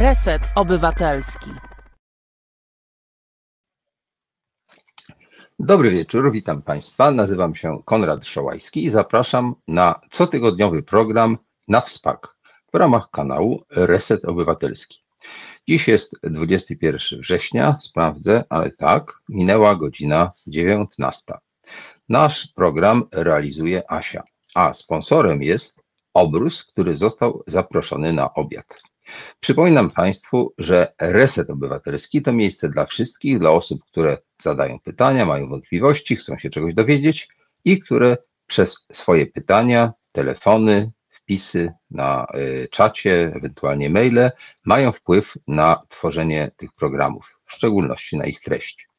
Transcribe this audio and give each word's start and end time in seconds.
Reset 0.00 0.42
Obywatelski. 0.54 1.50
Dobry 5.58 5.90
wieczór, 5.90 6.32
witam 6.32 6.62
Państwa. 6.62 7.10
Nazywam 7.10 7.54
się 7.54 7.82
Konrad 7.84 8.26
Szołajski 8.26 8.84
i 8.84 8.90
zapraszam 8.90 9.54
na 9.68 10.00
cotygodniowy 10.10 10.82
program 10.82 11.38
na 11.68 11.80
WSPAK 11.80 12.36
w 12.72 12.76
ramach 12.76 13.10
kanału 13.10 13.62
Reset 13.70 14.24
Obywatelski. 14.24 15.04
Dziś 15.68 15.88
jest 15.88 16.16
21 16.22 17.20
września, 17.20 17.76
sprawdzę, 17.80 18.44
ale 18.48 18.70
tak, 18.70 19.12
minęła 19.28 19.76
godzina 19.76 20.32
19. 20.46 21.34
Nasz 22.08 22.46
program 22.46 23.04
realizuje 23.12 23.92
Asia, 23.92 24.22
a 24.54 24.72
sponsorem 24.72 25.42
jest 25.42 25.80
Obrus, 26.14 26.64
który 26.64 26.96
został 26.96 27.42
zaproszony 27.46 28.12
na 28.12 28.34
obiad. 28.34 28.89
Przypominam 29.40 29.90
Państwu, 29.90 30.54
że 30.58 30.92
Reset 31.00 31.50
Obywatelski 31.50 32.22
to 32.22 32.32
miejsce 32.32 32.68
dla 32.68 32.86
wszystkich, 32.86 33.38
dla 33.38 33.50
osób, 33.50 33.84
które 33.84 34.18
zadają 34.42 34.80
pytania, 34.80 35.26
mają 35.26 35.48
wątpliwości, 35.48 36.16
chcą 36.16 36.38
się 36.38 36.50
czegoś 36.50 36.74
dowiedzieć 36.74 37.28
i 37.64 37.80
które 37.80 38.16
przez 38.46 38.86
swoje 38.92 39.26
pytania, 39.26 39.92
telefony, 40.12 40.90
wpisy 41.08 41.72
na 41.90 42.26
y, 42.34 42.68
czacie, 42.70 43.32
ewentualnie 43.34 43.90
maile 43.90 44.30
mają 44.64 44.92
wpływ 44.92 45.34
na 45.48 45.82
tworzenie 45.88 46.50
tych 46.56 46.72
programów, 46.72 47.40
w 47.44 47.52
szczególności 47.52 48.16
na 48.16 48.26
ich 48.26 48.40
treść. 48.40 48.89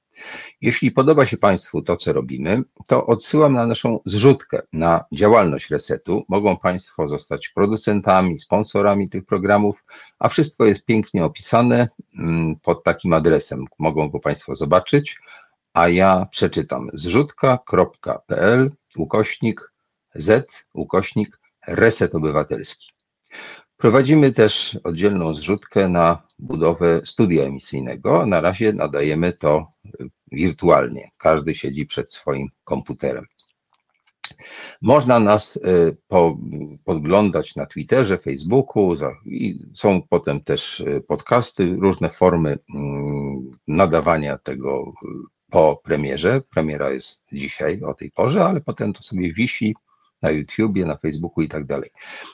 Jeśli 0.61 0.91
podoba 0.91 1.25
się 1.25 1.37
Państwu 1.37 1.81
to, 1.81 1.97
co 1.97 2.13
robimy, 2.13 2.63
to 2.87 3.05
odsyłam 3.05 3.53
na 3.53 3.67
naszą 3.67 3.99
zrzutkę 4.05 4.61
na 4.73 5.05
działalność 5.11 5.69
resetu. 5.69 6.25
Mogą 6.29 6.57
Państwo 6.57 7.07
zostać 7.07 7.49
producentami, 7.49 8.39
sponsorami 8.39 9.09
tych 9.09 9.25
programów, 9.25 9.85
a 10.19 10.29
wszystko 10.29 10.65
jest 10.65 10.85
pięknie 10.85 11.25
opisane 11.25 11.89
mm, 12.17 12.55
pod 12.55 12.83
takim 12.83 13.13
adresem. 13.13 13.65
Mogą 13.79 14.09
go 14.09 14.19
Państwo 14.19 14.55
zobaczyć, 14.55 15.19
a 15.73 15.87
ja 15.87 16.27
przeczytam 16.31 16.89
zrzutka.pl 16.93 18.71
ukośnik 18.95 19.71
z 20.15 20.47
ukośnik 20.73 21.39
reset 21.67 22.15
obywatelski. 22.15 22.91
Prowadzimy 23.81 24.31
też 24.31 24.79
oddzielną 24.83 25.33
zrzutkę 25.33 25.89
na 25.89 26.23
budowę 26.39 27.01
studia 27.05 27.43
emisyjnego. 27.43 28.25
Na 28.25 28.41
razie 28.41 28.73
nadajemy 28.73 29.33
to 29.33 29.71
wirtualnie. 30.31 31.11
Każdy 31.17 31.55
siedzi 31.55 31.85
przed 31.85 32.13
swoim 32.13 32.47
komputerem. 32.63 33.25
Można 34.81 35.19
nas 35.19 35.55
y, 35.55 35.97
po, 36.07 36.37
podglądać 36.83 37.55
na 37.55 37.65
Twitterze, 37.65 38.17
Facebooku 38.17 38.95
i 39.25 39.59
są 39.73 40.01
potem 40.09 40.41
też 40.41 40.79
y, 40.79 41.03
podcasty, 41.07 41.75
różne 41.79 42.09
formy 42.09 42.59
mm, 42.75 43.51
nadawania 43.67 44.37
tego 44.37 44.93
y, 45.05 45.07
po 45.49 45.81
premierze. 45.83 46.41
Premiera 46.49 46.91
jest 46.91 47.23
dzisiaj 47.31 47.81
o 47.83 47.93
tej 47.93 48.11
porze, 48.11 48.45
ale 48.45 48.61
potem 48.61 48.93
to 48.93 49.03
sobie 49.03 49.33
wisi 49.33 49.75
na 50.21 50.29
YouTubie, 50.29 50.85
na 50.85 50.97
Facebooku 50.97 51.43
i 51.43 51.49
tak 51.49 51.65
dalej. 51.65 51.89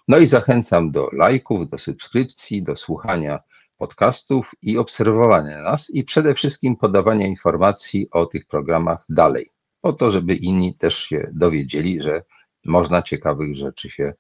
No 0.08 0.18
i 0.18 0.28
zachęcam 0.28 0.92
do 0.92 1.10
lajków, 1.14 1.70
do 1.70 1.78
subskrypcji, 1.78 2.64
do 2.64 2.76
słuchania 2.76 3.40
podcastów 3.78 4.52
i 4.62 4.78
obserwowania 4.78 5.62
nas 5.62 5.90
i 5.90 6.04
przede 6.04 6.36
wszystkim 6.36 6.76
podawania 6.76 7.28
informacji 7.28 8.08
o 8.12 8.26
tych 8.26 8.46
programach 8.46 9.06
dalej, 9.10 9.52
po 9.82 9.94
to, 9.94 10.12
żeby 10.12 10.36
inni 10.36 10.78
też 10.78 10.98
się 10.98 11.30
dowiedzieli, 11.34 12.02
że 12.02 12.24
można 12.66 13.02
ciekawych 13.02 13.56
rzeczy 13.56 13.90
się 13.90 14.14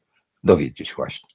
dowiedzieć 0.44 0.94
właśnie. 0.96 1.30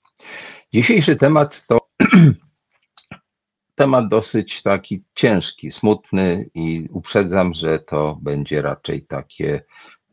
Dzisiejszy 0.75 1.17
temat 1.17 1.65
to 1.67 1.79
temat 3.75 4.09
dosyć 4.09 4.63
taki 4.63 5.05
ciężki, 5.15 5.71
smutny 5.71 6.51
i 6.55 6.89
uprzedzam, 6.93 7.55
że 7.55 7.79
to 7.79 8.19
będzie 8.23 8.63
raczej 8.63 9.07
takie 9.07 9.65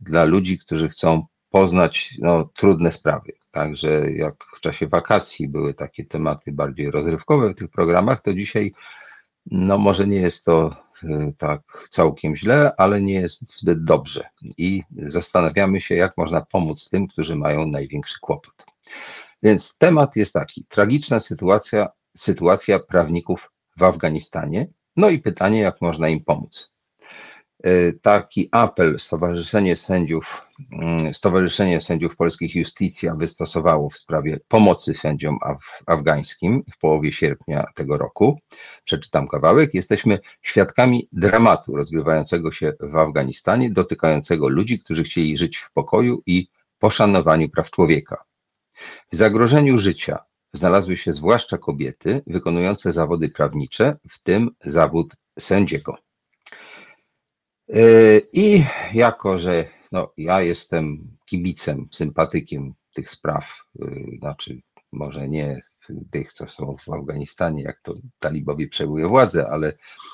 dla 0.02 0.24
ludzi, 0.24 0.60
którzy 0.60 0.90
chcą 0.90 1.26
poznać 1.50 2.16
no, 2.20 2.50
trudne 2.56 2.92
sprawy. 2.92 3.32
Także 3.52 4.12
jak 4.12 4.44
w 4.58 4.60
czasie 4.60 4.88
wakacji 4.88 5.48
były 5.48 5.74
takie 5.74 6.06
tematy 6.06 6.52
bardziej 6.52 6.92
rozrywkowe 6.92 7.50
w 7.50 7.56
tych 7.56 7.70
programach, 7.70 8.22
to 8.22 8.34
dzisiaj 8.34 8.74
no 9.46 9.78
może 9.78 10.08
nie 10.08 10.18
jest 10.18 10.46
to 10.46 10.76
y, 11.04 11.34
tak 11.38 11.88
całkiem 11.90 12.36
źle, 12.36 12.72
ale 12.78 13.02
nie 13.02 13.14
jest 13.14 13.58
zbyt 13.60 13.84
dobrze. 13.84 14.30
I 14.58 14.84
zastanawiamy 14.98 15.82
się, 15.82 15.96
jak 15.96 16.18
można 16.18 16.42
pomóc 16.42 16.90
tym, 16.90 17.08
którzy 17.08 17.36
mają 17.36 17.68
największy 17.68 18.20
kłopot. 18.20 18.66
Więc 19.44 19.78
temat 19.78 20.16
jest 20.16 20.34
taki: 20.34 20.66
tragiczna 20.70 21.20
sytuacja, 21.20 21.90
sytuacja 22.18 22.80
prawników 22.80 23.52
w 23.78 23.84
Afganistanie. 23.84 24.68
No 24.96 25.10
i 25.10 25.20
pytanie, 25.20 25.60
jak 25.60 25.82
można 25.82 26.10
im 26.10 26.24
pomóc. 26.24 26.72
E, 27.64 27.94
taki 27.94 28.50
apel 28.52 29.00
Stowarzyszenie 29.00 29.76
Sędziów, 29.76 30.48
mm, 30.72 31.14
Stowarzyszenie 31.14 31.82
Sędziów 31.82 32.16
Polskich 32.16 32.56
Justicja 32.56 33.16
wystosowało 33.16 33.90
w 33.90 33.98
sprawie 33.98 34.40
pomocy 34.48 34.94
sędziom 34.94 35.38
af 35.42 35.84
afgańskim 35.86 36.64
w 36.74 36.78
połowie 36.78 37.12
sierpnia 37.12 37.64
tego 37.76 37.98
roku. 37.98 38.40
Przeczytam 38.84 39.28
kawałek. 39.28 39.74
Jesteśmy 39.74 40.20
świadkami 40.42 41.08
dramatu 41.12 41.76
rozgrywającego 41.76 42.52
się 42.52 42.74
w 42.80 42.96
Afganistanie, 42.96 43.72
dotykającego 43.72 44.50
ludzi, 44.50 44.80
którzy 44.80 45.04
chcieli 45.04 45.38
żyć 45.38 45.58
w 45.58 45.72
pokoju 45.72 46.24
i 46.26 46.48
poszanowaniu 46.80 47.50
praw 47.50 47.72
człowieka. 47.72 48.24
W 49.12 49.16
zagrożeniu 49.16 49.78
życia 49.78 50.20
znalazły 50.54 50.98
się 50.98 51.14
zwłaszcza 51.14 51.58
kobiety 51.58 52.22
wykonujące 52.28 52.94
zawody 52.94 53.30
prawnicze, 53.30 53.98
w 54.10 54.24
tym 54.24 54.50
zawód 54.62 55.16
sędziego. 55.40 56.09
E, 57.74 58.22
I 58.34 58.64
jako, 58.94 59.38
że 59.38 59.66
no, 59.92 60.14
ja 60.18 60.42
jestem 60.42 61.18
kibicem, 61.26 61.88
sympatykiem 61.92 62.74
tych 62.94 63.10
spraw, 63.10 63.46
e, 63.82 63.86
znaczy 64.20 64.62
może 64.92 65.30
nie 65.30 65.62
tych, 66.12 66.34
co 66.34 66.48
są 66.48 66.76
w 66.86 66.90
Afganistanie, 66.94 67.64
jak 67.64 67.82
to 67.82 67.94
talibowie 68.20 68.68
przejmuje 68.68 69.08
władzę, 69.08 69.50
ale 69.50 69.74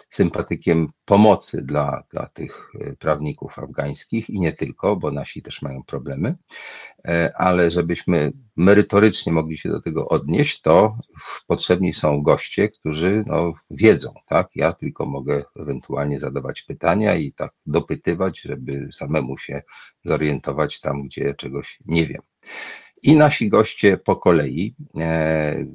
sympatykiem 0.09 0.87
pomocy 1.05 1.61
dla, 1.61 2.03
dla 2.11 2.27
tych 2.27 2.71
e, 2.79 2.93
prawników 2.93 3.59
afgańskich 3.59 4.29
i 4.29 4.39
nie 4.39 4.53
tylko, 4.53 4.95
bo 4.95 5.11
nasi 5.11 5.41
też 5.41 5.61
mają 5.61 5.83
problemy, 5.83 6.35
e, 7.05 7.33
ale 7.37 7.71
żebyśmy 7.71 8.31
merytorycznie 8.55 9.33
mogli 9.33 9.57
się 9.57 9.69
do 9.69 9.81
tego 9.81 10.09
odnieść, 10.09 10.61
to 10.61 10.97
potrzebni 11.47 11.93
są 11.93 12.21
goście, 12.21 12.69
którzy 12.69 13.23
no, 13.27 13.53
wiedzą, 13.71 14.13
tak? 14.27 14.49
Ja 14.55 14.73
tylko 14.73 15.05
mogę 15.05 15.43
ewentualnie 15.59 16.19
zadawać 16.19 16.61
pytania 16.61 17.15
i 17.15 17.33
tak 17.33 17.53
dopytywać, 17.65 18.41
żeby 18.41 18.89
samemu 18.91 19.37
się 19.37 19.61
zorientować 20.05 20.79
tam, 20.79 21.03
gdzie 21.03 21.33
czegoś 21.33 21.79
nie 21.85 22.07
wiem. 22.07 22.21
I 23.05 23.15
nasi 23.15 23.49
goście 23.49 23.97
po 23.97 24.15
kolei 24.15 24.73
e, 24.99 25.65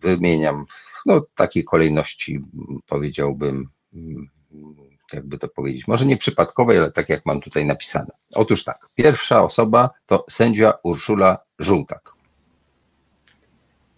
wymieniam 0.00 0.66
w 0.66 1.06
no, 1.06 1.22
takiej 1.34 1.64
kolejności, 1.64 2.40
powiedziałbym, 2.86 3.68
jakby 5.12 5.38
to 5.38 5.48
powiedzieć, 5.48 5.88
może 5.88 6.06
nie 6.06 6.16
przypadkowej, 6.16 6.78
ale 6.78 6.92
tak 6.92 7.08
jak 7.08 7.26
mam 7.26 7.40
tutaj 7.40 7.66
napisane. 7.66 8.10
Otóż 8.34 8.64
tak, 8.64 8.88
pierwsza 8.94 9.42
osoba 9.42 9.90
to 10.06 10.24
sędzia 10.30 10.72
Urszula 10.82 11.38
Żółtak. 11.58 12.12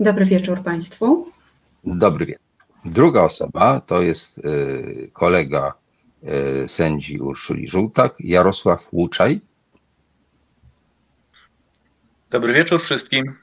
Dobry 0.01 0.25
wieczór 0.25 0.63
Państwu. 0.63 1.27
Dobry 1.85 2.27
wieczór. 2.27 2.47
Druga 2.85 3.23
osoba 3.23 3.81
to 3.81 4.03
jest 4.03 4.39
e, 4.39 4.43
kolega 5.13 5.75
e, 6.23 6.69
sędzi 6.69 7.21
Urszuli 7.21 7.69
Żółtak, 7.69 8.15
Jarosław 8.21 8.89
Łuczaj. 8.93 9.41
Dobry 12.33 12.53
wieczór 12.53 12.81
wszystkim. 12.81 13.35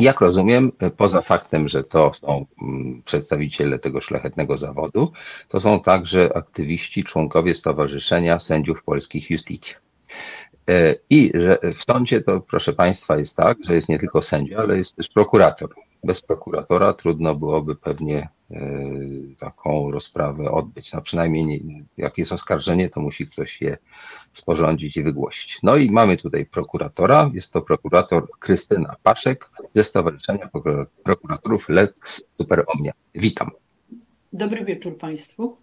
Jak 0.00 0.20
rozumiem, 0.20 0.72
poza 0.96 1.22
faktem, 1.22 1.68
że 1.68 1.84
to 1.84 2.14
są 2.14 2.46
mm, 2.62 3.02
przedstawiciele 3.02 3.78
tego 3.78 4.00
szlachetnego 4.00 4.56
zawodu, 4.56 5.12
to 5.48 5.60
są 5.60 5.80
także 5.80 6.36
aktywiści, 6.36 7.04
członkowie 7.04 7.54
Stowarzyszenia 7.54 8.40
Sędziów 8.40 8.84
Polskich 8.84 9.30
Justicji. 9.30 9.74
E, 10.70 10.94
I 11.10 11.32
że 11.34 11.58
w 11.74 11.84
sądzie 11.84 12.20
to, 12.20 12.40
proszę 12.40 12.72
Państwa, 12.72 13.16
jest 13.16 13.36
tak, 13.36 13.58
że 13.64 13.74
jest 13.74 13.88
nie 13.88 13.98
tylko 13.98 14.22
sędzia, 14.22 14.58
ale 14.58 14.78
jest 14.78 14.96
też 14.96 15.08
prokurator. 15.08 15.68
Bez 16.04 16.22
prokuratora 16.22 16.92
trudno 16.92 17.34
byłoby 17.34 17.76
pewnie 17.76 18.28
taką 19.38 19.90
rozprawę 19.90 20.50
odbyć. 20.50 20.92
No 20.92 21.02
przynajmniej 21.02 21.44
nie, 21.44 21.84
jak 21.96 22.18
jest 22.18 22.32
oskarżenie, 22.32 22.90
to 22.90 23.00
musi 23.00 23.26
ktoś 23.26 23.60
je 23.60 23.78
sporządzić 24.32 24.96
i 24.96 25.02
wygłosić. 25.02 25.58
No 25.62 25.76
i 25.76 25.90
mamy 25.90 26.16
tutaj 26.16 26.46
prokuratora. 26.46 27.30
Jest 27.34 27.52
to 27.52 27.62
prokurator 27.62 28.30
Krystyna 28.38 28.96
Paszek 29.02 29.50
ze 29.74 29.84
Stowarzyszenia 29.84 30.48
Prokuratorów 31.04 31.68
Lex 31.68 32.24
Super 32.40 32.64
Omnia. 32.66 32.92
Witam. 33.14 33.50
Dobry 34.32 34.64
wieczór 34.64 34.98
Państwu. 34.98 35.56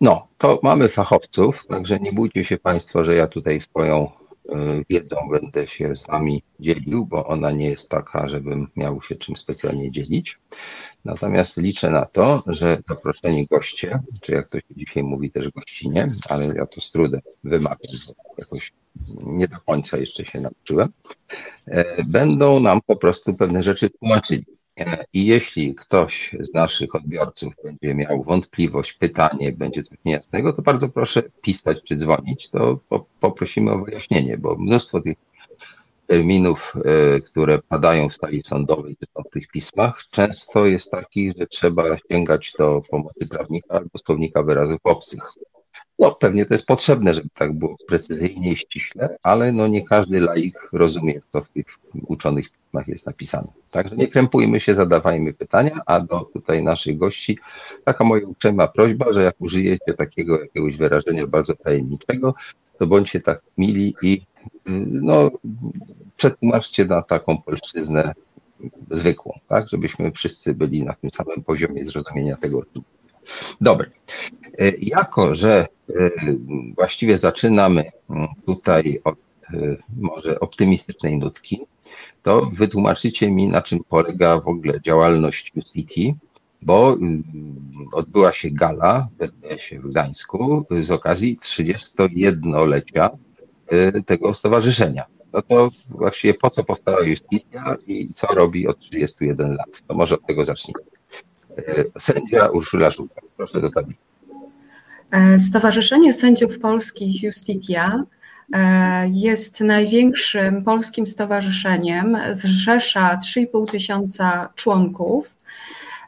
No, 0.00 0.28
to 0.38 0.60
mamy 0.62 0.88
fachowców, 0.88 1.66
także 1.66 1.98
nie 1.98 2.12
bójcie 2.12 2.44
się 2.44 2.58
Państwo, 2.58 3.04
że 3.04 3.14
ja 3.14 3.26
tutaj 3.26 3.60
swoją 3.60 4.10
wiedzą 4.90 5.16
będę 5.30 5.68
się 5.68 5.96
z 5.96 6.06
Wami 6.06 6.42
dzielił, 6.60 7.06
bo 7.06 7.26
ona 7.26 7.50
nie 7.50 7.70
jest 7.70 7.88
taka, 7.88 8.28
żebym 8.28 8.68
miał 8.76 9.02
się 9.02 9.14
czym 9.16 9.36
specjalnie 9.36 9.90
dzielić. 9.90 10.38
Natomiast 11.04 11.56
liczę 11.56 11.90
na 11.90 12.04
to, 12.04 12.42
że 12.46 12.78
zaproszeni 12.88 13.46
goście, 13.46 14.00
czy 14.20 14.32
jak 14.32 14.48
to 14.48 14.58
się 14.58 14.74
dzisiaj 14.76 15.02
mówi 15.02 15.30
też 15.30 15.50
gościnie, 15.50 16.08
ale 16.28 16.46
ja 16.46 16.66
to 16.66 16.80
z 16.80 16.90
trudem 16.90 17.20
wymawiam, 17.44 17.96
bo 18.06 18.34
jakoś 18.38 18.72
nie 19.22 19.48
do 19.48 19.56
końca 19.66 19.98
jeszcze 19.98 20.24
się 20.24 20.40
nauczyłem, 20.40 20.88
e, 21.66 22.04
będą 22.04 22.60
nam 22.60 22.80
po 22.86 22.96
prostu 22.96 23.34
pewne 23.34 23.62
rzeczy 23.62 23.90
tłumaczyli. 23.90 24.57
E, 24.78 25.04
I 25.12 25.26
jeśli 25.26 25.74
ktoś 25.74 26.36
z 26.40 26.54
naszych 26.54 26.94
odbiorców 26.94 27.54
będzie 27.64 27.94
miał 27.94 28.22
wątpliwość, 28.22 28.92
pytanie, 28.92 29.52
będzie 29.52 29.82
coś 29.82 29.98
niejasnego, 30.04 30.52
to 30.52 30.62
bardzo 30.62 30.88
proszę 30.88 31.22
pisać 31.42 31.78
czy 31.84 31.96
dzwonić, 31.96 32.50
to 32.50 32.80
poprosimy 33.20 33.70
o 33.72 33.84
wyjaśnienie, 33.84 34.38
bo 34.38 34.56
mnóstwo 34.56 35.00
tych 35.00 35.16
terminów, 36.06 36.74
e, 36.84 37.20
które 37.20 37.58
padają 37.68 38.08
w 38.08 38.14
stali 38.14 38.42
sądowej, 38.42 38.96
czy 38.96 39.06
w 39.28 39.30
tych 39.30 39.48
pismach, 39.48 40.04
często 40.10 40.66
jest 40.66 40.90
taki, 40.90 41.32
że 41.38 41.46
trzeba 41.46 41.84
sięgać 42.10 42.52
do 42.58 42.82
pomocy 42.90 43.28
prawnika 43.28 43.74
albo 43.74 43.98
słownika 44.06 44.42
wyrazów 44.42 44.78
obcych. 44.84 45.22
No 45.98 46.14
pewnie 46.14 46.46
to 46.46 46.54
jest 46.54 46.66
potrzebne, 46.66 47.14
żeby 47.14 47.28
tak 47.34 47.52
było 47.52 47.76
precyzyjnie 47.88 48.52
i 48.52 48.56
ściśle, 48.56 49.16
ale 49.22 49.52
no 49.52 49.66
nie 49.66 49.84
każdy 49.84 50.20
laik 50.20 50.68
rozumie, 50.72 51.20
co 51.32 51.40
w 51.40 51.48
tych 51.48 51.66
uczonych 52.06 52.50
pismach 52.50 52.88
jest 52.88 53.06
napisane. 53.06 53.48
Także 53.70 53.96
nie 53.96 54.08
krępujmy 54.08 54.60
się, 54.60 54.74
zadawajmy 54.74 55.32
pytania, 55.32 55.80
a 55.86 56.00
do 56.00 56.20
tutaj 56.20 56.62
naszych 56.62 56.98
gości 56.98 57.38
taka 57.84 58.04
moja 58.04 58.26
uprzejma 58.26 58.68
prośba, 58.68 59.12
że 59.12 59.22
jak 59.22 59.34
użyjecie 59.38 59.94
takiego 59.94 60.40
jakiegoś 60.40 60.76
wyrażenia 60.76 61.26
bardzo 61.26 61.54
tajemniczego, 61.54 62.34
to 62.78 62.86
bądźcie 62.86 63.20
tak 63.20 63.40
mili 63.58 63.94
i 64.02 64.22
no, 64.90 65.30
przetłumaczcie 66.16 66.84
na 66.84 67.02
taką 67.02 67.38
polszczyznę 67.38 68.14
zwykłą, 68.90 69.38
tak, 69.48 69.68
żebyśmy 69.68 70.12
wszyscy 70.12 70.54
byli 70.54 70.84
na 70.84 70.94
tym 70.94 71.10
samym 71.10 71.42
poziomie 71.44 71.84
zrozumienia 71.84 72.36
tego. 72.36 72.62
Dobra. 73.60 73.86
E, 74.58 74.72
jako, 74.80 75.34
że 75.34 75.66
e, 75.88 76.10
właściwie 76.76 77.18
zaczynamy 77.18 77.84
tutaj 78.46 79.00
od 79.04 79.14
e, 79.54 79.76
może 79.96 80.40
optymistycznej 80.40 81.18
nutki, 81.18 81.60
to 82.22 82.50
wytłumaczycie 82.52 83.30
mi, 83.30 83.48
na 83.48 83.62
czym 83.62 83.78
polega 83.88 84.40
w 84.40 84.48
ogóle 84.48 84.80
działalność 84.80 85.52
Justiti, 85.54 86.14
bo 86.62 86.96
odbyła 87.92 88.32
się 88.32 88.48
gala 88.52 89.08
w 89.84 89.90
Gdańsku 89.90 90.66
z 90.80 90.90
okazji 90.90 91.36
31-lecia 91.36 93.10
Y, 93.72 94.02
tego 94.06 94.34
stowarzyszenia. 94.34 95.04
No 95.32 95.42
to 95.42 95.70
właściwie 95.88 96.34
po 96.34 96.50
co 96.50 96.64
powstała 96.64 97.02
justicja 97.02 97.76
i 97.86 98.12
co 98.14 98.26
robi 98.26 98.68
od 98.68 98.78
31 98.78 99.50
lat? 99.50 99.82
To 99.86 99.94
może 99.94 100.14
od 100.14 100.26
tego 100.26 100.44
zacznijmy. 100.44 100.80
Y, 101.58 101.90
sędzia 101.98 102.46
Urszula 102.46 102.90
Żółta, 102.90 103.20
proszę 103.36 103.60
do. 103.60 103.70
E, 105.10 105.38
Stowarzyszenie 105.38 106.12
Sędziów 106.12 106.58
Polskich 106.58 107.22
Justitia 107.22 108.04
e, 108.52 109.08
jest 109.08 109.60
największym 109.60 110.64
polskim 110.64 111.06
stowarzyszeniem, 111.06 112.18
zrzesza 112.32 113.18
3,5 113.36 113.70
tysiąca 113.70 114.48
członków. 114.54 115.34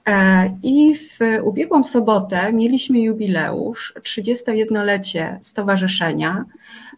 E, 0.06 0.58
I 0.62 0.94
w 0.94 1.18
ubiegłą 1.42 1.84
sobotę 1.84 2.52
mieliśmy 2.52 3.00
jubileusz, 3.00 3.94
31-lecie 4.02 5.38
stowarzyszenia. 5.42 6.44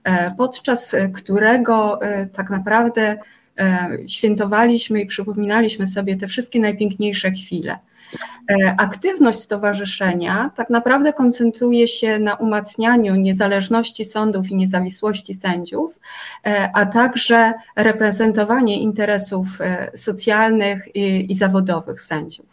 E, 0.04 0.34
podczas 0.34 0.96
którego 1.14 2.02
e, 2.02 2.26
tak 2.26 2.50
naprawdę 2.50 3.18
e, 3.58 3.98
świętowaliśmy 4.08 5.00
i 5.00 5.06
przypominaliśmy 5.06 5.86
sobie 5.86 6.16
te 6.16 6.26
wszystkie 6.26 6.60
najpiękniejsze 6.60 7.30
chwile. 7.30 7.78
Aktywność 8.78 9.38
stowarzyszenia 9.38 10.50
tak 10.56 10.70
naprawdę 10.70 11.12
koncentruje 11.12 11.88
się 11.88 12.18
na 12.18 12.34
umacnianiu 12.34 13.14
niezależności 13.14 14.04
sądów 14.04 14.50
i 14.50 14.56
niezawisłości 14.56 15.34
sędziów, 15.34 15.98
a 16.74 16.86
także 16.86 17.52
reprezentowanie 17.76 18.80
interesów 18.80 19.46
socjalnych 19.94 20.96
i, 20.96 21.32
i 21.32 21.34
zawodowych 21.34 22.00
sędziów. 22.00 22.46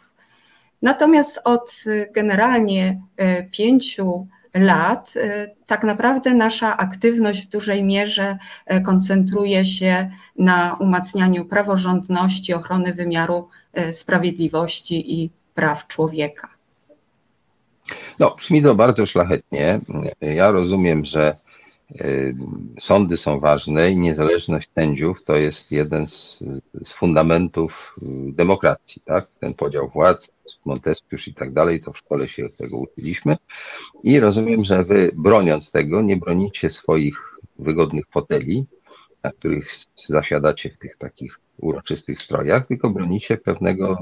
Natomiast 0.82 1.40
od 1.44 1.84
generalnie 2.14 3.00
pięciu 3.50 4.26
lat, 4.54 5.14
tak 5.66 5.84
naprawdę 5.84 6.34
nasza 6.34 6.76
aktywność 6.76 7.46
w 7.46 7.50
dużej 7.50 7.84
mierze 7.84 8.38
koncentruje 8.84 9.64
się 9.64 10.10
na 10.38 10.76
umacnianiu 10.80 11.44
praworządności, 11.44 12.54
ochrony 12.54 12.94
wymiaru 12.94 13.48
sprawiedliwości 13.92 15.22
i 15.22 15.30
praw 15.60 15.86
człowieka. 15.86 16.48
No, 18.18 18.34
brzmi 18.36 18.62
to 18.62 18.74
bardzo 18.74 19.06
szlachetnie. 19.06 19.80
Ja 20.20 20.50
rozumiem, 20.50 21.04
że 21.04 21.36
sądy 22.80 23.16
są 23.16 23.40
ważne 23.40 23.90
i 23.90 23.96
niezależność 23.96 24.70
sędziów 24.74 25.24
to 25.24 25.36
jest 25.36 25.72
jeden 25.72 26.08
z, 26.08 26.44
z 26.84 26.92
fundamentów 26.92 27.96
demokracji, 28.42 29.02
tak? 29.04 29.28
Ten 29.40 29.54
podział 29.54 29.88
władz, 29.88 30.30
Montesquieu 30.64 31.16
i 31.26 31.34
tak 31.34 31.52
dalej, 31.52 31.82
to 31.82 31.92
w 31.92 31.98
szkole 31.98 32.28
się 32.28 32.48
tego 32.48 32.76
uczyliśmy. 32.76 33.36
I 34.02 34.20
rozumiem, 34.20 34.64
że 34.64 34.84
wy 34.84 35.10
broniąc 35.14 35.72
tego, 35.72 36.02
nie 36.02 36.16
bronicie 36.16 36.70
swoich 36.70 37.38
wygodnych 37.58 38.04
foteli, 38.10 38.66
na 39.22 39.30
których 39.32 39.74
zasiadacie 40.06 40.70
w 40.70 40.78
tych 40.78 40.96
takich 40.96 41.40
uroczystych 41.58 42.20
strojach, 42.20 42.66
tylko 42.66 42.90
bronicie 42.90 43.36
pewnego 43.36 43.98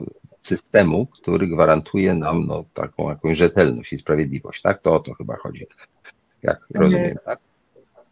systemu, 0.48 1.06
który 1.06 1.46
gwarantuje 1.46 2.14
nam 2.14 2.46
no, 2.46 2.64
taką 2.74 3.10
jakąś 3.10 3.38
rzetelność 3.38 3.92
i 3.92 3.98
sprawiedliwość. 3.98 4.62
Tak? 4.62 4.82
To 4.82 4.94
o 4.94 5.00
to 5.00 5.14
chyba 5.14 5.36
chodzi. 5.36 5.66
Jak 6.42 6.66
rozumiem, 6.74 7.16
tak? 7.24 7.40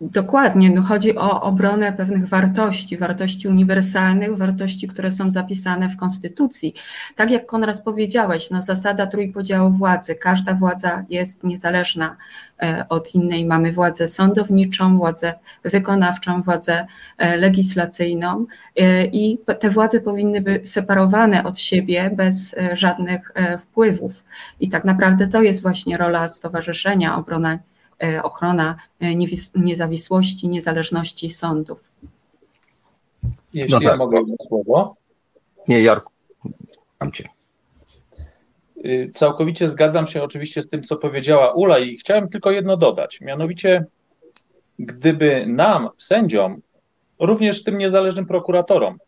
Dokładnie, 0.00 0.70
no 0.70 0.82
chodzi 0.82 1.16
o 1.16 1.40
obronę 1.42 1.92
pewnych 1.92 2.28
wartości, 2.28 2.96
wartości 2.96 3.48
uniwersalnych, 3.48 4.36
wartości, 4.36 4.88
które 4.88 5.12
są 5.12 5.30
zapisane 5.30 5.88
w 5.88 5.96
Konstytucji. 5.96 6.74
Tak 7.16 7.30
jak 7.30 7.46
Konrad 7.46 7.82
powiedziałeś, 7.82 8.50
no 8.50 8.62
zasada 8.62 9.06
trójpodziału 9.06 9.70
władzy, 9.70 10.14
każda 10.14 10.54
władza 10.54 11.04
jest 11.08 11.44
niezależna 11.44 12.16
e, 12.62 12.86
od 12.88 13.14
innej. 13.14 13.44
Mamy 13.46 13.72
władzę 13.72 14.08
sądowniczą, 14.08 14.98
władzę 14.98 15.34
wykonawczą, 15.64 16.42
władzę 16.42 16.86
e, 17.18 17.36
legislacyjną 17.36 18.46
e, 18.76 19.04
i 19.04 19.38
te 19.60 19.70
władze 19.70 20.00
powinny 20.00 20.40
być 20.40 20.70
separowane 20.70 21.44
od 21.44 21.58
siebie 21.58 22.10
bez 22.14 22.54
żadnych 22.72 23.32
wpływów. 23.60 24.24
I 24.60 24.68
tak 24.68 24.84
naprawdę 24.84 25.28
to 25.28 25.42
jest 25.42 25.62
właśnie 25.62 25.96
rola 25.96 26.28
stowarzyszenia, 26.28 27.16
obrona 27.16 27.58
ochrona 28.22 28.76
e, 29.00 29.14
niezawisłości, 29.54 30.48
niezależności 30.48 31.30
sądów. 31.30 31.78
Jeśli 33.54 33.72
no 33.72 33.80
tak. 33.80 33.88
ja 33.88 33.96
mogę 33.96 34.18
jedno 34.18 34.36
słowo. 34.48 34.96
Nie, 35.68 35.82
Jarku, 35.82 36.12
mam 37.00 37.12
cię. 37.12 37.28
Y, 38.84 39.10
całkowicie 39.14 39.68
zgadzam 39.68 40.06
się 40.06 40.22
oczywiście 40.22 40.62
z 40.62 40.68
tym, 40.68 40.82
co 40.82 40.96
powiedziała 40.96 41.52
Ula 41.52 41.78
i 41.78 41.96
chciałem 41.96 42.28
tylko 42.28 42.50
jedno 42.50 42.76
dodać. 42.76 43.20
Mianowicie, 43.20 43.84
gdyby 44.78 45.46
nam, 45.46 45.88
sędziom, 45.98 46.60
również 47.18 47.64
tym 47.64 47.78
niezależnym 47.78 48.26
prokuratorom, 48.26 48.98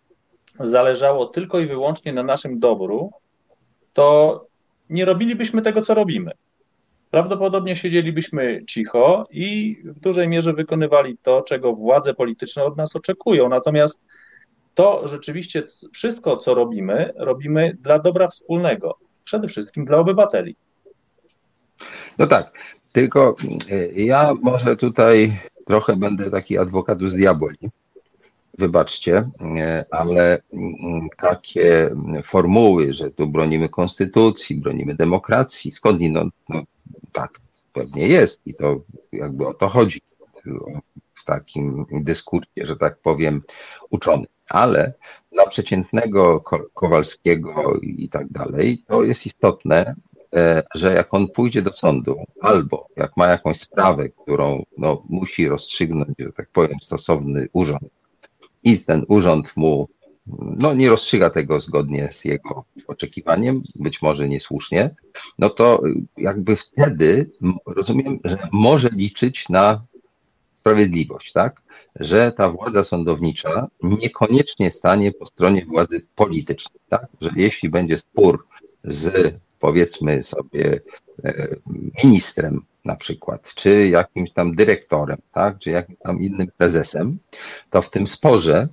zależało 0.60 1.26
tylko 1.26 1.60
i 1.60 1.66
wyłącznie 1.66 2.12
na 2.12 2.22
naszym 2.22 2.60
dobru, 2.60 3.12
to 3.92 4.46
nie 4.90 5.04
robilibyśmy 5.04 5.62
tego, 5.62 5.82
co 5.82 5.94
robimy 5.94 6.30
prawdopodobnie 7.10 7.76
siedzielibyśmy 7.76 8.64
cicho 8.66 9.26
i 9.30 9.78
w 9.84 10.00
dużej 10.00 10.28
mierze 10.28 10.52
wykonywali 10.52 11.18
to, 11.22 11.42
czego 11.42 11.72
władze 11.72 12.14
polityczne 12.14 12.64
od 12.64 12.76
nas 12.76 12.96
oczekują. 12.96 13.48
Natomiast 13.48 14.00
to 14.74 15.08
rzeczywiście 15.08 15.62
wszystko, 15.92 16.36
co 16.36 16.54
robimy, 16.54 17.12
robimy 17.16 17.76
dla 17.80 17.98
dobra 17.98 18.28
wspólnego, 18.28 18.98
przede 19.24 19.48
wszystkim 19.48 19.84
dla 19.84 19.98
obywateli. 19.98 20.56
No 22.18 22.26
tak, 22.26 22.58
tylko 22.92 23.36
e, 23.70 23.86
ja 24.02 24.34
może 24.42 24.76
tutaj 24.76 25.40
trochę 25.66 25.96
będę 25.96 26.30
taki 26.30 26.58
adwokatus 26.58 27.12
diaboli. 27.12 27.58
Wybaczcie, 28.58 29.30
e, 29.58 29.84
ale 29.90 30.38
mm, 30.52 31.08
takie 31.16 31.90
formuły, 32.22 32.94
że 32.94 33.10
tu 33.10 33.26
bronimy 33.26 33.68
konstytucji, 33.68 34.56
bronimy 34.56 34.94
demokracji, 34.94 35.72
skądinąd, 35.72 36.34
no, 36.48 36.62
tak, 37.12 37.40
pewnie 37.72 38.08
jest 38.08 38.46
i 38.46 38.54
to 38.54 38.80
jakby 39.12 39.46
o 39.46 39.54
to 39.54 39.68
chodzi 39.68 40.00
w 41.14 41.24
takim 41.24 41.86
dyskursie, 41.90 42.66
że 42.66 42.76
tak 42.76 42.98
powiem, 42.98 43.42
uczony. 43.90 44.26
Ale 44.48 44.92
dla 45.32 45.46
przeciętnego 45.46 46.40
Kowalskiego 46.74 47.78
i 47.82 48.08
tak 48.08 48.28
dalej, 48.28 48.84
to 48.86 49.02
jest 49.02 49.26
istotne, 49.26 49.94
e, 50.36 50.62
że 50.74 50.94
jak 50.94 51.14
on 51.14 51.28
pójdzie 51.28 51.62
do 51.62 51.72
sądu, 51.72 52.16
albo 52.40 52.88
jak 52.96 53.16
ma 53.16 53.26
jakąś 53.26 53.60
sprawę, 53.60 54.08
którą 54.08 54.64
no, 54.78 55.02
musi 55.08 55.48
rozstrzygnąć, 55.48 56.14
że 56.18 56.32
tak 56.32 56.48
powiem, 56.52 56.80
stosowny 56.82 57.48
urząd, 57.52 57.88
i 58.64 58.78
ten 58.78 59.04
urząd 59.08 59.56
mu 59.56 59.88
no, 60.38 60.74
nie 60.74 60.90
rozstrzyga 60.90 61.30
tego 61.30 61.60
zgodnie 61.60 62.08
z 62.12 62.24
jego 62.24 62.64
oczekiwaniem, 62.86 63.62
być 63.74 64.02
może 64.02 64.28
niesłusznie, 64.28 64.94
no 65.38 65.50
to 65.50 65.82
jakby 66.16 66.56
wtedy 66.56 67.30
rozumiem, 67.66 68.18
że 68.24 68.38
może 68.52 68.88
liczyć 68.92 69.48
na 69.48 69.84
sprawiedliwość, 70.60 71.32
tak? 71.32 71.62
Że 71.96 72.32
ta 72.32 72.50
władza 72.50 72.84
sądownicza 72.84 73.68
niekoniecznie 73.82 74.72
stanie 74.72 75.12
po 75.12 75.26
stronie 75.26 75.66
władzy 75.66 76.06
politycznej, 76.14 76.80
tak? 76.88 77.06
Że 77.20 77.30
jeśli 77.36 77.68
będzie 77.68 77.98
spór 77.98 78.46
z 78.84 79.34
powiedzmy 79.60 80.22
sobie 80.22 80.80
e, 81.24 81.56
ministrem 82.04 82.62
na 82.84 82.96
przykład, 82.96 83.54
czy 83.54 83.88
jakimś 83.88 84.32
tam 84.32 84.54
dyrektorem, 84.54 85.18
tak, 85.32 85.58
czy 85.58 85.70
jakimś 85.70 85.98
tam 85.98 86.22
innym 86.22 86.48
prezesem, 86.56 87.18
to 87.70 87.82
w 87.82 87.90
tym 87.90 88.08
sporze 88.08 88.68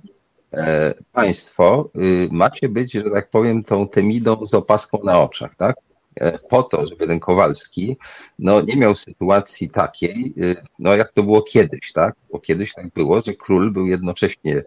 państwo 1.12 1.90
y, 1.96 2.28
macie 2.32 2.68
być, 2.68 2.92
że 2.92 3.10
tak 3.10 3.30
powiem, 3.30 3.64
tą 3.64 3.88
temidą 3.88 4.46
z 4.46 4.54
opaską 4.54 4.98
na 5.04 5.20
oczach, 5.20 5.56
tak? 5.56 5.76
E, 6.20 6.38
po 6.38 6.62
to, 6.62 6.86
żeby 6.86 7.06
ten 7.06 7.20
Kowalski 7.20 7.96
no, 8.38 8.60
nie 8.60 8.76
miał 8.76 8.96
sytuacji 8.96 9.70
takiej, 9.70 10.34
y, 10.36 10.56
no 10.78 10.96
jak 10.96 11.12
to 11.12 11.22
było 11.22 11.42
kiedyś, 11.42 11.92
tak? 11.92 12.14
Bo 12.32 12.40
kiedyś 12.40 12.74
tak 12.74 12.92
było, 12.92 13.22
że 13.22 13.34
król 13.34 13.70
był 13.70 13.86
jednocześnie, 13.86 14.62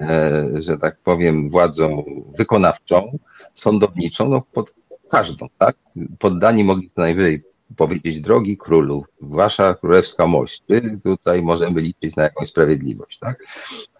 e, 0.00 0.44
że 0.54 0.78
tak 0.78 0.98
powiem, 1.04 1.50
władzą 1.50 2.04
wykonawczą, 2.38 3.18
sądowniczą, 3.54 4.28
no 4.28 4.42
pod 4.52 4.74
każdą, 5.10 5.46
tak? 5.58 5.76
Poddani 6.18 6.64
mogli 6.64 6.90
co 6.90 7.00
najwyżej 7.00 7.42
powiedzieć, 7.76 8.20
drogi 8.20 8.56
królu, 8.56 9.04
wasza 9.20 9.74
królewska 9.74 10.26
mość, 10.26 10.62
czy 10.68 11.00
tutaj 11.04 11.42
możemy 11.42 11.80
liczyć 11.80 12.16
na 12.16 12.22
jakąś 12.22 12.48
sprawiedliwość, 12.48 13.18
tak? 13.18 13.44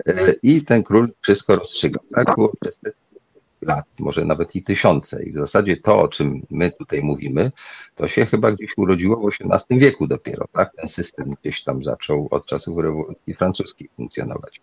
E, 0.06 0.32
I 0.42 0.62
ten 0.62 0.82
król 0.82 1.08
wszystko 1.20 1.56
rozstrzygał, 1.56 2.02
tak? 2.14 2.34
Było 2.36 2.52
przez 2.60 2.78
te 2.78 2.90
lat, 3.62 3.84
może 3.98 4.24
nawet 4.24 4.56
i 4.56 4.62
tysiące. 4.62 5.24
I 5.24 5.32
w 5.32 5.36
zasadzie 5.36 5.76
to, 5.76 6.00
o 6.00 6.08
czym 6.08 6.46
my 6.50 6.72
tutaj 6.78 7.02
mówimy, 7.02 7.52
to 7.94 8.08
się 8.08 8.26
chyba 8.26 8.52
gdzieś 8.52 8.78
urodziło 8.78 9.16
w 9.16 9.26
XVIII 9.26 9.80
wieku 9.80 10.06
dopiero, 10.06 10.46
tak? 10.52 10.72
Ten 10.76 10.88
system 10.88 11.36
gdzieś 11.40 11.64
tam 11.64 11.84
zaczął 11.84 12.28
od 12.30 12.46
czasów 12.46 12.78
rewolucji 12.78 13.34
francuskiej 13.34 13.88
funkcjonować. 13.96 14.60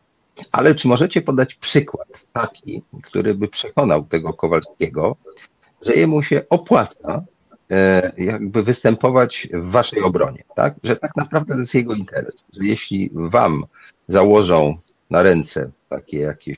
Ale 0.52 0.76
czy 0.76 0.88
możecie 0.88 1.22
podać 1.22 1.56
przykład 1.56 2.08
taki, 2.34 2.84
który 3.04 3.34
by 3.34 3.48
przekonał 3.48 4.04
tego 4.04 4.34
Kowalskiego, 4.34 5.16
że 5.82 5.94
jemu 5.94 6.24
się 6.24 6.42
opłaca 6.50 7.24
jakby 8.18 8.64
występować 8.64 9.48
w 9.54 9.72
waszej 9.72 10.02
obronie, 10.02 10.44
tak? 10.56 10.76
Że 10.84 10.96
tak 10.96 11.16
naprawdę 11.16 11.54
to 11.54 11.60
jest 11.60 11.74
jego 11.74 11.94
interes, 11.94 12.34
że 12.54 12.66
jeśli 12.66 13.10
wam 13.14 13.66
założą 14.08 14.78
na 15.10 15.24
ręce 15.24 15.72
takie 15.90 16.20
jakieś 16.20 16.58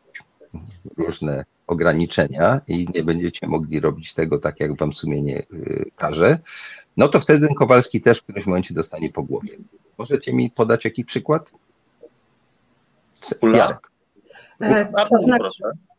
różne 0.97 1.45
ograniczenia 1.67 2.61
i 2.67 2.87
nie 2.93 3.03
będziecie 3.03 3.47
mogli 3.47 3.79
robić 3.79 4.13
tego 4.13 4.39
tak, 4.39 4.59
jak 4.59 4.77
wam 4.77 4.93
sumienie 4.93 5.43
y, 5.53 5.91
każe, 5.95 6.39
no 6.97 7.07
to 7.07 7.19
wtedy 7.19 7.47
ten 7.47 7.55
Kowalski 7.55 8.01
też 8.01 8.19
w 8.19 8.23
którymś 8.23 8.45
momencie 8.45 8.73
dostanie 8.73 9.11
po 9.11 9.23
głowie. 9.23 9.57
Możecie 9.97 10.33
mi 10.33 10.49
podać 10.49 10.85
jakiś 10.85 11.05
przykład? 11.05 11.51
Jarek. 13.41 13.91
E, 14.59 14.85
to 15.09 15.17
znaczy, 15.17 15.63
E, 15.63 15.94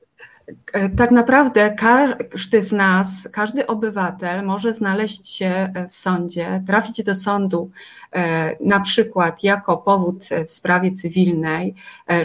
tak 0.96 1.10
naprawdę 1.10 1.70
każdy 1.70 2.62
z 2.62 2.72
nas, 2.72 3.28
każdy 3.32 3.66
obywatel 3.66 4.44
może 4.44 4.74
znaleźć 4.74 5.28
się 5.28 5.46
e, 5.46 5.88
w 5.88 5.94
sądzie, 5.94 6.62
trafić 6.66 7.02
do 7.02 7.14
sądu 7.14 7.70
e, 8.12 8.56
na 8.66 8.80
przykład 8.80 9.42
jako 9.44 9.76
powód 9.76 10.24
w 10.46 10.50
sprawie 10.50 10.92
cywilnej, 10.92 11.74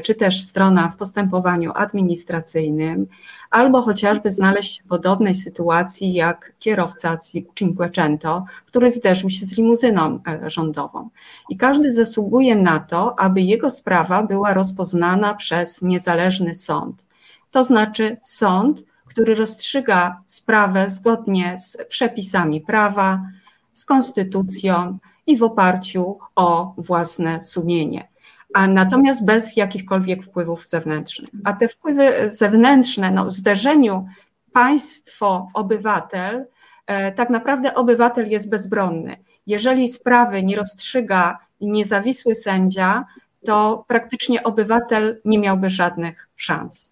czy 0.03 0.15
też 0.15 0.41
strona 0.41 0.87
w 0.89 0.95
postępowaniu 0.95 1.71
administracyjnym, 1.75 3.07
albo 3.49 3.81
chociażby 3.81 4.31
znaleźć 4.31 4.77
się 4.77 4.83
w 4.83 4.87
podobnej 4.87 5.35
sytuacji 5.35 6.13
jak 6.13 6.53
kierowca 6.59 7.17
Cinquecento, 7.55 8.45
który 8.65 8.91
zderzył 8.91 9.29
się 9.29 9.45
z 9.45 9.57
limuzyną 9.57 10.19
rządową. 10.47 11.09
I 11.49 11.57
każdy 11.57 11.93
zasługuje 11.93 12.55
na 12.55 12.79
to, 12.79 13.19
aby 13.19 13.41
jego 13.41 13.71
sprawa 13.71 14.23
była 14.23 14.53
rozpoznana 14.53 15.33
przez 15.33 15.81
niezależny 15.81 16.55
sąd 16.55 17.10
to 17.51 17.63
znaczy 17.63 18.17
sąd, 18.23 18.83
który 19.05 19.35
rozstrzyga 19.35 20.21
sprawę 20.25 20.89
zgodnie 20.89 21.57
z 21.57 21.77
przepisami 21.87 22.61
prawa, 22.61 23.21
z 23.73 23.85
konstytucją 23.85 24.97
i 25.27 25.37
w 25.37 25.43
oparciu 25.43 26.19
o 26.35 26.73
własne 26.77 27.41
sumienie. 27.41 28.07
A 28.53 28.67
natomiast 28.67 29.25
bez 29.25 29.57
jakichkolwiek 29.57 30.23
wpływów 30.23 30.67
zewnętrznych. 30.67 31.29
A 31.43 31.53
te 31.53 31.67
wpływy 31.67 32.29
zewnętrzne, 32.31 33.11
no, 33.11 33.25
w 33.25 33.31
zderzeniu 33.31 34.05
państwo-obywatel, 34.53 36.45
e, 36.87 37.11
tak 37.11 37.29
naprawdę 37.29 37.75
obywatel 37.75 38.29
jest 38.29 38.49
bezbronny. 38.49 39.17
Jeżeli 39.47 39.89
sprawy 39.89 40.43
nie 40.43 40.55
rozstrzyga 40.55 41.39
niezawisły 41.61 42.35
sędzia, 42.35 43.05
to 43.45 43.85
praktycznie 43.87 44.43
obywatel 44.43 45.21
nie 45.25 45.39
miałby 45.39 45.69
żadnych 45.69 46.27
szans. 46.35 46.90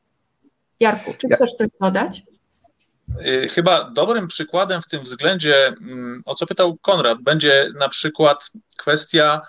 Jarku, 0.79 1.13
czy 1.17 1.27
chcesz 1.35 1.53
coś 1.53 1.67
dodać? 1.81 2.23
Y, 3.25 3.49
chyba 3.49 3.91
dobrym 3.91 4.27
przykładem 4.27 4.81
w 4.81 4.87
tym 4.87 5.03
względzie, 5.03 5.67
mm, 5.67 6.21
o 6.25 6.35
co 6.35 6.45
pytał 6.45 6.77
Konrad, 6.77 7.21
będzie 7.21 7.71
na 7.75 7.89
przykład 7.89 8.51
kwestia 8.77 9.41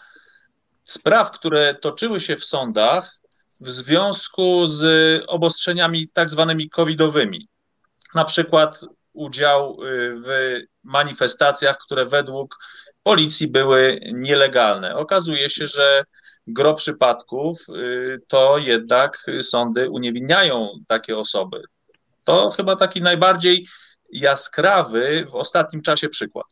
spraw, 0.85 1.31
które 1.31 1.75
toczyły 1.75 2.21
się 2.21 2.37
w 2.37 2.45
sądach 2.45 3.21
w 3.61 3.71
związku 3.71 4.67
z 4.67 4.85
obostrzeniami 5.27 6.09
tak 6.09 6.31
zwanymi 6.31 6.71
covidowymi. 6.71 7.49
Na 8.15 8.25
przykład 8.25 8.81
udział 9.13 9.85
y, 9.85 10.21
w 10.25 10.61
manifestacjach, 10.85 11.79
które 11.79 12.07
według 12.07 12.59
policji 13.03 13.49
były 13.49 14.01
nielegalne. 14.13 14.97
Okazuje 14.97 15.51
się, 15.51 15.67
że 15.67 16.05
gro 16.47 16.75
przypadków 16.75 17.59
y, 17.69 18.19
to 18.29 18.59
jednak 18.59 19.27
sądy 19.41 19.91
uniewinniają 19.91 20.69
takie 20.87 21.19
osoby. 21.19 21.63
To 22.25 22.51
chyba 22.51 22.77
taki 22.77 23.03
najbardziej 23.03 23.67
jaskrawy 24.13 25.27
w 25.31 25.35
ostatnim 25.35 25.83
czasie 25.83 26.09
przykład. 26.09 26.47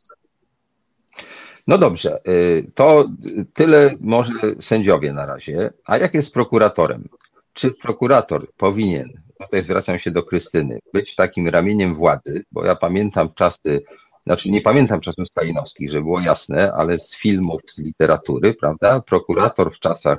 No 1.67 1.79
dobrze, 1.79 2.21
y, 2.29 2.71
to 2.75 3.09
tyle 3.55 3.95
może 4.01 4.33
sędziowie 4.61 5.13
na 5.13 5.27
razie. 5.27 5.71
A 5.85 5.99
jak 5.99 6.15
jest 6.15 6.35
prokuratorem? 6.35 7.09
Czy 7.53 7.71
prokurator 7.71 8.53
powinien, 8.57 9.23
tutaj 9.41 9.65
zwracam 9.65 9.99
się 9.99 10.11
do 10.11 10.23
Krystyny, 10.23 10.79
być 10.93 11.15
takim 11.15 11.49
ramieniem 11.49 11.95
władzy, 11.95 12.45
bo 12.53 12.65
ja 12.65 12.77
pamiętam 12.77 13.35
czasy 13.35 13.85
znaczy 14.29 14.51
nie 14.51 14.61
pamiętam 14.61 15.01
czasów 15.01 15.29
stalinowskich, 15.29 15.91
że 15.91 16.01
było 16.01 16.21
jasne, 16.21 16.73
ale 16.73 16.99
z 16.99 17.17
filmów, 17.17 17.61
z 17.67 17.79
literatury, 17.79 18.55
prawda, 18.55 19.01
prokurator 19.01 19.75
w 19.75 19.79
czasach 19.79 20.19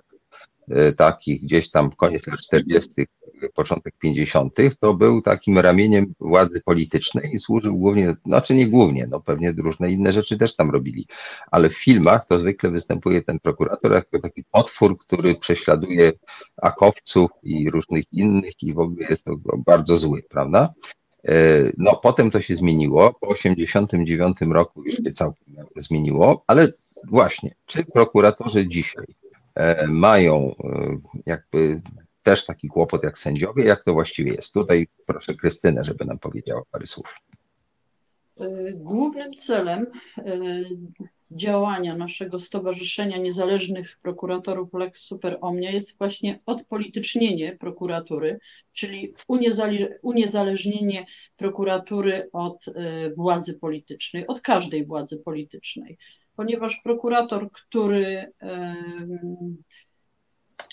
e, 0.69 0.93
takich 0.93 1.41
gdzieś 1.41 1.69
tam 1.69 1.91
koniec 1.91 2.27
lat 2.27 2.39
40., 2.39 3.07
początek 3.53 3.93
50., 3.99 4.55
to 4.79 4.93
był 4.93 5.21
takim 5.21 5.59
ramieniem 5.59 6.13
władzy 6.19 6.61
politycznej 6.65 7.33
i 7.33 7.39
służył 7.39 7.77
głównie, 7.77 8.15
znaczy 8.25 8.55
nie 8.55 8.67
głównie, 8.67 9.07
no 9.07 9.19
pewnie 9.19 9.51
różne 9.51 9.91
inne 9.91 10.13
rzeczy 10.13 10.37
też 10.37 10.55
tam 10.55 10.71
robili, 10.71 11.07
ale 11.51 11.69
w 11.69 11.77
filmach 11.77 12.27
to 12.27 12.39
zwykle 12.39 12.71
występuje 12.71 13.23
ten 13.23 13.39
prokurator 13.39 13.91
jako 13.91 14.19
taki 14.19 14.43
potwór, 14.51 14.97
który 14.97 15.35
prześladuje 15.35 16.11
akowców 16.61 17.31
i 17.43 17.69
różnych 17.69 18.03
innych 18.11 18.63
i 18.63 18.73
w 18.73 18.79
ogóle 18.79 19.07
jest 19.09 19.25
to 19.25 19.35
bardzo 19.65 19.97
zły, 19.97 20.23
prawda? 20.29 20.73
E, 21.27 21.33
no 21.77 21.95
potem 21.95 22.31
to 22.31 22.41
się 22.41 22.55
zmieniło, 22.55 23.13
po 23.13 23.27
89 23.27 24.37
roku 24.41 24.83
już 24.83 24.95
się 24.95 25.11
całkiem 25.13 25.55
zmieniło, 25.75 26.43
ale 26.47 26.73
właśnie, 27.07 27.55
czy 27.65 27.85
prokuratorzy 27.85 28.67
dzisiaj 28.67 29.05
e, 29.55 29.87
mają 29.87 30.55
e, 30.63 30.97
jakby 31.25 31.81
też 32.23 32.45
taki 32.45 32.67
kłopot 32.67 33.03
jak 33.03 33.17
sędziowie, 33.17 33.65
jak 33.65 33.83
to 33.83 33.93
właściwie 33.93 34.33
jest? 34.33 34.53
Tutaj 34.53 34.87
proszę 35.05 35.33
Krystynę, 35.33 35.83
żeby 35.83 36.05
nam 36.05 36.19
powiedziała 36.19 36.61
parę 36.71 36.87
słów. 36.87 37.07
Głównym 38.73 39.33
celem 39.33 39.85
działania 41.31 41.95
naszego 41.95 42.39
Stowarzyszenia 42.39 43.17
Niezależnych 43.17 43.99
Prokuratorów 44.01 44.73
Lex 44.73 45.01
Super 45.01 45.37
Omnia 45.41 45.71
jest 45.71 45.97
właśnie 45.97 46.39
odpolitycznienie 46.45 47.57
prokuratury, 47.57 48.39
czyli 48.71 49.13
uniezależnienie 50.01 51.05
prokuratury 51.37 52.29
od 52.33 52.67
y, 52.67 52.73
władzy 53.17 53.59
politycznej, 53.59 54.27
od 54.27 54.41
każdej 54.41 54.85
władzy 54.85 55.17
politycznej. 55.17 55.97
Ponieważ 56.35 56.81
prokurator, 56.83 57.51
który 57.51 58.31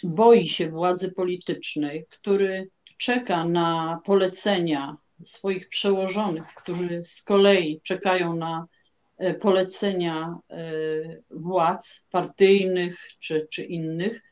boi 0.02 0.48
się 0.48 0.70
władzy 0.70 1.12
politycznej, 1.12 2.06
który 2.10 2.70
czeka 2.96 3.44
na 3.44 4.00
polecenia 4.04 4.96
swoich 5.24 5.68
przełożonych, 5.68 6.46
którzy 6.46 7.02
z 7.04 7.22
kolei 7.22 7.80
czekają 7.82 8.36
na 8.36 8.66
polecenia 9.40 10.38
władz 11.30 12.06
partyjnych 12.10 13.08
czy, 13.18 13.46
czy 13.50 13.64
innych, 13.64 14.22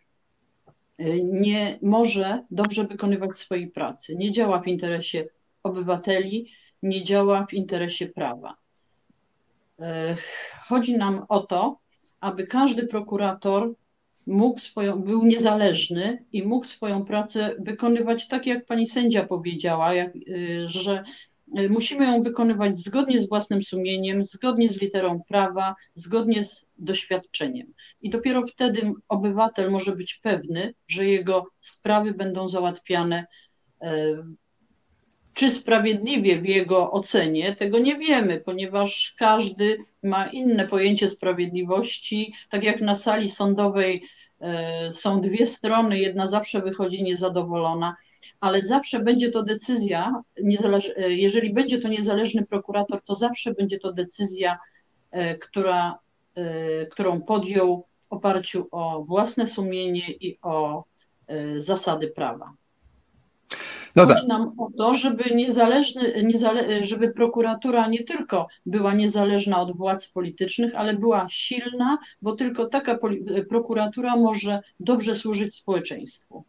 nie 1.25 1.79
może 1.83 2.45
dobrze 2.50 2.85
wykonywać 2.85 3.38
swojej 3.38 3.71
pracy. 3.71 4.17
Nie 4.17 4.33
działa 4.33 4.61
w 4.61 4.67
interesie 4.67 5.25
obywateli, 5.62 6.53
nie 6.83 7.05
działa 7.05 7.47
w 7.47 7.55
interesie 7.55 8.07
prawa. 8.07 8.57
Chodzi 10.69 10.97
nam 10.97 11.25
o 11.29 11.41
to, 11.41 11.79
aby 12.21 12.47
każdy 12.47 12.87
prokurator 12.87 13.75
mógł 14.26 14.61
swoją, 14.61 15.03
był 15.03 15.25
niezależny 15.25 16.25
i 16.33 16.43
mógł 16.43 16.67
swoją 16.67 17.05
pracę 17.05 17.55
wykonywać 17.59 18.29
tak, 18.29 18.47
jak 18.47 18.67
pani 18.67 18.87
sędzia 18.87 19.26
powiedziała, 19.26 19.95
jak, 19.95 20.12
że 20.67 21.05
musimy 21.47 22.05
ją 22.05 22.23
wykonywać 22.23 22.79
zgodnie 22.79 23.21
z 23.21 23.29
własnym 23.29 23.63
sumieniem, 23.63 24.25
zgodnie 24.25 24.69
z 24.69 24.81
literą 24.81 25.23
prawa, 25.29 25.75
zgodnie 25.95 26.45
z 26.45 26.67
doświadczeniem. 26.79 27.73
I 28.03 28.11
dopiero 28.11 28.47
wtedy 28.47 28.93
obywatel 29.09 29.71
może 29.71 29.97
być 29.97 30.15
pewny, 30.15 30.75
że 30.89 31.07
jego 31.07 31.47
sprawy 31.61 32.15
będą 32.15 32.49
załatwiane 32.49 33.27
y, 33.83 33.87
czy 35.35 35.53
sprawiedliwie 35.53 36.41
w 36.41 36.47
jego 36.47 36.93
ocenie, 36.93 37.55
tego 37.55 37.79
nie 37.79 37.99
wiemy, 37.99 38.41
ponieważ 38.41 39.15
każdy 39.19 39.79
ma 40.03 40.27
inne 40.27 40.67
pojęcie 40.67 41.11
sprawiedliwości. 41.11 42.35
Tak 42.51 42.65
jak 42.65 42.81
na 42.81 42.95
sali 42.95 43.29
sądowej 43.29 44.05
e, 44.41 44.93
są 44.93 45.21
dwie 45.21 45.47
strony, 45.47 45.99
jedna 45.99 46.27
zawsze 46.27 46.63
wychodzi 46.63 47.03
niezadowolona, 47.03 47.97
ale 48.45 48.63
zawsze 48.63 48.99
będzie 49.01 49.31
to 49.31 49.43
decyzja, 49.43 50.23
e, 50.97 51.11
jeżeli 51.11 51.53
będzie 51.53 51.81
to 51.81 51.89
niezależny 51.89 52.47
prokurator, 52.47 53.03
to 53.05 53.15
zawsze 53.15 53.55
będzie 53.55 53.79
to 53.79 53.93
decyzja, 53.93 54.59
e, 55.11 55.39
która, 55.39 55.99
którą 56.91 57.21
podjął 57.21 57.87
w 58.01 58.13
oparciu 58.13 58.69
o 58.71 59.05
własne 59.05 59.47
sumienie 59.47 60.11
i 60.11 60.39
o 60.43 60.85
zasady 61.57 62.09
prawa. 62.09 62.53
No 63.97 64.07
Chodzi 64.07 64.21
tak. 64.21 64.29
nam 64.29 64.53
o 64.59 64.71
to, 64.79 64.95
żeby 64.95 65.35
niezależny, 65.35 66.23
niezale, 66.25 66.85
żeby 66.85 67.11
prokuratura 67.13 67.87
nie 67.87 68.05
tylko 68.05 68.49
była 68.67 68.95
niezależna 68.95 69.61
od 69.61 69.77
władz 69.77 70.09
politycznych, 70.09 70.75
ale 70.75 70.95
była 70.95 71.27
silna, 71.31 71.99
bo 72.23 72.37
tylko 72.37 72.67
taka 72.67 72.99
prokuratura 73.49 74.17
może 74.17 74.61
dobrze 74.81 75.17
służyć 75.17 75.57
społeczeństwu. 75.57 76.45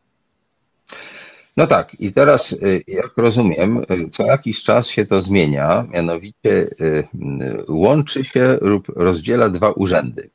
No 1.58 1.68
tak, 1.68 2.00
i 2.00 2.14
teraz, 2.14 2.52
y, 2.52 2.84
jak 2.88 3.18
rozumiem, 3.18 3.78
y, 3.78 4.10
co 4.12 4.26
jakiś 4.26 4.64
czas 4.64 4.88
się 4.88 5.06
to 5.06 5.22
zmienia, 5.22 5.88
mianowicie 5.94 6.68
y, 6.82 7.08
łączy 7.68 8.26
się 8.26 8.58
lub 8.62 8.88
rozdziela 8.90 9.50
dwa 9.50 9.72
urzędy. 9.72 10.30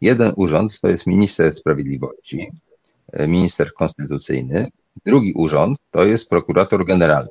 Jeden 0.00 0.32
urząd 0.36 0.80
to 0.80 0.88
jest 0.88 1.06
minister 1.06 1.54
sprawiedliwości, 1.54 2.50
minister 3.26 3.74
konstytucyjny, 3.74 4.70
Drugi 5.06 5.32
urząd 5.32 5.78
to 5.90 6.04
jest 6.04 6.28
prokurator 6.28 6.84
generalny. 6.84 7.30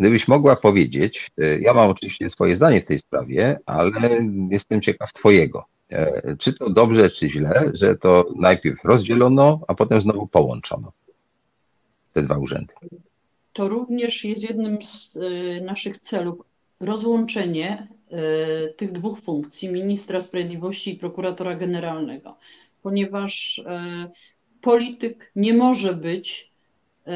Gdybyś 0.00 0.28
mogła 0.28 0.56
powiedzieć, 0.56 1.30
ja 1.60 1.74
mam 1.74 1.90
oczywiście 1.90 2.30
swoje 2.30 2.56
zdanie 2.56 2.82
w 2.82 2.86
tej 2.86 2.98
sprawie, 2.98 3.58
ale 3.66 4.10
jestem 4.50 4.82
ciekaw 4.82 5.12
Twojego. 5.12 5.64
E, 5.92 6.36
czy 6.36 6.52
to 6.52 6.70
dobrze, 6.70 7.10
czy 7.10 7.30
źle, 7.30 7.70
że 7.74 7.96
to 7.96 8.28
najpierw 8.36 8.84
rozdzielono, 8.84 9.60
a 9.68 9.74
potem 9.74 10.00
znowu 10.00 10.26
połączono 10.26 10.92
te 12.16 12.22
dwa 12.22 12.38
urzędy? 12.38 12.74
To 13.52 13.68
również 13.68 14.24
jest 14.24 14.42
jednym 14.42 14.82
z 14.82 15.16
e, 15.16 15.60
naszych 15.60 15.98
celów 15.98 16.38
rozłączenie 16.80 17.88
tych 18.76 18.92
dwóch 18.92 19.20
funkcji 19.20 19.68
ministra 19.68 20.20
sprawiedliwości 20.20 20.94
i 20.94 20.98
prokuratora 20.98 21.54
generalnego, 21.54 22.36
ponieważ 22.82 23.62
polityk 24.60 25.32
nie 25.36 25.54
może 25.54 25.94
być 25.94 26.50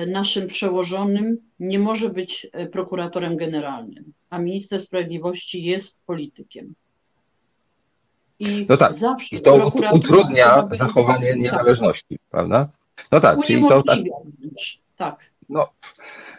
naszym 0.07 0.49
przełożonym 0.49 1.39
nie 1.61 1.79
może 1.79 2.09
być 2.09 2.47
prokuratorem 2.73 3.37
generalnym, 3.37 4.13
a 4.31 4.39
minister 4.39 4.81
sprawiedliwości 4.81 5.65
jest 5.65 6.01
politykiem. 6.07 6.75
I 8.39 8.67
no 8.69 8.77
tak, 8.77 8.93
zawsze 8.93 9.37
i 9.37 9.43
to 9.43 9.71
utrudnia 9.93 10.69
zachowanie 10.73 11.37
niezależności, 11.37 12.19
tak. 12.19 12.29
prawda? 12.31 12.69
No 13.13 13.21
tak, 13.21 13.39
czyli 13.47 13.63
to 13.69 13.83
tak. 13.83 13.99
Tak. 15.01 15.31
No, 15.49 15.69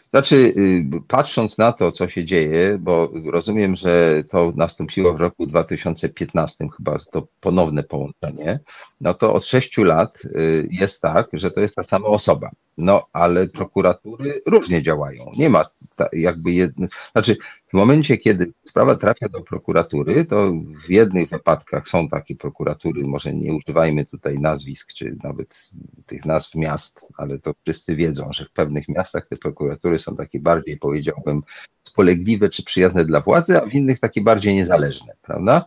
znaczy, 0.10 0.36
y, 0.36 0.86
patrząc 1.08 1.58
na 1.58 1.72
to, 1.72 1.92
co 1.92 2.10
się 2.10 2.26
dzieje, 2.26 2.78
bo 2.80 3.12
rozumiem, 3.26 3.76
że 3.76 4.24
to 4.32 4.54
nastąpiło 4.56 5.14
w 5.14 5.22
roku 5.22 5.46
2015, 5.46 6.68
chyba 6.78 6.98
to 7.12 7.28
ponowne 7.40 7.84
połączenie, 7.84 8.60
no 9.02 9.14
to 9.14 9.34
od 9.34 9.46
sześciu 9.46 9.84
lat 9.84 10.22
y, 10.26 10.68
jest 10.72 11.02
tak, 11.02 11.28
że 11.34 11.52
to 11.52 11.60
jest 11.60 11.76
ta 11.76 11.84
sama 11.84 12.08
osoba. 12.08 12.50
No, 12.78 13.08
ale 13.14 13.48
prokuratury 13.48 14.42
różnie 14.46 14.82
działają. 14.82 15.26
Nie 15.38 15.50
ma 15.50 15.66
jakby 16.14 16.52
jedno, 16.52 16.88
znaczy 17.12 17.38
w 17.68 17.74
momencie, 17.74 18.18
kiedy 18.18 18.54
sprawa 18.66 18.96
trafia 18.96 19.30
do 19.30 19.42
prokuratury, 19.42 20.26
to 20.26 20.52
w 20.88 20.90
jednych 20.90 21.30
wypadkach 21.30 21.90
są 21.90 22.10
takie 22.10 22.36
prokuratury, 22.36 23.08
może 23.08 23.34
nie 23.34 23.54
używajmy 23.54 24.06
tutaj 24.06 24.40
nazwisk, 24.40 24.94
czy 24.94 25.16
nawet 25.24 25.70
tych 26.06 26.26
nazw 26.26 26.56
miast, 26.56 27.02
ale 27.18 27.40
to 27.40 27.54
wszyscy 27.64 27.96
wiedzą, 27.96 28.34
że 28.34 28.46
w 28.46 28.52
pewnych 28.52 28.90
miastach 28.90 29.28
te 29.28 29.38
prokuratury 29.38 30.00
są 30.00 30.16
takie 30.16 30.40
bardziej, 30.40 30.78
powiedziałbym, 30.78 31.42
spolegliwe 31.84 32.50
czy 32.50 32.64
przyjazne 32.64 33.06
dla 33.06 33.22
władzy, 33.22 33.62
a 33.62 33.66
w 33.66 33.74
innych 33.74 34.00
takie 34.00 34.22
bardziej 34.22 34.56
niezależne, 34.56 35.14
prawda? 35.22 35.66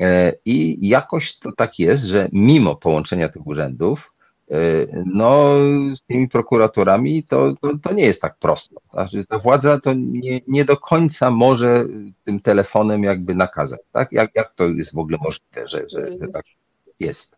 E, 0.00 0.32
I 0.44 0.88
jakoś 0.88 1.38
to 1.38 1.52
tak 1.52 1.78
jest, 1.78 2.04
że 2.04 2.28
mimo 2.32 2.76
połączenia 2.76 3.28
tych 3.28 3.46
urzędów, 3.46 4.12
E, 4.50 4.86
no, 5.06 5.58
z 5.94 6.02
tymi 6.02 6.28
prokuratorami 6.28 7.22
to, 7.22 7.54
to, 7.60 7.78
to, 7.78 7.92
nie 7.92 8.04
jest 8.04 8.22
tak 8.22 8.38
prosto. 8.38 8.80
Znaczy, 8.92 9.24
ta 9.28 9.38
władza 9.38 9.80
to 9.80 9.94
nie, 9.96 10.40
nie 10.48 10.64
do 10.64 10.76
końca 10.76 11.30
może 11.30 11.84
tym 12.24 12.40
telefonem 12.40 13.04
jakby 13.04 13.34
nakazać. 13.34 13.80
Tak? 13.92 14.12
Jak, 14.12 14.30
jak 14.34 14.54
to 14.54 14.64
jest 14.64 14.94
w 14.94 14.98
ogóle 14.98 15.18
możliwe, 15.20 15.68
że, 15.68 15.84
że, 15.88 16.18
że 16.20 16.28
tak 16.28 16.44
jest? 17.00 17.36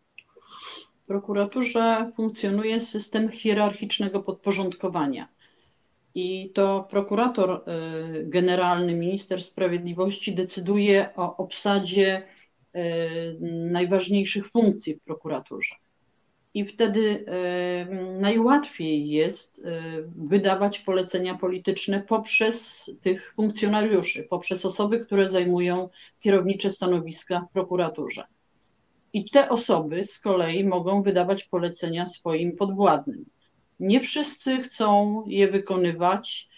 W 1.03 1.07
prokuraturze 1.07 2.11
funkcjonuje 2.15 2.81
system 2.81 3.29
hierarchicznego 3.29 4.23
podporządkowania. 4.23 5.27
I 6.15 6.51
to 6.53 6.87
prokurator 6.89 7.49
e, 7.51 7.61
generalny, 8.23 8.95
minister 8.95 9.43
sprawiedliwości 9.43 10.35
decyduje 10.35 11.09
o 11.15 11.37
obsadzie 11.37 12.23
najważniejszych 13.49 14.49
funkcji 14.49 14.95
w 14.95 15.01
prokuraturze 15.01 15.75
i 16.53 16.65
wtedy 16.65 17.25
najłatwiej 18.19 19.09
jest 19.09 19.65
wydawać 20.15 20.79
polecenia 20.79 21.35
polityczne 21.35 22.03
poprzez 22.07 22.89
tych 23.01 23.33
funkcjonariuszy, 23.35 24.23
poprzez 24.29 24.65
osoby, 24.65 24.97
które 24.97 25.29
zajmują 25.29 25.89
kierownicze 26.19 26.71
stanowiska 26.71 27.41
w 27.49 27.53
prokuraturze. 27.53 28.23
I 29.13 29.29
te 29.29 29.49
osoby 29.49 30.05
z 30.05 30.19
kolei 30.19 30.63
mogą 30.63 31.03
wydawać 31.03 31.43
polecenia 31.43 32.05
swoim 32.05 32.55
podwładnym. 32.55 33.25
Nie 33.79 33.99
wszyscy 33.99 34.57
chcą 34.57 35.23
je 35.27 35.47
wykonywać 35.47 36.49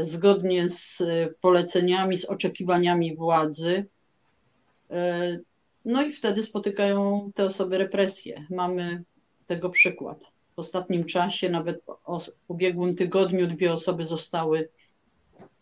zgodnie 0.00 0.68
z 0.68 1.02
poleceniami, 1.40 2.16
z 2.16 2.24
oczekiwaniami 2.24 3.16
władzy. 3.16 3.86
E, 4.90 5.38
no 5.84 6.02
i 6.02 6.12
wtedy 6.12 6.42
spotykają 6.42 7.30
te 7.34 7.44
osoby 7.44 7.78
represje. 7.78 8.46
Mamy 8.50 9.04
tego 9.46 9.70
przykład. 9.70 10.24
W 10.56 10.58
ostatnim 10.58 11.04
czasie, 11.04 11.50
nawet 11.50 11.82
w 11.86 12.50
ubiegłym 12.50 12.96
tygodniu, 12.96 13.46
dwie 13.46 13.72
osoby 13.72 14.04
zostały, 14.04 14.68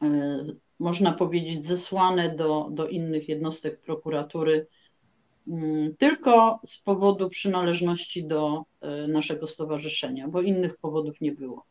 e, 0.03 0.45
można 0.79 1.13
powiedzieć, 1.13 1.67
zesłane 1.67 2.37
do, 2.37 2.69
do 2.71 2.89
innych 2.89 3.29
jednostek 3.29 3.81
prokuratury 3.81 4.67
mm, 5.49 5.97
tylko 5.97 6.61
z 6.67 6.79
powodu 6.79 7.29
przynależności 7.29 8.25
do 8.25 8.65
e, 8.81 9.09
naszego 9.09 9.47
stowarzyszenia, 9.47 10.29
bo 10.29 10.41
innych 10.41 10.77
powodów 10.77 11.21
nie 11.21 11.33
było. 11.33 11.65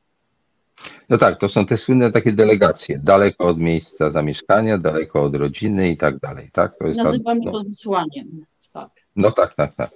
No 1.10 1.18
tak, 1.18 1.40
to 1.40 1.50
są 1.50 1.66
te 1.66 1.78
słynne 1.78 2.12
takie 2.12 2.32
delegacje, 2.32 3.00
daleko 3.04 3.46
od 3.46 3.60
miejsca 3.60 4.10
zamieszkania, 4.10 4.78
daleko 4.78 5.24
od 5.24 5.36
rodziny 5.36 5.90
i 5.90 5.98
tak 5.98 6.20
dalej, 6.20 6.50
tak? 6.54 6.78
To 6.78 6.88
jest 6.88 7.00
Nazywamy 7.00 7.46
ta, 7.46 7.52
no... 7.52 7.52
to 7.52 7.70
zesłaniem, 7.70 8.46
tak. 8.74 8.90
No 9.16 9.32
tak, 9.32 9.56
tak, 9.56 9.76
tak. 9.76 9.90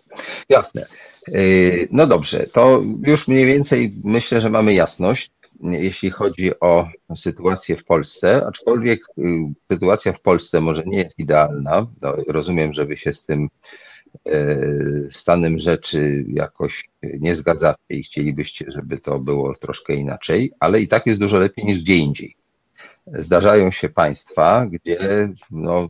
Jasne. 0.50 0.86
Yy, 1.28 1.88
no 1.92 2.08
dobrze, 2.08 2.48
to 2.54 2.84
już 3.08 3.28
mniej 3.28 3.46
więcej 3.46 3.96
myślę, 4.04 4.42
że 4.42 4.50
mamy 4.50 4.74
jasność, 4.74 5.32
jeśli 5.64 6.10
chodzi 6.10 6.60
o 6.60 6.88
sytuację 7.16 7.78
w 7.78 7.86
Polsce, 7.86 8.46
aczkolwiek 8.48 9.02
yy, 9.18 9.28
sytuacja 9.72 10.14
w 10.14 10.22
Polsce 10.22 10.62
może 10.62 10.84
nie 10.86 10.98
jest 10.98 11.20
idealna. 11.20 11.88
No, 12.02 12.16
rozumiem, 12.28 12.74
że 12.74 12.86
wy 12.86 12.98
się 12.98 13.14
z 13.14 13.26
tym 13.26 13.50
stanem 15.12 15.60
rzeczy 15.60 16.26
jakoś 16.28 16.90
nie 17.04 17.36
zgadzacie 17.36 17.78
i 17.90 18.04
chcielibyście, 18.04 18.66
żeby 18.68 18.98
to 18.98 19.20
było 19.20 19.56
troszkę 19.56 19.94
inaczej, 19.94 20.52
ale 20.60 20.82
i 20.82 20.88
tak 20.88 21.06
jest 21.06 21.20
dużo 21.20 21.40
lepiej 21.40 21.66
niż 21.66 21.80
gdzie 21.80 21.96
indziej. 21.96 22.36
zdarzają 23.08 23.72
się 23.72 23.90
państwa, 23.90 24.66
gdzie 24.66 25.30
no, 25.52 25.90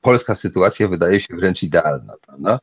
polska 0.00 0.34
sytuacja 0.34 0.88
wydaje 0.88 1.20
się 1.20 1.36
wręcz 1.36 1.62
idealna, 1.62 2.14
prawda? 2.26 2.58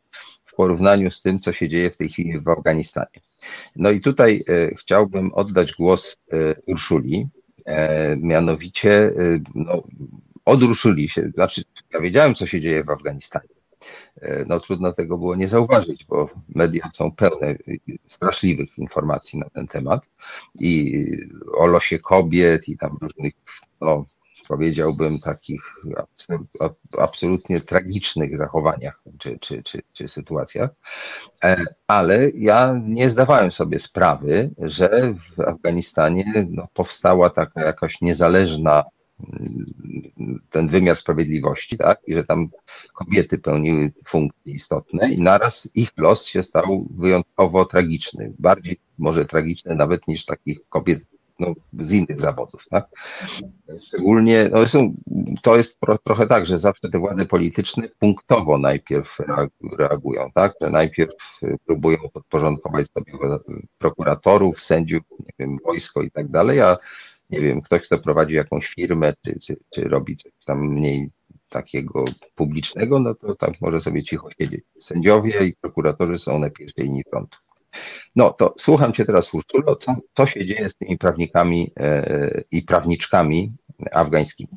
W 0.46 0.56
porównaniu 0.56 1.12
z 1.12 1.22
tym, 1.22 1.40
co 1.40 1.54
się 1.54 1.70
dzieje 1.70 1.92
w 1.92 1.98
tej 1.98 2.10
chwili 2.10 2.40
w 2.40 2.50
Afganistanie. 2.50 3.22
No 3.76 3.92
i 3.92 4.02
tutaj 4.02 4.44
e, 4.48 4.76
chciałbym 4.76 5.34
oddać 5.34 5.74
głos 5.74 6.18
e, 6.32 6.56
Urszuli, 6.68 7.28
e, 7.66 8.18
mianowicie 8.18 9.12
no, 9.56 9.84
od 10.46 10.64
Urszuli 10.64 11.10
się, 11.10 11.30
znaczy 11.34 11.64
ja 11.94 12.00
wiedziałem, 12.00 12.36
co 12.36 12.48
się 12.48 12.62
dzieje 12.62 12.84
w 12.84 12.90
Afganistanie. 12.90 13.63
No 14.48 14.60
trudno 14.60 14.94
tego 14.94 15.18
było 15.18 15.36
nie 15.36 15.48
zauważyć, 15.48 16.06
bo 16.06 16.30
media 16.56 16.90
są 16.94 17.12
pełne 17.12 17.56
straszliwych 18.08 18.78
informacji 18.78 19.40
na 19.40 19.50
ten 19.50 19.68
temat 19.68 20.02
i 20.60 21.06
o 21.58 21.66
losie 21.66 22.00
kobiet 22.00 22.70
i 22.70 22.78
tam 22.78 22.98
różnych 23.02 23.34
no, 23.82 24.06
powiedziałbym, 24.48 25.20
takich 25.20 25.62
absolutnie 26.98 27.62
tragicznych 27.62 28.38
zachowaniach 28.38 29.02
czy, 29.20 29.40
czy, 29.40 29.64
czy, 29.64 29.82
czy 29.94 30.08
sytuacjach. 30.08 30.70
E, 31.44 31.66
ale 31.88 32.30
ja 32.30 32.80
nie 32.86 33.10
zdawałem 33.10 33.52
sobie 33.52 33.80
sprawy, 33.80 34.50
że 34.58 35.14
w 35.38 35.42
Afganistanie 35.42 36.48
no, 36.50 36.68
powstała 36.74 37.30
taka 37.30 37.64
jakaś 37.64 38.02
niezależna 38.02 38.84
ten 40.50 40.68
wymiar 40.68 40.98
sprawiedliwości, 40.98 41.78
tak? 41.78 42.02
I 42.08 42.14
że 42.14 42.24
tam 42.24 42.50
kobiety 42.94 43.38
pełniły 43.38 43.92
funkcje 44.08 44.54
istotne 44.54 45.12
i 45.12 45.22
naraz 45.22 45.70
ich 45.76 45.90
los 45.98 46.26
się 46.26 46.44
stał 46.44 46.88
wyjątkowo 46.98 47.66
tragiczny. 47.66 48.34
Bardziej 48.40 48.78
może 48.98 49.26
tragiczny 49.26 49.76
nawet 49.76 50.08
niż 50.08 50.26
takich 50.26 50.60
kobiet 50.70 51.00
no, 51.40 51.54
z 51.74 51.92
innych 51.92 52.22
zawodów. 52.22 52.62
Tak? 52.70 52.88
Szczególnie, 53.82 54.50
no 54.52 54.60
to 55.42 55.58
jest 55.58 55.80
trochę 56.04 56.28
tak, 56.28 56.46
że 56.46 56.60
zawsze 56.60 56.90
te 56.90 57.00
władze 57.00 57.26
polityczne 57.26 57.90
punktowo 58.00 58.58
najpierw 58.58 59.18
reagują, 59.78 60.32
tak? 60.34 60.54
że 60.62 60.70
najpierw 60.70 61.14
próbują 61.66 61.98
podporządkować 62.14 62.88
sobie 62.92 63.14
prokuratorów, 63.78 64.62
sędziów, 64.62 65.04
nie 65.20 65.34
wiem, 65.40 65.58
wojsko 65.66 66.02
i 66.02 66.12
tak 66.12 66.28
dalej, 66.28 66.62
a 66.62 66.78
nie 67.34 67.42
wiem, 67.42 67.62
ktoś, 67.62 67.82
kto 67.82 68.00
prowadzi 68.00 68.34
jakąś 68.34 68.68
firmę, 68.68 69.14
czy, 69.26 69.40
czy, 69.40 69.58
czy 69.74 69.82
robi 69.82 70.16
coś 70.16 70.32
tam 70.46 70.68
mniej 70.68 71.12
takiego 71.50 72.06
publicznego, 72.36 73.00
no 73.00 73.16
to 73.16 73.36
tak 73.36 73.62
może 73.62 73.82
sobie 73.82 74.04
cicho 74.04 74.30
siedzieć. 74.42 74.64
Sędziowie 74.82 75.46
i 75.46 75.56
prokuratorzy 75.62 76.20
są 76.20 76.40
na 76.40 76.50
pierwszej 76.50 76.86
linii 76.86 77.04
frontu. 77.10 77.38
No 78.16 78.34
to 78.34 78.54
słucham 78.58 78.94
Cię 78.94 79.06
teraz, 79.06 79.34
Urszulo, 79.34 79.76
co, 79.76 79.96
co 80.14 80.28
się 80.28 80.46
dzieje 80.46 80.70
z 80.70 80.76
tymi 80.76 80.98
prawnikami 80.98 81.72
e, 81.80 82.42
i 82.52 82.62
prawniczkami 82.62 83.54
afgańskimi? 83.92 84.50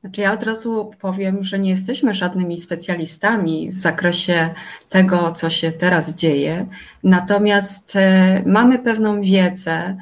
Znaczy 0.00 0.20
ja 0.20 0.32
od 0.32 0.42
razu 0.42 0.90
powiem, 1.00 1.44
że 1.44 1.58
nie 1.58 1.70
jesteśmy 1.70 2.14
żadnymi 2.14 2.60
specjalistami 2.60 3.70
w 3.70 3.76
zakresie 3.76 4.54
tego, 4.88 5.32
co 5.32 5.50
się 5.50 5.72
teraz 5.72 6.14
dzieje, 6.14 6.66
natomiast 7.04 7.96
e, 7.96 8.42
mamy 8.46 8.78
pewną 8.78 9.20
wiedzę, 9.22 9.96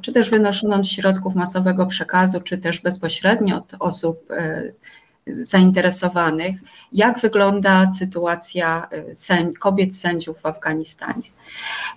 czy 0.00 0.12
też 0.12 0.30
wynoszoną 0.30 0.84
z 0.84 0.88
środków 0.88 1.34
masowego 1.34 1.86
przekazu, 1.86 2.40
czy 2.40 2.58
też 2.58 2.80
bezpośrednio 2.80 3.56
od 3.56 3.74
osób 3.78 4.28
zainteresowanych, 5.42 6.56
jak 6.92 7.20
wygląda 7.20 7.90
sytuacja 7.90 8.88
e, 9.30 9.52
kobiet 9.52 9.96
sędziów 9.96 10.40
w 10.40 10.46
Afganistanie. 10.46 11.22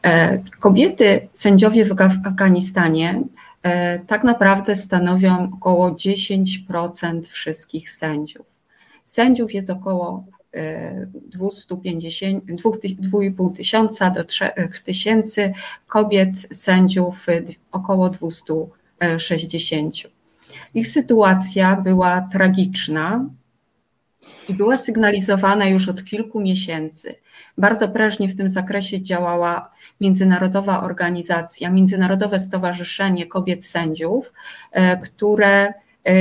E, 0.03 0.37
kobiety 0.59 1.27
sędziowie 1.33 1.85
w 1.85 2.01
Afganistanie 2.01 3.23
e, 3.63 3.99
tak 3.99 4.23
naprawdę 4.23 4.75
stanowią 4.75 5.51
około 5.53 5.91
10% 5.91 7.21
wszystkich 7.23 7.91
sędziów. 7.91 8.45
Sędziów 9.05 9.53
jest 9.53 9.69
około 9.69 10.23
250, 11.13 12.43
2,5 12.45 13.55
tysiąca 13.55 14.09
do 14.09 14.23
3 14.23 14.49
tysięcy, 14.85 15.53
kobiet 15.87 16.29
sędziów 16.51 17.25
około 17.71 18.09
260. 18.09 19.95
Ich 20.73 20.87
sytuacja 20.87 21.75
była 21.75 22.21
tragiczna 22.21 23.25
i 24.49 24.53
była 24.53 24.77
sygnalizowana 24.77 25.65
już 25.67 25.89
od 25.89 26.03
kilku 26.03 26.39
miesięcy. 26.39 27.15
Bardzo 27.57 27.87
prężnie 27.87 28.27
w 28.27 28.35
tym 28.35 28.49
zakresie 28.49 29.01
działała 29.01 29.71
międzynarodowa 30.01 30.83
organizacja, 30.83 31.69
Międzynarodowe 31.69 32.39
Stowarzyszenie 32.39 33.25
Kobiet 33.27 33.65
Sędziów, 33.65 34.33
e, 34.71 34.97
które 34.97 35.67
e, 35.67 35.73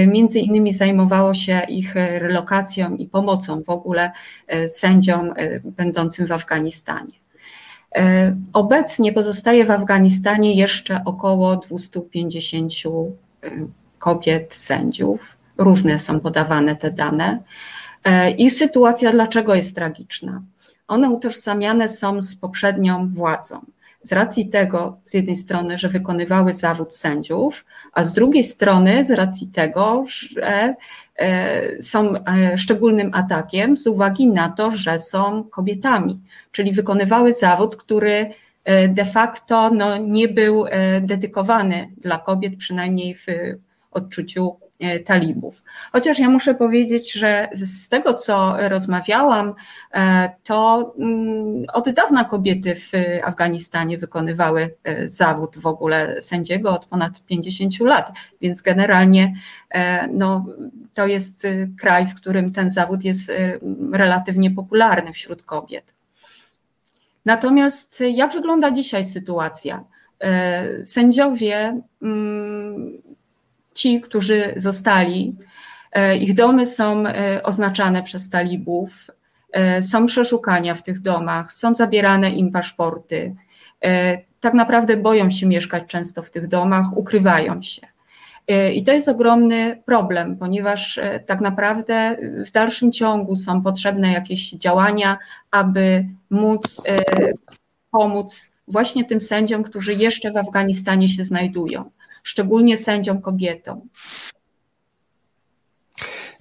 między 0.07 0.39
innymi 0.39 0.73
zajmowało 0.73 1.35
się 1.35 1.61
ich 1.69 1.95
relokacją 1.95 2.97
i 2.97 3.07
pomocą 3.09 3.63
w 3.63 3.69
ogóle 3.69 4.13
e, 4.47 4.69
sędziom 4.69 5.35
będącym 5.65 6.27
w 6.27 6.33
Afganistanie. 6.33 7.21
Obecnie 8.53 9.13
pozostaje 9.13 9.65
w 9.65 9.71
Afganistanie 9.71 10.55
jeszcze 10.55 11.03
około 11.05 11.57
250 11.57 12.73
kobiet, 14.01 14.55
sędziów. 14.55 15.37
Różne 15.59 15.99
są 15.99 16.21
podawane 16.21 16.77
te 16.77 16.91
dane. 16.91 17.43
E, 18.05 18.31
ich 18.31 18.53
sytuacja 18.53 19.13
dlaczego 19.13 19.55
jest 19.55 19.75
tragiczna? 19.75 20.43
One 20.89 21.11
utożsamiane 21.11 21.89
są 21.89 22.21
z 22.21 22.37
poprzednią 22.37 23.09
władzą. 23.09 23.61
Z 24.03 24.13
racji 24.13 24.49
tego, 24.49 24.99
z 25.05 25.15
jednej 25.15 25.37
strony, 25.37 25.79
że 25.79 25.89
wykonywały 25.89 26.55
zawód 26.55 26.97
sędziów, 26.97 27.65
a 27.93 28.05
z 28.05 28.13
drugiej 28.13 28.45
strony, 28.45 29.05
z 29.05 29.11
racji 29.11 29.49
tego, 29.49 30.05
że 30.07 30.75
e, 31.19 31.83
są 31.83 32.15
e, 32.15 32.59
szczególnym 32.59 33.11
atakiem 33.15 33.77
z 33.77 33.87
uwagi 33.87 34.29
na 34.29 34.49
to, 34.49 34.73
że 34.77 34.99
są 34.99 35.45
kobietami, 35.45 36.21
czyli 36.53 36.73
wykonywały 36.73 37.33
zawód, 37.33 37.77
który 37.77 38.31
de 38.89 39.05
facto 39.05 39.71
no, 39.71 39.97
nie 39.97 40.29
był 40.29 40.65
dedykowany 41.01 41.89
dla 41.97 42.19
kobiet, 42.19 42.57
przynajmniej 42.57 43.15
w 43.15 43.27
odczuciu 43.91 44.57
e, 44.63 44.70
talibów. 45.05 45.63
Chociaż 45.93 46.19
ja 46.19 46.31
muszę 46.31 46.55
powiedzieć, 46.55 47.13
że 47.13 47.49
z 47.53 47.89
tego, 47.89 48.15
co 48.15 48.55
rozmawiałam, 48.59 49.55
e, 49.93 50.31
to 50.45 50.93
mm, 50.99 51.65
od 51.73 51.91
dawna 51.91 52.25
kobiety 52.25 52.75
w 52.75 52.93
Afganistanie 53.25 53.99
wykonywały 53.99 54.75
e, 54.85 55.09
zawód 55.09 55.59
w 55.59 55.67
ogóle 55.67 56.23
sędziego 56.23 56.75
od 56.75 56.87
ponad 56.87 57.25
50 57.25 57.81
lat, 57.81 58.13
więc 58.41 58.63
generalnie 58.63 59.35
no, 60.13 60.47
to 60.95 61.07
jest 61.07 61.47
kraj, 61.81 62.07
w 62.07 62.15
którym 62.15 62.53
ten 62.53 62.71
zawód 62.71 63.05
jest 63.05 63.33
relatywnie 63.93 64.51
popularny 64.51 65.13
wśród 65.13 65.43
kobiet. 65.43 65.95
Natomiast 67.25 68.03
jak 68.15 68.33
wygląda 68.33 68.71
dzisiaj 68.71 69.05
sytuacja? 69.05 69.85
Sędziowie 70.85 71.81
mm, 72.03 73.03
ci, 73.75 74.01
którzy 74.01 74.55
zostali, 74.57 75.37
e, 75.93 76.17
ich 76.17 76.35
domy 76.35 76.67
są 76.67 77.07
e, 77.07 77.43
oznaczane 77.43 78.03
przez 78.03 78.31
talibów, 78.31 79.07
e, 79.53 79.83
są 79.83 80.07
przeszukania 80.07 80.75
w 80.75 80.83
tych 80.83 81.01
domach, 81.01 81.53
są 81.53 81.75
zabierane 81.75 82.31
im 82.31 82.51
paszporty. 82.51 83.35
Tak 84.41 84.55
naprawdę 84.55 84.97
boją 84.97 85.31
się 85.31 85.47
mieszkać 85.47 85.85
często 85.87 86.23
w 86.23 86.31
tych 86.31 86.49
domach, 86.49 86.97
ukrywają 86.97 87.63
się. 87.63 87.83
I 88.75 88.85
to 88.85 88.93
jest 88.93 89.09
ogromny 89.09 89.83
problem, 89.87 90.37
ponieważ 90.37 91.01
tak 91.27 91.41
naprawdę 91.41 92.17
w 92.47 92.51
dalszym 92.51 92.93
ciągu 92.93 93.37
są 93.37 93.63
potrzebne 93.63 94.13
jakieś 94.13 94.51
działania, 94.51 95.19
aby 95.51 96.07
móc 96.31 96.83
pomóc 97.91 98.51
właśnie 98.69 99.05
tym 99.05 99.21
sędziom, 99.21 99.63
którzy 99.63 99.95
jeszcze 99.95 100.33
w 100.33 100.37
Afganistanie 100.37 101.09
się 101.09 101.25
znajdują 101.25 101.91
szczególnie 102.23 102.77
sędziom 102.77 103.21
kobietom. 103.23 103.81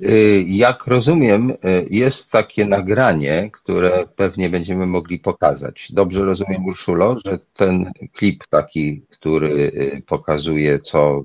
Y, 0.02 0.46
jak 0.48 0.88
rozumiem, 0.88 1.50
y, 1.50 1.56
jest 1.90 2.32
takie 2.32 2.66
nagranie, 2.66 3.50
które 3.54 4.06
pewnie 4.16 4.50
będziemy 4.50 4.86
mogli 4.86 5.20
pokazać. 5.20 5.92
Dobrze 5.94 6.26
rozumiem, 6.26 6.66
Urszulo, 6.66 7.18
że 7.26 7.40
ten 7.56 7.92
klip 8.14 8.48
taki, 8.50 9.02
który 9.10 9.50
y, 9.50 10.04
pokazuje, 10.08 10.80
co 10.80 11.24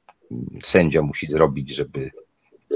sędzia 0.64 1.02
musi 1.02 1.26
zrobić, 1.26 1.74
żeby 1.74 2.10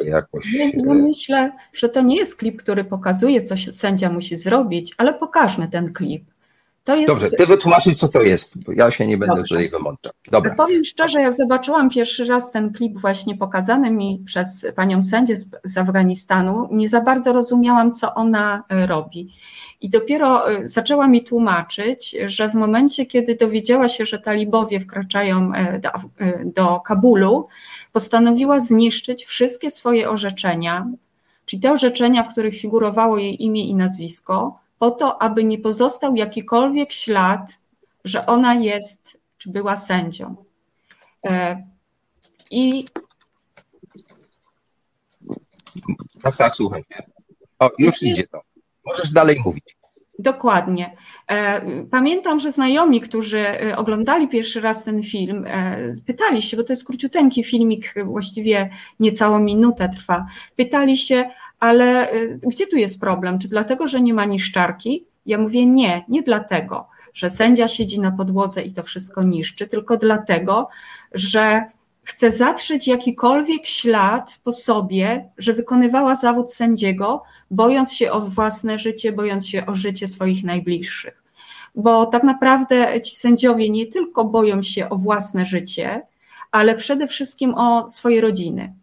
jakoś. 0.04 0.52
Ja, 0.52 0.64
ja 0.64 0.94
myślę, 0.94 1.52
że 1.72 1.88
to 1.88 2.02
nie 2.02 2.16
jest 2.16 2.36
klip, 2.36 2.62
który 2.62 2.84
pokazuje, 2.84 3.42
co 3.42 3.56
sędzia 3.56 4.10
musi 4.10 4.36
zrobić, 4.36 4.94
ale 4.98 5.14
pokażmy 5.14 5.68
ten 5.68 5.92
klip. 5.92 6.24
Jest... 6.96 7.08
Dobrze, 7.08 7.30
ty 7.30 7.46
wytłumaczyć, 7.46 7.98
co 7.98 8.08
to 8.08 8.22
jest, 8.22 8.58
bo 8.58 8.72
ja 8.72 8.90
się 8.90 9.06
nie 9.06 9.18
będę 9.18 9.36
Dobrze. 9.36 9.48
tutaj 9.48 9.70
wymączał. 9.70 10.12
Dobra. 10.30 10.54
Powiem 10.54 10.84
szczerze, 10.84 11.20
jak 11.20 11.34
zobaczyłam 11.34 11.90
pierwszy 11.90 12.24
raz 12.24 12.50
ten 12.50 12.72
klip 12.72 12.98
właśnie 12.98 13.36
pokazany 13.36 13.90
mi 13.90 14.22
przez 14.26 14.66
panią 14.76 15.02
sędzię 15.02 15.36
z, 15.36 15.48
z 15.64 15.78
Afganistanu, 15.78 16.68
nie 16.72 16.88
za 16.88 17.00
bardzo 17.00 17.32
rozumiałam, 17.32 17.94
co 17.94 18.14
ona 18.14 18.64
e, 18.68 18.86
robi. 18.86 19.32
I 19.80 19.90
dopiero 19.90 20.50
e, 20.50 20.68
zaczęła 20.68 21.08
mi 21.08 21.24
tłumaczyć, 21.24 22.16
że 22.24 22.48
w 22.48 22.54
momencie, 22.54 23.06
kiedy 23.06 23.34
dowiedziała 23.34 23.88
się, 23.88 24.06
że 24.06 24.18
talibowie 24.18 24.80
wkraczają 24.80 25.52
e, 25.54 25.78
do, 25.78 25.90
do 26.44 26.80
Kabulu, 26.80 27.48
postanowiła 27.92 28.60
zniszczyć 28.60 29.24
wszystkie 29.24 29.70
swoje 29.70 30.10
orzeczenia, 30.10 30.86
czyli 31.44 31.62
te 31.62 31.72
orzeczenia, 31.72 32.22
w 32.22 32.28
których 32.28 32.54
figurowało 32.54 33.18
jej 33.18 33.44
imię 33.44 33.64
i 33.64 33.74
nazwisko, 33.74 34.58
po 34.78 34.90
to, 34.90 35.22
aby 35.22 35.44
nie 35.44 35.58
pozostał 35.58 36.14
jakikolwiek 36.14 36.92
ślad, 36.92 37.58
że 38.04 38.26
ona 38.26 38.54
jest, 38.54 39.18
czy 39.38 39.50
była 39.50 39.76
sędzią. 39.76 40.36
E, 41.26 41.66
I. 42.50 42.84
Tak, 46.22 46.36
tak, 46.36 46.54
słuchaj. 46.54 46.84
O, 47.58 47.70
już 47.78 48.02
I... 48.02 48.08
idzie 48.08 48.26
to. 48.26 48.40
Możesz 48.84 49.10
dalej 49.10 49.40
mówić. 49.44 49.78
Dokładnie. 50.18 50.96
E, 51.28 51.84
pamiętam, 51.84 52.38
że 52.38 52.52
znajomi, 52.52 53.00
którzy 53.00 53.38
e, 53.38 53.76
oglądali 53.76 54.28
pierwszy 54.28 54.60
raz 54.60 54.84
ten 54.84 55.02
film, 55.02 55.44
pytali 56.06 56.42
się, 56.42 56.56
bo 56.56 56.64
to 56.64 56.72
jest 56.72 56.84
króciuteńki 56.84 57.44
filmik, 57.44 57.94
właściwie 58.04 58.70
niecałą 59.00 59.38
minutę 59.38 59.88
trwa, 59.88 60.26
pytali 60.56 60.96
się, 60.96 61.30
ale 61.60 62.12
y, 62.14 62.38
gdzie 62.42 62.66
tu 62.66 62.76
jest 62.76 63.00
problem? 63.00 63.38
Czy 63.38 63.48
dlatego, 63.48 63.88
że 63.88 64.00
nie 64.00 64.14
ma 64.14 64.24
niszczarki? 64.24 65.04
Ja 65.26 65.38
mówię 65.38 65.66
nie, 65.66 66.04
nie 66.08 66.22
dlatego, 66.22 66.88
że 67.14 67.30
sędzia 67.30 67.68
siedzi 67.68 68.00
na 68.00 68.12
podłodze 68.12 68.62
i 68.62 68.72
to 68.72 68.82
wszystko 68.82 69.22
niszczy, 69.22 69.66
tylko 69.66 69.96
dlatego, 69.96 70.68
że 71.12 71.64
chce 72.02 72.32
zatrzeć 72.32 72.88
jakikolwiek 72.88 73.66
ślad 73.66 74.40
po 74.44 74.52
sobie, 74.52 75.30
że 75.38 75.52
wykonywała 75.52 76.16
zawód 76.16 76.52
sędziego, 76.52 77.22
bojąc 77.50 77.92
się 77.92 78.12
o 78.12 78.20
własne 78.20 78.78
życie, 78.78 79.12
bojąc 79.12 79.48
się 79.48 79.66
o 79.66 79.74
życie 79.74 80.08
swoich 80.08 80.44
najbliższych. 80.44 81.22
Bo 81.74 82.06
tak 82.06 82.22
naprawdę 82.22 83.00
ci 83.00 83.16
sędziowie 83.16 83.70
nie 83.70 83.86
tylko 83.86 84.24
boją 84.24 84.62
się 84.62 84.88
o 84.88 84.96
własne 84.96 85.46
życie, 85.46 86.02
ale 86.50 86.74
przede 86.74 87.06
wszystkim 87.06 87.54
o 87.54 87.88
swoje 87.88 88.20
rodziny. 88.20 88.74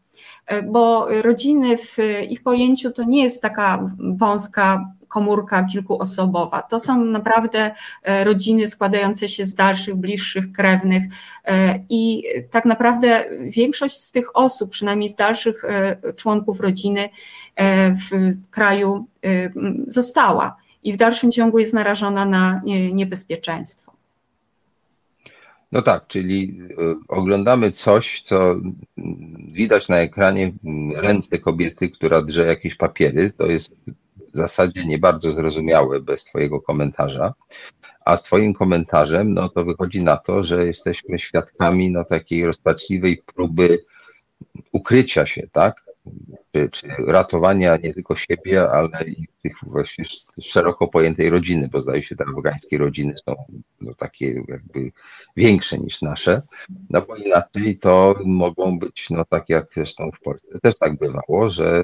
E, 0.46 0.62
bo 0.62 1.08
rodziny 1.22 1.78
w 1.78 1.98
ich 2.30 2.44
pojęciu 2.44 2.92
to 2.92 3.04
nie 3.04 3.24
jest 3.24 3.42
taka 3.42 3.90
wąska 4.00 4.92
komórka 5.08 5.64
kilkuosobowa. 5.64 6.62
To 6.62 6.80
są 6.80 7.06
naprawdę 7.06 7.72
e, 8.04 8.24
rodziny 8.24 8.68
składające 8.68 9.28
się 9.28 9.46
z 9.46 9.56
dalszych, 9.56 9.96
bliższych, 9.96 10.52
krewnych 10.52 11.04
e, 11.46 11.80
i 11.90 12.24
tak 12.52 12.66
naprawdę 12.66 13.26
większość 13.44 13.98
z 13.98 14.12
tych 14.12 14.38
osób, 14.38 14.70
przynajmniej 14.70 15.10
z 15.10 15.16
dalszych 15.16 15.64
członków 16.16 16.60
rodziny 16.60 17.10
w 17.96 18.34
kraju 18.52 19.08
została 19.88 20.56
i 20.84 20.94
w 20.94 20.98
dalszym 20.98 21.32
ciągu 21.32 21.60
jest 21.60 21.74
narażona 21.74 22.26
na 22.26 22.62
niebezpieczeństwo. 22.94 23.85
No 25.76 25.82
tak, 25.82 26.08
czyli 26.08 26.60
y, 26.72 26.96
oglądamy 27.08 27.72
coś, 27.72 28.22
co 28.22 28.56
widać 29.52 29.90
na 29.90 29.98
ekranie 29.98 30.54
ręce 30.96 31.40
kobiety, 31.40 31.90
która 31.90 32.22
drze 32.22 32.48
jakieś 32.48 32.76
papiery. 32.76 33.32
To 33.38 33.46
jest 33.46 33.72
w 34.34 34.38
zasadzie 34.38 34.86
nie 34.86 34.98
bardzo 34.98 35.34
zrozumiałe 35.34 36.02
bez 36.02 36.26
Twojego 36.26 36.62
komentarza. 36.62 37.34
A 38.06 38.18
z 38.18 38.24
Twoim 38.24 38.54
komentarzem, 38.54 39.34
no 39.34 39.50
to 39.50 39.66
wychodzi 39.66 40.04
na 40.04 40.18
to, 40.18 40.44
że 40.44 40.66
jesteśmy 40.66 41.20
świadkami 41.20 41.92
no, 41.92 42.06
takiej 42.06 42.46
rozpaczliwej 42.46 43.24
próby 43.36 43.86
ukrycia 44.72 45.26
się, 45.26 45.48
tak? 45.52 45.85
Czy, 46.52 46.70
czy 46.72 46.88
ratowania 47.08 47.78
nie 47.78 47.94
tylko 47.94 48.16
siebie, 48.16 48.72
ale 48.72 49.04
i 49.08 49.28
tych 49.42 49.54
właśnie 49.64 50.06
szeroko 50.42 50.88
pojętej 50.88 51.30
rodziny, 51.30 51.70
bo 51.72 51.82
zdaje 51.82 52.04
się, 52.04 52.16
te 52.16 52.24
afgańskie 52.38 52.78
rodziny 52.78 53.16
są 53.26 53.36
no, 53.82 53.94
takie 53.94 54.44
jakby 54.48 54.92
większe 55.36 55.78
niż 55.78 56.02
nasze, 56.02 56.42
no 56.90 57.02
bo 57.02 57.16
inaczej 57.16 57.80
to 57.80 58.16
mogą 58.26 58.80
być, 58.80 59.10
no 59.10 59.26
tak 59.26 59.50
jak 59.50 59.66
zresztą 59.74 60.12
w 60.12 60.20
Polsce 60.20 60.60
też 60.60 60.78
tak 60.78 60.98
bywało, 60.98 61.50
że 61.50 61.84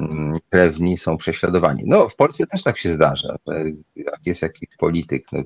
mm, 0.00 0.38
krewni 0.50 0.98
są 0.98 1.16
prześladowani. 1.16 1.82
No 1.86 2.08
w 2.08 2.16
Polsce 2.16 2.46
też 2.46 2.62
tak 2.62 2.78
się 2.78 2.90
zdarza, 2.90 3.36
że 3.46 3.64
jak 3.96 4.20
jest 4.26 4.42
jakiś 4.42 4.68
polityk, 4.78 5.26
no, 5.32 5.42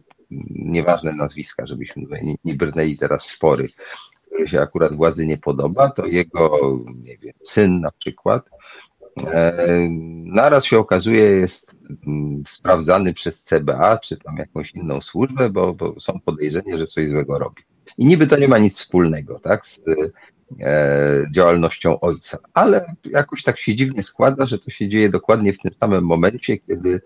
nieważne 0.50 1.12
nazwiska, 1.12 1.66
żebyśmy 1.66 2.02
nie, 2.22 2.34
nie 2.44 2.54
brnęli 2.54 2.96
teraz 2.96 3.24
spory, 3.24 3.68
który 4.34 4.48
się 4.48 4.60
akurat 4.60 4.94
władzy 4.94 5.26
nie 5.26 5.38
podoba, 5.38 5.90
to 5.90 6.06
jego 6.06 6.58
nie 7.02 7.18
wiem, 7.18 7.32
syn 7.42 7.80
na 7.80 7.90
przykład 7.90 8.50
e, 9.26 9.88
naraz 10.24 10.64
się 10.64 10.78
okazuje 10.78 11.20
jest 11.20 11.74
mm, 12.06 12.42
sprawdzany 12.48 13.14
przez 13.14 13.42
CBA 13.42 13.98
czy 13.98 14.16
tam 14.16 14.36
jakąś 14.36 14.70
inną 14.70 15.00
służbę, 15.00 15.50
bo, 15.50 15.74
bo 15.74 16.00
są 16.00 16.20
podejrzenia, 16.24 16.78
że 16.78 16.86
coś 16.86 17.08
złego 17.08 17.38
robi. 17.38 17.62
I 17.98 18.06
niby 18.06 18.26
to 18.26 18.38
nie 18.38 18.48
ma 18.48 18.58
nic 18.58 18.78
wspólnego 18.78 19.38
tak, 19.38 19.66
z 19.66 19.80
działalnością 21.34 22.00
ojca. 22.00 22.38
Ale 22.54 22.86
jakoś 23.04 23.42
tak 23.42 23.58
się 23.58 23.76
dziwnie 23.76 24.02
składa, 24.02 24.46
że 24.46 24.58
to 24.58 24.70
się 24.70 24.88
dzieje 24.88 25.10
dokładnie 25.10 25.52
w 25.52 25.58
tym 25.58 25.72
samym 25.80 26.04
momencie, 26.04 26.58
kiedy 26.58 27.00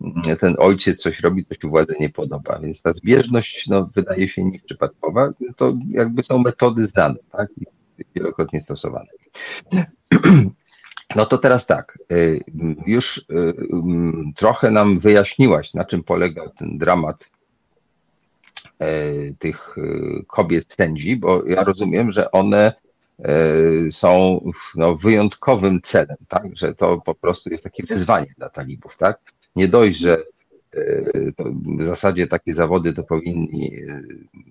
mm, 0.00 0.36
ten 0.36 0.54
ojciec 0.58 1.00
coś 1.00 1.20
robi, 1.20 1.44
co 1.44 1.54
się 1.54 1.68
władzy 1.68 1.94
nie 2.00 2.10
podoba. 2.10 2.58
Więc 2.62 2.82
ta 2.82 2.92
zbieżność 2.92 3.68
no, 3.68 3.90
wydaje 3.94 4.28
się 4.28 4.44
nieprzypadkowa. 4.44 5.30
To 5.56 5.74
jakby 5.90 6.22
są 6.22 6.38
metody 6.38 6.86
znane 6.86 7.18
tak? 7.32 7.48
i 7.58 7.66
wielokrotnie 8.14 8.60
stosowane. 8.60 9.08
No 11.16 11.26
to 11.26 11.38
teraz 11.38 11.66
tak, 11.66 11.98
e, 12.12 12.14
już 12.86 13.18
e, 13.18 13.22
trochę 14.36 14.70
nam 14.70 14.98
wyjaśniłaś, 14.98 15.74
na 15.74 15.84
czym 15.84 16.02
polega 16.02 16.48
ten 16.48 16.78
dramat 16.78 17.30
tych 19.38 19.76
kobiet 20.26 20.74
sędzi, 20.78 21.16
bo 21.16 21.44
ja 21.46 21.64
rozumiem, 21.64 22.12
że 22.12 22.30
one 22.30 22.72
E, 23.24 23.92
są 23.92 24.40
no, 24.74 24.96
wyjątkowym 24.96 25.80
celem, 25.82 26.16
tak? 26.28 26.56
że 26.56 26.74
to 26.74 27.00
po 27.00 27.14
prostu 27.14 27.50
jest 27.50 27.64
takie 27.64 27.82
wyzwanie 27.82 28.34
dla 28.38 28.48
talibów. 28.48 28.96
Tak? 28.96 29.20
Nie 29.56 29.68
dość, 29.68 29.98
że 29.98 30.18
e, 30.74 31.02
w 31.78 31.84
zasadzie 31.84 32.26
takie 32.26 32.54
zawody 32.54 32.92
to 32.92 33.02
powinni, 33.02 33.72
e, 33.88 34.02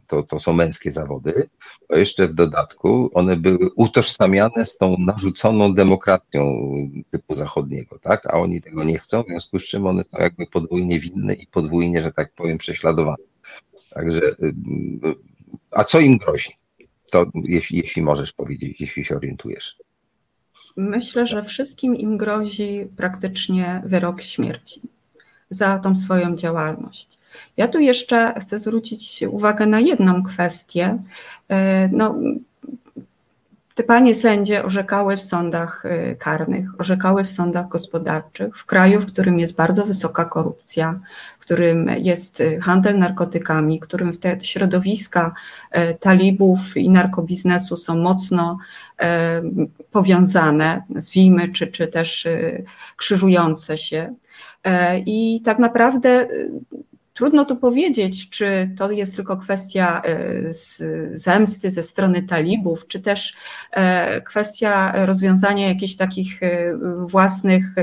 to, 0.07 0.23
to 0.23 0.39
są 0.39 0.53
męskie 0.53 0.91
zawody, 0.91 1.49
to 1.87 1.97
jeszcze 1.97 2.27
w 2.27 2.33
dodatku 2.33 3.09
one 3.13 3.35
były 3.35 3.69
utożsamiane 3.75 4.65
z 4.65 4.77
tą 4.77 4.95
narzuconą 4.99 5.73
demokracją 5.73 6.71
typu 7.11 7.35
zachodniego, 7.35 7.99
tak? 7.99 8.25
a 8.25 8.33
oni 8.33 8.61
tego 8.61 8.83
nie 8.83 8.99
chcą, 8.99 9.23
w 9.23 9.27
związku 9.27 9.59
z 9.59 9.63
czym 9.63 9.85
one 9.85 10.03
są 10.03 10.17
jakby 10.17 10.47
podwójnie 10.47 10.99
winne 10.99 11.33
i 11.33 11.47
podwójnie, 11.47 12.03
że 12.03 12.11
tak 12.11 12.31
powiem, 12.33 12.57
prześladowane. 12.57 13.36
Także, 13.97 14.21
a 15.71 15.83
co 15.83 15.99
im 15.99 16.17
grozi? 16.17 16.51
To 17.11 17.25
jeśli, 17.47 17.77
jeśli 17.77 18.01
możesz 18.01 18.33
powiedzieć, 18.33 18.81
jeśli 18.81 19.05
się 19.05 19.15
orientujesz. 19.15 19.77
Myślę, 20.75 21.25
że 21.25 21.43
wszystkim 21.43 21.95
im 21.95 22.17
grozi 22.17 22.87
praktycznie 22.97 23.81
wyrok 23.85 24.21
śmierci 24.21 24.81
za 25.49 25.79
tą 25.79 25.95
swoją 25.95 26.35
działalność. 26.35 27.19
Ja 27.57 27.67
tu 27.67 27.79
jeszcze 27.79 28.33
chcę 28.39 28.59
zwrócić 28.59 29.23
uwagę 29.29 29.65
na 29.65 29.79
jedną 29.79 30.23
kwestię. 30.23 31.03
E, 31.49 31.89
no, 31.93 32.15
te 33.77 33.83
panie 33.83 34.15
sędzie 34.15 34.63
orzekały 34.63 35.17
w 35.17 35.21
sądach 35.21 35.85
y, 35.85 36.15
karnych, 36.19 36.79
orzekały 36.79 37.23
w 37.23 37.29
sądach 37.29 37.67
gospodarczych, 37.67 38.57
w 38.57 38.65
kraju, 38.65 39.01
w 39.01 39.05
którym 39.05 39.39
jest 39.39 39.55
bardzo 39.55 39.85
wysoka 39.85 40.25
korupcja, 40.25 40.99
którym 41.47 41.89
jest 41.97 42.41
y, 42.41 42.59
handel 42.61 42.97
narkotykami, 42.97 43.79
którym 43.79 44.17
te 44.17 44.37
środowiska 44.41 45.33
y, 45.77 45.97
talibów 45.99 46.77
i 46.77 46.89
narkobiznesu 46.89 47.77
są 47.77 47.97
mocno 47.97 48.57
powiązane, 49.91 50.83
nazwijmy, 50.89 51.51
czy, 51.51 51.67
czy 51.67 51.87
też 51.87 52.27
krzyżujące 52.97 53.77
się. 53.77 54.13
I 55.05 55.41
tak 55.45 55.59
naprawdę 55.59 56.27
Trudno 57.17 57.45
tu 57.45 57.55
powiedzieć, 57.55 58.29
czy 58.29 58.73
to 58.77 58.91
jest 58.91 59.15
tylko 59.15 59.37
kwestia 59.37 60.01
e, 60.01 60.23
zemsty 61.11 61.71
ze 61.71 61.83
strony 61.83 62.23
talibów, 62.23 62.87
czy 62.87 62.99
też 63.01 63.33
e, 63.71 64.21
kwestia 64.21 65.05
rozwiązania 65.05 65.67
jakichś 65.67 65.95
takich 65.95 66.43
e, 66.43 66.73
własnych 67.05 67.75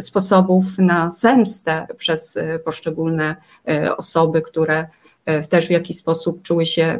sposobów 0.00 0.78
na 0.78 1.10
zemstę 1.10 1.86
przez 1.96 2.38
poszczególne 2.64 3.36
osoby, 3.96 4.42
które 4.42 4.86
też 5.48 5.66
w 5.66 5.70
jakiś 5.70 5.96
sposób 5.96 6.42
czuły 6.42 6.66
się 6.66 6.98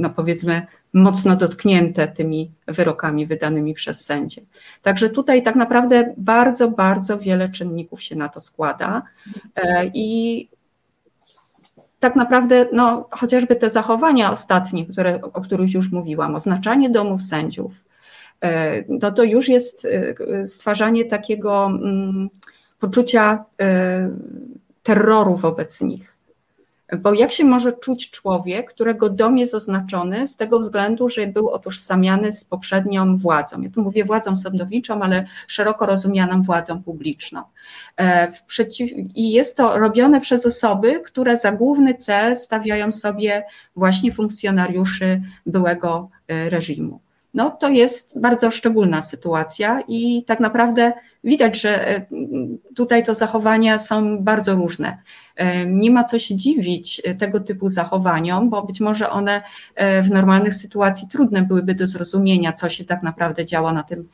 no 0.00 0.10
powiedzmy, 0.10 0.66
mocno 0.92 1.36
dotknięte 1.36 2.08
tymi 2.08 2.50
wyrokami 2.66 3.26
wydanymi 3.26 3.74
przez 3.74 4.04
sędzie. 4.04 4.42
Także 4.82 5.10
tutaj 5.10 5.42
tak 5.42 5.56
naprawdę 5.56 6.14
bardzo, 6.16 6.70
bardzo 6.70 7.18
wiele 7.18 7.48
czynników 7.48 8.02
się 8.02 8.16
na 8.16 8.28
to 8.28 8.40
składa 8.40 9.02
e, 9.56 9.90
i 9.94 10.48
tak 12.00 12.16
naprawdę 12.16 12.66
no, 12.72 13.08
chociażby 13.10 13.56
te 13.56 13.70
zachowania 13.70 14.30
ostatnie, 14.30 14.86
które, 14.86 15.20
o 15.22 15.40
których 15.40 15.74
już 15.74 15.92
mówiłam, 15.92 16.34
oznaczanie 16.34 16.90
domów 16.90 17.22
sędziów, 17.22 17.72
e, 17.72 17.89
no 18.88 19.10
to 19.10 19.22
już 19.22 19.48
jest 19.48 19.84
e, 19.84 20.46
stwarzanie 20.46 21.04
takiego 21.04 21.66
mm, 21.66 22.28
poczucia 22.78 23.44
terroru 24.82 25.36
wobec 25.36 25.80
nich. 25.80 26.20
Bo 26.98 27.14
jak 27.14 27.32
się 27.32 27.44
może 27.44 27.72
czuć 27.72 28.10
człowiek, 28.10 28.70
którego 28.74 29.10
dom 29.10 29.38
jest 29.38 29.54
oznaczony 29.54 30.28
z 30.28 30.36
tego 30.36 30.58
względu, 30.58 31.08
że 31.08 31.26
był 31.26 31.48
otożsamiany 31.48 32.32
z 32.32 32.44
poprzednią 32.44 33.16
władzą? 33.16 33.60
Ja 33.60 33.70
tu 33.70 33.82
mówię 33.82 34.04
władzą 34.04 34.36
sądowniczą, 34.36 35.02
ale 35.02 35.26
szeroko 35.46 35.86
rozumianą 35.86 36.42
władzą 36.42 36.82
publiczną. 36.82 37.42
E, 38.00 38.32
I 39.14 39.32
jest 39.32 39.56
to 39.56 39.78
robione 39.78 40.20
przez 40.20 40.46
osoby, 40.46 41.00
które 41.00 41.36
za 41.36 41.52
główny 41.52 41.94
cel 41.94 42.36
stawiają 42.36 42.92
sobie 42.92 43.44
właśnie 43.76 44.12
funkcjonariuszy 44.12 45.22
byłego 45.46 46.08
e, 46.28 46.50
reżimu 46.50 47.00
no 47.34 47.50
to 47.50 47.68
jest 47.68 48.20
bardzo 48.20 48.50
szczególna 48.50 49.02
sytuacja 49.02 49.80
i 49.88 50.24
tak 50.26 50.40
naprawdę 50.40 50.92
widać, 51.24 51.60
że 51.60 51.88
e, 51.88 52.06
tutaj 52.74 53.04
to 53.04 53.14
zachowania 53.14 53.78
są 53.78 54.18
bardzo 54.18 54.54
różne. 54.54 54.98
E, 55.36 55.66
nie 55.66 55.90
ma 55.90 56.04
co 56.04 56.18
się 56.18 56.36
dziwić 56.36 57.02
e, 57.04 57.14
tego 57.14 57.40
typu 57.40 57.68
zachowaniom, 57.68 58.50
bo 58.50 58.62
być 58.62 58.80
może 58.80 59.10
one 59.10 59.42
w 60.02 60.10
normalnych 60.10 60.54
sytuacji 60.54 61.08
trudne 61.08 61.42
byłyby 61.42 61.74
do 61.74 61.86
zrozumienia, 61.86 62.52
co 62.52 62.68
się 62.68 62.84
tak 62.84 63.02
naprawdę 63.02 63.44
działa 63.44 63.72
na 63.72 63.82
tym 63.82 64.08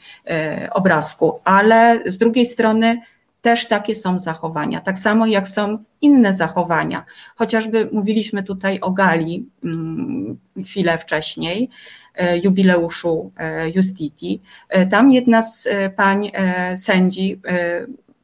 obrazku, 0.73 1.41
ale 1.45 2.01
z 2.07 2.19
drugiej 2.19 2.47
strony 2.47 3.01
też 3.47 3.67
takie 3.67 3.95
są 3.95 4.19
zachowania, 4.19 4.81
tak 4.81 4.99
samo 4.99 5.27
jak 5.27 5.49
są 5.49 5.79
inne 6.01 6.35
zachowania. 6.35 7.05
Chociażby 7.37 7.89
mówiliśmy 7.93 8.43
tutaj 8.43 8.81
o 8.81 8.91
Gali 8.91 9.49
mm, 9.65 10.39
chwilę 10.65 10.99
wcześniej, 10.99 11.71
jubileuszu 12.43 13.33
e, 13.37 13.71
Justiti. 13.71 14.41
E, 14.69 14.87
tam 14.87 15.11
jedna 15.11 15.43
z 15.43 15.69
pań 15.97 16.31
sędzi 16.77 17.41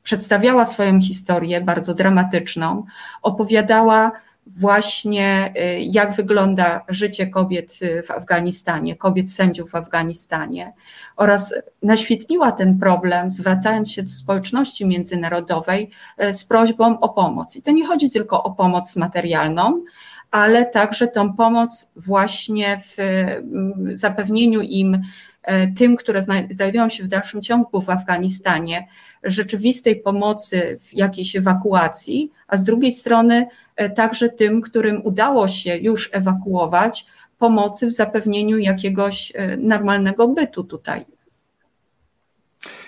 przedstawiała 0.03 0.67
swoją 0.67 1.01
historię 1.01 1.61
bardzo 1.61 1.95
dramatyczną, 1.95 2.85
opowiadała 3.23 4.13
właśnie 4.47 5.55
jak 5.79 6.13
wygląda 6.13 6.85
życie 6.89 7.27
kobiet 7.27 7.79
w 8.07 8.11
Afganistanie, 8.11 8.97
kobiet 8.97 9.33
sędziów 9.33 9.71
w 9.71 9.75
Afganistanie 9.75 10.73
oraz 11.17 11.55
naświetliła 11.83 12.53
ten 12.53 12.79
problem, 12.79 13.31
zwracając 13.31 13.93
się 13.93 14.03
do 14.03 14.09
społeczności 14.09 14.87
międzynarodowej 14.87 15.91
z 16.33 16.45
prośbą 16.45 17.01
o 17.01 17.09
pomoc. 17.09 17.57
I 17.57 17.63
to 17.63 17.71
nie 17.71 17.87
chodzi 17.87 18.11
tylko 18.11 18.43
o 18.43 18.51
pomoc 18.51 18.97
materialną, 18.97 19.83
ale 20.33 20.67
także 20.67 21.09
tą 21.09 21.33
pomoc 21.33 21.93
właśnie 21.97 22.79
w 22.79 22.99
mm, 22.99 23.97
zapewnieniu 23.97 24.61
im, 24.61 25.03
e, 25.43 25.67
tym, 25.67 25.97
które 25.97 26.23
znajdują 26.51 26.89
się 26.89 27.05
w 27.05 27.09
dalszym 27.09 27.43
ciągu 27.43 27.81
w 27.81 27.91
Afganistanie, 27.91 28.89
rzeczywistej 29.25 29.97
pomocy 29.97 30.79
w 30.81 30.95
jakiejś 30.95 31.37
ewakuacji, 31.37 32.31
a 32.49 32.57
z 32.57 32.65
drugiej 32.65 32.93
strony 32.93 33.47
e, 33.77 33.91
także 33.91 34.29
tym, 34.29 34.61
którym 34.61 35.01
udało 35.05 35.49
się 35.49 35.77
już 35.77 36.11
ewakuować, 36.13 37.07
pomocy 37.39 37.87
w 37.87 37.93
zapewnieniu 37.93 38.59
jakiegoś 38.59 39.33
e, 39.35 39.57
normalnego 39.57 40.29
bytu 40.29 40.65
tutaj. 40.65 41.07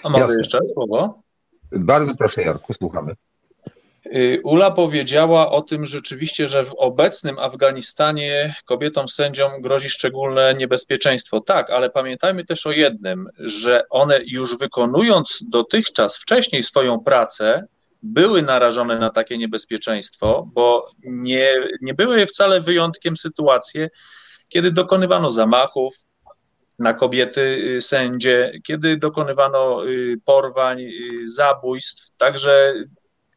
A 0.02 0.09
mamy 0.09 0.37
jeszcze 0.38 0.59
słowo? 0.74 1.22
Bardzo 1.72 2.14
proszę, 2.14 2.42
Jarku, 2.42 2.72
słuchamy. 2.72 3.14
Y, 4.14 4.40
Ula 4.44 4.70
powiedziała 4.70 5.50
o 5.50 5.62
tym 5.62 5.87
rzeczywiście, 5.87 6.48
że 6.48 6.64
w 6.64 6.74
obecnym 6.79 7.38
Afganistanie 7.38 8.55
kobietom 8.64 9.09
sędziom 9.09 9.61
grozi 9.61 9.90
szczególne 9.90 10.55
niebezpieczeństwo. 10.55 11.40
Tak, 11.40 11.70
ale 11.70 11.90
pamiętajmy 11.90 12.44
też 12.44 12.66
o 12.66 12.72
jednym, 12.72 13.29
że 13.38 13.83
one 13.90 14.20
już 14.27 14.59
wykonując 14.59 15.38
dotychczas 15.48 16.16
wcześniej 16.16 16.62
swoją 16.62 17.00
pracę, 17.00 17.66
były 18.03 18.42
narażone 18.42 18.98
na 18.98 19.11
takie 19.11 19.38
niebezpieczeństwo, 19.38 20.48
bo 20.55 20.87
nie, 21.05 21.55
nie 21.81 21.94
były 21.94 22.27
wcale 22.27 22.61
wyjątkiem 22.61 23.16
sytuacje, 23.16 23.90
kiedy 24.48 24.72
dokonywano 24.72 25.31
zamachów 25.31 25.94
na 26.79 26.94
kobiety 26.94 27.40
y, 27.77 27.81
sędzie, 27.81 28.53
kiedy 28.66 28.96
dokonywano 28.96 29.88
y, 29.88 30.16
porwań, 30.24 30.85
zabójstw. 31.24 32.16
Także 32.18 32.74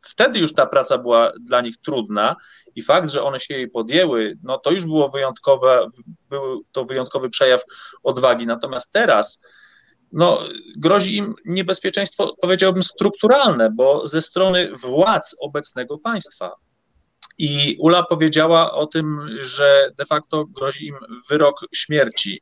wtedy 0.07 0.39
już 0.39 0.53
ta 0.53 0.65
praca 0.65 0.97
była 0.97 1.31
dla 1.39 1.61
nich 1.61 1.77
trudna 1.77 2.35
i 2.75 2.83
fakt, 2.83 3.09
że 3.09 3.23
one 3.23 3.39
się 3.39 3.53
jej 3.53 3.69
podjęły, 3.69 4.37
no 4.43 4.57
to 4.57 4.71
już 4.71 4.85
było 4.85 5.09
wyjątkowe, 5.09 5.87
był 6.29 6.63
to 6.71 6.85
wyjątkowy 6.85 7.29
przejaw 7.29 7.61
odwagi. 8.03 8.45
Natomiast 8.45 8.91
teraz 8.91 9.39
no, 10.11 10.43
grozi 10.77 11.17
im 11.17 11.35
niebezpieczeństwo, 11.45 12.35
powiedziałbym, 12.41 12.83
strukturalne, 12.83 13.69
bo 13.71 14.07
ze 14.07 14.21
strony 14.21 14.71
władz 14.83 15.35
obecnego 15.41 15.97
państwa. 15.97 16.51
I 17.37 17.75
Ula 17.79 18.03
powiedziała 18.03 18.71
o 18.71 18.87
tym, 18.87 19.29
że 19.41 19.91
de 19.97 20.05
facto 20.05 20.45
grozi 20.45 20.87
im 20.87 20.95
wyrok 21.29 21.65
śmierci. 21.75 22.41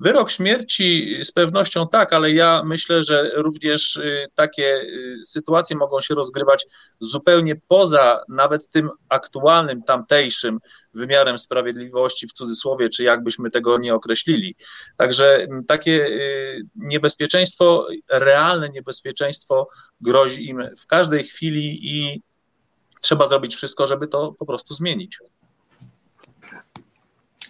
Wyrok 0.00 0.30
śmierci 0.30 1.16
z 1.24 1.32
pewnością 1.32 1.88
tak, 1.88 2.12
ale 2.12 2.32
ja 2.32 2.62
myślę, 2.64 3.02
że 3.02 3.30
również 3.34 3.96
y, 3.96 4.26
takie 4.34 4.64
y, 4.64 5.18
sytuacje 5.24 5.76
mogą 5.76 6.00
się 6.00 6.14
rozgrywać 6.14 6.66
zupełnie 6.98 7.56
poza 7.68 8.24
nawet 8.28 8.68
tym 8.68 8.90
aktualnym, 9.08 9.82
tamtejszym 9.82 10.58
wymiarem 10.94 11.38
sprawiedliwości 11.38 12.28
w 12.28 12.32
cudzysłowie, 12.32 12.88
czy 12.88 13.02
jakbyśmy 13.02 13.50
tego 13.50 13.78
nie 13.78 13.94
określili. 13.94 14.54
Także 14.96 15.34
mm, 15.34 15.64
takie 15.64 16.06
y, 16.06 16.62
niebezpieczeństwo, 16.76 17.86
realne 18.10 18.68
niebezpieczeństwo 18.68 19.68
grozi 20.00 20.48
im 20.48 20.62
w 20.78 20.86
każdej 20.86 21.24
chwili 21.24 21.78
i 21.82 22.22
trzeba 23.00 23.28
zrobić 23.28 23.56
wszystko, 23.56 23.86
żeby 23.86 24.08
to 24.08 24.34
po 24.38 24.46
prostu 24.46 24.74
zmienić. 24.74 25.18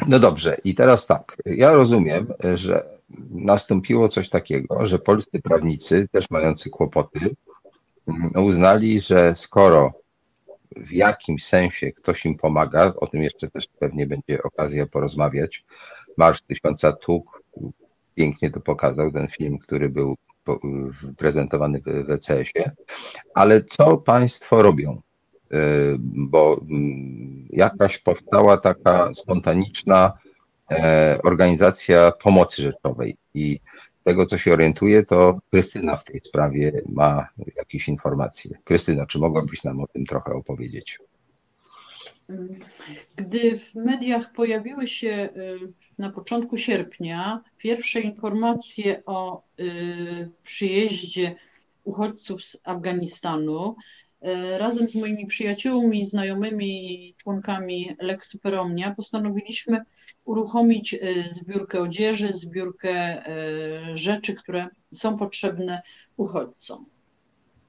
No 0.06 0.18
dobrze, 0.18 0.56
i 0.64 0.74
teraz 0.74 1.06
tak. 1.06 1.36
Ja 1.44 1.74
rozumiem, 1.74 2.26
że 2.54 2.84
nastąpiło 3.30 4.08
coś 4.08 4.28
takiego, 4.28 4.86
że 4.86 4.98
polscy 4.98 5.42
prawnicy, 5.42 6.08
też 6.12 6.30
mający 6.30 6.70
kłopoty, 6.70 7.36
uznali, 8.34 9.00
że 9.00 9.36
skoro 9.36 9.92
w 10.76 10.92
jakimś 10.92 11.44
sensie 11.46 11.92
ktoś 11.92 12.26
im 12.26 12.38
pomaga, 12.38 12.92
o 12.96 13.06
tym 13.06 13.22
jeszcze 13.22 13.50
też 13.50 13.66
pewnie 13.78 14.06
będzie 14.06 14.42
okazja 14.42 14.86
porozmawiać. 14.86 15.64
Marsz 16.16 16.42
Tysiąca 16.42 16.92
Tuk 16.92 17.42
pięknie 18.14 18.50
to 18.50 18.60
pokazał, 18.60 19.12
ten 19.12 19.26
film, 19.28 19.58
który 19.58 19.88
był 19.88 20.16
prezentowany 21.16 21.80
w 21.80 22.06
WCS-ie. 22.06 22.70
Ale 23.34 23.64
co 23.64 23.96
Państwo 23.96 24.62
robią? 24.62 25.00
Y, 25.52 25.96
bo 26.00 26.60
mm, 26.70 27.46
jakaś 27.50 27.98
powstała 27.98 28.56
taka 28.56 29.14
spontaniczna 29.14 30.12
e, 30.70 31.18
organizacja 31.24 32.12
pomocy 32.22 32.62
rzeczowej 32.62 33.16
i 33.34 33.60
z 33.96 34.02
tego, 34.02 34.26
co 34.26 34.38
się 34.38 34.52
orientuje, 34.52 35.04
to 35.04 35.38
Krystyna 35.50 35.96
w 35.96 36.04
tej 36.04 36.20
sprawie 36.20 36.72
ma 36.88 37.28
jakieś 37.56 37.88
informacje. 37.88 38.58
Krystyna, 38.64 39.06
czy 39.06 39.18
mogłabyś 39.18 39.64
nam 39.64 39.80
o 39.80 39.86
tym 39.86 40.06
trochę 40.06 40.32
opowiedzieć? 40.32 40.98
Gdy 43.16 43.58
w 43.58 43.74
mediach 43.74 44.32
pojawiły 44.32 44.86
się 44.86 45.28
y, 45.36 45.72
na 45.98 46.10
początku 46.10 46.56
sierpnia 46.56 47.42
pierwsze 47.58 48.00
informacje 48.00 49.02
o 49.06 49.42
y, 49.60 50.30
przyjeździe 50.44 51.36
uchodźców 51.84 52.44
z 52.44 52.56
Afganistanu, 52.64 53.76
razem 54.58 54.90
z 54.90 54.94
moimi 54.94 55.26
przyjaciółmi, 55.26 56.06
znajomymi 56.06 57.14
członkami 57.16 57.96
Lex 58.00 58.28
Superomnia 58.28 58.94
postanowiliśmy 58.94 59.80
uruchomić 60.24 60.94
e, 60.94 60.98
zbiórkę 61.30 61.80
odzieży, 61.80 62.32
zbiórkę 62.32 62.92
e, 62.92 63.22
rzeczy, 63.94 64.34
które 64.34 64.68
są 64.94 65.16
potrzebne 65.18 65.82
uchodźcom. 66.16 66.86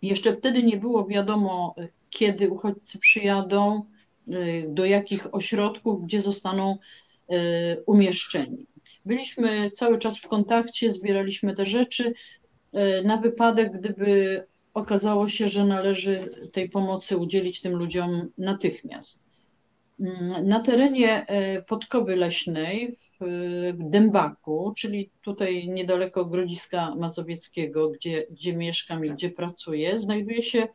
Jeszcze 0.02 0.34
wtedy 0.34 0.64
nie 0.64 0.78
było 0.78 1.08
wiadomo, 1.08 1.76
kiedy 2.10 2.50
uchodźcy 2.50 3.00
przyjadą, 3.00 3.84
do 4.68 4.86
jakich 4.86 5.36
ośrodków, 5.36 6.06
gdzie 6.06 6.22
zostaną 6.22 6.78
umieszczeni. 7.86 8.66
Byliśmy 9.06 9.72
cały 9.72 10.00
czas 10.00 10.18
w 10.18 10.28
kontakcie, 10.28 10.90
zbieraliśmy 10.90 11.56
te 11.56 11.66
rzeczy 11.66 12.14
na 13.04 13.18
wypadek, 13.18 13.72
gdyby 13.72 14.44
okazało 14.78 15.30
się, 15.30 15.48
że 15.48 15.66
należy 15.66 16.50
tej 16.54 16.70
pomocy 16.70 17.18
udzielić 17.18 17.62
tym 17.62 17.76
ludziom 17.76 18.30
natychmiast. 18.38 19.24
Mm, 20.00 20.48
na 20.48 20.60
terenie 20.60 21.26
Podkowy 21.68 22.16
Leśnej 22.16 22.98
w 23.22 23.90
Dębaku, 23.90 24.74
czyli 24.78 25.12
tutaj 25.22 25.68
niedaleko 25.70 26.26
Grodziska 26.26 26.96
Mazowieckiego, 26.96 27.90
gdzie, 27.90 28.28
gdzie 28.32 28.56
mieszkam 28.56 29.06
i 29.06 29.10
gdzie 29.10 29.30
pracuję, 29.30 29.98
znajduje 29.98 30.42
się 30.42 30.68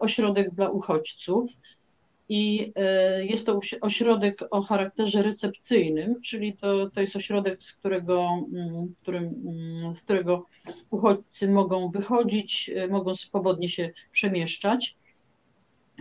ośrodek 0.00 0.54
dla 0.54 0.70
uchodźców 0.70 1.50
i 2.28 2.72
e, 2.76 3.24
jest 3.24 3.46
to 3.46 3.60
ośrodek 3.80 4.34
o 4.50 4.62
charakterze 4.62 5.22
recepcyjnym, 5.22 6.20
czyli 6.20 6.56
to, 6.56 6.90
to 6.90 7.00
jest 7.00 7.16
ośrodek, 7.16 7.56
z 7.56 7.72
którego, 7.72 8.28
mm, 8.52 8.94
którym, 9.02 9.24
mm, 9.24 9.96
z 9.96 10.02
którego 10.02 10.46
uchodźcy 10.90 11.50
mogą 11.50 11.90
wychodzić, 11.90 12.70
e, 12.74 12.88
mogą 12.88 13.14
swobodnie 13.14 13.68
się 13.68 13.90
przemieszczać. 14.12 14.96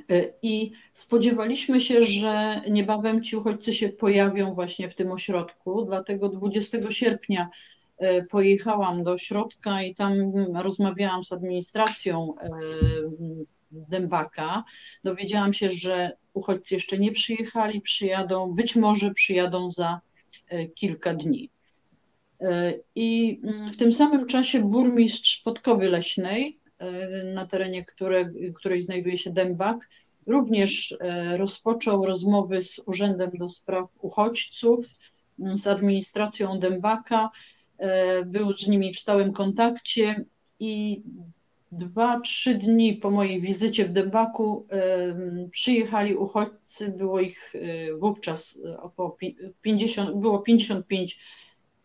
E, 0.10 0.24
I 0.42 0.72
spodziewaliśmy 0.94 1.82
się, 1.82 2.04
że 2.04 2.62
niebawem 2.70 3.24
ci 3.24 3.36
uchodźcy 3.36 3.74
się 3.74 3.90
pojawią 3.90 4.54
właśnie 4.54 4.90
w 4.90 4.96
tym 4.96 5.12
ośrodku, 5.12 5.86
dlatego 5.86 6.30
20 6.30 6.92
sierpnia 6.92 7.50
pojechałam 8.30 9.04
do 9.04 9.12
ośrodka 9.12 9.84
i 9.84 9.96
tam 9.96 10.34
rozmawiałam 10.56 11.24
z 11.24 11.32
administracją 11.32 12.34
Dębaka. 13.72 14.64
Dowiedziałam 15.04 15.54
się, 15.54 15.70
że 15.70 16.12
uchodźcy 16.34 16.76
jeszcze 16.76 17.00
nie 17.00 17.12
przyjechali, 17.12 17.82
przyjadą, 17.82 18.54
być 18.54 18.76
może 18.76 19.14
przyjadą 19.14 19.70
za 19.70 20.00
e, 20.50 20.68
kilka 20.68 21.14
dni. 21.14 21.50
E, 22.42 22.74
I 22.96 23.40
mm, 23.44 23.68
w 23.68 23.78
tym 23.78 23.94
samym 23.94 24.26
czasie 24.26 24.60
burmistrz 24.60 25.42
Podkowy 25.42 25.90
Leśnej, 25.90 26.58
e, 26.80 27.24
na 27.24 27.46
terenie 27.46 27.86
które, 27.86 28.32
której 28.56 28.82
znajduje 28.82 29.18
się 29.18 29.30
Dębak, 29.30 29.90
również 30.28 30.98
rozpoczął 31.38 32.06
rozmowy 32.06 32.62
z 32.62 32.82
Urzędem 32.86 33.32
do 33.34 33.50
Spraw 33.50 33.90
Uchodźców, 34.02 34.86
mm, 35.40 35.58
z 35.58 35.68
administracją 35.68 36.60
Dębaka, 36.60 37.30
był 38.26 38.58
z 38.58 38.68
nimi 38.68 38.94
w 38.94 39.00
stałym 39.00 39.34
kontakcie 39.34 40.26
i 40.60 41.02
dwa, 41.72 42.20
trzy 42.20 42.56
dni 42.56 42.94
po 42.94 43.12
mojej 43.12 43.42
wizycie 43.42 43.86
w 43.86 43.94
Dębaku 43.94 44.68
przyjechali 45.52 46.16
uchodźcy, 46.16 46.90
było 46.90 47.20
ich 47.20 47.54
e, 47.56 47.60
wówczas 47.98 48.60
e, 48.66 48.82
około 48.82 49.18
50, 49.62 50.18
było 50.18 50.40
55 50.40 51.20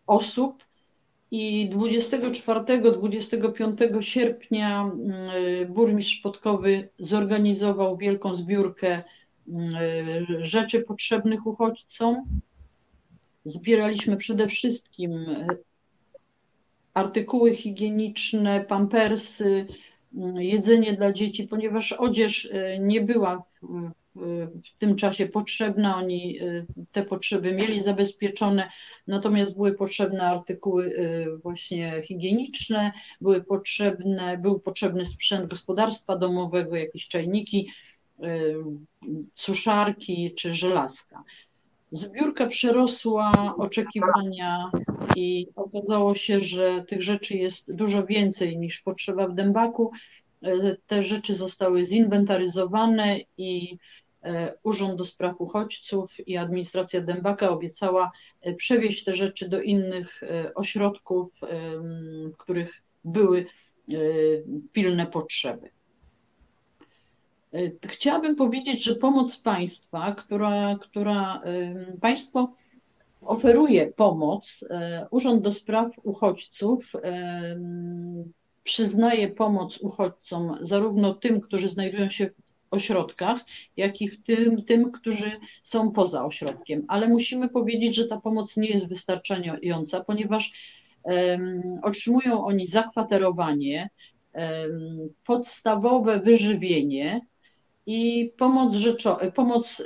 osób 0.06 0.64
i 1.30 1.70
24-25 1.72 4.02
sierpnia 4.02 4.92
e, 5.62 5.66
burmistrz 5.66 6.20
Podkowy 6.20 6.88
zorganizował 6.98 7.96
wielką 7.96 8.34
zbiórkę 8.34 9.02
rzeczy 10.40 10.80
potrzebnych 10.80 11.46
uchodźcom. 11.46 12.24
Zbieraliśmy 13.44 14.16
przede 14.16 14.48
wszystkim 14.48 15.26
artykuły 16.94 17.56
higieniczne, 17.56 18.64
pampersy, 18.68 19.66
mm, 20.14 20.36
jedzenie 20.36 20.92
dla 20.92 21.12
dzieci, 21.12 21.48
ponieważ 21.48 21.92
odzież 21.92 22.44
y, 22.44 22.78
nie 22.80 23.00
była 23.00 23.44
w 24.14 24.78
tym 24.78 24.96
czasie 24.96 25.26
potrzebna, 25.26 25.96
oni 25.96 26.42
y, 26.42 26.66
te 26.92 27.02
potrzeby 27.02 27.52
mieli 27.52 27.80
zabezpieczone, 27.80 28.70
natomiast 29.06 29.56
były 29.56 29.72
potrzebne 29.72 30.22
artykuły 30.22 30.86
y, 30.86 31.36
właśnie 31.42 32.02
higieniczne, 32.04 32.92
były 33.20 33.44
potrzebne, 33.44 34.38
był 34.38 34.60
potrzebny 34.60 35.04
sprzęt 35.04 35.50
gospodarstwa 35.50 36.18
domowego, 36.18 36.76
jakieś 36.76 37.08
czajniki, 37.08 37.70
suszarki 39.34 40.34
czy 40.34 40.54
żelazka. 40.54 41.24
Zbiórka 41.92 42.46
przerosła 42.46 43.54
oczekiwania 43.58 44.70
i 45.14 45.46
okazało 45.56 46.14
się, 46.14 46.40
że 46.40 46.84
tych 46.88 47.02
rzeczy 47.02 47.36
jest 47.36 47.74
dużo 47.74 48.06
więcej 48.06 48.58
niż 48.58 48.80
potrzeba 48.80 49.28
w 49.28 49.34
Dębaku. 49.34 49.90
E, 50.42 50.76
te 50.86 51.02
rzeczy 51.02 51.34
zostały 51.34 51.84
zinwentaryzowane 51.84 53.18
i 53.38 53.78
e, 54.22 54.54
Urząd 54.62 54.96
do 54.96 55.04
Spraw 55.04 55.40
Uchodźców 55.40 56.28
i 56.28 56.36
administracja 56.36 57.00
Dębaka 57.00 57.50
obiecała 57.50 58.12
e, 58.40 58.54
przewieźć 58.54 59.04
te 59.04 59.12
rzeczy 59.12 59.48
do 59.48 59.60
innych 59.60 60.20
ośrodków, 60.54 61.32
w 62.32 62.36
których 62.36 62.82
były 63.04 63.46
pilne 64.72 65.06
potrzeby. 65.06 65.70
Chciałabym 67.86 68.36
powiedzieć, 68.36 68.84
że 68.84 68.94
pomoc 68.94 69.36
państwa, 69.36 70.12
która, 70.12 70.76
która 70.80 71.42
państwo 72.00 72.52
oferuje 73.20 73.86
pomoc, 73.86 74.64
e, 74.70 75.06
Urząd 75.10 75.42
do 75.42 75.52
Spraw 75.52 75.98
Uchodźców 76.02 76.92
przyznaje 78.64 79.28
pomoc 79.28 79.78
uchodźcom, 79.78 80.58
zarówno 80.60 81.14
tym, 81.14 81.40
którzy 81.40 81.68
znajdują 81.68 82.10
się 82.10 82.26
w 82.26 82.32
ośrodkach, 82.70 83.40
jak 83.76 84.02
i 84.02 84.18
tym, 84.18 84.64
tym, 84.64 84.92
którzy 84.92 85.30
są 85.62 85.90
poza 85.90 86.24
ośrodkiem. 86.24 86.84
Ale 86.88 87.08
musimy 87.08 87.48
powiedzieć, 87.48 87.94
że 87.94 88.08
ta 88.08 88.20
pomoc 88.20 88.56
nie 88.56 88.68
jest 88.68 88.88
wystarczająca, 88.88 90.04
ponieważ 90.04 90.52
otrzymują 91.82 92.44
oni 92.44 92.66
zakwaterowanie, 92.66 93.90
podstawowe 95.24 96.20
wyżywienie, 96.20 97.20
i 97.86 98.32
pomoc, 98.36 98.74
rzeczo, 98.74 99.18
pomoc 99.34 99.84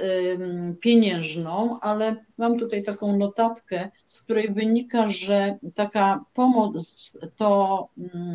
pieniężną, 0.81 1.81
ale 1.81 2.25
mam 2.39 2.59
tutaj 2.59 2.83
taką 2.83 3.17
notatkę, 3.17 3.91
z 4.07 4.23
której 4.23 4.53
wynika, 4.53 5.09
że 5.09 5.59
taka 5.75 6.25
pomoc 6.35 7.19
to 7.37 7.89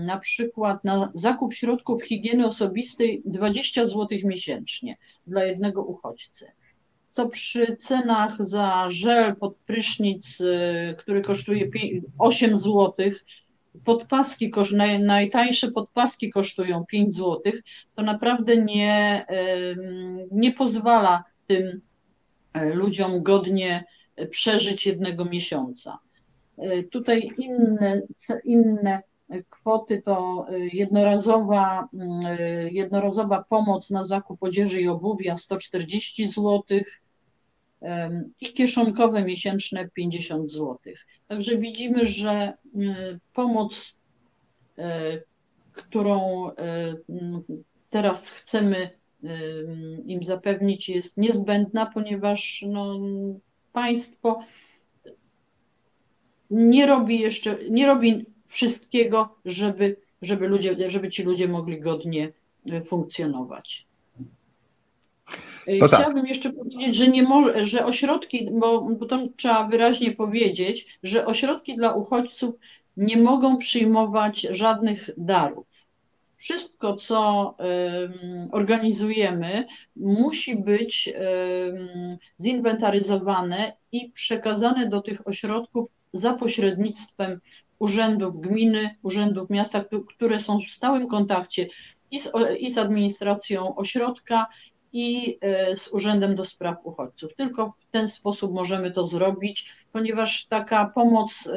na 0.06 0.20
przykład 0.20 0.84
na 0.84 1.12
zakup 1.14 1.54
środków 1.54 2.04
higieny 2.04 2.48
osobistej 2.48 3.22
20 3.26 3.86
zł 3.86 4.08
miesięcznie 4.24 4.98
dla 5.28 5.44
jednego 5.44 5.84
uchodźcy. 5.84 6.52
Co 7.12 7.30
przy 7.30 7.76
cenach 7.76 8.36
za 8.40 8.88
żel 8.90 9.36
pod 9.36 9.56
prysznic, 9.56 10.42
y, 10.42 10.96
który 10.98 11.22
kosztuje 11.22 11.70
8 12.18 12.58
złotych, 12.58 13.26
podpaski, 13.86 14.52
naj, 14.74 15.00
najtańsze 15.00 15.72
podpaski 15.72 16.30
kosztują 16.30 16.86
5 16.86 17.14
zł, 17.14 17.42
to 17.96 18.04
naprawdę 18.04 18.58
nie, 18.58 19.26
nie 20.32 20.52
pozwala 20.52 21.24
tym 21.48 21.82
e, 22.54 22.74
ludziom 22.74 23.24
godnie 23.24 23.86
przeżyć 24.32 24.86
jednego 24.88 25.26
miesiąca. 25.26 26.00
E, 26.58 26.84
tutaj 26.84 27.30
inne, 27.38 28.02
inne 28.44 29.02
kwoty 29.50 30.02
to 30.02 30.46
e, 30.50 30.60
jednorazowa, 30.60 31.90
jednorazowa 32.72 33.44
pomoc 33.50 33.90
na 33.90 34.04
zakup 34.04 34.44
odzieży 34.44 34.82
i 34.82 34.88
obuwia 34.88 35.38
140 35.38 36.28
złotych, 36.28 37.02
i 38.42 38.54
kieszonkowe 38.54 39.24
miesięczne 39.24 39.90
50 39.90 40.52
zł. 40.52 40.78
Także 41.28 41.58
widzimy, 41.58 42.06
że 42.06 42.54
y, 42.76 43.20
pomoc, 43.34 43.98
y, 44.78 44.82
którą 45.72 46.50
y, 46.50 46.54
teraz 47.90 48.30
chcemy 48.30 49.02
im 50.06 50.24
zapewnić, 50.24 50.90
jest 50.90 51.18
niezbędna, 51.18 51.86
ponieważ 51.86 52.66
no, 52.68 53.00
państwo 53.74 54.40
nie 56.52 56.86
robi 56.86 57.20
jeszcze, 57.20 57.58
nie 57.70 57.86
robi 57.86 58.26
wszystkiego, 58.46 59.36
żeby, 59.46 59.98
żeby, 60.22 60.48
ludzie, 60.48 60.90
żeby 60.90 61.10
ci 61.10 61.24
ludzie 61.24 61.48
mogli 61.48 61.80
godnie 61.80 62.32
funkcjonować. 62.86 63.88
No 65.68 65.90
tak. 65.90 66.00
Chciałabym 66.00 66.28
jeszcze 66.28 66.54
powiedzieć, 66.54 66.96
że 66.96 67.08
nie 67.08 67.24
może, 67.24 67.66
że 67.66 67.86
ośrodki, 67.86 68.50
bo, 68.52 68.82
bo 68.82 69.06
to 69.06 69.20
trzeba 69.38 69.68
wyraźnie 69.68 70.12
powiedzieć, 70.12 70.98
że 71.04 71.26
ośrodki 71.26 71.76
dla 71.76 71.94
uchodźców 71.94 72.56
nie 72.98 73.18
mogą 73.18 73.58
przyjmować 73.58 74.42
żadnych 74.42 75.10
darów. 75.18 75.68
Wszystko, 76.38 76.96
co 76.96 77.56
organizujemy, 78.52 79.68
musi 79.96 80.56
być 80.56 81.14
zinwentaryzowane 82.42 83.74
i 83.92 84.12
przekazane 84.12 84.90
do 84.90 85.02
tych 85.02 85.28
ośrodków 85.28 85.88
za 86.14 86.34
pośrednictwem 86.34 87.40
urzędów 87.80 88.42
gminy, 88.42 88.96
urzędów 89.04 89.50
miasta, 89.50 89.86
które 90.16 90.40
są 90.40 90.60
w 90.68 90.72
stałym 90.72 91.08
kontakcie 91.08 91.68
i 92.12 92.20
z, 92.20 92.32
i 92.60 92.70
z 92.70 92.78
administracją 92.78 93.76
ośrodka, 93.76 94.48
i 94.94 95.38
e, 95.42 95.76
z 95.76 95.88
Urzędem 95.88 96.36
do 96.36 96.46
Spraw 96.46 96.78
Uchodźców. 96.84 97.36
Tylko 97.36 97.74
w 97.80 97.92
ten 97.92 98.08
sposób 98.08 98.54
możemy 98.54 98.92
to 98.92 99.08
zrobić, 99.08 99.74
ponieważ 99.92 100.46
taka 100.46 100.86
pomoc, 100.86 101.50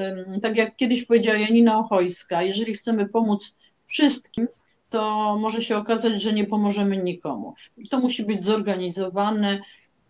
tak 0.43 0.57
jak 0.57 0.77
kiedyś 0.77 1.05
powiedziała 1.05 1.39
Janina 1.39 1.79
Ochojska, 1.79 2.43
jeżeli 2.43 2.75
chcemy 2.75 3.09
pomóc 3.09 3.55
wszystkim, 3.87 4.49
to 4.91 5.37
może 5.41 5.63
się 5.63 5.77
okazać, 5.77 6.23
że 6.23 6.33
nie 6.33 6.47
pomożemy 6.47 6.97
nikomu. 6.97 7.55
To 7.91 7.99
musi 8.01 8.25
być 8.25 8.45
zorganizowane 8.45 9.61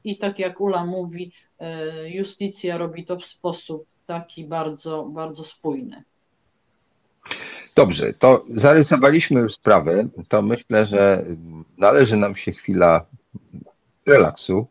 i 0.05 0.17
tak 0.17 0.39
jak 0.39 0.61
Ula 0.61 0.87
mówi, 0.87 1.33
justicja 2.07 2.79
robi 2.79 3.05
to 3.05 3.17
w 3.17 3.27
sposób 3.27 3.87
taki 4.07 4.45
bardzo, 4.45 5.05
bardzo 5.05 5.45
spójny. 5.45 6.05
Dobrze, 7.77 8.13
to 8.13 8.45
zarysowaliśmy 8.55 9.41
już 9.41 9.55
sprawę. 9.55 10.09
To 10.29 10.43
myślę, 10.43 10.87
że 10.87 11.25
należy 11.79 12.17
nam 12.17 12.37
się 12.37 12.53
chwila 12.53 13.07
relaksu. 14.07 14.67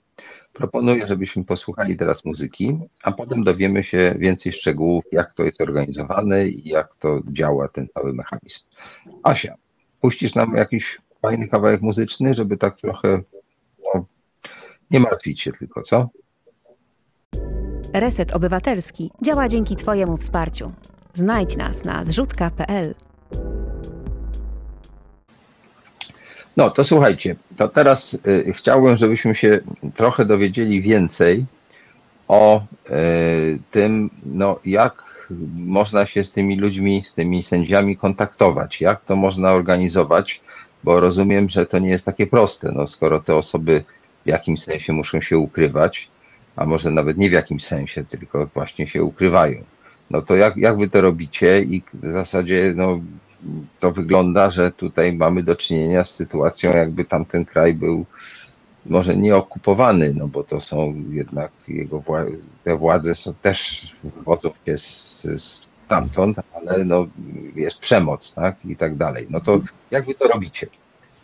Proponuję, 0.53 1.07
żebyśmy 1.07 1.43
posłuchali 1.43 1.97
teraz 1.97 2.25
muzyki, 2.25 2.79
a 3.03 3.11
potem 3.11 3.43
dowiemy 3.43 3.83
się 3.83 4.15
więcej 4.19 4.53
szczegółów, 4.53 5.03
jak 5.11 5.33
to 5.33 5.43
jest 5.43 5.61
organizowane 5.61 6.47
i 6.47 6.69
jak 6.69 6.95
to 6.95 7.19
działa 7.31 7.67
ten 7.67 7.87
cały 7.93 8.13
mechanizm. 8.13 8.59
Asia, 9.23 9.55
puścisz 10.01 10.35
nam 10.35 10.55
jakiś 10.55 11.01
fajny 11.21 11.47
kawałek 11.47 11.81
muzyczny, 11.81 12.33
żeby 12.33 12.57
tak 12.57 12.77
trochę 12.77 13.21
no, 13.83 14.05
nie 14.91 14.99
martwić 14.99 15.41
się 15.41 15.51
tylko, 15.51 15.81
co? 15.81 16.09
Reset 17.93 18.35
Obywatelski 18.35 19.11
działa 19.21 19.47
dzięki 19.47 19.75
Twojemu 19.75 20.17
wsparciu. 20.17 20.71
Znajdź 21.13 21.57
nas 21.57 21.83
na 21.83 22.03
zrzutka.pl. 22.03 22.95
No 26.57 26.69
to 26.69 26.83
słuchajcie, 26.83 27.35
to 27.57 27.67
teraz 27.67 28.13
y, 28.13 28.53
chciałbym, 28.53 28.97
żebyśmy 28.97 29.35
się 29.35 29.59
trochę 29.95 30.25
dowiedzieli 30.25 30.81
więcej 30.81 31.45
o 32.27 32.61
y, 32.89 33.59
tym, 33.71 34.09
no 34.25 34.59
jak 34.65 35.27
można 35.55 36.05
się 36.05 36.23
z 36.23 36.31
tymi 36.31 36.59
ludźmi, 36.59 37.03
z 37.03 37.13
tymi 37.13 37.43
sędziami 37.43 37.97
kontaktować, 37.97 38.81
jak 38.81 39.05
to 39.05 39.15
można 39.15 39.51
organizować, 39.51 40.41
bo 40.83 40.99
rozumiem, 40.99 41.49
że 41.49 41.65
to 41.65 41.79
nie 41.79 41.89
jest 41.89 42.05
takie 42.05 42.27
proste, 42.27 42.71
no 42.71 42.87
skoro 42.87 43.19
te 43.19 43.35
osoby 43.35 43.83
w 44.25 44.29
jakimś 44.29 44.63
sensie 44.63 44.93
muszą 44.93 45.21
się 45.21 45.37
ukrywać, 45.37 46.09
a 46.55 46.65
może 46.65 46.91
nawet 46.91 47.17
nie 47.17 47.29
w 47.29 47.33
jakimś 47.33 47.65
sensie, 47.65 48.03
tylko 48.03 48.47
właśnie 48.53 48.87
się 48.87 49.03
ukrywają. 49.03 49.63
No 50.11 50.21
to 50.21 50.35
jak, 50.35 50.57
jak 50.57 50.77
wy 50.77 50.89
to 50.89 51.01
robicie 51.01 51.61
i 51.61 51.83
w 51.93 52.11
zasadzie 52.11 52.73
no, 52.75 52.99
to 53.79 53.91
wygląda, 53.91 54.51
że 54.51 54.71
tutaj 54.71 55.13
mamy 55.13 55.43
do 55.43 55.55
czynienia 55.55 56.03
z 56.03 56.15
sytuacją, 56.15 56.71
jakby 56.71 57.05
tamten 57.05 57.45
kraj 57.45 57.73
był 57.73 58.05
może 58.85 59.15
nie 59.15 59.35
okupowany, 59.35 60.13
no 60.13 60.27
bo 60.27 60.43
to 60.43 60.61
są 60.61 61.03
jednak 61.09 61.51
jego 61.67 62.03
te 62.63 62.77
władze 62.77 63.15
są 63.15 63.33
też 63.33 63.87
wodzą 64.25 64.51
się 64.65 64.77
z, 64.77 65.21
z 65.21 65.69
stamtąd, 65.85 66.37
ale 66.53 66.85
no 66.85 67.07
jest 67.55 67.77
przemoc, 67.77 68.33
tak, 68.33 68.55
i 68.65 68.75
tak 68.75 68.95
dalej. 68.95 69.27
No 69.29 69.39
to 69.41 69.61
jak 69.91 70.05
wy 70.05 70.13
to 70.13 70.27
robicie? 70.27 70.67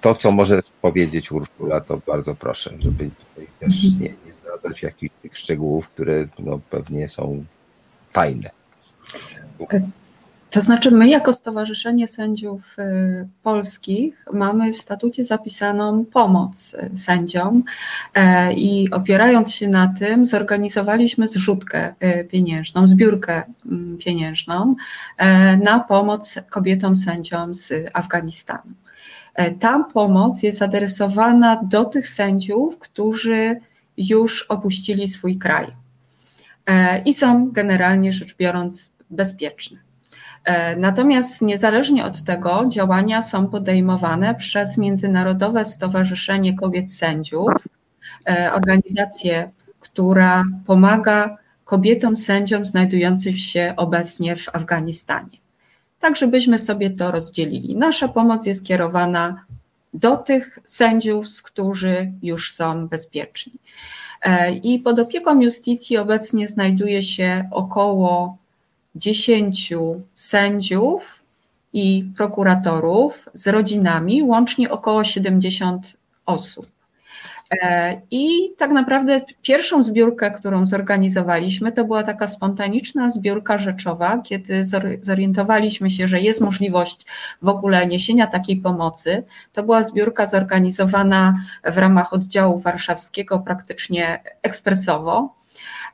To, 0.01 0.15
co 0.15 0.31
może 0.31 0.61
powiedzieć 0.81 1.31
Urszula, 1.31 1.81
to 1.81 2.01
bardzo 2.07 2.35
proszę, 2.35 2.77
żeby 2.79 3.09
tutaj 3.09 3.47
też 3.59 3.85
mhm. 3.85 4.01
nie, 4.01 4.13
nie 4.25 4.33
zdradzać 4.33 4.83
jakichś 4.83 5.15
tych 5.21 5.37
szczegółów, 5.37 5.87
które 5.87 6.27
no, 6.39 6.59
pewnie 6.69 7.09
są 7.09 7.45
tajne. 8.13 8.58
To 10.49 10.61
znaczy, 10.61 10.91
my 10.91 11.07
jako 11.09 11.33
Stowarzyszenie 11.33 12.07
Sędziów 12.07 12.75
y, 12.79 13.27
Polskich 13.43 14.25
mamy 14.33 14.73
w 14.73 14.77
statucie 14.77 15.23
zapisaną 15.23 16.05
pomoc 16.05 16.73
y, 16.73 16.97
sędziom 16.97 17.63
e, 18.13 18.53
i 18.53 18.91
opierając 18.91 19.53
się 19.53 19.67
na 19.67 19.93
tym, 19.99 20.25
zorganizowaliśmy 20.25 21.27
zrzutkę 21.27 21.93
y, 22.03 22.23
pieniężną, 22.31 22.87
zbiórkę 22.87 23.43
mm, 23.65 23.97
pieniężną 23.97 24.75
e, 25.17 25.57
na 25.57 25.79
pomoc 25.79 26.35
kobietom 26.49 26.95
sędziom 26.95 27.55
z 27.55 27.73
Afganistanu. 27.93 28.71
E, 29.33 29.51
ta 29.51 29.83
pomoc 29.93 30.43
jest 30.43 30.61
adresowana 30.61 31.61
do 31.63 31.85
tych 31.85 32.09
sędziów, 32.09 32.77
którzy 32.79 33.59
już 33.97 34.43
opuścili 34.43 35.07
swój 35.07 35.37
kraj 35.37 35.67
i 37.05 37.13
są 37.13 37.51
generalnie 37.51 38.13
rzecz 38.13 38.35
biorąc 38.35 38.93
bezpieczne. 39.09 39.77
E, 40.43 40.75
natomiast 40.75 41.41
niezależnie 41.41 42.05
od 42.05 42.23
tego 42.23 42.65
działania 42.67 43.21
są 43.21 43.47
podejmowane 43.47 44.35
przez 44.35 44.77
Międzynarodowe 44.77 45.65
Stowarzyszenie 45.65 46.53
Kobiet 46.53 46.93
Sędziów, 46.93 47.51
e, 48.29 48.53
organizację, 48.53 49.51
która 49.79 50.43
pomaga 50.65 51.37
kobietom 51.65 52.17
sędziom 52.17 52.65
znajdującym 52.65 53.37
się 53.37 53.73
obecnie 53.77 54.35
w 54.35 54.55
Afganistanie. 54.55 55.37
Tak, 55.99 56.15
żebyśmy 56.15 56.59
sobie 56.59 56.89
to 56.89 57.11
rozdzielili. 57.11 57.75
Nasza 57.75 58.07
pomoc 58.07 58.45
jest 58.45 58.65
kierowana 58.65 59.45
do 59.93 60.17
tych 60.17 60.59
sędziów, 60.65 61.25
którzy 61.43 62.11
już 62.21 62.53
są 62.53 62.87
bezpieczni. 62.87 63.53
E, 64.21 64.51
I 64.51 64.79
pod 64.79 64.99
opieką 64.99 65.41
Justicji 65.41 65.97
obecnie 65.97 66.47
znajduje 66.47 67.01
się 67.01 67.49
około 67.51 68.37
10 68.99 69.73
sędziów 70.13 71.23
i 71.73 72.05
prokuratorów 72.17 73.29
z 73.33 73.47
rodzinami, 73.47 74.23
łącznie 74.23 74.69
około 74.69 75.03
70 75.03 75.97
osób. 76.25 76.67
E, 77.51 78.01
I 78.11 78.53
tak 78.57 78.71
naprawdę 78.71 79.21
pierwszą 79.41 79.83
zbiórkę, 79.83 80.31
którą 80.31 80.65
zorganizowaliśmy, 80.65 81.71
to 81.71 81.85
była 81.85 82.03
taka 82.03 82.27
spontaniczna 82.27 83.09
zbiórka 83.09 83.57
rzeczowa, 83.57 84.21
kiedy 84.21 84.65
zorientowaliśmy 85.01 85.89
się, 85.89 86.07
że 86.07 86.19
jest 86.19 86.41
możliwość 86.41 87.05
w 87.41 87.47
ogóle 87.47 87.87
niesienia 87.87 88.27
takiej 88.27 88.57
pomocy. 88.57 89.23
To 89.53 89.63
była 89.63 89.83
zbiórka 89.83 90.25
zorganizowana 90.25 91.39
w 91.63 91.77
ramach 91.77 92.13
oddziału 92.13 92.59
warszawskiego 92.59 93.39
praktycznie 93.39 94.23
ekspresowo. 94.41 95.35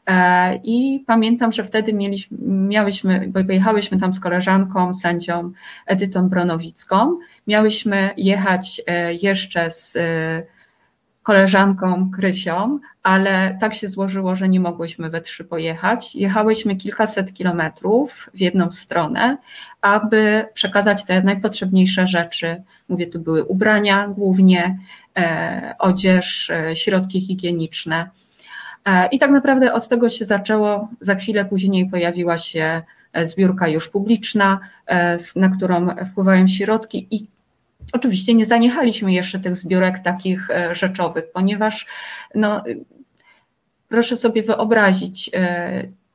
E, 0.08 0.56
I 0.64 1.04
pamiętam, 1.08 1.52
że 1.52 1.64
wtedy 1.64 1.94
mieliśmy, 1.94 2.38
miałyśmy, 2.48 3.28
bo 3.28 3.44
pojechałyśmy 3.44 4.00
tam 4.00 4.14
z 4.14 4.20
koleżanką, 4.20 4.94
sędzią 4.94 5.52
Edytą 5.86 6.30
Bronowicką. 6.30 7.18
Miałyśmy 7.48 8.10
jechać 8.18 8.82
e, 8.88 9.14
jeszcze 9.14 9.72
z 9.72 9.96
e, 9.96 10.44
koleżanką 11.24 12.12
Krysią, 12.12 12.80
ale 13.04 13.58
tak 13.62 13.74
się 13.74 13.90
złożyło, 13.90 14.36
że 14.36 14.50
nie 14.50 14.60
mogłyśmy 14.60 15.10
we 15.10 15.22
trzy 15.22 15.44
pojechać. 15.44 16.16
Jechałyśmy 16.16 16.76
kilkaset 16.76 17.34
kilometrów 17.34 18.30
w 18.34 18.40
jedną 18.40 18.72
stronę, 18.72 19.38
aby 19.82 20.46
przekazać 20.54 21.06
te 21.06 21.24
najpotrzebniejsze 21.24 22.08
rzeczy. 22.08 22.64
Mówię, 22.90 23.08
tu 23.08 23.20
były 23.20 23.44
ubrania 23.44 24.08
głównie, 24.08 24.80
odzież, 25.80 26.52
środki 26.74 27.22
higieniczne. 27.22 28.10
E, 28.86 29.08
I 29.08 29.20
tak 29.20 29.32
naprawdę 29.32 29.74
od 29.74 29.88
tego 29.88 30.10
się 30.10 30.26
zaczęło. 30.26 30.90
Za 31.02 31.16
chwilę 31.16 31.46
później 31.46 31.90
pojawiła 31.90 32.38
się 32.38 32.82
e, 33.14 33.28
zbiórka 33.28 33.68
już 33.68 33.90
publiczna, 33.90 34.60
e, 34.88 35.18
na 35.36 35.50
którą 35.50 35.88
wpływają 36.12 36.48
środki 36.48 37.08
i 37.12 37.28
oczywiście 37.92 38.34
nie 38.34 38.46
zaniechaliśmy 38.46 39.14
jeszcze 39.14 39.40
tych 39.40 39.56
zbiórek 39.56 40.00
takich 40.00 40.48
rzeczowych, 40.72 41.32
ponieważ 41.34 41.88
no, 42.36 42.64
proszę 43.90 44.18
sobie 44.18 44.44
wyobrazić, 44.44 45.32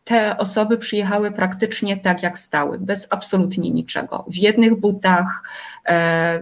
te 0.04 0.36
osoby 0.36 0.78
przyjechały 0.78 1.32
praktycznie 1.32 1.96
tak 1.96 2.22
jak 2.22 2.38
stały, 2.38 2.78
bez 2.78 3.06
absolutnie 3.10 3.70
niczego. 3.70 4.24
W 4.28 4.36
jednych 4.36 4.80
butach, 4.80 5.42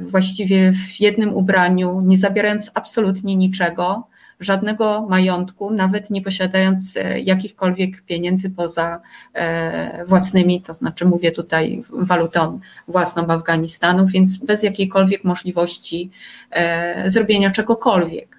właściwie 0.00 0.72
w 0.72 1.00
jednym 1.00 1.34
ubraniu, 1.34 2.00
nie 2.00 2.18
zabierając 2.18 2.70
absolutnie 2.74 3.36
niczego 3.36 4.08
żadnego 4.40 5.06
majątku, 5.08 5.70
nawet 5.70 6.10
nie 6.10 6.22
posiadając 6.22 6.96
e, 6.96 7.20
jakichkolwiek 7.20 8.02
pieniędzy 8.02 8.50
poza 8.50 9.00
e, 9.34 10.04
własnymi, 10.04 10.62
to 10.62 10.74
znaczy 10.74 11.04
mówię 11.04 11.32
tutaj 11.32 11.82
walutą 11.92 12.60
własną 12.88 13.26
Afganistanu, 13.26 14.06
więc 14.06 14.36
bez 14.36 14.62
jakiejkolwiek 14.62 15.24
możliwości 15.24 16.10
e, 16.50 17.10
zrobienia 17.10 17.50
czegokolwiek. 17.50 18.38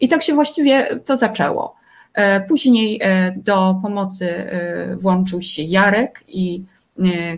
I 0.00 0.08
tak 0.08 0.22
się 0.22 0.34
właściwie 0.34 1.00
to 1.04 1.16
zaczęło. 1.16 1.78
Później 2.48 3.00
do 3.36 3.78
pomocy 3.82 4.46
włączył 4.96 5.42
się 5.42 5.62
Jarek 5.62 6.24
i 6.28 6.64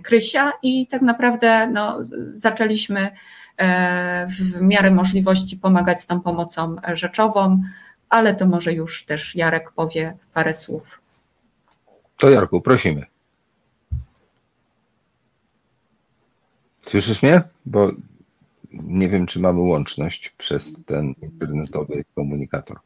Krysia 0.02 0.52
i 0.62 0.86
tak 0.86 1.02
naprawdę 1.02 1.68
no, 1.72 1.96
zaczęliśmy 2.32 3.10
w 4.28 4.60
miarę 4.60 4.90
możliwości 4.90 5.56
pomagać 5.56 6.00
z 6.00 6.06
tą 6.06 6.20
pomocą 6.20 6.76
rzeczową 6.94 7.62
ale 8.10 8.34
to 8.34 8.46
może 8.46 8.72
już 8.72 9.04
też 9.04 9.34
Jarek 9.34 9.72
powie 9.72 10.16
parę 10.34 10.54
słów. 10.54 11.00
To 12.16 12.30
Jarku, 12.30 12.60
prosimy. 12.60 13.06
Słyszysz 16.86 17.22
mnie? 17.22 17.42
Bo 17.66 17.90
nie 18.72 19.08
wiem, 19.08 19.26
czy 19.26 19.40
mamy 19.40 19.60
łączność 19.60 20.34
przez 20.38 20.84
ten 20.84 21.14
internetowy 21.22 22.04
komunikator. 22.14 22.76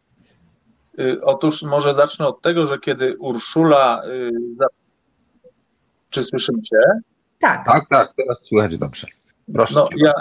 Y, 0.98 1.20
otóż 1.22 1.62
może 1.62 1.94
zacznę 1.94 2.26
od 2.26 2.42
tego, 2.42 2.66
że 2.66 2.78
kiedy 2.78 3.18
Urszula. 3.18 4.02
Y, 4.06 4.30
czy 6.10 6.24
słyszymy 6.24 6.62
cię? 6.62 6.76
Tak. 7.38 7.66
Tak, 7.66 7.88
tak, 7.90 8.14
teraz 8.16 8.42
słychać 8.42 8.78
dobrze. 8.78 9.06
Proszę. 9.52 9.74
No, 9.74 9.88
ja, 9.96 10.12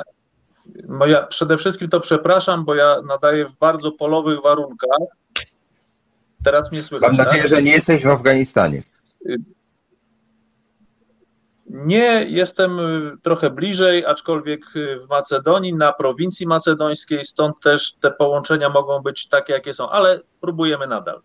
ja 1.07 1.23
przede 1.23 1.57
wszystkim 1.57 1.89
to 1.89 1.99
przepraszam, 1.99 2.65
bo 2.65 2.75
ja 2.75 3.01
nadaję 3.07 3.45
w 3.45 3.59
bardzo 3.59 3.91
polowych 3.91 4.41
warunkach 4.41 4.99
Teraz 6.43 6.71
mnie 6.71 6.83
słychać. 6.83 7.07
Mam 7.07 7.17
nadzieję, 7.17 7.43
tak? 7.43 7.51
że 7.51 7.63
nie 7.63 7.71
jesteś 7.71 8.03
w 8.03 8.07
Afganistanie. 8.07 8.83
Nie, 11.69 12.25
jestem 12.29 12.79
y, 12.79 13.17
trochę 13.21 13.49
bliżej, 13.49 14.05
aczkolwiek 14.05 14.61
y, 14.75 14.99
w 14.99 15.09
Macedonii, 15.09 15.73
na 15.73 15.93
prowincji 15.93 16.47
macedońskiej, 16.47 17.25
stąd 17.25 17.59
też 17.63 17.93
te 17.93 18.11
połączenia 18.11 18.69
mogą 18.69 18.99
być 18.99 19.27
takie, 19.27 19.53
jakie 19.53 19.73
są, 19.73 19.89
ale 19.89 20.19
próbujemy 20.41 20.87
nadal. 20.87 21.21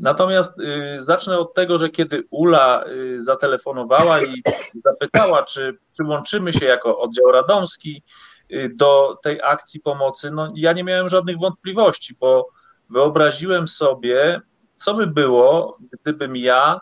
Natomiast 0.00 0.58
y, 0.60 0.96
zacznę 1.00 1.38
od 1.38 1.54
tego, 1.54 1.78
że 1.78 1.90
kiedy 1.90 2.24
Ula 2.30 2.84
zatelefonowała 3.16 4.22
i 4.22 4.42
zapytała, 4.84 5.42
czy 5.42 5.78
przyłączymy 5.92 6.52
się 6.52 6.66
jako 6.66 6.98
oddział 6.98 7.32
radomski 7.32 8.02
do 8.74 9.18
tej 9.22 9.40
akcji 9.42 9.80
pomocy, 9.80 10.30
no 10.30 10.52
ja 10.56 10.72
nie 10.72 10.84
miałem 10.84 11.08
żadnych 11.08 11.38
wątpliwości, 11.38 12.16
bo 12.20 12.48
wyobraziłem 12.90 13.68
sobie, 13.68 14.40
co 14.76 14.94
by 14.94 15.06
było, 15.06 15.78
gdybym 15.92 16.36
ja 16.36 16.80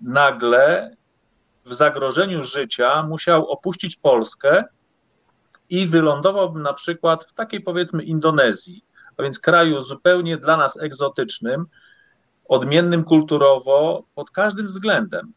nagle 0.00 0.96
w 1.64 1.74
zagrożeniu 1.74 2.42
życia 2.42 3.02
musiał 3.02 3.50
opuścić 3.50 3.96
Polskę 3.96 4.64
i 5.70 5.86
wylądowałbym 5.86 6.62
na 6.62 6.74
przykład 6.74 7.24
w 7.24 7.34
takiej 7.34 7.60
powiedzmy 7.60 8.02
Indonezji, 8.02 8.84
a 9.16 9.22
więc 9.22 9.38
kraju 9.38 9.82
zupełnie 9.82 10.36
dla 10.36 10.56
nas 10.56 10.76
egzotycznym, 10.76 11.66
odmiennym 12.48 13.04
kulturowo 13.04 14.04
pod 14.14 14.30
każdym 14.30 14.66
względem 14.66 15.32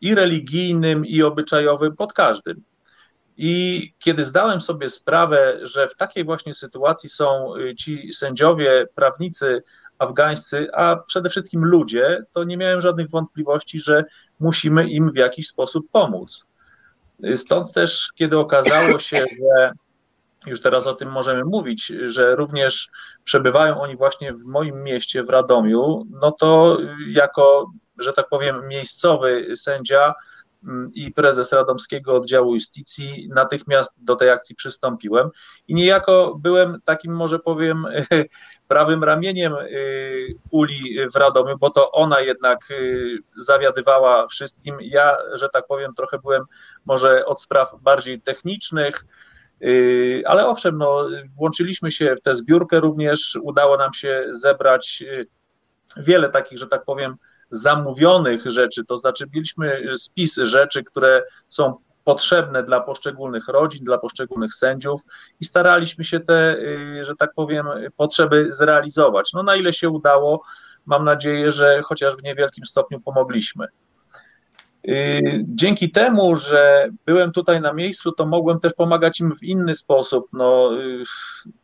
i 0.00 0.14
religijnym, 0.14 1.06
i 1.06 1.22
obyczajowym, 1.22 1.96
pod 1.96 2.12
każdym. 2.12 2.62
I 3.36 3.92
kiedy 3.98 4.24
zdałem 4.24 4.60
sobie 4.60 4.90
sprawę, 4.90 5.58
że 5.62 5.88
w 5.88 5.96
takiej 5.96 6.24
właśnie 6.24 6.54
sytuacji 6.54 7.08
są 7.08 7.56
y, 7.56 7.74
ci 7.74 8.12
sędziowie, 8.12 8.86
prawnicy 8.94 9.62
afgańscy, 9.98 10.68
a 10.74 10.96
przede 10.96 11.30
wszystkim 11.30 11.64
ludzie, 11.64 12.24
to 12.32 12.44
nie 12.44 12.56
miałem 12.56 12.80
żadnych 12.80 13.10
wątpliwości, 13.10 13.80
że 13.80 14.04
musimy 14.40 14.88
im 14.88 15.12
w 15.12 15.16
jakiś 15.16 15.48
sposób 15.48 15.86
pomóc. 15.92 16.44
Y, 17.24 17.38
Stąd 17.38 17.72
też, 17.72 18.08
kiedy 18.14 18.38
okazało 18.38 18.98
się, 18.98 19.16
że 19.40 19.72
już 20.46 20.60
teraz 20.60 20.86
o 20.86 20.94
tym 20.94 21.10
możemy 21.10 21.44
mówić, 21.44 21.86
że 21.86 22.36
również 22.36 22.90
przebywają 23.24 23.80
oni 23.80 23.96
właśnie 23.96 24.32
w 24.32 24.44
moim 24.44 24.82
mieście, 24.82 25.24
w 25.24 25.30
Radomiu, 25.30 26.06
no 26.10 26.32
to 26.32 26.78
jako, 27.08 27.70
że 27.98 28.12
tak 28.12 28.28
powiem, 28.28 28.68
miejscowy 28.68 29.56
sędzia 29.56 30.14
i 30.94 31.12
prezes 31.12 31.52
Radomskiego 31.52 32.14
Oddziału 32.14 32.54
Justicji 32.54 33.28
natychmiast 33.34 34.04
do 34.04 34.16
tej 34.16 34.30
akcji 34.30 34.54
przystąpiłem 34.56 35.30
i 35.68 35.74
niejako 35.74 36.38
byłem 36.42 36.80
takim, 36.84 37.12
może 37.12 37.38
powiem, 37.38 37.86
prawym 38.68 39.04
ramieniem 39.04 39.54
y, 39.54 40.34
Uli 40.50 40.96
w 41.14 41.16
Radomiu, 41.16 41.58
bo 41.58 41.70
to 41.70 41.92
ona 41.92 42.20
jednak 42.20 42.70
y, 42.70 43.18
zawiadywała 43.36 44.26
wszystkim. 44.26 44.76
Ja, 44.80 45.16
że 45.34 45.48
tak 45.48 45.66
powiem, 45.66 45.94
trochę 45.94 46.18
byłem 46.18 46.44
może 46.84 47.26
od 47.26 47.42
spraw 47.42 47.68
bardziej 47.82 48.20
technicznych, 48.20 49.04
Yy, 49.60 50.22
Ale 50.26 50.46
owszem, 50.48 50.78
no, 50.78 51.08
włączyliśmy 51.36 51.90
się 51.90 52.16
w 52.16 52.20
tę 52.20 52.34
zbiórkę 52.34 52.80
również, 52.80 53.38
udało 53.42 53.76
nam 53.76 53.94
się 53.94 54.26
zebrać 54.30 55.04
wiele 55.96 56.28
takich, 56.28 56.58
że 56.58 56.66
tak 56.66 56.84
powiem, 56.84 57.16
zamówionych 57.50 58.42
rzeczy, 58.46 58.84
to 58.84 58.96
znaczy 58.96 59.24
mieliśmy 59.34 59.82
spis 59.96 60.36
rzeczy, 60.36 60.84
które 60.84 61.22
są 61.48 61.74
potrzebne 62.04 62.62
dla 62.62 62.80
poszczególnych 62.80 63.48
rodzin, 63.48 63.84
dla 63.84 63.98
poszczególnych 63.98 64.54
sędziów 64.54 65.00
i 65.40 65.44
staraliśmy 65.44 66.04
się 66.04 66.20
te, 66.20 66.56
yy, 66.60 67.04
że 67.04 67.16
tak 67.16 67.34
powiem, 67.34 67.66
potrzeby 67.96 68.52
zrealizować. 68.52 69.32
No 69.32 69.42
na 69.42 69.56
ile 69.56 69.72
się 69.72 69.88
udało, 69.88 70.42
mam 70.86 71.04
nadzieję, 71.04 71.52
że 71.52 71.82
chociaż 71.82 72.16
w 72.16 72.22
niewielkim 72.22 72.66
stopniu 72.66 73.00
pomogliśmy. 73.00 73.66
Y, 74.88 75.44
Dzięki 75.48 75.90
temu, 75.90 76.36
że 76.36 76.88
byłem 77.06 77.32
tutaj 77.32 77.60
na 77.60 77.72
miejscu, 77.72 78.12
to 78.12 78.26
mogłem 78.26 78.60
też 78.60 78.72
pomagać 78.72 79.20
im 79.20 79.36
w 79.36 79.42
inny 79.42 79.74
sposób. 79.74 80.26
No, 80.32 80.70
y, 80.80 81.04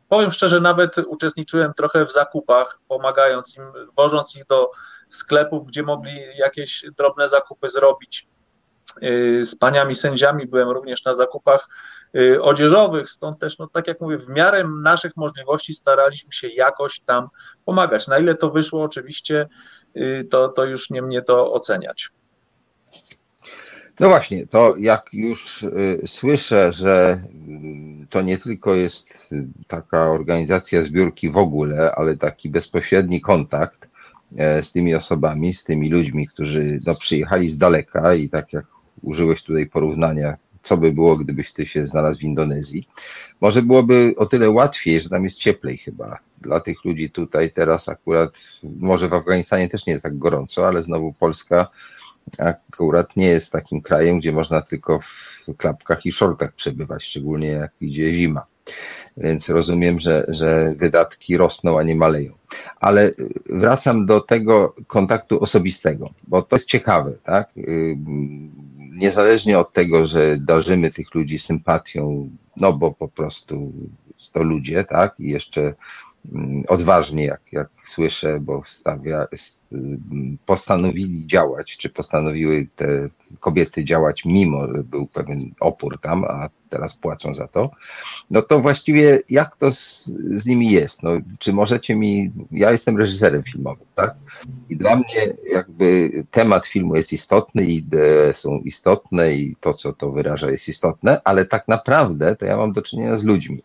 powiem 0.09 0.33
szczerze, 0.33 0.61
nawet 0.61 0.99
uczestniczyłem 0.99 1.73
trochę 1.75 2.07
w 2.07 2.13
zakupach, 2.13 2.79
pomagając 2.89 3.57
im, 3.57 3.65
wożąc 3.97 4.37
ich 4.37 4.47
do 4.47 4.71
sklepów, 5.09 5.67
gdzie 5.67 5.83
mogli 5.83 6.13
jakieś 6.39 6.85
drobne 6.99 7.29
zakupy 7.29 7.69
zrobić. 7.69 8.27
Y, 9.03 9.45
Z 9.45 9.57
paniami 9.57 9.95
sędziami 9.95 10.47
byłem 10.47 10.71
również 10.71 11.05
na 11.05 11.15
zakupach 11.15 11.69
odzieżowych, 12.41 13.11
stąd 13.11 13.39
też, 13.39 13.59
no, 13.59 13.67
tak 13.67 13.87
jak 13.87 14.01
mówię, 14.01 14.19
w 14.19 14.29
miarę 14.29 14.65
naszych 14.83 15.17
możliwości 15.17 15.75
staraliśmy 15.75 16.33
się 16.33 16.49
jakoś 16.49 17.01
tam 17.01 17.29
pomagać. 17.65 18.09
Na 18.09 18.19
ile 18.19 18.35
to 18.35 18.51
wyszło, 18.51 18.83
oczywiście, 18.83 19.49
to, 20.31 20.49
to 20.49 20.65
już 20.65 20.91
nie 20.91 21.03
mnie 21.03 21.23
to 21.23 21.53
oceniać. 21.53 22.11
No 24.01 24.09
właśnie, 24.09 24.47
to 24.47 24.75
jak 24.79 25.09
już 25.13 25.63
y, 25.63 26.01
słyszę, 26.07 26.73
że 26.73 27.23
y, 28.03 28.07
to 28.11 28.21
nie 28.23 28.39
tylko 28.39 28.75
jest 28.75 29.33
y, 29.33 29.47
taka 29.67 30.11
organizacja 30.11 30.83
zbiórki 30.83 31.31
w 31.31 31.37
ogóle, 31.37 31.93
ale 31.95 32.17
taki 32.17 32.51
bezpośredni 32.51 33.21
kontakt 33.21 33.89
z 34.63 34.73
tymi 34.73 34.95
osobami, 34.95 35.55
z 35.55 35.65
tymi 35.65 35.91
ludźmi, 35.91 36.29
którzy 36.29 36.79
no, 36.87 36.95
przyjechali 36.95 37.51
z 37.51 37.59
daleka 37.59 38.15
i 38.15 38.29
tak 38.29 38.53
jak 38.53 38.67
użyłeś 39.03 39.43
tutaj 39.43 39.67
porównania, 39.67 40.37
co 40.63 40.77
by 40.77 40.93
było, 40.93 41.17
gdybyś 41.17 41.53
ty 41.53 41.67
się 41.67 41.87
znalazł 41.87 42.19
w 42.19 42.23
Indonezji, 42.23 42.89
może 43.41 43.63
byłoby 43.63 44.15
o 44.17 44.27
tyle 44.27 44.51
łatwiej, 44.51 45.01
że 45.01 45.09
tam 45.09 45.25
jest 45.25 45.37
cieplej 45.37 45.79
chyba. 45.79 46.19
Dla 46.41 46.61
tych 46.61 46.85
ludzi 46.85 47.11
tutaj 47.11 47.51
teraz 47.51 47.89
akurat, 47.89 48.35
może 48.63 49.09
w 49.09 49.15
Afganistanie 49.15 49.69
też 49.69 49.87
nie 49.87 49.93
jest 49.93 50.03
tak 50.03 50.19
gorąco, 50.19 50.69
ale 50.69 50.83
znowu 50.83 51.13
Polska 51.13 51.69
akurat 52.39 53.17
nie 53.17 53.27
jest 53.27 53.53
takim 53.53 53.83
krajem, 53.83 54.19
gdzie 54.19 54.33
można 54.33 54.63
tylko 54.63 55.01
w 55.01 55.57
klapkach 55.57 56.07
i 56.07 56.13
shortach 56.13 56.53
przebywać, 56.53 57.05
szczególnie 57.05 57.49
jak 57.49 57.73
idzie 57.81 58.15
zima. 58.15 58.47
Więc 59.17 59.49
rozumiem, 59.49 60.01
że, 60.01 60.27
że 60.29 60.75
wydatki 60.77 61.37
rosną, 61.37 61.79
a 61.79 61.83
nie 61.83 61.97
maleją. 61.97 62.33
Ale 62.81 63.11
wracam 63.49 64.07
do 64.07 64.21
tego 64.21 64.75
kontaktu 64.87 65.43
osobistego, 65.43 66.11
bo 66.29 66.43
to 66.43 66.57
jest 66.57 66.69
ciekawe, 66.69 67.13
tak? 67.23 67.51
Niezależnie 68.79 69.59
od 69.59 69.73
tego, 69.73 70.07
że 70.07 70.37
darzymy 70.37 70.91
tych 70.91 71.15
ludzi 71.15 71.39
sympatią, 71.39 72.31
no 72.57 72.73
bo 72.73 72.95
po 72.95 73.09
prostu 73.09 73.73
to 74.33 74.43
ludzie, 74.43 74.85
tak? 74.85 75.15
I 75.21 75.31
jeszcze 75.31 75.75
Mm, 76.35 76.65
odważnie, 76.69 77.25
jak, 77.25 77.41
jak 77.53 77.69
słyszę, 77.87 78.41
bo 78.41 78.63
stawia, 78.67 79.27
postanowili 80.47 81.27
działać, 81.27 81.77
czy 81.77 81.91
postanowiły 81.91 82.69
te 82.77 83.09
kobiety 83.41 83.85
działać, 83.85 84.25
mimo 84.25 84.67
że 84.67 84.85
był 84.85 85.07
pewien 85.07 85.51
opór 85.61 86.01
tam, 86.01 86.25
a 86.25 86.49
teraz 86.71 86.97
płacą 86.97 87.35
za 87.35 87.49
to, 87.49 87.71
no 88.31 88.43
to 88.43 88.61
właściwie 88.61 89.21
jak 89.31 89.57
to 89.57 89.73
z, 89.73 90.05
z 90.37 90.47
nimi 90.47 90.71
jest? 90.71 91.03
No, 91.03 91.11
czy 91.39 91.53
możecie 91.53 91.97
mi, 91.97 92.31
ja 92.51 92.73
jestem 92.73 92.97
reżyserem 92.97 93.43
filmowym, 93.43 93.87
tak? 93.95 94.15
I 94.69 94.77
dla 94.77 94.97
mnie 94.97 95.37
jakby 95.51 96.11
temat 96.31 96.67
filmu 96.67 96.97
jest 96.97 97.13
istotny, 97.13 97.65
idee 97.65 98.33
są 98.35 98.59
istotne 98.59 99.35
i 99.35 99.57
to, 99.61 99.75
co 99.75 99.93
to 99.93 100.13
wyraża 100.13 100.51
jest 100.51 100.69
istotne, 100.69 101.21
ale 101.25 101.45
tak 101.45 101.69
naprawdę 101.69 102.37
to 102.37 102.45
ja 102.45 102.57
mam 102.57 102.73
do 102.73 102.83
czynienia 102.83 103.17
z 103.17 103.25
ludźmi. 103.25 103.63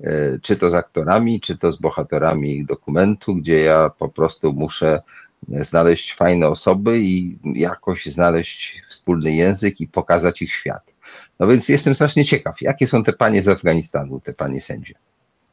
E, 0.00 0.38
czy 0.38 0.56
to 0.56 0.70
z 0.70 0.74
aktorami, 0.74 1.40
czy 1.40 1.58
to 1.58 1.72
z 1.72 1.76
bohaterami 1.76 2.66
dokumentu, 2.66 3.36
gdzie 3.36 3.60
ja 3.60 3.90
po 3.98 4.08
prostu 4.08 4.52
muszę 4.52 5.02
znaleźć 5.48 6.14
fajne 6.14 6.48
osoby 6.48 6.98
i 7.00 7.38
jakoś 7.54 8.06
znaleźć 8.06 8.82
wspólny 8.90 9.32
język 9.32 9.80
i 9.80 9.88
pokazać 9.88 10.42
ich 10.42 10.52
świat. 10.52 10.92
No 11.38 11.46
więc 11.46 11.68
jestem 11.68 11.94
strasznie 11.94 12.24
ciekaw, 12.24 12.60
jakie 12.60 12.86
są 12.86 13.04
te 13.04 13.12
panie 13.12 13.42
z 13.42 13.48
Afganistanu, 13.48 14.20
te 14.20 14.32
panie 14.32 14.60
sędzie? 14.60 14.94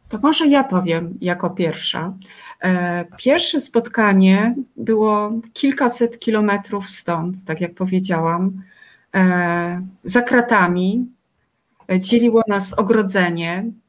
To 0.10 0.20
może 0.20 0.48
ja 0.48 0.64
powiem 0.64 1.18
jako 1.22 1.50
pierwsza. 1.50 2.14
E, 2.62 3.06
pierwsze 3.18 3.62
spotkanie 3.62 4.56
było 4.78 5.32
kilkaset 5.54 6.20
kilometrów 6.20 6.90
stąd, 6.90 7.46
tak 7.46 7.62
jak 7.62 7.74
powiedziałam, 7.74 8.62
e, 9.16 9.82
za 10.04 10.22
kratami. 10.22 11.08
Dzieliło 12.00 12.42
nas 12.48 12.74
ogrodzenie, 12.74 13.66
E, 13.66 13.89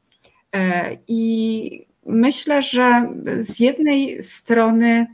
I 1.07 1.85
myślę, 2.05 2.61
że 2.61 3.09
z 3.41 3.59
jednej 3.59 4.23
strony 4.23 5.07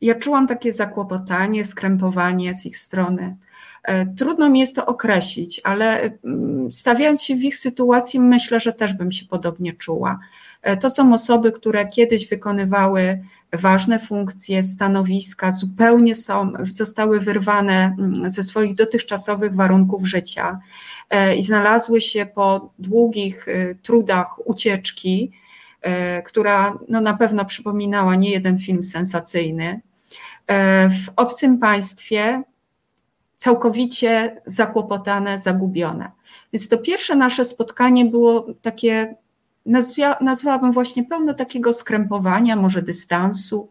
ja 0.00 0.14
czułam 0.14 0.46
takie 0.46 0.72
zakłopotanie, 0.72 1.64
skrępowanie 1.64 2.54
z 2.54 2.66
ich 2.66 2.78
strony. 2.78 3.36
E, 3.82 4.06
trudno 4.06 4.50
mi 4.50 4.60
jest 4.60 4.76
to 4.76 4.86
określić, 4.86 5.60
ale 5.64 6.10
mm, 6.24 6.72
stawiając 6.72 7.22
się 7.22 7.36
w 7.36 7.44
ich 7.44 7.56
sytuacji, 7.56 8.20
myślę, 8.20 8.60
że 8.60 8.72
też 8.72 8.94
bym 8.94 9.12
się 9.12 9.26
podobnie 9.26 9.72
czuła. 9.72 10.18
E, 10.62 10.76
to 10.76 10.90
są 10.90 11.12
osoby, 11.12 11.52
które 11.52 11.88
kiedyś 11.88 12.28
wykonywały 12.28 13.20
ważne 13.52 13.98
funkcje, 13.98 14.62
stanowiska, 14.62 15.52
zupełnie 15.52 16.14
są, 16.14 16.52
zostały 16.62 17.20
wyrwane 17.20 17.96
mm, 17.98 18.30
ze 18.30 18.42
swoich 18.42 18.74
dotychczasowych 18.74 19.54
warunków 19.54 20.06
życia 20.06 20.60
e, 21.10 21.36
i 21.36 21.42
znalazły 21.42 22.00
się 22.00 22.26
po 22.26 22.72
długich 22.78 23.48
e, 23.48 23.74
trudach 23.74 24.48
ucieczki 24.48 25.32
która 26.24 26.78
no, 26.88 27.00
na 27.00 27.16
pewno 27.16 27.44
przypominała 27.44 28.14
nie 28.14 28.30
jeden 28.30 28.58
film 28.58 28.84
sensacyjny. 28.84 29.80
W 30.90 31.12
obcym 31.16 31.58
państwie 31.58 32.42
całkowicie 33.36 34.40
zakłopotane, 34.46 35.38
zagubione. 35.38 36.10
Więc 36.52 36.68
to 36.68 36.78
pierwsze 36.78 37.16
nasze 37.16 37.44
spotkanie 37.44 38.04
było 38.04 38.46
takie, 38.62 39.14
nazwa, 39.70 40.16
nazwałabym 40.20 40.72
właśnie 40.72 41.04
pełne 41.04 41.34
takiego 41.34 41.72
skrępowania, 41.72 42.56
może 42.56 42.82
dystansu. 42.82 43.68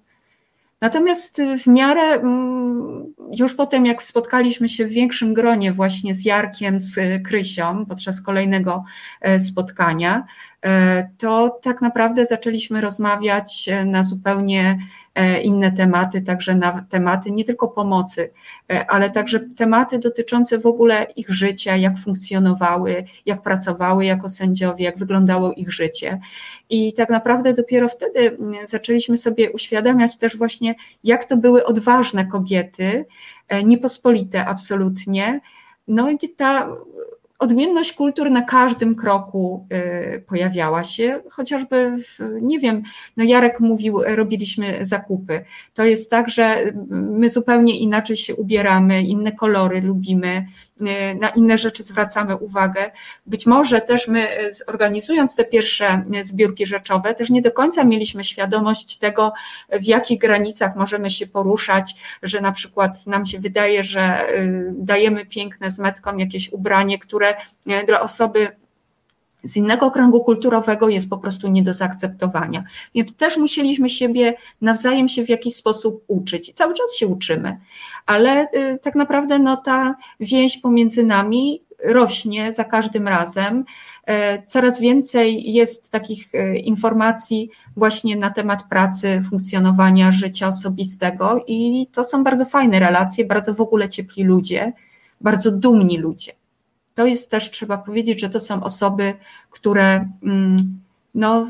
Natomiast 0.82 1.42
w 1.64 1.68
miarę 1.68 2.02
mm, 2.02 3.14
już 3.40 3.56
potem, 3.56 3.86
jak 3.86 4.04
spotkaliśmy 4.04 4.70
się 4.70 4.86
w 4.86 4.90
większym 4.90 5.34
gronie 5.34 5.74
właśnie 5.74 6.16
z 6.16 6.26
Jarkiem, 6.26 6.80
z 6.80 7.24
Krysią 7.28 7.86
podczas 7.86 8.22
kolejnego 8.22 8.84
e, 9.22 9.40
spotkania, 9.40 10.26
e, 10.62 11.10
to 11.18 11.60
tak 11.62 11.82
naprawdę 11.82 12.26
zaczęliśmy 12.26 12.82
rozmawiać 12.82 13.70
e, 13.70 13.86
na 13.86 14.04
zupełnie 14.04 14.80
inne 15.44 15.72
tematy, 15.72 16.22
także 16.22 16.56
na 16.56 16.86
tematy 16.90 17.32
nie 17.32 17.44
tylko 17.44 17.68
pomocy, 17.68 18.32
e, 18.72 18.92
ale 18.92 19.10
także 19.10 19.40
tematy 19.40 20.00
dotyczące 20.00 20.58
w 20.58 20.66
ogóle 20.66 21.04
ich 21.16 21.30
życia, 21.30 21.76
jak 21.76 21.98
funkcjonowały, 21.98 23.04
jak 23.26 23.42
pracowały 23.42 24.06
jako 24.06 24.30
sędziowie, 24.30 24.86
jak 24.86 24.98
wyglądało 24.98 25.54
ich 25.54 25.72
życie. 25.72 26.20
I 26.70 26.94
tak 26.94 27.10
naprawdę 27.10 27.54
dopiero 27.54 27.90
wtedy 27.90 28.20
mm, 28.20 28.68
zaczęliśmy 28.68 29.18
sobie 29.18 29.52
uświadamiać 29.52 30.18
też 30.18 30.38
właśnie, 30.38 30.76
jak 31.04 31.26
to 31.26 31.38
były 31.38 31.66
odważne 31.66 32.26
kobiety, 32.26 33.06
e, 33.48 33.64
niepospolite 33.64 34.46
absolutnie. 34.46 35.40
No 35.88 36.10
i 36.10 36.18
ta 36.38 36.70
odmienność 37.40 37.94
kultur 37.94 38.32
na 38.32 38.42
każdym 38.42 38.96
kroku 38.96 39.68
y, 40.16 40.24
pojawiała 40.28 40.84
się, 40.84 41.22
chociażby, 41.30 41.92
w, 41.98 42.20
nie 42.42 42.60
wiem, 42.60 42.84
no 43.18 43.24
Jarek 43.24 43.60
mówił, 43.60 44.02
robiliśmy 44.06 44.86
zakupy. 44.86 45.46
To 45.74 45.84
jest 45.84 46.12
tak, 46.12 46.30
że 46.30 46.74
my 46.90 47.30
zupełnie 47.30 47.80
inaczej 47.80 48.18
się 48.18 48.36
ubieramy, 48.36 49.02
inne 49.04 49.32
kolory 49.32 49.82
lubimy, 49.82 50.46
na 51.20 51.30
inne 51.30 51.58
rzeczy 51.58 51.84
zwracamy 51.84 52.36
uwagę. 52.36 52.92
Być 53.26 53.46
może 53.46 53.82
też 53.82 54.08
my, 54.08 54.28
organizując 54.68 55.36
te 55.36 55.46
pierwsze 55.46 56.04
zbiórki 56.24 56.66
rzeczowe, 56.66 57.14
też 57.14 57.30
nie 57.30 57.42
do 57.42 57.52
końca 57.52 57.84
mieliśmy 57.84 58.24
świadomość 58.24 58.98
tego, 58.98 59.34
w 59.72 59.84
jakich 59.84 60.20
granicach 60.20 60.76
możemy 60.76 61.10
się 61.10 61.28
poruszać, 61.28 61.96
że 62.24 62.42
na 62.42 62.52
przykład 62.52 63.08
nam 63.08 63.26
się 63.26 63.40
wydaje, 63.40 63.84
że 63.84 64.26
dajemy 64.72 65.26
piękne 65.26 65.72
z 65.72 65.80
metką 65.80 66.18
jakieś 66.18 66.50
ubranie, 66.52 67.00
które 67.00 67.36
dla 67.88 68.02
osoby 68.02 68.48
z 69.44 69.58
innego 69.58 69.92
kręgu 69.92 70.24
kulturowego 70.24 70.90
jest 70.90 71.10
po 71.10 71.18
prostu 71.18 71.48
nie 71.48 71.64
do 71.64 71.74
zaakceptowania. 71.74 72.64
Więc 72.96 73.16
też 73.16 73.38
musieliśmy 73.38 73.90
siebie 73.90 74.34
nawzajem 74.62 75.08
się 75.08 75.26
w 75.26 75.30
jakiś 75.30 75.56
sposób 75.56 76.04
uczyć. 76.08 76.50
I 76.50 76.54
cały 76.54 76.74
czas 76.74 76.96
się 76.96 77.08
uczymy, 77.08 77.58
ale 78.06 78.48
y, 78.56 78.80
tak 78.82 78.96
naprawdę 78.96 79.40
no, 79.40 79.58
ta 79.58 79.96
więź 80.20 80.58
pomiędzy 80.58 81.04
nami 81.04 81.62
rośnie 81.84 82.54
za 82.54 82.64
każdym 82.64 83.08
razem. 83.08 83.66
E, 84.06 84.44
coraz 84.46 84.80
więcej 84.80 85.54
jest 85.54 85.90
takich 85.90 86.36
e, 86.36 86.56
informacji 86.56 87.50
właśnie 87.78 88.16
na 88.16 88.30
temat 88.30 88.64
pracy, 88.64 89.22
funkcjonowania 89.30 90.12
życia 90.12 90.48
osobistego 90.48 91.44
i 91.48 91.88
to 91.92 92.04
są 92.04 92.24
bardzo 92.24 92.46
fajne 92.46 92.80
relacje, 92.80 93.26
bardzo 93.26 93.54
w 93.54 93.62
ogóle 93.62 93.90
ciepli 93.90 94.24
ludzie, 94.24 94.74
bardzo 95.22 95.52
dumni 95.52 95.98
ludzie 95.98 96.39
to 96.94 97.06
jest 97.06 97.32
też, 97.32 97.52
trzeba 97.52 97.78
powiedzieć, 97.78 98.20
że 98.20 98.30
to 98.30 98.40
są 98.40 98.64
osoby, 98.64 99.14
które 99.50 100.10
mm, 100.24 100.58
no, 101.16 101.48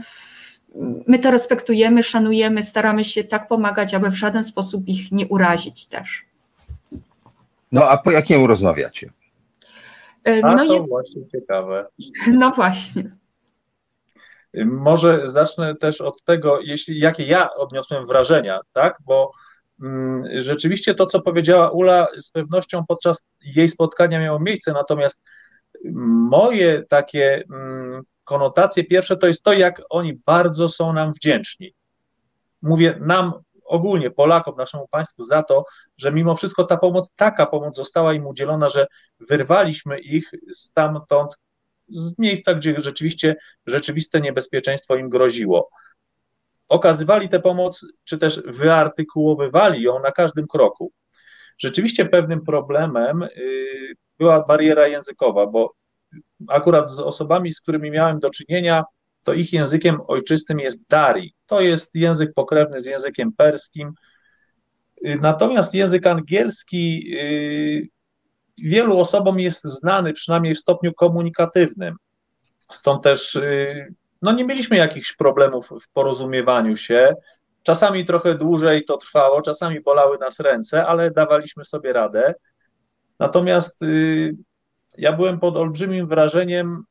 my 1.07 1.19
to 1.19 1.31
respektujemy, 1.31 2.03
szanujemy, 2.03 2.63
staramy 2.63 3.03
się 3.03 3.23
tak 3.23 3.47
pomagać, 3.47 3.93
aby 3.93 4.09
w 4.09 4.15
żaden 4.15 4.43
sposób 4.43 4.87
ich 4.87 5.11
nie 5.11 5.27
urazić 5.27 5.85
też. 5.85 6.25
No 7.71 7.89
a 7.89 7.97
po 7.97 8.11
jakiemu 8.11 8.47
rozmawiacie? 8.47 9.11
E, 10.23 10.41
no 10.41 10.47
a 10.47 10.57
to 10.57 10.73
jest... 10.73 10.89
właśnie 10.89 11.27
ciekawe. 11.27 11.85
No 12.27 12.51
właśnie. 12.51 13.11
Może 14.65 15.23
zacznę 15.25 15.75
też 15.75 16.01
od 16.01 16.23
tego, 16.23 16.59
jeśli, 16.61 16.99
jakie 16.99 17.23
ja 17.23 17.53
odniosłem 17.53 18.05
wrażenia, 18.05 18.59
tak? 18.73 18.97
Bo 19.05 19.31
rzeczywiście 20.37 20.93
to, 20.93 21.05
co 21.05 21.21
powiedziała 21.21 21.69
Ula, 21.69 22.07
z 22.21 22.31
pewnością 22.31 22.85
podczas 22.87 23.25
jej 23.41 23.69
spotkania 23.69 24.19
miało 24.19 24.39
miejsce, 24.39 24.73
natomiast 24.73 25.21
moje 26.29 26.83
takie 26.89 27.43
mm, 27.51 28.01
konotacje 28.23 28.83
pierwsze 28.83 29.17
to 29.17 29.27
jest 29.27 29.43
to, 29.43 29.53
jak 29.53 29.81
oni 29.89 30.13
bardzo 30.25 30.69
są 30.69 30.93
nam 30.93 31.13
wdzięczni. 31.13 31.73
Mówię 32.61 32.97
nam 33.01 33.33
ogólnie, 33.65 34.11
Polakom, 34.11 34.55
naszemu 34.57 34.87
państwu 34.87 35.23
za 35.23 35.43
to, 35.43 35.65
że 35.97 36.11
mimo 36.11 36.35
wszystko 36.35 36.63
ta 36.63 36.77
pomoc, 36.77 37.11
taka 37.15 37.45
pomoc 37.45 37.75
została 37.75 38.13
im 38.13 38.27
udzielona, 38.27 38.69
że 38.69 38.87
wyrwaliśmy 39.19 39.99
ich 39.99 40.31
stamtąd, 40.51 41.37
z 41.89 42.19
miejsca, 42.19 42.53
gdzie 42.53 42.75
rzeczywiście 42.77 43.35
rzeczywiste 43.65 44.21
niebezpieczeństwo 44.21 44.95
im 44.95 45.09
groziło. 45.09 45.69
Okazywali 46.69 47.29
tę 47.29 47.39
pomoc, 47.39 47.85
czy 48.03 48.17
też 48.17 48.41
wyartykułowywali 48.45 49.81
ją 49.81 49.99
na 49.99 50.11
każdym 50.11 50.47
kroku. 50.47 50.91
Rzeczywiście 51.57 52.05
pewnym 52.05 52.45
problemem 52.45 53.23
y, 53.23 53.29
była 54.19 54.45
bariera 54.45 54.87
językowa, 54.87 55.47
bo 55.47 55.73
akurat 56.47 56.89
z 56.89 56.99
osobami, 56.99 57.53
z 57.53 57.61
którymi 57.61 57.91
miałem 57.91 58.19
do 58.19 58.29
czynienia, 58.29 58.83
to 59.23 59.33
ich 59.33 59.53
językiem 59.53 60.01
ojczystym 60.07 60.59
jest 60.59 60.79
Dari. 60.89 61.33
To 61.45 61.61
jest 61.61 61.95
język 61.95 62.33
pokrewny 62.33 62.81
z 62.81 62.85
językiem 62.85 63.33
perskim. 63.33 63.93
Y, 65.07 65.19
natomiast 65.21 65.73
język 65.73 66.07
angielski 66.07 67.13
y, 67.13 67.87
wielu 68.57 68.99
osobom 68.99 69.39
jest 69.39 69.63
znany, 69.63 70.13
przynajmniej 70.13 70.55
w 70.55 70.59
stopniu 70.59 70.93
komunikatywnym. 70.93 71.95
Stąd 72.71 73.03
też 73.03 73.37
no 74.21 74.31
nie 74.31 74.45
mieliśmy 74.45 74.77
jakichś 74.77 75.13
problemów 75.13 75.69
w 75.81 75.89
porozumiewaniu 75.93 76.77
się. 76.77 77.15
Czasami 77.63 78.05
trochę 78.05 78.35
dłużej 78.35 78.85
to 78.85 78.97
trwało, 78.97 79.41
czasami 79.41 79.81
bolały 79.81 80.17
nas 80.17 80.39
ręce, 80.39 80.87
ale 80.87 81.11
dawaliśmy 81.11 81.65
sobie 81.65 81.93
radę. 81.93 82.35
Natomiast 83.19 83.81
y, 83.81 84.35
ja 84.97 85.13
byłem 85.13 85.39
pod 85.39 85.55
olbrzymim 85.55 86.07
wrażeniem, 86.07 86.83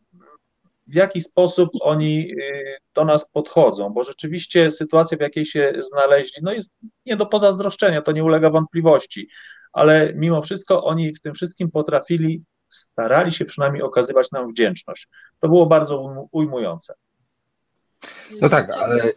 w 0.87 0.95
jaki 0.95 1.21
sposób 1.21 1.71
oni 1.81 2.33
y, 2.33 2.79
do 2.95 3.05
nas 3.05 3.29
podchodzą, 3.33 3.91
bo 3.91 4.05
rzeczywiście 4.05 4.71
sytuacja, 4.71 5.19
w 5.19 5.21
jakiej 5.21 5.45
się 5.45 5.73
znaleźli, 5.79 6.43
no 6.43 6.53
jest 6.53 6.71
nie 7.07 7.17
do 7.17 7.27
pozazdroszczenia, 7.27 8.03
to 8.03 8.13
nie 8.13 8.25
ulega 8.25 8.51
wątpliwości, 8.51 9.29
ale 9.73 10.13
mimo 10.15 10.43
wszystko 10.43 10.85
oni 10.85 11.15
w 11.15 11.21
tym 11.21 11.35
wszystkim 11.35 11.71
potrafili, 11.71 12.43
starali 12.69 13.33
się 13.33 13.45
przynajmniej 13.45 13.83
okazywać 13.83 14.31
nam 14.31 14.51
wdzięczność. 14.51 15.09
To 15.41 15.49
było 15.49 15.67
bardzo 15.67 16.29
ujmujące. 16.33 16.95
No 18.41 18.49
tak, 18.49 18.71
ale 18.77 19.13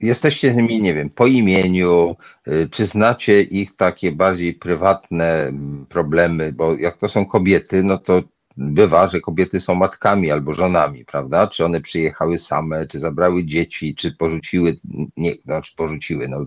jesteście 0.00 0.52
z 0.52 0.56
nimi, 0.56 0.82
nie 0.82 0.94
wiem, 0.94 1.10
po 1.10 1.26
imieniu, 1.26 2.16
y, 2.48 2.68
czy 2.70 2.86
znacie 2.86 3.42
ich 3.42 3.76
takie 3.76 4.12
bardziej 4.12 4.54
prywatne 4.54 5.46
mm, 5.46 5.86
problemy, 5.88 6.52
bo 6.52 6.76
jak 6.76 6.98
to 6.98 7.08
są 7.08 7.26
kobiety, 7.26 7.82
no 7.82 7.98
to 7.98 8.22
bywa, 8.56 9.08
że 9.08 9.20
kobiety 9.20 9.60
są 9.60 9.74
matkami 9.74 10.30
albo 10.30 10.54
żonami, 10.54 11.04
prawda? 11.04 11.46
Czy 11.46 11.64
one 11.64 11.80
przyjechały 11.80 12.38
same, 12.38 12.86
czy 12.86 13.00
zabrały 13.00 13.44
dzieci, 13.44 13.94
czy 13.94 14.12
porzuciły, 14.12 14.76
nie, 15.16 15.32
znaczy 15.44 15.72
porzuciły, 15.76 16.28
no, 16.28 16.46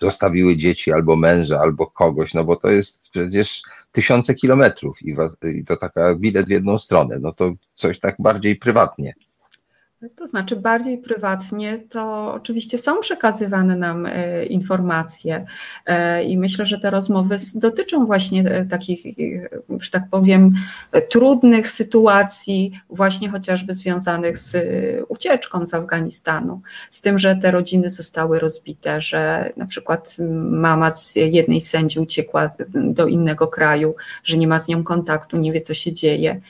zostawiły 0.00 0.56
dzieci 0.56 0.92
albo 0.92 1.16
męża, 1.16 1.60
albo 1.60 1.86
kogoś, 1.86 2.34
no 2.34 2.44
bo 2.44 2.56
to 2.56 2.70
jest 2.70 3.08
przecież 3.08 3.62
tysiące 3.92 4.34
kilometrów 4.34 5.02
i, 5.02 5.16
i 5.54 5.64
to 5.64 5.76
taka 5.76 6.14
bilet 6.14 6.46
w 6.46 6.50
jedną 6.50 6.78
stronę, 6.78 7.18
no 7.20 7.32
to 7.32 7.52
coś 7.74 8.00
tak 8.00 8.16
bardziej 8.18 8.56
prywatnie. 8.56 9.14
To 10.16 10.26
znaczy 10.26 10.56
bardziej 10.56 10.98
prywatnie, 10.98 11.78
to 11.78 12.32
oczywiście 12.34 12.78
są 12.78 13.00
przekazywane 13.00 13.76
nam 13.76 14.06
e, 14.06 14.44
informacje 14.44 15.46
e, 15.86 16.24
i 16.24 16.38
myślę, 16.38 16.66
że 16.66 16.78
te 16.78 16.90
rozmowy 16.90 17.36
dotyczą 17.54 18.06
właśnie 18.06 18.50
e, 18.50 18.64
takich, 18.64 19.04
że 19.80 19.90
tak 19.90 20.02
powiem, 20.10 20.54
trudnych 21.10 21.68
sytuacji, 21.68 22.80
właśnie 22.90 23.28
chociażby 23.28 23.74
związanych 23.74 24.38
z 24.38 24.56
ucieczką 25.08 25.66
z 25.66 25.74
Afganistanu, 25.74 26.60
z 26.90 27.00
tym, 27.00 27.18
że 27.18 27.36
te 27.36 27.50
rodziny 27.50 27.90
zostały 27.90 28.38
rozbite, 28.38 29.00
że 29.00 29.52
na 29.56 29.66
przykład 29.66 30.16
mama 30.50 30.90
z 30.90 31.16
jednej 31.16 31.60
sędzi 31.60 32.00
uciekła 32.00 32.50
do 32.74 33.06
innego 33.06 33.46
kraju, 33.46 33.94
że 34.24 34.36
nie 34.36 34.48
ma 34.48 34.60
z 34.60 34.68
nią 34.68 34.84
kontaktu, 34.84 35.36
nie 35.36 35.52
wie 35.52 35.60
co 35.60 35.74
się 35.74 35.92
dzieje. 35.92 36.40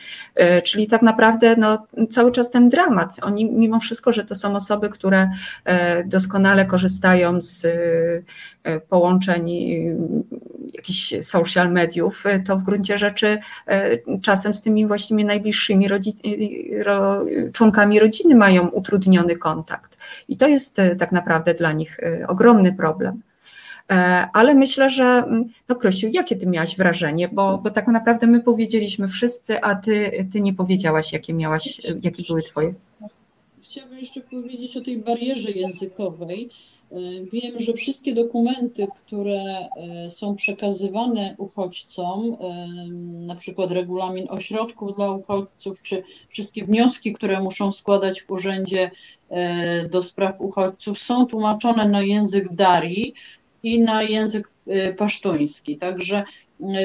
Czyli 0.64 0.86
tak 0.86 1.02
naprawdę 1.02 1.56
no, 1.56 1.86
cały 2.10 2.32
czas 2.32 2.50
ten 2.50 2.68
dramat. 2.68 3.16
Oni 3.22 3.45
mimo 3.52 3.80
wszystko, 3.80 4.12
że 4.12 4.24
to 4.24 4.34
są 4.34 4.56
osoby, 4.56 4.88
które 4.88 5.30
doskonale 6.04 6.66
korzystają 6.66 7.42
z 7.42 7.66
połączeń 8.88 9.50
jakichś 10.74 11.14
social 11.22 11.72
mediów, 11.72 12.24
to 12.46 12.56
w 12.56 12.62
gruncie 12.62 12.98
rzeczy 12.98 13.38
czasem 14.22 14.54
z 14.54 14.62
tymi 14.62 14.86
właściwie 14.86 15.24
najbliższymi 15.24 15.88
członkami 17.52 18.00
rodziny 18.00 18.34
mają 18.34 18.68
utrudniony 18.68 19.36
kontakt. 19.36 19.98
I 20.28 20.36
to 20.36 20.48
jest 20.48 20.80
tak 20.98 21.12
naprawdę 21.12 21.54
dla 21.54 21.72
nich 21.72 22.00
ogromny 22.28 22.72
problem. 22.72 23.22
E, 23.90 24.28
ale 24.32 24.54
myślę, 24.54 24.90
że, 24.90 25.04
mm, 25.04 25.44
no 25.68 25.76
Krysiu, 25.76 26.08
jakie 26.12 26.36
ty 26.36 26.46
miałaś 26.46 26.76
wrażenie, 26.76 27.28
bo, 27.28 27.58
bo 27.58 27.70
tak 27.70 27.88
naprawdę 27.88 28.26
my 28.26 28.40
powiedzieliśmy 28.40 29.08
wszyscy, 29.08 29.60
a 29.60 29.74
ty, 29.74 30.26
ty 30.32 30.40
nie 30.40 30.54
powiedziałaś, 30.54 31.12
jakie 31.12 31.34
miałaś, 31.34 31.80
jakie 32.02 32.22
były 32.28 32.42
twoje. 32.42 32.74
Chciałabym 33.76 33.98
jeszcze 33.98 34.20
powiedzieć 34.20 34.76
o 34.76 34.80
tej 34.80 34.98
barierze 34.98 35.50
językowej. 35.50 36.48
E, 36.92 36.96
wiem, 37.32 37.58
że 37.58 37.72
wszystkie 37.72 38.14
dokumenty, 38.14 38.86
które 38.96 39.68
e, 39.76 40.10
są 40.10 40.36
przekazywane 40.36 41.34
uchodźcom, 41.38 42.36
na 43.26 43.36
przykład 43.36 43.70
regulamin 43.70 44.26
ośrodków 44.30 44.96
dla 44.96 45.10
uchodźców, 45.10 45.82
czy 45.82 46.02
wszystkie 46.28 46.64
wnioski, 46.64 47.12
które 47.12 47.40
muszą 47.40 47.72
składać 47.72 48.22
w 48.22 48.30
urzędzie 48.30 48.90
do 49.90 50.02
spraw 50.02 50.40
uchodźców, 50.40 50.98
są 50.98 51.26
tłumaczone 51.26 51.88
na 51.88 52.02
język 52.02 52.54
Darii, 52.54 53.14
i 53.62 53.80
na 53.80 54.02
język 54.02 54.50
pasztuński. 54.96 55.76
Także 55.76 56.24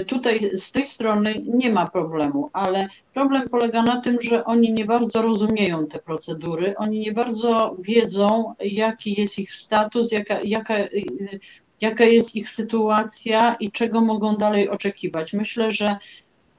tutaj 0.08 0.52
z 0.58 0.72
tej 0.72 0.88
strony 0.88 1.42
nie 1.46 1.72
ma 1.72 1.88
problemu, 1.88 2.50
ale 2.54 2.88
problem 3.14 3.50
polega 3.50 3.84
na 3.84 4.02
tym, 4.02 4.22
że 4.22 4.46
oni 4.46 4.74
nie 4.74 4.86
bardzo 4.86 5.22
rozumieją 5.22 5.88
te 5.88 6.00
procedury, 6.00 6.78
oni 6.78 7.00
nie 7.00 7.12
bardzo 7.12 7.76
wiedzą, 7.80 8.54
jaki 8.60 9.22
jest 9.22 9.40
ich 9.40 9.54
status, 9.54 10.12
jaka, 10.12 10.42
jaka, 10.44 10.78
y, 10.80 11.40
jaka 11.82 12.04
jest 12.04 12.36
ich 12.36 12.50
sytuacja 12.50 13.56
i 13.60 13.72
czego 13.72 14.02
mogą 14.02 14.36
dalej 14.36 14.70
oczekiwać. 14.70 15.34
Myślę, 15.34 15.72
że 15.72 15.98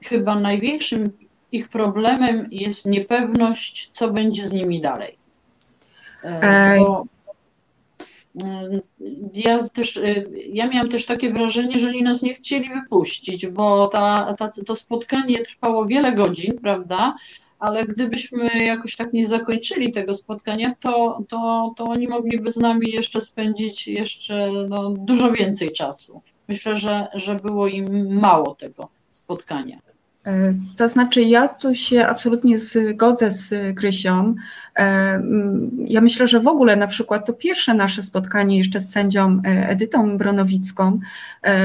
chyba 0.03 0.39
największym 0.39 1.11
ich 1.51 1.69
problemem 1.69 2.47
jest 2.51 2.85
niepewność, 2.85 3.89
co 3.93 4.11
będzie 4.11 4.47
z 4.47 4.53
nimi 4.53 4.81
dalej. 4.81 5.17
E, 6.23 6.79
bo 6.79 7.05
ja 9.33 9.67
też, 9.69 9.97
y, 9.97 10.31
ja 10.53 10.67
miałam 10.67 10.89
też 10.89 11.05
takie 11.05 11.33
wrażenie, 11.33 11.79
że 11.79 11.89
oni 11.89 12.03
nas 12.03 12.21
nie 12.21 12.33
chcieli 12.33 12.69
wypuścić, 12.69 13.47
bo 13.47 13.87
ta, 13.87 14.35
ta, 14.39 14.51
to 14.65 14.75
spotkanie 14.75 15.39
trwało 15.39 15.85
wiele 15.85 16.11
godzin, 16.13 16.59
prawda? 16.61 17.15
Ale 17.59 17.85
gdybyśmy 17.85 18.65
jakoś 18.65 18.95
tak 18.95 19.13
nie 19.13 19.27
zakończyli 19.27 19.91
tego 19.91 20.13
spotkania, 20.13 20.75
to, 20.79 21.23
to, 21.29 21.73
to 21.77 21.83
oni 21.83 22.07
mogliby 22.07 22.51
z 22.51 22.57
nami 22.57 22.91
jeszcze 22.91 23.21
spędzić 23.21 23.87
jeszcze 23.87 24.51
no, 24.69 24.89
dużo 24.89 25.31
więcej 25.31 25.71
czasu. 25.71 26.21
Myślę, 26.47 26.75
że, 26.75 27.07
że 27.13 27.35
było 27.35 27.67
im 27.67 28.19
mało 28.19 28.55
tego 28.55 28.89
spotkania. 29.09 29.92
E, 30.27 30.53
to 30.77 30.89
znaczy, 30.89 31.21
ja 31.21 31.47
tu 31.47 31.75
się 31.75 32.05
absolutnie 32.07 32.59
zgodzę 32.59 33.31
z 33.31 33.75
Krysią. 33.77 34.35
E, 34.79 35.23
ja 35.77 36.01
myślę, 36.01 36.27
że 36.27 36.39
w 36.39 36.47
ogóle 36.47 36.75
na 36.75 36.87
przykład 36.87 37.25
to 37.25 37.33
pierwsze 37.33 37.73
nasze 37.73 38.03
spotkanie 38.03 38.57
jeszcze 38.57 38.79
z 38.79 38.91
sędzią 38.91 39.41
e, 39.45 39.69
Edytą 39.69 40.17
Bronowicką 40.17 40.99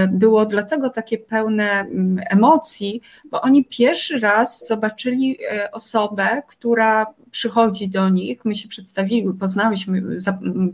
było 0.08 0.46
dlatego 0.46 0.90
takie 0.90 1.18
pełne 1.18 1.86
emocji, 2.30 3.02
bo 3.30 3.40
oni 3.40 3.64
pierwszy 3.64 4.18
raz 4.18 4.66
zobaczyli 4.66 5.38
osobę, 5.72 6.42
która 6.48 7.06
przychodzi 7.30 7.88
do 7.88 8.08
nich, 8.08 8.44
my 8.44 8.54
się 8.54 8.68
przedstawili, 8.68 9.32
poznałyśmy, 9.40 10.02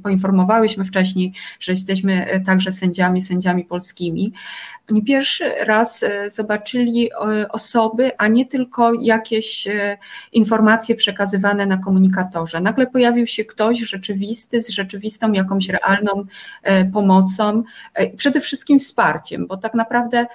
poinformowałyśmy 0.02 0.84
wcześniej, 0.84 1.32
że 1.60 1.72
jesteśmy 1.72 2.26
e, 2.26 2.40
także 2.40 2.72
sędziami, 2.72 3.22
sędziami 3.22 3.64
polskimi. 3.64 4.32
Oni 4.90 5.02
pierwszy 5.02 5.44
raz 5.66 6.02
e, 6.02 6.30
zobaczyli 6.30 7.10
e, 7.12 7.48
osoby, 7.48 8.10
a 8.18 8.28
nie 8.28 8.46
tylko 8.46 8.92
jakieś 8.94 9.68
informacje 10.32 10.94
przekazywane 10.94 11.66
na 11.66 11.76
komunikatorze. 11.76 12.60
Nagle 12.60 12.86
pojawił 12.86 13.26
się 13.26 13.44
ktoś 13.44 13.78
rzeczywisty, 13.78 14.62
z 14.62 14.68
rzeczywistą 14.68 15.32
jakąś 15.32 15.68
realną 15.68 16.24
pomocą, 16.92 17.62
przede 18.16 18.40
wszystkim 18.40 18.78
wsparciem, 18.78 19.46
bo 19.46 19.56
tak 19.56 19.74
naprawdę 19.74 20.26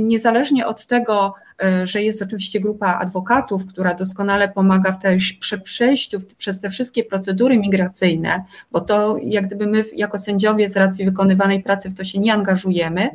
niezależnie 0.00 0.66
od 0.66 0.86
tego, 0.86 1.34
E, 1.62 1.86
że 1.86 2.02
jest 2.02 2.22
oczywiście 2.22 2.60
grupa 2.60 2.98
adwokatów, 2.98 3.66
która 3.66 3.94
doskonale 3.94 4.48
pomaga 4.48 4.92
w 4.92 5.02
tej 5.02 5.18
przejściu 5.64 6.18
przez 6.38 6.60
te 6.60 6.70
wszystkie 6.70 7.04
procedury 7.04 7.58
migracyjne, 7.58 8.44
bo 8.72 8.80
to 8.80 9.16
jak 9.22 9.46
gdyby 9.46 9.66
my 9.66 9.84
jako 9.94 10.18
sędziowie 10.18 10.68
z 10.68 10.76
racji 10.76 11.04
wykonywanej 11.04 11.62
pracy 11.62 11.90
w 11.90 11.94
to 11.94 12.04
się 12.04 12.18
nie 12.18 12.34
angażujemy, 12.34 13.10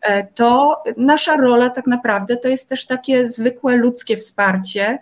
e, 0.00 0.26
to 0.26 0.82
nasza 0.96 1.36
rola 1.36 1.70
tak 1.70 1.86
naprawdę 1.86 2.36
to 2.36 2.48
jest 2.48 2.68
też 2.68 2.86
takie 2.86 3.28
zwykłe 3.28 3.76
ludzkie 3.76 4.16
wsparcie, 4.16 4.98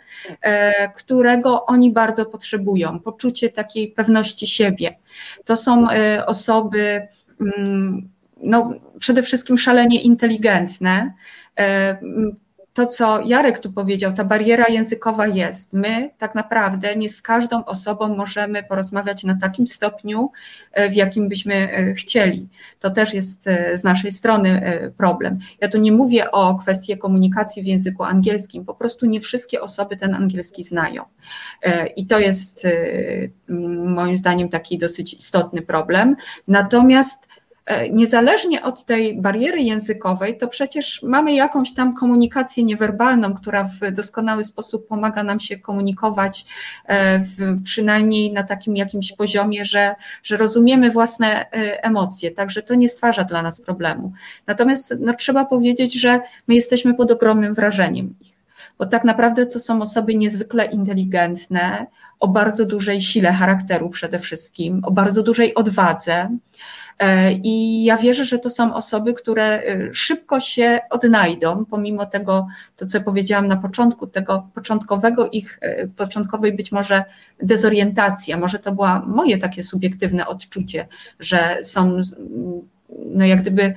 którego 0.96 1.66
oni 1.66 1.92
bardzo 1.92 2.26
potrzebują, 2.26 3.00
poczucie 3.00 3.48
takiej 3.48 3.88
pewności 3.88 4.46
siebie. 4.46 4.98
To 5.44 5.56
są 5.56 5.86
osoby, 6.26 7.08
mm, 7.40 8.11
no, 8.42 8.74
przede 8.98 9.22
wszystkim 9.22 9.58
szalenie 9.58 10.02
inteligentne, 10.02 11.12
to, 12.72 12.86
co 12.86 13.20
Jarek 13.20 13.58
tu 13.58 13.72
powiedział, 13.72 14.12
ta 14.12 14.24
bariera 14.24 14.64
językowa 14.68 15.26
jest. 15.26 15.72
My 15.72 16.10
tak 16.18 16.34
naprawdę 16.34 16.96
nie 16.96 17.10
z 17.10 17.22
każdą 17.22 17.64
osobą 17.64 18.16
możemy 18.16 18.62
porozmawiać 18.62 19.24
na 19.24 19.38
takim 19.40 19.66
stopniu, 19.66 20.30
e, 20.72 20.90
w 20.90 20.94
jakim 20.94 21.28
byśmy 21.28 21.54
e, 21.54 21.94
chcieli. 21.94 22.48
To 22.80 22.90
też 22.90 23.14
jest 23.14 23.46
e, 23.46 23.78
z 23.78 23.84
naszej 23.84 24.12
strony 24.12 24.62
problem. 24.96 25.38
Ja 25.60 25.68
tu 25.68 25.78
nie 25.78 25.92
mówię 25.92 26.30
o 26.30 26.54
kwestii 26.54 26.98
komunikacji 26.98 27.62
w 27.62 27.66
języku 27.66 28.04
angielskim, 28.04 28.64
po 28.64 28.74
prostu 28.74 29.06
nie 29.06 29.20
wszystkie 29.20 29.60
osoby 29.60 29.96
ten 29.96 30.14
angielski 30.14 30.64
znają. 30.64 31.04
I 31.96 32.06
to 32.06 32.18
jest 32.18 32.66
moim 33.86 34.16
zdaniem 34.16 34.48
taki 34.48 34.78
dosyć 34.78 35.14
istotny 35.14 35.62
problem. 35.62 36.16
Natomiast 36.48 37.28
E, 37.31 37.31
niezależnie 37.90 38.62
od 38.62 38.84
tej 38.84 39.20
bariery 39.20 39.60
językowej, 39.60 40.36
to 40.36 40.48
przecież 40.48 41.02
mamy 41.02 41.34
jakąś 41.34 41.74
tam 41.74 41.94
komunikację 41.94 42.64
niewerbalną, 42.64 43.34
która 43.34 43.64
w 43.64 43.92
doskonały 43.92 44.44
sposób 44.44 44.88
pomaga 44.88 45.22
nam 45.22 45.40
się 45.40 45.58
komunikować, 45.58 46.44
e, 46.86 47.18
w, 47.18 47.62
przynajmniej 47.64 48.32
na 48.32 48.42
takim 48.42 48.76
jakimś 48.76 49.12
poziomie, 49.12 49.64
że, 49.64 49.94
że 50.22 50.36
rozumiemy 50.36 50.90
własne 50.90 51.50
e, 51.50 51.84
emocje, 51.84 52.30
także 52.30 52.62
to 52.62 52.74
nie 52.74 52.88
stwarza 52.88 53.24
dla 53.24 53.42
nas 53.42 53.60
problemu. 53.60 54.12
Natomiast 54.46 54.94
no, 55.00 55.14
trzeba 55.14 55.44
powiedzieć, 55.44 56.00
że 56.00 56.20
my 56.48 56.54
jesteśmy 56.54 56.94
pod 56.94 57.10
ogromnym 57.10 57.54
wrażeniem 57.54 58.14
ich, 58.20 58.38
bo 58.78 58.86
tak 58.86 59.04
naprawdę 59.04 59.46
to 59.46 59.60
są 59.60 59.82
osoby 59.82 60.14
niezwykle 60.14 60.64
inteligentne, 60.64 61.86
o 62.20 62.28
bardzo 62.28 62.66
dużej 62.66 63.00
sile 63.00 63.32
charakteru 63.32 63.90
przede 63.90 64.18
wszystkim, 64.18 64.84
o 64.84 64.90
bardzo 64.90 65.22
dużej 65.22 65.54
odwadze. 65.54 66.28
E, 66.98 67.32
I 67.32 67.84
ja 67.84 67.96
wierzę, 67.96 68.24
że 68.24 68.38
to 68.38 68.50
są 68.50 68.74
osoby, 68.74 69.14
które 69.14 69.44
e, 69.44 69.94
szybko 69.94 70.40
się 70.40 70.80
odnajdą, 70.90 71.64
pomimo 71.64 72.06
tego, 72.06 72.46
to 72.76 72.86
co 72.86 73.00
powiedziałam 73.00 73.48
na 73.48 73.56
początku, 73.56 74.06
tego 74.06 74.48
początkowego 74.54 75.30
ich, 75.30 75.58
e, 75.60 75.86
początkowej 75.86 76.52
być 76.52 76.72
może 76.72 77.04
dezorientacji, 77.42 78.32
a 78.32 78.38
może 78.38 78.58
to 78.58 78.72
było 78.72 79.00
moje 79.06 79.38
takie 79.38 79.62
subiektywne 79.62 80.26
odczucie, 80.26 80.88
że 81.20 81.58
są, 81.62 82.00
no 83.06 83.24
jak 83.24 83.42
gdyby 83.42 83.74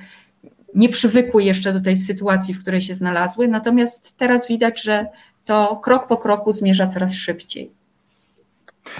nie 0.74 0.88
przywykły 0.88 1.44
jeszcze 1.44 1.72
do 1.72 1.80
tej 1.80 1.96
sytuacji, 1.96 2.54
w 2.54 2.60
której 2.60 2.82
się 2.82 2.94
znalazły, 2.94 3.48
natomiast 3.48 4.16
teraz 4.16 4.48
widać, 4.48 4.82
że 4.82 5.06
to 5.44 5.76
krok 5.76 6.06
po 6.06 6.16
kroku 6.16 6.52
zmierza 6.52 6.86
coraz 6.86 7.14
szybciej. 7.14 7.70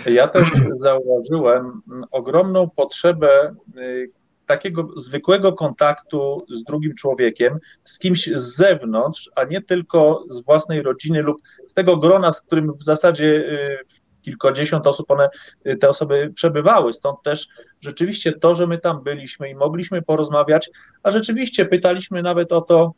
Ja 0.07 0.29
też 0.29 0.49
zauważyłem 0.73 1.83
ogromną 2.11 2.71
potrzebę 2.71 3.55
y, 3.77 4.11
takiego 4.47 4.89
zwykłego 4.97 5.53
kontaktu 5.53 6.47
z 6.51 6.65
drugim 6.65 6.95
człowiekiem, 6.95 7.59
z 7.85 7.99
kimś 7.99 8.31
z 8.35 8.57
zewnątrz, 8.57 9.31
a 9.37 9.45
nie 9.45 9.63
tylko 9.63 10.25
z 10.29 10.41
własnej 10.41 10.83
rodziny 10.83 11.23
lub 11.23 11.37
z 11.69 11.75
tego 11.75 11.97
grona, 11.97 12.33
z 12.33 12.41
którym 12.41 12.73
w 12.73 12.85
zasadzie 12.85 13.27
y, 13.27 13.79
kilkadziesiąt 14.23 14.87
osób 14.87 15.11
one, 15.11 15.29
y, 15.67 15.77
te 15.77 15.89
osoby 15.89 16.33
przebywały. 16.35 16.93
Stąd 16.93 17.23
też 17.23 17.49
rzeczywiście 17.81 18.33
to, 18.33 18.55
że 18.55 18.67
my 18.67 18.79
tam 18.79 19.03
byliśmy 19.03 19.51
i 19.51 19.55
mogliśmy 19.55 20.03
porozmawiać, 20.03 20.71
a 21.03 21.11
rzeczywiście 21.11 21.67
pytaliśmy 21.67 22.23
nawet 22.23 22.53
o 22.53 22.61
to, 22.61 22.93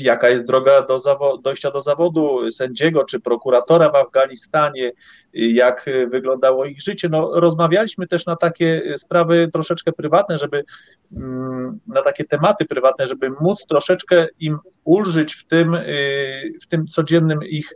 jaka 0.00 0.28
jest 0.28 0.44
droga 0.44 0.82
do 0.82 1.00
dojścia 1.42 1.70
do 1.70 1.82
zawodu 1.82 2.50
sędziego 2.50 3.04
czy 3.04 3.20
prokuratora 3.20 3.90
w 3.90 3.94
Afganistanie, 3.94 4.88
y, 4.88 4.92
jak 5.32 5.90
wyglądało 6.08 6.64
ich 6.64 6.80
życie. 6.80 7.08
No, 7.08 7.40
rozmawialiśmy 7.40 8.06
też 8.06 8.26
na 8.26 8.36
takie 8.36 8.94
sprawy 8.96 9.50
troszeczkę 9.52 9.92
prywatne, 9.92 10.38
żeby 10.38 10.64
mm, 11.16 11.80
na 11.86 12.02
takie 12.02 12.24
tematy 12.24 12.64
prywatne, 12.64 13.06
żeby 13.06 13.30
móc 13.40 13.66
troszeczkę 13.66 14.26
im 14.40 14.58
ulżyć 14.84 15.34
w 15.34 15.46
tym, 15.46 15.74
y, 15.74 16.52
w 16.62 16.66
tym 16.66 16.86
codziennym 16.86 17.44
ich 17.44 17.72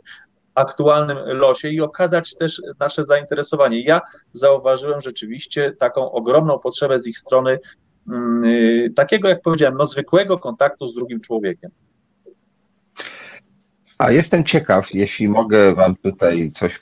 aktualnym 0.55 1.17
losie 1.17 1.69
i 1.69 1.81
okazać 1.81 2.35
też 2.35 2.61
nasze 2.79 3.03
zainteresowanie. 3.03 3.81
Ja 3.81 4.01
zauważyłem 4.33 5.01
rzeczywiście 5.01 5.73
taką 5.79 6.11
ogromną 6.11 6.59
potrzebę 6.59 6.99
z 6.99 7.07
ich 7.07 7.17
strony 7.17 7.51
y, 7.51 7.59
takiego, 8.95 9.29
jak 9.29 9.41
powiedziałem, 9.41 9.77
no 9.77 9.85
zwykłego 9.85 10.37
kontaktu 10.37 10.87
z 10.87 10.95
drugim 10.95 11.21
człowiekiem. 11.21 11.71
A 13.97 14.11
jestem 14.11 14.43
ciekaw, 14.43 14.93
jeśli 14.93 15.29
mogę 15.29 15.75
Wam 15.75 15.95
tutaj 15.95 16.51
coś 16.55 16.81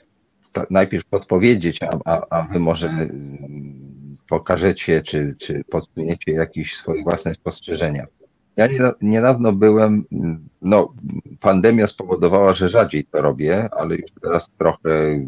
najpierw 0.70 1.04
podpowiedzieć, 1.04 1.82
a, 1.82 1.98
a, 2.04 2.26
a 2.30 2.42
Wy 2.42 2.58
może 2.58 2.88
mm, 2.88 4.16
pokażecie, 4.28 5.02
czy, 5.02 5.34
czy 5.38 5.64
podsuniecie 5.70 6.32
jakieś 6.32 6.76
swoje 6.76 7.02
własne 7.02 7.34
spostrzeżenia. 7.34 8.06
Ja 8.56 8.68
niedawno 9.02 9.52
byłem, 9.52 10.04
no 10.62 10.94
pandemia 11.40 11.86
spowodowała, 11.86 12.54
że 12.54 12.68
rzadziej 12.68 13.04
to 13.04 13.22
robię, 13.22 13.68
ale 13.72 13.96
już 13.96 14.10
teraz 14.22 14.50
trochę 14.58 15.20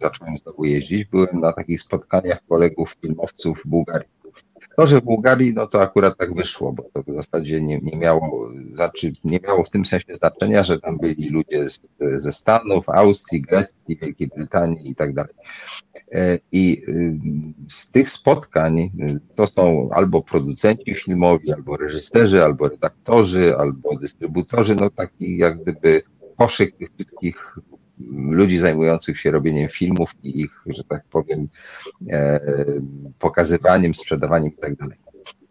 zacząłem 0.00 0.36
znowu 0.36 0.64
jeździć. 0.64 1.04
Byłem 1.04 1.40
na 1.40 1.52
takich 1.52 1.80
spotkaniach 1.82 2.40
kolegów 2.48 2.96
filmowców 3.00 3.58
w 3.64 3.68
Bułgarii. 3.68 4.19
To, 4.76 4.86
że 4.86 5.00
w 5.00 5.04
Bułgarii, 5.04 5.54
no 5.54 5.66
to 5.66 5.82
akurat 5.82 6.16
tak 6.16 6.34
wyszło, 6.34 6.72
bo 6.72 6.82
to 6.92 7.02
w 7.02 7.14
zasadzie 7.14 7.60
nie, 7.60 7.78
nie 7.78 7.96
miało, 7.96 8.50
znaczy 8.74 9.12
nie 9.24 9.38
miało 9.42 9.64
w 9.64 9.70
tym 9.70 9.86
sensie 9.86 10.14
znaczenia, 10.14 10.64
że 10.64 10.80
tam 10.80 10.98
byli 10.98 11.28
ludzie 11.28 11.70
z, 11.70 11.80
ze 12.16 12.32
Stanów, 12.32 12.88
Austrii, 12.88 13.42
Grecji, 13.42 13.98
Wielkiej 14.02 14.28
Brytanii 14.36 14.90
i 14.90 14.94
tak 14.94 15.14
dalej. 15.14 15.34
E, 16.12 16.38
I 16.52 16.82
y, 16.88 17.18
z 17.68 17.88
tych 17.88 18.10
spotkań 18.10 18.78
y, 18.78 18.90
to 19.34 19.46
są 19.46 19.88
albo 19.92 20.22
producenci 20.22 20.94
filmowi, 20.94 21.52
albo 21.52 21.76
reżyserzy, 21.76 22.44
albo 22.44 22.68
redaktorzy, 22.68 23.56
albo 23.56 23.96
dystrybutorzy, 23.96 24.76
no 24.76 24.90
taki 24.90 25.36
jak 25.36 25.62
gdyby 25.62 26.02
koszyk 26.36 26.76
tych 26.76 26.90
wszystkich 26.94 27.58
ludzi 28.30 28.58
zajmujących 28.58 29.20
się 29.20 29.30
robieniem 29.30 29.68
filmów 29.68 30.10
i 30.22 30.40
ich, 30.40 30.62
że 30.66 30.84
tak 30.84 31.04
powiem, 31.10 31.48
e, 32.10 32.40
pokazywaniem, 33.18 33.94
sprzedawaniem 33.94 34.52
i 34.52 34.56
tak. 34.56 34.74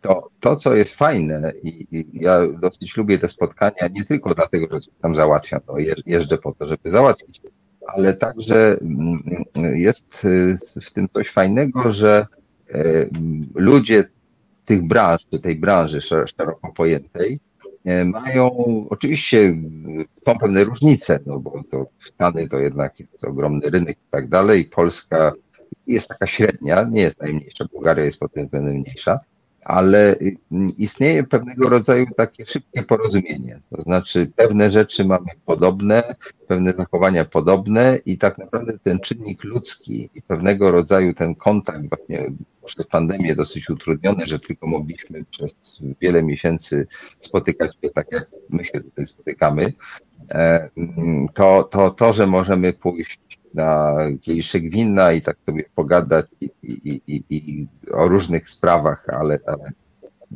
To, 0.01 0.29
to, 0.39 0.55
co 0.55 0.75
jest 0.75 0.95
fajne 0.95 1.53
i, 1.63 1.87
i, 1.91 2.05
ja 2.13 2.47
dosyć 2.61 2.97
lubię 2.97 3.17
te 3.17 3.27
spotkania 3.27 3.87
nie 3.91 4.05
tylko 4.05 4.35
dlatego, 4.35 4.67
że 4.71 4.91
tam 5.01 5.15
załatwiam, 5.15 5.61
no 5.67 5.73
jeżdżę 6.05 6.37
po 6.37 6.51
to, 6.51 6.67
żeby 6.67 6.91
załatwić, 6.91 7.41
ale 7.87 8.13
także 8.13 8.77
mm, 8.81 9.23
jest 9.73 10.25
y, 10.25 10.55
w 10.83 10.93
tym 10.93 11.09
coś 11.13 11.29
fajnego, 11.29 11.91
że 11.91 12.27
e, 12.69 12.83
ludzie 13.55 14.03
tych 14.65 14.87
branż, 14.87 15.25
tej 15.43 15.59
branży 15.59 16.01
szeroko 16.01 16.73
pojętej, 16.75 17.39
mają, 18.05 18.51
oczywiście 18.89 19.55
są 20.25 20.37
pewne 20.37 20.63
różnice, 20.63 21.19
no 21.25 21.39
bo 21.39 21.63
to 21.71 21.85
Stany 22.05 22.49
to 22.49 22.59
jednak 22.59 22.99
jest 22.99 23.23
ogromny 23.23 23.69
rynek 23.69 23.97
i 23.97 24.09
tak 24.11 24.27
dalej, 24.27 24.65
Polska 24.65 25.31
jest 25.87 26.07
taka 26.07 26.27
średnia, 26.27 26.83
nie 26.83 27.01
jest 27.01 27.21
najmniejsza, 27.21 27.65
Bułgaria 27.73 28.05
jest 28.05 28.19
pod 28.19 28.33
tym 28.33 28.45
względem 28.45 28.75
mniejsza, 28.75 29.19
ale 29.69 30.15
istnieje 30.77 31.23
pewnego 31.23 31.69
rodzaju 31.69 32.05
takie 32.17 32.45
szybkie 32.45 32.83
porozumienie. 32.83 33.59
To 33.75 33.81
znaczy, 33.81 34.31
pewne 34.35 34.69
rzeczy 34.69 35.05
mamy 35.05 35.27
podobne, 35.45 36.15
pewne 36.47 36.73
zachowania 36.73 37.25
podobne, 37.25 37.99
i 38.05 38.17
tak 38.17 38.37
naprawdę 38.37 38.79
ten 38.79 38.99
czynnik 38.99 39.43
ludzki 39.43 40.09
i 40.15 40.21
pewnego 40.21 40.71
rodzaju 40.71 41.13
ten 41.13 41.35
kontakt, 41.35 41.89
właśnie 41.89 42.31
przez 42.65 42.87
pandemię 42.87 43.35
dosyć 43.35 43.69
utrudniony, 43.69 44.25
że 44.25 44.39
tylko 44.39 44.67
mogliśmy 44.67 45.25
przez 45.25 45.55
wiele 46.01 46.23
miesięcy 46.23 46.87
spotykać 47.19 47.71
się 47.83 47.89
tak, 47.89 48.11
jak 48.11 48.27
my 48.49 48.63
się 48.63 48.81
tutaj 48.81 49.05
spotykamy, 49.05 49.73
e, 50.31 50.69
to, 51.33 51.63
to, 51.63 51.91
to 51.91 52.13
że 52.13 52.27
możemy 52.27 52.73
pójść 52.73 53.19
na 53.53 53.97
kieliszek 54.21 54.69
winna 54.69 55.11
i 55.11 55.21
tak 55.21 55.37
sobie 55.45 55.63
pogadać 55.75 56.25
i, 56.41 56.49
i, 56.63 57.01
i, 57.07 57.23
i 57.29 57.67
o 57.91 58.07
różnych 58.07 58.49
sprawach, 58.49 59.05
ale, 59.09 59.39
ale 59.45 59.71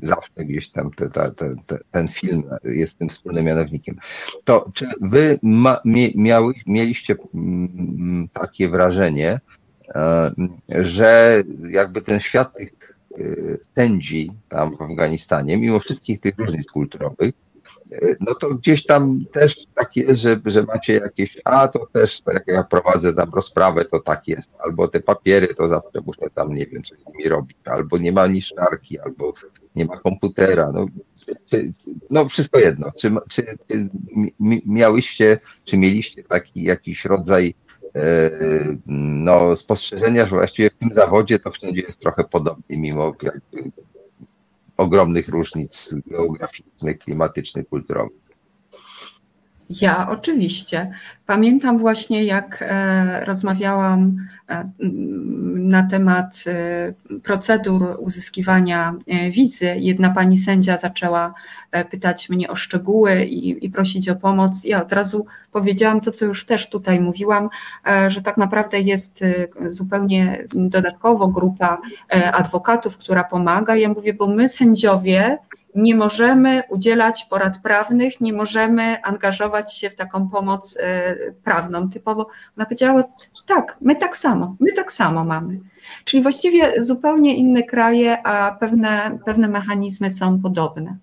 zawsze 0.01 0.45
gdzieś 0.45 0.69
tam 0.69 0.91
te, 0.91 1.09
te, 1.09 1.31
te, 1.31 1.77
ten 1.91 2.07
film 2.07 2.43
jest 2.63 2.97
tym 2.97 3.09
wspólnym 3.09 3.45
mianownikiem. 3.45 3.95
To 4.43 4.69
czy 4.73 4.87
wy 5.01 5.39
ma, 5.41 5.81
miały, 6.15 6.53
mieliście 6.67 7.15
mm, 7.33 8.27
takie 8.33 8.69
wrażenie, 8.69 9.39
e, 9.95 10.31
że 10.69 11.43
jakby 11.69 12.01
ten 12.01 12.19
świat 12.19 12.57
tych 12.57 12.71
e, 13.19 13.23
sędzi 13.75 14.31
tam 14.49 14.77
w 14.77 14.81
Afganistanie, 14.81 15.57
mimo 15.57 15.79
wszystkich 15.79 16.19
tych 16.19 16.37
różnic 16.37 16.67
kulturowych, 16.67 17.42
no 18.19 18.35
to 18.35 18.49
gdzieś 18.55 18.85
tam 18.85 19.25
też 19.31 19.65
tak 19.75 19.95
jest, 19.95 20.21
że, 20.21 20.41
że 20.45 20.63
macie 20.63 20.93
jakieś, 20.93 21.41
a 21.45 21.67
to 21.67 21.87
też, 21.91 22.21
tak 22.21 22.33
jak 22.33 22.47
ja 22.47 22.63
prowadzę 22.63 23.13
tam 23.13 23.31
rozprawę, 23.33 23.85
to 23.85 23.99
tak 23.99 24.27
jest, 24.27 24.55
albo 24.59 24.87
te 24.87 24.99
papiery, 24.99 25.47
to 25.47 25.67
zawsze 25.67 26.01
muszę 26.05 26.29
tam, 26.35 26.53
nie 26.53 26.65
wiem, 26.65 26.83
coś 26.83 26.99
z 26.99 27.05
nimi 27.05 27.29
robić, 27.29 27.57
albo 27.65 27.97
nie 27.97 28.11
ma 28.11 28.27
niszczarki, 28.27 28.99
albo 28.99 29.33
nie 29.75 29.85
ma 29.85 29.97
komputera, 29.97 30.71
no, 30.71 30.85
czy, 31.45 31.73
no 32.09 32.29
wszystko 32.29 32.59
jedno, 32.59 32.89
czy, 32.99 33.11
czy, 33.29 33.45
czy 33.67 33.89
miałyście, 34.65 35.39
czy 35.63 35.77
mieliście 35.77 36.23
taki 36.23 36.63
jakiś 36.63 37.05
rodzaj 37.05 37.55
e, 37.95 38.31
no, 38.87 39.55
spostrzeżenia, 39.55 40.27
że 40.27 40.35
właściwie 40.35 40.69
w 40.69 40.75
tym 40.75 40.89
zawodzie 40.93 41.39
to 41.39 41.51
wszędzie 41.51 41.81
jest 41.81 41.99
trochę 41.99 42.23
podobnie, 42.23 42.77
mimo 42.77 43.13
ogromnych 44.77 45.29
różnic 45.29 45.95
geograficznych, 46.07 46.99
klimatycznych, 46.99 47.69
kulturowych. 47.69 48.22
Ja 49.69 50.09
oczywiście. 50.09 50.91
Pamiętam 51.25 51.77
właśnie, 51.77 52.23
jak 52.23 52.59
e, 52.61 53.25
rozmawiałam 53.25 54.17
e, 54.49 54.69
na 55.55 55.83
temat 55.83 56.43
e, 56.47 56.93
procedur 57.19 57.97
uzyskiwania 57.99 58.95
wizy. 59.31 59.75
Jedna 59.77 60.09
pani 60.09 60.37
sędzia 60.37 60.77
zaczęła 60.77 61.33
pytać 61.89 62.29
mnie 62.29 62.49
o 62.49 62.55
szczegóły 62.55 63.23
i, 63.23 63.65
i 63.65 63.69
prosić 63.69 64.09
o 64.09 64.15
pomoc. 64.15 64.63
Ja 64.63 64.81
od 64.81 64.93
razu 64.93 65.25
powiedziałam 65.51 66.01
to, 66.01 66.11
co 66.11 66.25
już 66.25 66.45
też 66.45 66.69
tutaj 66.69 66.99
mówiłam, 66.99 67.49
że 68.07 68.21
tak 68.21 68.37
naprawdę 68.37 68.79
jest 68.79 69.19
zupełnie 69.69 70.45
dodatkowo 70.55 71.27
grupa 71.27 71.77
adwokatów, 72.33 72.97
która 72.97 73.23
pomaga. 73.23 73.75
Ja 73.75 73.89
mówię, 73.89 74.13
bo 74.13 74.27
my 74.27 74.49
sędziowie 74.49 75.37
nie 75.75 75.95
możemy 75.95 76.63
udzielać 76.69 77.25
porad 77.25 77.57
prawnych, 77.57 78.21
nie 78.21 78.33
możemy 78.33 79.03
angażować 79.03 79.77
się 79.77 79.89
w 79.89 79.95
taką 79.95 80.29
pomoc 80.29 80.77
e, 80.79 81.15
prawną. 81.43 81.89
Typowo 81.89 82.27
ona 82.57 82.65
powiedziała, 82.65 83.03
tak, 83.47 83.77
my 83.81 83.95
tak 83.95 84.17
samo, 84.17 84.55
my 84.59 84.71
tak 84.73 84.91
samo 84.91 85.23
mamy. 85.23 85.59
Czyli 86.05 86.23
właściwie 86.23 86.83
zupełnie 86.83 87.35
inne 87.37 87.63
kraje, 87.63 88.27
a 88.27 88.51
pewne, 88.59 89.19
pewne 89.25 89.47
mechanizmy 89.47 90.11
są 90.11 90.41
podobne. 90.41 90.97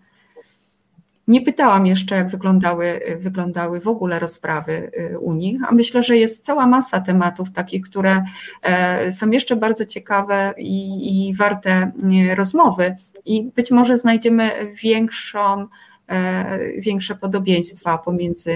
Nie 1.31 1.43
pytałam 1.43 1.87
jeszcze, 1.87 2.15
jak 2.15 2.29
wyglądały, 2.29 3.01
wyglądały 3.19 3.81
w 3.81 3.89
ogóle 3.89 4.19
rozprawy 4.19 4.91
y, 5.13 5.19
u 5.19 5.33
nich, 5.33 5.61
a 5.69 5.73
myślę, 5.73 6.03
że 6.03 6.17
jest 6.17 6.45
cała 6.45 6.67
masa 6.67 7.01
tematów 7.01 7.53
takich, 7.53 7.83
które 7.83 8.25
e, 8.63 9.13
są 9.13 9.31
jeszcze 9.31 9.57
bardzo 9.57 9.87
ciekawe 9.87 10.55
i, 10.59 11.29
i 11.29 11.35
warte 11.35 11.93
y, 12.31 12.35
rozmowy 12.35 12.95
i 13.25 13.51
być 13.57 13.71
może 13.71 13.97
znajdziemy 13.97 14.51
większą, 14.83 15.67
e, 16.09 16.59
większe 16.81 17.15
podobieństwa 17.15 17.99
pomiędzy 17.99 18.51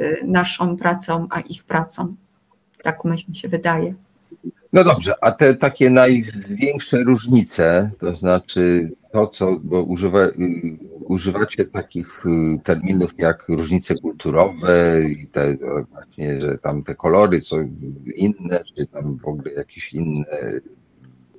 y, 0.00 0.20
naszą 0.24 0.76
pracą 0.76 1.26
a 1.30 1.40
ich 1.40 1.64
pracą. 1.64 2.14
Tak 2.82 3.04
mi 3.04 3.36
się 3.36 3.48
wydaje. 3.48 3.94
No 4.72 4.84
dobrze, 4.84 5.14
a 5.20 5.32
te 5.32 5.54
takie 5.54 5.90
największe 5.90 6.98
różnice, 7.02 7.90
to 8.00 8.16
znaczy 8.16 8.90
to, 9.12 9.26
co, 9.26 9.56
bo 9.62 9.82
używa, 9.82 10.28
używacie 11.00 11.64
takich 11.64 12.26
y, 12.26 12.60
terminów 12.64 13.10
jak 13.18 13.48
różnice 13.48 13.94
kulturowe 13.94 15.02
i 15.08 15.26
te 15.26 15.56
właśnie, 15.90 16.40
że 16.40 16.58
tam 16.58 16.82
te 16.82 16.94
kolory 16.94 17.40
są 17.40 17.70
inne, 18.14 18.64
czy 18.76 18.86
tam 18.86 19.18
w 19.18 19.28
ogóle 19.28 19.52
jakieś 19.52 19.92
inne 19.92 20.26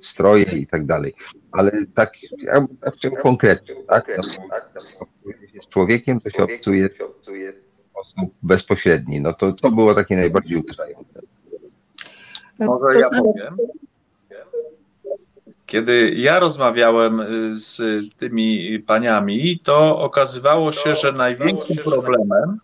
stroje 0.00 0.44
i 0.44 0.66
tak 0.66 0.86
dalej. 0.86 1.14
Ale 1.52 1.72
tak, 1.94 2.12
ja, 2.38 2.66
ja 2.84 2.90
chciałem 2.90 3.22
konkretnie, 3.22 3.74
tak? 3.88 4.08
No, 4.16 4.22
z 5.60 5.68
człowiekiem, 5.68 6.20
to 6.20 6.30
się 6.30 6.42
obcuje 6.42 6.88
w 6.88 7.90
sposób 7.90 8.34
bezpośredni. 8.42 9.20
No 9.20 9.32
to 9.32 9.52
to 9.52 9.70
było 9.70 9.94
takie 9.94 10.16
najbardziej 10.16 10.58
uderzające. 10.58 11.20
Może 12.58 13.00
ja 13.00 13.08
powiem. 13.22 13.56
Kiedy 15.72 16.14
ja 16.16 16.38
rozmawiałem 16.38 17.20
y, 17.20 17.54
z 17.54 17.80
tymi 18.16 18.78
paniami, 18.86 19.60
to 19.64 19.98
okazywało 19.98 20.72
się, 20.72 20.94
że 20.94 21.12
największym 21.12 21.76
problemem. 21.76 22.58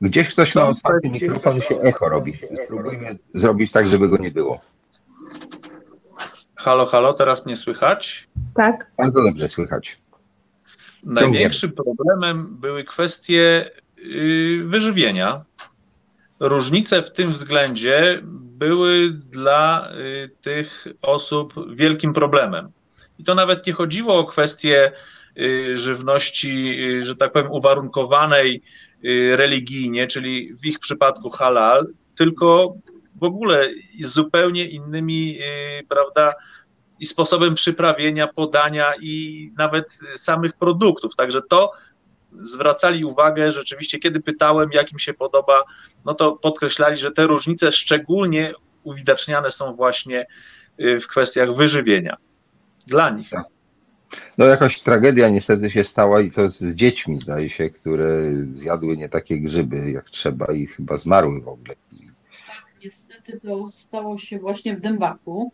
Gdzieś 0.00 0.28
ktoś 0.28 0.54
ma 0.54 0.68
otwarty 0.68 1.10
mikrofon 1.10 1.58
i 1.58 1.62
się 1.62 1.80
echo 1.80 2.08
robi. 2.08 2.38
Spróbujmy 2.64 3.18
zrobić 3.34 3.72
tak, 3.72 3.88
żeby 3.88 4.08
go 4.08 4.16
nie 4.16 4.30
było. 4.30 4.60
Halo, 6.54 6.86
halo, 6.86 7.14
teraz 7.14 7.46
mnie 7.46 7.56
słychać? 7.56 8.28
Tak. 8.54 8.90
Bardzo 8.98 9.22
dobrze 9.22 9.48
słychać. 9.48 9.98
Największym 11.02 11.72
problemem 11.72 12.56
były 12.60 12.84
kwestie 12.84 13.70
y, 13.98 14.62
wyżywienia 14.64 15.44
różnice 16.40 17.02
w 17.02 17.12
tym 17.12 17.32
względzie 17.32 18.20
były 18.58 19.10
dla 19.10 19.88
tych 20.42 20.86
osób 21.02 21.76
wielkim 21.76 22.12
problemem. 22.12 22.68
I 23.18 23.24
to 23.24 23.34
nawet 23.34 23.66
nie 23.66 23.72
chodziło 23.72 24.18
o 24.18 24.24
kwestię 24.24 24.92
żywności, 25.72 26.76
że 27.02 27.16
tak 27.16 27.32
powiem, 27.32 27.50
uwarunkowanej 27.50 28.62
religijnie, 29.36 30.06
czyli 30.06 30.54
w 30.62 30.66
ich 30.66 30.78
przypadku 30.78 31.30
halal, 31.30 31.86
tylko 32.16 32.76
w 33.20 33.24
ogóle 33.24 33.68
z 34.00 34.06
zupełnie 34.06 34.64
innymi, 34.64 35.38
prawda, 35.88 36.32
i 37.00 37.06
sposobem 37.06 37.54
przyprawienia, 37.54 38.26
podania 38.26 38.92
i 39.00 39.50
nawet 39.58 39.98
samych 40.16 40.52
produktów. 40.52 41.16
Także 41.16 41.42
to 41.42 41.72
zwracali 42.40 43.04
uwagę 43.04 43.52
rzeczywiście, 43.52 43.98
kiedy 43.98 44.20
pytałem, 44.20 44.70
jak 44.72 44.92
im 44.92 44.98
się 44.98 45.14
podoba, 45.14 45.62
no 46.04 46.14
to 46.14 46.32
podkreślali, 46.32 46.96
że 46.96 47.12
te 47.12 47.26
różnice 47.26 47.72
szczególnie 47.72 48.54
uwidaczniane 48.82 49.50
są 49.50 49.74
właśnie 49.74 50.26
y, 50.80 51.00
w 51.00 51.06
kwestiach 51.06 51.54
wyżywienia. 51.54 52.16
Dla 52.86 53.10
nich. 53.10 53.30
Tak. 53.30 53.44
No 54.38 54.44
jakaś 54.44 54.80
tragedia 54.80 55.28
niestety 55.28 55.70
się 55.70 55.84
stała 55.84 56.20
i 56.20 56.30
to 56.30 56.50
z 56.50 56.74
dziećmi, 56.74 57.20
zdaje 57.20 57.50
się, 57.50 57.70
które 57.70 58.08
zjadły 58.52 58.96
nie 58.96 59.08
takie 59.08 59.40
grzyby 59.40 59.90
jak 59.90 60.10
trzeba 60.10 60.46
i 60.46 60.66
chyba 60.66 60.96
zmarły 60.96 61.40
w 61.40 61.48
ogóle. 61.48 61.74
Tak, 62.46 62.64
niestety 62.84 63.40
to 63.40 63.68
stało 63.68 64.18
się 64.18 64.38
właśnie 64.38 64.76
w 64.76 64.80
Dębaku. 64.80 65.52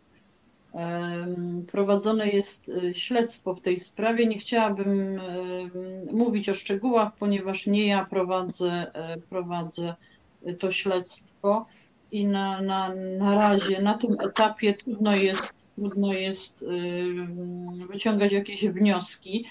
Prowadzone 1.73 2.29
jest 2.29 2.69
y, 2.69 2.95
śledztwo 2.95 3.55
w 3.55 3.61
tej 3.61 3.79
sprawie. 3.79 4.27
Nie 4.27 4.39
chciałabym 4.39 5.21
mówić 6.13 6.49
o 6.49 6.55
szczegółach, 6.55 7.13
ponieważ 7.19 7.67
nie 7.67 7.87
ja 7.87 8.05
prowadzę, 8.05 8.71
e, 8.95 9.17
prowadzę 9.31 9.95
to 10.59 10.71
śledztwo 10.71 11.67
i 12.13 12.27
na, 12.27 12.63
na, 12.63 12.95
na 13.19 13.35
razie, 13.35 13.83
na 13.83 13.95
tym 13.95 14.17
etapie 14.21 14.75
trudno 14.75 15.17
jest, 15.17 15.69
trudno 15.75 16.13
jest 16.13 16.65
wyciągać 17.89 18.33
jakieś 18.33 18.67
wnioski, 18.67 19.45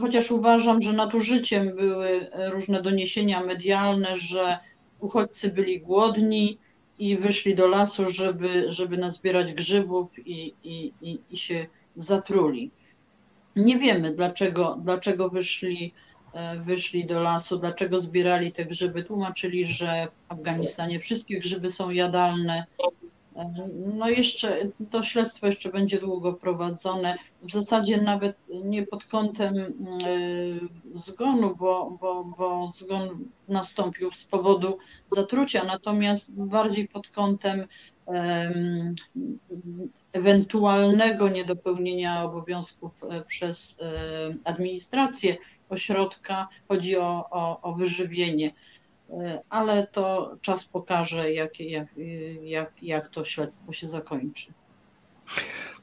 chociaż 0.00 0.30
uważam, 0.30 0.82
że 0.82 0.92
nadużyciem 0.92 1.76
były 1.76 2.30
różne 2.52 2.82
doniesienia 2.82 3.44
medialne, 3.44 4.16
że 4.18 4.58
uchodźcy 5.00 5.50
byli 5.50 5.80
głodni, 5.80 6.58
i 7.00 7.16
wyszli 7.16 7.54
do 7.54 7.66
lasu, 7.66 8.10
żeby, 8.10 8.66
żeby 8.68 8.96
nazbierać 8.98 9.52
grzybów 9.52 10.26
i, 10.26 10.54
i, 10.64 10.92
i, 11.02 11.18
i 11.30 11.36
się 11.36 11.66
zatruli. 11.96 12.70
Nie 13.56 13.78
wiemy, 13.78 14.14
dlaczego, 14.14 14.78
dlaczego 14.82 15.30
wyszli, 15.30 15.92
e, 16.32 16.60
wyszli 16.60 17.06
do 17.06 17.20
lasu, 17.20 17.58
dlaczego 17.58 18.00
zbierali 18.00 18.52
te 18.52 18.64
grzyby. 18.64 19.04
Tłumaczyli, 19.04 19.64
że 19.64 20.08
w 20.28 20.32
Afganistanie 20.32 21.00
wszystkie 21.00 21.40
grzyby 21.40 21.70
są 21.70 21.90
jadalne, 21.90 22.66
no 23.98 24.08
jeszcze 24.08 24.56
to 24.90 25.02
śledztwo 25.02 25.46
jeszcze 25.46 25.68
będzie 25.68 26.00
długo 26.00 26.32
prowadzone. 26.32 27.18
W 27.42 27.52
zasadzie 27.52 28.00
nawet 28.02 28.36
nie 28.64 28.86
pod 28.86 29.04
kątem 29.04 29.58
e, 29.58 29.66
zgonu, 30.92 31.56
bo, 31.56 31.98
bo, 32.00 32.24
bo 32.24 32.72
zgon 32.74 33.24
nastąpił 33.48 34.12
z 34.12 34.24
powodu 34.24 34.78
zatrucia, 35.06 35.64
natomiast 35.64 36.32
bardziej 36.32 36.88
pod 36.88 37.08
kątem 37.08 37.66
ewentualnego 40.12 41.28
niedopełnienia 41.28 42.24
obowiązków 42.24 42.92
e, 43.02 43.24
przez 43.24 43.78
e, 43.80 44.34
administrację 44.44 45.36
ośrodka. 45.68 46.48
Chodzi 46.68 46.96
o, 46.96 47.28
o, 47.30 47.60
o 47.62 47.74
wyżywienie. 47.74 48.52
E, 49.12 49.40
ale 49.48 49.86
to 49.86 50.36
czas 50.40 50.64
pokaże, 50.64 51.32
jak, 51.32 51.60
jak, 51.60 51.88
jak, 52.42 52.72
jak 52.82 53.08
to 53.08 53.24
śledztwo 53.24 53.72
się 53.72 53.88
zakończy. 53.88 54.52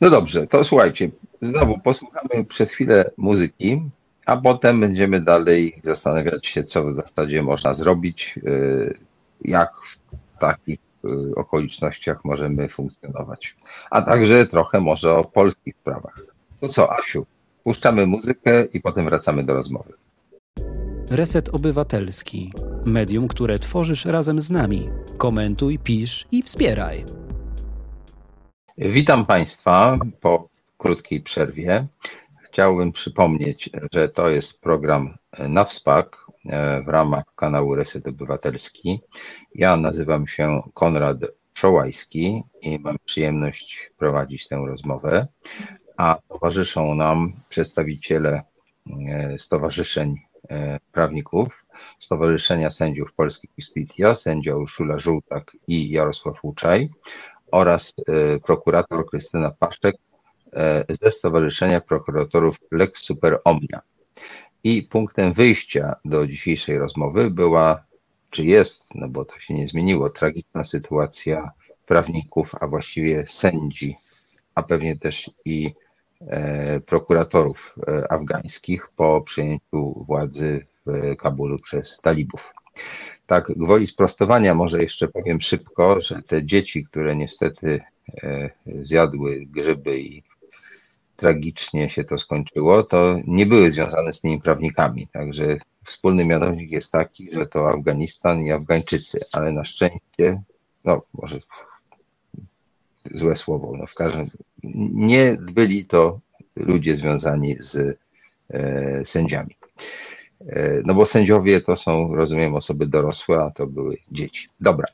No 0.01 0.09
dobrze, 0.09 0.47
to 0.47 0.63
słuchajcie, 0.63 1.09
znowu 1.41 1.80
posłuchamy 1.80 2.45
przez 2.45 2.71
chwilę 2.71 3.11
muzyki, 3.17 3.82
a 4.25 4.38
potem 4.38 4.80
będziemy 4.80 5.21
dalej 5.21 5.82
zastanawiać 5.84 6.47
się, 6.47 6.63
co 6.63 6.86
w 6.86 6.95
zasadzie 6.95 7.43
można 7.43 7.75
zrobić, 7.75 8.39
e, 8.47 8.93
jak 9.41 9.71
w 9.75 9.99
takich 10.39 10.80
e, 11.05 11.36
okolicznościach 11.36 12.25
możemy 12.25 12.69
funkcjonować. 12.69 13.55
A 13.91 14.01
także 14.01 14.45
trochę 14.45 14.80
może 14.80 15.15
o 15.15 15.23
polskich 15.23 15.75
sprawach. 15.82 16.21
To 16.59 16.67
co, 16.67 16.93
Asiu, 16.93 17.25
puszczamy 17.63 18.05
muzykę 18.05 18.65
i 18.65 18.82
potem 18.82 19.05
wracamy 19.05 19.43
do 19.43 19.53
rozmowy. 19.53 19.93
Reset 21.09 21.49
Obywatelski. 21.49 22.53
Medium, 22.85 23.27
które 23.27 23.59
tworzysz 23.59 24.05
razem 24.05 24.41
z 24.41 24.49
nami. 24.49 24.89
Komentuj, 25.17 25.79
pisz 25.79 26.27
i 26.31 26.43
wspieraj. 26.43 27.05
Witam 28.77 29.25
Państwa 29.25 29.99
po 30.21 30.49
krótkiej 30.77 31.21
przerwie. 31.21 31.87
Chciałbym 32.41 32.91
przypomnieć, 32.91 33.69
że 33.91 34.09
to 34.09 34.29
jest 34.29 34.61
program 34.61 35.17
na 35.39 35.65
wspak 35.65 36.17
e, 36.45 36.81
w 36.83 36.87
ramach 36.87 37.23
kanału 37.35 37.75
Reset 37.75 38.07
Obywatelski. 38.07 38.99
Ja 39.55 39.77
nazywam 39.77 40.27
się 40.27 40.61
Konrad 40.73 41.17
Szołajski 41.53 42.43
i 42.61 42.79
mam 42.79 42.97
przyjemność 43.05 43.91
prowadzić 43.97 44.47
tę 44.47 44.63
rozmowę, 44.67 45.27
a 45.97 46.19
towarzyszą 46.29 46.95
nam 46.95 47.33
przedstawiciele 47.49 48.41
e, 49.09 49.39
stowarzyszeń 49.39 50.26
prawników 50.91 51.65
Stowarzyszenia 51.99 52.71
Sędziów 52.71 53.13
Polskich 53.13 53.49
Justitia, 53.57 54.15
sędzia 54.15 54.55
Urszula 54.55 54.97
Żółtak 54.97 55.57
i 55.67 55.89
Jarosław 55.89 56.43
Łuczaj 56.43 56.89
oraz 57.51 57.93
e, 58.07 58.39
prokurator 58.39 59.09
Krystyna 59.09 59.51
Paszczek 59.51 59.95
e, 60.53 60.85
ze 61.01 61.11
Stowarzyszenia 61.11 61.81
Prokuratorów 61.81 62.57
Lex 62.71 63.01
Super 63.01 63.39
Omnia. 63.43 63.81
I 64.63 64.83
punktem 64.83 65.33
wyjścia 65.33 65.95
do 66.05 66.27
dzisiejszej 66.27 66.77
rozmowy 66.77 67.31
była, 67.31 67.83
czy 68.29 68.45
jest, 68.45 68.83
no 68.95 69.07
bo 69.07 69.25
to 69.25 69.39
się 69.39 69.53
nie 69.53 69.67
zmieniło, 69.67 70.09
tragiczna 70.09 70.63
sytuacja 70.63 71.51
prawników, 71.85 72.55
a 72.59 72.67
właściwie 72.67 73.25
sędzi, 73.29 73.97
a 74.55 74.63
pewnie 74.63 74.97
też 74.97 75.31
i 75.45 75.73
E, 75.73 75.86
prokuratorów 76.86 77.76
e, 77.88 78.11
afgańskich 78.11 78.89
po 78.95 79.22
przejęciu 79.22 80.05
władzy 80.07 80.65
w 80.86 81.15
Kabulu 81.15 81.57
przez 81.59 81.99
talibów. 82.01 82.53
Tak, 83.28 83.51
gwoli 83.55 83.88
sprostowania 83.88 84.55
może 84.55 84.82
jeszcze 84.84 85.07
powiem 85.07 85.41
szybko, 85.41 86.01
że 86.01 86.22
te 86.22 86.45
dzieci, 86.45 86.86
które 86.86 87.15
niestety 87.15 87.80
e, 88.24 88.49
zjadły 88.82 89.45
grzyby 89.45 89.99
i 89.99 90.24
tragicznie 91.15 91.89
się 91.89 92.03
to 92.03 92.18
skończyło, 92.18 92.84
to 92.84 93.18
nie 93.28 93.45
były 93.45 93.72
związane 93.72 94.13
z 94.13 94.22
tymi 94.22 94.41
prawnikami. 94.41 95.07
Także 95.07 95.57
wspólny 95.86 96.26
mianownik 96.26 96.72
jest 96.72 96.91
taki, 96.91 97.32
że 97.32 97.47
to 97.47 97.70
Afganistan 97.70 98.43
i 98.43 98.51
Afgańczycy, 98.51 99.20
ale 99.32 99.51
na 99.51 99.63
szczęście, 99.63 100.41
no 100.86 101.01
może 101.13 101.39
złe 103.11 103.36
słowo, 103.36 103.74
no 103.78 103.88
w 103.88 103.93
każdym 103.93 104.30
nie 104.93 105.37
byli 105.41 105.85
to 105.85 106.19
ludzie 106.55 106.95
związani 106.95 107.55
z 107.59 107.99
e, 108.49 109.05
sędziami. 109.05 109.55
E, 110.49 110.81
no 110.85 110.93
bo 110.93 111.05
sędziowie 111.05 111.61
to 111.61 111.75
są, 111.75 112.15
rozumiem, 112.15 112.55
osoby 112.55 112.87
dorosłe, 112.87 113.39
a 113.39 113.51
to 113.51 113.67
były 113.67 113.97
dzieci. 114.11 114.49
Dobra, 114.59 114.87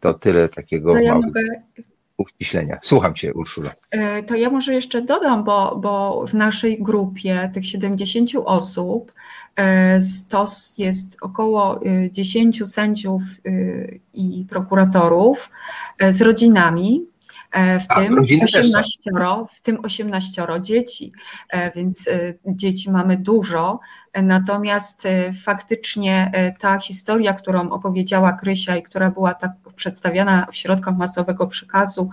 to 0.00 0.14
tyle 0.14 0.48
takiego 0.48 0.92
to 0.92 0.98
ja 0.98 1.14
małego 1.14 1.26
mogę... 1.26 1.40
uściślenia. 2.16 2.78
Słucham 2.82 3.14
Cię, 3.14 3.34
Urszula. 3.34 3.72
E, 3.90 4.22
to 4.22 4.34
ja 4.34 4.50
może 4.50 4.74
jeszcze 4.74 5.02
dodam, 5.02 5.44
bo, 5.44 5.76
bo 5.76 6.24
w 6.26 6.34
naszej 6.34 6.82
grupie 6.82 7.50
tych 7.54 7.66
70 7.66 8.30
osób 8.44 9.12
to 10.28 10.46
jest 10.78 11.16
około 11.20 11.80
10 12.10 12.68
sędziów 12.68 13.22
i 14.14 14.46
prokuratorów 14.48 15.50
z 16.10 16.22
rodzinami, 16.22 17.06
w 17.54 17.84
A, 17.88 17.94
tym 17.94 18.18
18, 18.18 19.10
w 19.54 19.60
tym 19.60 19.78
18 19.84 20.46
dzieci, 20.60 21.12
e, 21.50 21.70
więc 21.70 22.08
e, 22.08 22.34
dzieci 22.46 22.90
mamy 22.90 23.16
dużo. 23.16 23.80
Natomiast 24.22 25.02
faktycznie 25.44 26.32
ta 26.58 26.78
historia, 26.78 27.32
którą 27.32 27.70
opowiedziała 27.70 28.32
Krysia 28.32 28.76
i 28.76 28.82
która 28.82 29.10
była 29.10 29.34
tak 29.34 29.50
przedstawiana 29.76 30.46
w 30.52 30.56
środkach 30.56 30.96
masowego 30.96 31.46
przekazu 31.46 32.10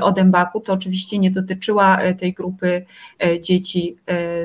o 0.00 0.12
Dębaku, 0.12 0.60
to 0.60 0.72
oczywiście 0.72 1.18
nie 1.18 1.30
dotyczyła 1.30 1.98
tej 2.18 2.32
grupy 2.32 2.86
dzieci 3.40 3.96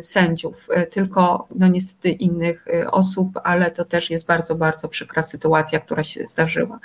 sędziów, 0.01 0.67
tylko 0.91 1.47
no 1.55 1.67
niestety 1.67 2.09
innych 2.09 2.65
osób, 2.91 3.39
ale 3.43 3.71
to 3.71 3.85
też 3.85 4.09
jest 4.09 4.25
bardzo, 4.25 4.55
bardzo 4.55 4.87
przykra 4.87 5.23
sytuacja, 5.23 5.79
która 5.79 6.03
się 6.03 6.27
zdarzyła. 6.27 6.79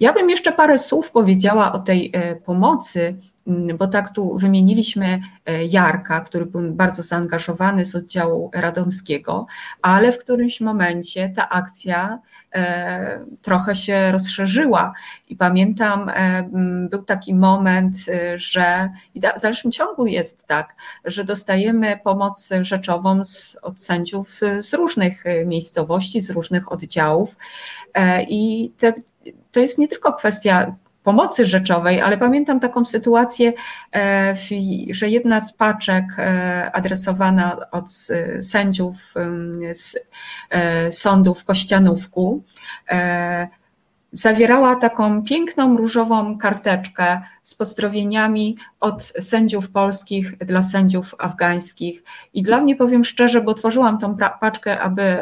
Ja 0.00 0.12
bym 0.12 0.30
jeszcze 0.30 0.52
parę 0.52 0.78
słów 0.78 1.10
powiedziała 1.10 1.72
o 1.72 1.78
tej 1.78 2.10
e, 2.12 2.36
pomocy 2.36 3.16
bo 3.46 3.86
tak 3.86 4.14
tu 4.14 4.38
wymieniliśmy 4.38 5.20
e, 5.46 5.64
Jarka, 5.64 6.20
który 6.20 6.46
był 6.46 6.72
bardzo 6.72 7.02
zaangażowany 7.02 7.84
z 7.84 7.94
oddziału 7.94 8.50
radomskiego, 8.54 9.46
ale 9.82 10.12
w 10.12 10.18
którymś 10.18 10.60
momencie 10.60 11.28
ta 11.36 11.48
akcja 11.48 12.18
e, 12.54 13.24
trochę 13.42 13.74
się 13.74 14.12
rozszerzyła. 14.12 14.92
I 15.28 15.36
pamiętam, 15.36 16.08
e, 16.08 16.48
był 16.90 17.02
taki 17.02 17.34
moment, 17.34 17.96
że 18.34 18.90
i 19.14 19.20
w 19.20 19.42
dalszym 19.42 19.70
ciągu 19.70 20.06
jest 20.06 20.46
tak, 20.46 20.74
że 21.04 21.24
dostajemy 21.24 22.00
pomoc 22.04 22.50
rzeczową 22.60 23.24
z, 23.24 23.56
od 23.62 23.82
sędziów 23.82 24.40
z 24.58 24.74
różnych 24.74 25.24
miejscowości, 25.46 26.20
z 26.20 26.30
różnych 26.30 26.72
oddziałów. 26.72 27.36
I 28.28 28.72
te, 28.78 28.92
to 29.52 29.60
jest 29.60 29.78
nie 29.78 29.88
tylko 29.88 30.12
kwestia 30.12 30.74
pomocy 31.04 31.46
rzeczowej, 31.46 32.00
ale 32.00 32.18
pamiętam 32.18 32.60
taką 32.60 32.84
sytuację, 32.84 33.52
e, 33.94 34.34
że 34.90 35.08
jedna 35.08 35.40
z 35.40 35.52
paczek 35.52 36.04
e, 36.18 36.70
adresowana 36.72 37.56
od 37.70 37.90
sędziów 38.42 39.14
z 39.72 39.96
e, 40.50 40.92
sądu 40.92 41.34
w 41.34 41.44
Kościanówku 41.44 42.42
zawierała 44.14 44.76
taką 44.76 45.22
piękną 45.22 45.76
różową 45.76 46.38
karteczkę 46.38 47.20
z 47.42 47.54
pozdrowieniami 47.54 48.56
od 48.80 49.02
sędziów 49.02 49.70
polskich 49.70 50.38
dla 50.38 50.62
sędziów 50.62 51.14
afgańskich. 51.18 52.04
I 52.34 52.42
dla 52.42 52.60
mnie 52.60 52.76
powiem 52.76 53.04
szczerze, 53.04 53.40
bo 53.40 53.54
tworzyłam 53.54 53.98
tą 53.98 54.16
paczkę, 54.40 54.80
aby 54.80 55.18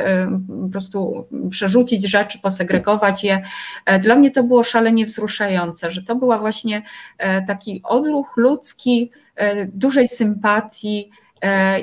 po 0.62 0.68
prostu 0.68 1.28
przerzucić 1.50 2.10
rzeczy, 2.10 2.38
posegregować 2.38 3.24
je. 3.24 3.42
E, 3.86 3.98
dla 3.98 4.16
mnie 4.16 4.30
to 4.30 4.42
było 4.42 4.64
szalenie 4.64 5.06
wzruszające, 5.06 5.90
że 5.90 6.02
to 6.02 6.16
była 6.16 6.38
właśnie 6.38 6.82
e, 7.18 7.42
taki 7.42 7.80
odruch 7.84 8.36
ludzki, 8.36 9.10
e, 9.36 9.66
dużej 9.66 10.08
sympatii, 10.08 11.10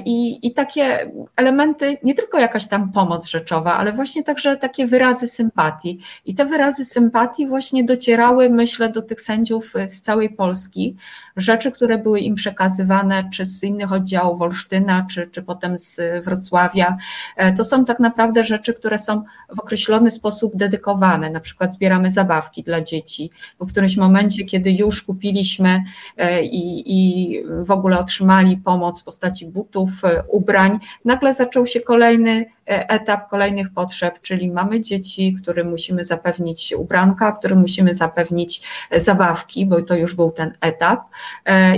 I, 0.05 0.47
I 0.47 0.53
takie 0.53 1.11
elementy, 1.35 1.97
nie 2.03 2.15
tylko 2.15 2.39
jakaś 2.39 2.67
tam 2.67 2.91
pomoc 2.91 3.27
rzeczowa, 3.27 3.77
ale 3.77 3.93
właśnie 3.93 4.23
także 4.23 4.57
takie 4.57 4.87
wyrazy 4.87 5.27
sympatii. 5.27 5.99
I 6.25 6.35
te 6.35 6.45
wyrazy 6.45 6.85
sympatii 6.85 7.47
właśnie 7.47 7.83
docierały, 7.83 8.49
myślę, 8.49 8.89
do 8.89 9.01
tych 9.01 9.21
sędziów 9.21 9.73
z 9.87 10.01
całej 10.01 10.29
Polski. 10.29 10.95
Rzeczy, 11.39 11.71
które 11.71 11.97
były 11.97 12.19
im 12.19 12.35
przekazywane, 12.35 13.29
czy 13.33 13.45
z 13.45 13.63
innych 13.63 13.93
oddziałów 13.93 14.41
Olsztyna, 14.41 15.05
czy, 15.11 15.29
czy 15.31 15.43
potem 15.43 15.79
z 15.79 15.99
Wrocławia, 16.25 16.97
e, 17.35 17.53
to 17.53 17.63
są 17.63 17.85
tak 17.85 17.99
naprawdę 17.99 18.43
rzeczy, 18.43 18.73
które 18.73 18.99
są 18.99 19.23
w 19.55 19.59
określony 19.59 20.11
sposób 20.11 20.55
dedykowane. 20.55 21.29
Na 21.29 21.39
przykład 21.39 21.73
zbieramy 21.73 22.11
zabawki 22.11 22.63
dla 22.63 22.81
dzieci, 22.81 23.31
bo 23.59 23.65
w 23.65 23.71
którymś 23.71 23.97
momencie, 23.97 24.45
kiedy 24.45 24.71
już 24.71 25.03
kupiliśmy 25.03 25.83
e, 26.17 26.43
i, 26.43 26.83
i 26.85 27.43
w 27.63 27.71
ogóle 27.71 27.99
otrzymali 27.99 28.57
pomoc 28.57 29.01
w 29.01 29.03
postaci 29.03 29.45
butów, 29.45 30.05
e, 30.05 30.23
ubrań, 30.31 30.79
nagle 31.05 31.33
zaczął 31.33 31.65
się 31.65 31.79
kolejny 31.79 32.45
etap 32.69 33.29
kolejnych 33.29 33.73
potrzeb, 33.73 34.21
czyli 34.21 34.51
mamy 34.51 34.81
dzieci, 34.81 35.35
którym 35.41 35.69
musimy 35.69 36.05
zapewnić 36.05 36.73
ubranka, 36.77 37.31
którym 37.31 37.59
musimy 37.59 37.95
zapewnić 37.95 38.61
e, 38.89 38.99
zabawki, 38.99 39.65
bo 39.65 39.81
to 39.81 39.95
już 39.95 40.15
był 40.15 40.31
ten 40.31 40.53
etap. 40.61 40.99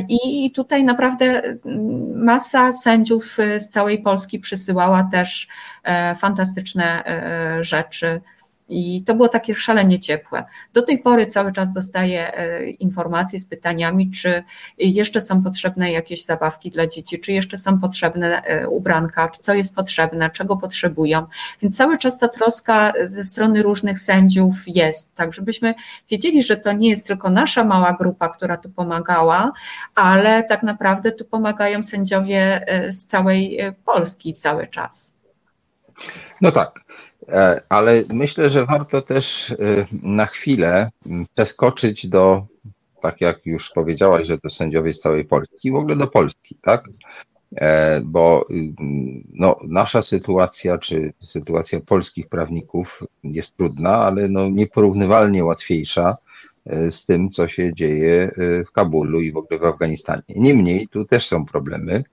I 0.09 0.51
tutaj 0.51 0.83
naprawdę 0.83 1.25
mm, 1.25 2.23
masa 2.23 2.71
sędziów 2.71 3.37
z 3.59 3.69
całej 3.69 4.01
Polski 4.01 4.39
przysyłała 4.39 5.09
też 5.11 5.47
fantastyczne 6.19 7.03
rzeczy 7.61 8.21
i 8.71 9.03
to 9.03 9.15
było 9.15 9.27
takie 9.27 9.55
szalenie 9.55 9.99
ciepłe. 9.99 10.43
Do 10.73 10.81
tej 10.81 10.99
pory 10.99 11.27
cały 11.27 11.51
czas 11.51 11.73
dostaję 11.73 12.37
e, 12.37 12.65
informacje 12.65 13.39
z 13.39 13.45
pytaniami, 13.45 14.11
czy 14.11 14.43
jeszcze 14.77 15.21
są 15.21 15.43
potrzebne 15.43 15.91
jakieś 15.91 16.25
zabawki 16.25 16.71
dla 16.71 16.87
dzieci, 16.87 17.19
czy 17.19 17.31
jeszcze 17.31 17.57
są 17.57 17.79
potrzebne 17.79 18.41
e, 18.43 18.67
ubranka, 18.67 19.29
czy 19.29 19.41
co 19.41 19.53
jest 19.53 19.75
potrzebne, 19.75 20.29
czego 20.29 20.57
potrzebują. 20.57 21.25
Więc 21.61 21.77
cały 21.77 21.97
czas 21.97 22.19
ta 22.19 22.27
troska 22.27 22.93
ze 23.05 23.23
strony 23.23 23.63
różnych 23.63 23.99
sędziów 23.99 24.55
jest, 24.67 25.15
tak 25.15 25.33
żebyśmy 25.33 25.73
wiedzieli, 26.09 26.43
że 26.43 26.57
to 26.57 26.71
nie 26.71 26.89
jest 26.89 27.07
tylko 27.07 27.29
nasza 27.29 27.63
mała 27.63 27.93
grupa, 27.93 28.29
która 28.29 28.57
tu 28.57 28.69
pomagała, 28.69 29.51
ale 29.95 30.43
tak 30.43 30.63
naprawdę 30.63 31.11
tu 31.11 31.25
pomagają 31.25 31.83
sędziowie 31.83 32.67
e, 32.67 32.91
z 32.91 33.05
całej 33.05 33.59
Polski 33.85 34.35
cały 34.35 34.67
czas. 34.67 35.13
No 36.41 36.51
tak. 36.51 36.90
E, 37.29 37.61
ale 37.69 38.03
myślę, 38.13 38.49
że 38.49 38.65
warto 38.65 39.01
też 39.01 39.51
e, 39.51 39.55
na 40.03 40.25
chwilę 40.25 40.89
przeskoczyć 41.35 42.07
do, 42.07 42.45
tak 43.01 43.21
jak 43.21 43.45
już 43.45 43.69
powiedziałaś, 43.69 44.27
że 44.27 44.39
to 44.39 44.49
sędziowie 44.49 44.93
z 44.93 44.99
całej 44.99 45.25
Polski, 45.25 45.71
w 45.71 45.75
ogóle 45.75 45.95
do 45.95 46.07
Polski, 46.07 46.57
tak? 46.61 46.89
E, 47.55 48.01
bo 48.05 48.45
no, 49.33 49.55
nasza 49.67 50.01
sytuacja, 50.01 50.77
czy 50.77 51.13
sytuacja 51.19 51.79
polskich 51.79 52.29
prawników 52.29 53.03
jest 53.23 53.57
trudna, 53.57 53.97
ale 53.97 54.29
no, 54.29 54.49
nieporównywalnie 54.49 55.45
łatwiejsza 55.45 56.17
z 56.91 57.05
tym, 57.05 57.29
co 57.29 57.47
się 57.47 57.73
dzieje 57.75 58.31
w 58.67 58.71
Kabulu 58.71 59.21
i 59.21 59.31
w 59.31 59.37
ogóle 59.37 59.59
w 59.59 59.65
Afganistanie. 59.65 60.23
Niemniej 60.29 60.87
tu 60.87 61.05
też 61.05 61.27
są 61.27 61.45
problemy. 61.45 62.03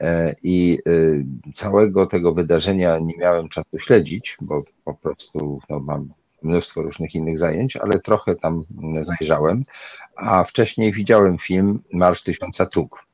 E, 0.00 0.34
i 0.42 0.78
y, 0.88 1.24
całego 1.54 2.06
tego 2.06 2.34
wydarzenia 2.34 2.98
nie 2.98 3.16
miałem 3.16 3.48
czasu 3.48 3.78
śledzić, 3.78 4.36
bo 4.40 4.64
po 4.84 4.94
prostu 4.94 5.60
no, 5.70 5.80
mam 5.80 6.08
mnóstwo 6.42 6.82
różnych 6.82 7.14
innych 7.14 7.38
zajęć, 7.38 7.76
ale 7.76 8.00
trochę 8.00 8.34
tam 8.34 8.64
zajrzałem, 9.02 9.64
a 10.16 10.44
wcześniej 10.44 10.92
widziałem 10.92 11.38
film 11.38 11.82
Marsz 11.92 12.22
Tysiąca 12.22 12.66
Tuk. 12.66 13.04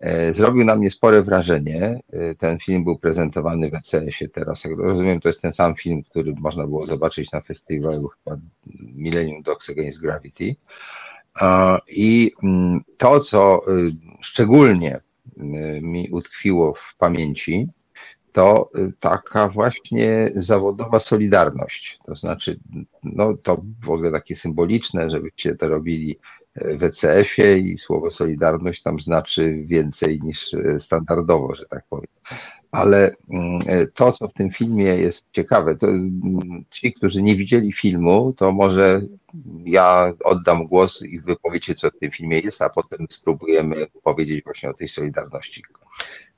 E, 0.00 0.34
zrobił 0.34 0.64
na 0.64 0.76
mnie 0.76 0.90
spore 0.90 1.22
wrażenie. 1.22 2.00
E, 2.12 2.34
ten 2.34 2.58
film 2.58 2.84
był 2.84 2.98
prezentowany 2.98 3.70
w 3.70 3.74
ECS-ie 3.74 4.28
teraz. 4.28 4.64
Jak 4.64 4.78
rozumiem, 4.78 5.20
to 5.20 5.28
jest 5.28 5.42
ten 5.42 5.52
sam 5.52 5.74
film, 5.74 6.02
który 6.02 6.34
można 6.40 6.66
było 6.66 6.86
zobaczyć 6.86 7.32
na 7.32 7.40
festiwalu 7.40 8.08
chyba 8.08 8.36
Millennium 8.94 9.42
Dogs 9.42 9.70
Against 9.70 10.00
Gravity. 10.00 10.56
I 11.88 12.32
mm, 12.42 12.80
to, 12.96 13.20
co 13.20 13.60
y, 13.68 13.92
szczególnie 14.20 15.00
mi 15.82 16.08
utkwiło 16.10 16.74
w 16.74 16.96
pamięci, 16.98 17.68
to 18.32 18.70
y, 18.78 18.92
taka 19.00 19.48
właśnie 19.48 20.30
zawodowa 20.36 20.98
solidarność. 20.98 21.98
To 22.06 22.16
znaczy, 22.16 22.60
no 23.02 23.34
to 23.34 23.62
w 23.84 23.90
ogóle 23.90 24.12
takie 24.12 24.36
symboliczne, 24.36 25.10
żebyście 25.10 25.54
to 25.54 25.68
robili 25.68 26.18
w 26.56 26.82
ECF-ie 26.82 27.58
i 27.58 27.78
słowo 27.78 28.10
solidarność 28.10 28.82
tam 28.82 29.00
znaczy 29.00 29.62
więcej 29.66 30.20
niż 30.22 30.52
y, 30.52 30.80
standardowo, 30.80 31.54
że 31.54 31.64
tak 31.64 31.84
powiem. 31.88 32.10
Ale 32.70 33.10
mm, 33.30 33.60
to, 33.94 34.12
co 34.12 34.28
w 34.28 34.32
tym 34.32 34.50
filmie 34.50 34.84
jest 34.84 35.26
ciekawe, 35.32 35.76
to 35.76 35.86
mm, 35.88 36.64
ci, 36.70 36.92
którzy 36.92 37.22
nie 37.22 37.36
widzieli 37.36 37.72
filmu, 37.72 38.32
to 38.32 38.52
może 38.52 39.00
ja 39.64 40.12
oddam 40.24 40.66
głos 40.66 41.02
i 41.02 41.20
wy 41.20 41.36
powiecie, 41.36 41.74
co 41.74 41.90
w 41.90 41.98
tym 41.98 42.10
filmie 42.10 42.40
jest, 42.40 42.62
a 42.62 42.68
potem 42.68 43.06
spróbujemy 43.10 43.76
powiedzieć 44.02 44.44
właśnie 44.44 44.70
o 44.70 44.74
tej 44.74 44.88
solidarności. 44.88 45.62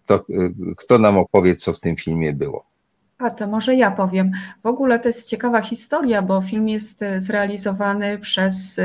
To, 0.06 0.24
y, 0.30 0.54
kto 0.76 0.98
nam 0.98 1.18
opowie, 1.18 1.56
co 1.56 1.72
w 1.72 1.80
tym 1.80 1.96
filmie 1.96 2.32
było? 2.32 2.64
A 3.18 3.30
to 3.30 3.46
może 3.46 3.74
ja 3.74 3.90
powiem. 3.90 4.30
W 4.62 4.66
ogóle 4.66 4.98
to 4.98 5.08
jest 5.08 5.28
ciekawa 5.28 5.60
historia, 5.62 6.22
bo 6.22 6.42
film 6.42 6.68
jest 6.68 7.02
y, 7.02 7.20
zrealizowany 7.20 8.18
przez 8.18 8.80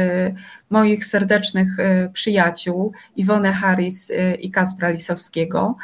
moich 0.69 1.05
serdecznych 1.05 1.77
przyjaciół 2.13 2.91
Iwonę 3.15 3.53
Harris 3.53 4.11
i 4.39 4.51
Kaspra 4.51 4.89
Lisowskiego. 4.89 5.75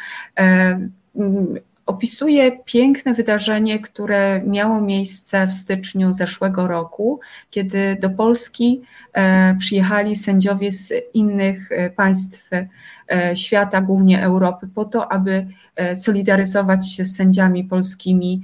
E, 1.15 1.69
opisuje 1.89 2.51
piękne 2.65 3.13
wydarzenie, 3.13 3.79
które 3.79 4.41
miało 4.45 4.81
miejsce 4.81 5.47
w 5.47 5.53
styczniu 5.53 6.13
zeszłego 6.13 6.67
roku, 6.67 7.19
kiedy 7.49 7.97
do 8.01 8.09
Polski 8.09 8.81
e, 9.13 9.55
przyjechali 9.59 10.15
sędziowie 10.15 10.71
z 10.71 10.93
innych 11.13 11.71
e, 11.71 11.89
państw 11.89 12.49
e, 12.53 13.35
świata, 13.35 13.81
głównie 13.81 14.23
Europy, 14.23 14.67
po 14.75 14.85
to, 14.85 15.11
aby 15.11 15.47
solidaryzować 15.95 16.91
się 16.91 17.05
z 17.05 17.15
sędziami 17.15 17.63
polskimi 17.63 18.41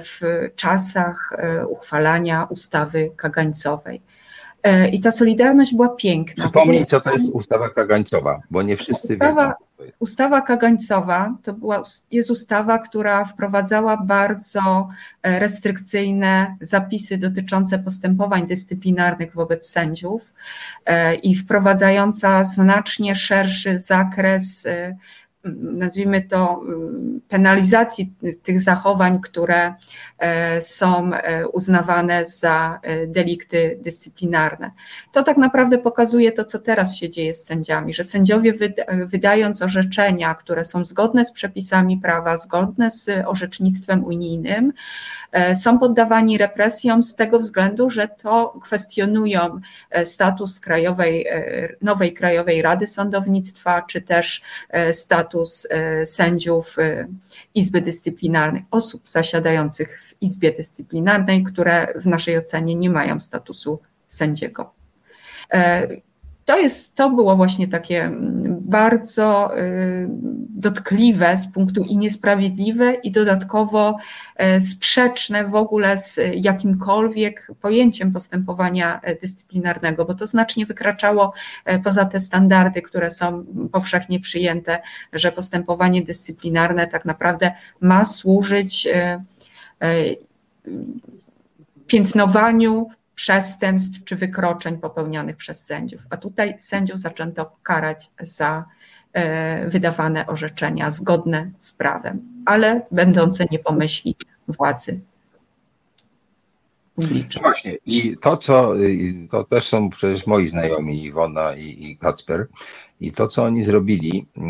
w 0.00 0.20
czasach 0.56 1.32
uchwalania 1.68 2.44
ustawy 2.44 3.10
kagańcowej. 3.16 4.00
I 4.92 5.00
ta 5.00 5.12
solidarność 5.12 5.74
była 5.74 5.88
piękna. 5.88 6.44
Przypomnij, 6.44 6.84
co 6.84 7.00
to 7.00 7.10
jest 7.12 7.32
ustawa 7.32 7.70
kagańcowa, 7.70 8.40
bo 8.50 8.62
nie 8.62 8.76
wszyscy 8.76 9.14
ustawa, 9.14 9.44
wiedzą. 9.44 9.68
Ustawa 9.98 10.40
kagańcowa 10.40 11.34
to 11.42 11.52
była, 11.52 11.82
jest 12.10 12.30
ustawa, 12.30 12.78
która 12.78 13.24
wprowadzała 13.24 13.96
bardzo 13.96 14.88
e, 15.22 15.38
restrykcyjne 15.38 16.56
zapisy 16.60 17.18
dotyczące 17.18 17.78
postępowań 17.78 18.46
dyscyplinarnych 18.46 19.34
wobec 19.34 19.68
sędziów 19.68 20.34
e, 20.86 21.14
i 21.14 21.34
wprowadzająca 21.34 22.44
znacznie 22.44 23.16
szerszy 23.16 23.78
zakres 23.78 24.66
e, 24.66 24.96
nazwijmy 25.44 26.22
to, 26.22 26.60
penalizacji 27.28 28.12
tych 28.42 28.60
zachowań, 28.60 29.20
które 29.20 29.74
e, 30.18 30.60
są 30.60 31.14
e, 31.14 31.48
uznawane 31.48 32.24
za 32.24 32.80
e, 32.82 33.06
delikty 33.06 33.78
dyscyplinarne. 33.82 34.70
To 35.12 35.22
tak 35.22 35.36
naprawdę 35.36 35.78
pokazuje 35.78 36.32
to, 36.32 36.44
co 36.44 36.58
teraz 36.58 36.96
się 36.96 37.10
dzieje 37.10 37.34
z 37.34 37.44
sędziami, 37.44 37.94
że 37.94 38.04
sędziowie 38.04 38.52
wydając 39.06 39.62
orzeczenia, 39.62 40.34
które 40.34 40.64
są 40.64 40.84
zgodne 40.84 41.24
z 41.24 41.32
przepisami 41.32 41.98
prawa, 41.98 42.36
zgodne 42.36 42.90
z 42.90 43.10
orzecznictwem 43.26 44.04
unijnym, 44.04 44.72
są 45.54 45.78
poddawani 45.78 46.38
represjom 46.38 47.02
z 47.02 47.14
tego 47.14 47.38
względu, 47.38 47.90
że 47.90 48.08
to 48.08 48.58
kwestionują 48.62 49.60
status 50.04 50.60
krajowej, 50.60 51.26
nowej 51.82 52.14
Krajowej 52.14 52.62
Rady 52.62 52.86
Sądownictwa, 52.86 53.82
czy 53.82 54.00
też 54.00 54.42
status 54.92 55.66
sędziów 56.04 56.76
Izby 57.54 57.80
Dyscyplinarnej, 57.80 58.64
osób 58.70 59.08
zasiadających 59.08 60.02
w 60.02 60.22
Izbie 60.22 60.52
Dyscyplinarnej, 60.52 61.44
które 61.44 61.94
w 61.96 62.06
naszej 62.06 62.38
ocenie 62.38 62.74
nie 62.74 62.90
mają 62.90 63.20
statusu 63.20 63.80
sędziego. 64.08 64.72
E, 65.52 65.88
to, 66.44 66.58
jest, 66.58 66.94
to 66.94 67.10
było 67.10 67.36
właśnie 67.36 67.68
takie 67.68 68.02
mm, 68.04 68.47
bardzo 68.68 69.58
y, 69.58 70.06
dotkliwe 70.50 71.36
z 71.36 71.46
punktu 71.46 71.84
i 71.84 71.96
niesprawiedliwe 71.96 72.94
i 72.94 73.10
dodatkowo 73.10 73.96
e, 74.36 74.60
sprzeczne 74.60 75.44
w 75.44 75.54
ogóle 75.54 75.98
z 75.98 76.20
jakimkolwiek 76.34 77.50
pojęciem 77.60 78.12
postępowania 78.12 79.00
e, 79.00 79.14
dyscyplinarnego, 79.14 80.04
bo 80.04 80.14
to 80.14 80.26
znacznie 80.26 80.66
wykraczało 80.66 81.32
poza 81.84 82.04
te 82.04 82.20
standardy, 82.20 82.82
które 82.82 83.10
są 83.10 83.44
powszechnie 83.72 84.20
przyjęte, 84.20 84.80
że 85.12 85.32
postępowanie 85.32 86.02
dyscyplinarne 86.02 86.86
tak 86.86 87.04
naprawdę 87.04 87.52
ma 87.80 88.04
służyć 88.04 88.88
piętnowaniu 91.86 92.90
przestępstw 93.18 94.04
czy 94.04 94.16
wykroczeń 94.16 94.78
popełnionych 94.78 95.36
przez 95.36 95.64
sędziów. 95.64 96.06
A 96.10 96.16
tutaj 96.16 96.54
sędziów 96.58 96.98
zaczęto 96.98 97.56
karać 97.62 98.10
za 98.20 98.64
e, 99.12 99.68
wydawane 99.68 100.26
orzeczenia 100.26 100.90
zgodne 100.90 101.50
z 101.58 101.72
prawem, 101.72 102.42
ale 102.46 102.86
będące 102.90 103.44
nie 103.50 103.58
władzy 104.48 105.00
publicznej. 106.94 107.42
Właśnie 107.42 107.76
i 107.86 108.16
to, 108.20 108.36
co 108.36 108.74
to 109.30 109.44
też 109.44 109.68
są 109.68 109.90
przecież 109.90 110.26
moi 110.26 110.48
znajomi 110.48 111.04
Iwona 111.04 111.56
i, 111.56 111.90
i 111.90 111.96
Kacper 111.96 112.46
i 113.00 113.12
to, 113.12 113.28
co 113.28 113.44
oni 113.44 113.64
zrobili, 113.64 114.26
e, 114.36 114.42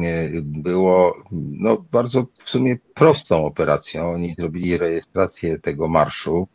było 0.43 1.17
no, 1.33 1.85
bardzo 1.93 2.27
w 2.45 2.51
sumie 2.51 2.77
prostą 2.95 3.47
operacją. 3.47 4.13
Oni 4.13 4.35
zrobili 4.39 4.79
rejestrację 4.79 5.59
tego 5.59 5.89
marszu, 5.89 6.49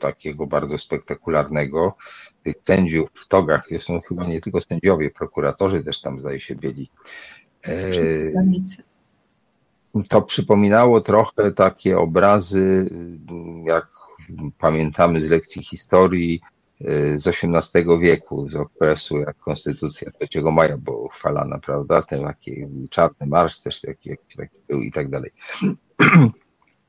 takiego 0.00 0.46
bardzo 0.46 0.78
spektakularnego. 0.78 1.96
Tych 2.42 2.54
sędziów 2.66 3.10
w 3.14 3.28
togach 3.28 3.68
są 3.80 4.00
chyba 4.00 4.26
nie 4.26 4.40
tylko 4.40 4.60
sędziowie, 4.60 5.10
prokuratorzy 5.10 5.84
też 5.84 6.00
tam 6.00 6.20
zdaje 6.20 6.40
się 6.40 6.54
byli. 6.54 6.90
E, 7.66 7.72
to 10.08 10.22
przypominało 10.22 11.00
trochę 11.00 11.52
takie 11.52 11.98
obrazy, 11.98 12.90
jak 13.64 13.88
pamiętamy 14.58 15.20
z 15.20 15.30
lekcji 15.30 15.64
historii 15.64 16.40
e, 16.80 17.18
z 17.18 17.26
XVIII 17.26 17.98
wieku, 18.00 18.50
z 18.50 18.56
okresu, 18.56 19.18
jak 19.18 19.36
Konstytucja 19.38 20.10
3 20.30 20.42
maja 20.42 20.78
była 20.78 20.98
uchwalana, 20.98 21.58
prawda? 21.58 22.02
Ten 22.02 22.22
taki 22.22 22.66
czarny 22.90 23.26
marsz 23.26 23.60
też 23.60 23.80
taki, 23.80 24.10
taki 24.36 24.56
był 24.68 24.80
i 24.80 24.92
tak 24.92 25.08
dalej. 25.08 25.30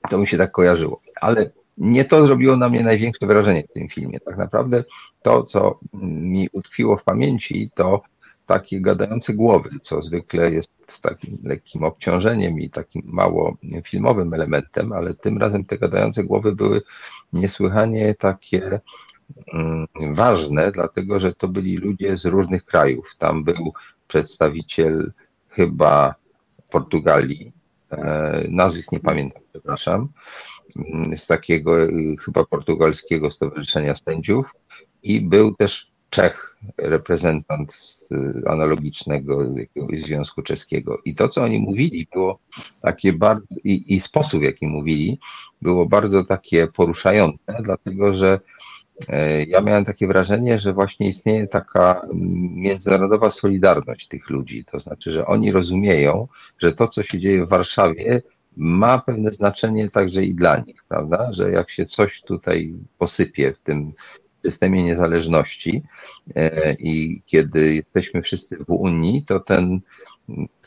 To 0.10 0.18
mi 0.18 0.28
się 0.28 0.38
tak 0.38 0.52
kojarzyło. 0.52 1.02
Ale 1.22 1.52
nie 1.78 2.06
to 2.06 2.28
zrobiło 2.28 2.58
na 2.58 2.70
mnie 2.70 2.84
największe 2.84 3.26
wrażenie 3.28 3.64
w 3.64 3.74
tym 3.74 3.90
filmie. 3.90 4.20
Tak 4.20 4.38
naprawdę 4.38 4.84
to, 5.22 5.44
co 5.44 5.80
mi 5.94 6.50
utkwiło 6.52 6.98
w 6.98 7.04
pamięci, 7.04 7.72
to 7.76 8.02
takie 8.46 8.82
gadające 8.82 9.34
głowy, 9.34 9.70
co 9.82 10.02
zwykle 10.02 10.52
jest 10.52 10.72
takim 11.02 11.38
lekkim 11.44 11.84
obciążeniem 11.84 12.60
i 12.60 12.70
takim 12.70 13.02
mało 13.06 13.58
filmowym 13.86 14.34
elementem, 14.34 14.94
ale 14.94 15.14
tym 15.14 15.38
razem 15.38 15.66
te 15.66 15.78
gadające 15.78 16.24
głowy 16.24 16.56
były 16.56 16.82
niesłychanie 17.34 18.16
takie 18.16 18.80
mm, 19.54 19.88
ważne, 20.14 20.72
dlatego 20.72 21.20
że 21.20 21.34
to 21.34 21.48
byli 21.48 21.78
ludzie 21.78 22.18
z 22.18 22.26
różnych 22.26 22.66
krajów. 22.66 23.16
Tam 23.18 23.44
był 23.44 23.74
przedstawiciel 24.08 25.12
chyba 25.50 26.16
Portugalii, 26.72 27.52
e, 27.92 28.46
nazwisk 28.50 28.92
nie 28.92 29.00
pamiętam, 29.00 29.42
przepraszam, 29.52 30.08
z 31.18 31.28
takiego 31.28 31.84
y, 31.84 32.16
chyba 32.26 32.46
portugalskiego 32.46 33.32
stowarzyszenia 33.32 33.96
sędziów 33.96 34.52
i 35.04 35.22
był 35.22 35.56
też 35.56 35.92
Czech, 36.12 36.58
reprezentant 36.78 37.76
y, 38.12 38.50
analogicznego 38.50 39.44
jakiegoś 39.56 40.02
związku 40.02 40.42
czeskiego. 40.42 41.02
I 41.06 41.16
to, 41.16 41.30
co 41.30 41.44
oni 41.44 41.60
mówili, 41.60 42.08
było 42.14 42.40
takie 42.82 43.14
bardzo, 43.14 43.46
i, 43.64 43.96
i 43.96 44.02
sposób, 44.02 44.40
w 44.40 44.44
jaki 44.44 44.68
mówili, 44.68 45.20
było 45.62 45.86
bardzo 45.86 46.24
takie 46.24 46.68
poruszające, 46.68 47.58
dlatego 47.64 48.18
że 48.18 48.40
e, 49.08 49.44
ja 49.44 49.62
miałem 49.62 49.86
takie 49.86 50.08
wrażenie, 50.08 50.60
że 50.60 50.74
właśnie 50.74 51.08
istnieje 51.08 51.48
taka 51.48 52.02
międzynarodowa 52.56 53.32
solidarność 53.32 54.08
tych 54.08 54.30
ludzi. 54.30 54.66
To 54.66 54.80
znaczy, 54.80 55.12
że 55.12 55.26
oni 55.26 55.52
rozumieją, 55.52 56.28
że 56.60 56.74
to, 56.74 56.88
co 56.88 57.04
się 57.04 57.20
dzieje 57.20 57.46
w 57.46 57.50
Warszawie, 57.50 58.22
ma 58.58 58.98
pewne 58.98 59.32
znaczenie 59.32 59.90
także 59.90 60.24
i 60.24 60.36
dla 60.36 60.58
nich, 60.58 60.84
prawda? 60.84 61.34
Że 61.34 61.52
jak 61.52 61.70
się 61.72 61.86
coś 61.86 62.22
tutaj 62.22 62.74
posypie 62.98 63.54
w 63.54 63.60
tym 63.60 63.94
systemie 64.46 64.84
niezależności 64.84 65.84
e, 66.36 66.74
i 66.74 67.22
kiedy 67.26 67.76
jesteśmy 67.76 68.22
wszyscy 68.22 68.58
w 68.58 68.70
Unii, 68.70 69.26
to 69.26 69.40
ten 69.40 69.80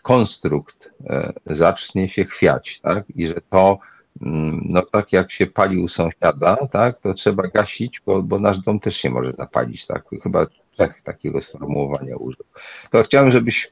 konstrukt 0.03 0.91
e, 1.07 1.33
zacznie 1.47 2.09
się 2.09 2.25
chwiać, 2.25 2.81
tak? 2.81 3.05
I 3.17 3.29
że 3.29 3.41
to, 3.51 3.79
mm, 4.23 4.67
no 4.69 4.83
tak 4.83 5.13
jak 5.13 5.33
się 5.33 5.47
pali 5.47 5.79
u 5.79 5.89
sąsiada, 5.89 6.57
tak? 6.57 7.01
To 7.01 7.15
trzeba 7.15 7.43
gasić, 7.43 8.03
bo, 8.07 8.23
bo 8.23 8.39
nasz 8.39 8.59
dom 8.59 8.81
też 8.81 8.97
się 8.97 9.11
może 9.11 9.33
zapalić, 9.33 9.87
tak? 9.87 10.05
Chyba 10.23 10.47
Czech 10.77 11.03
takiego 11.03 11.43
sformułowania 11.43 12.17
użył. 12.17 12.45
To 12.91 13.03
chciałem, 13.03 13.31
żebyś 13.31 13.65
y, 13.65 13.69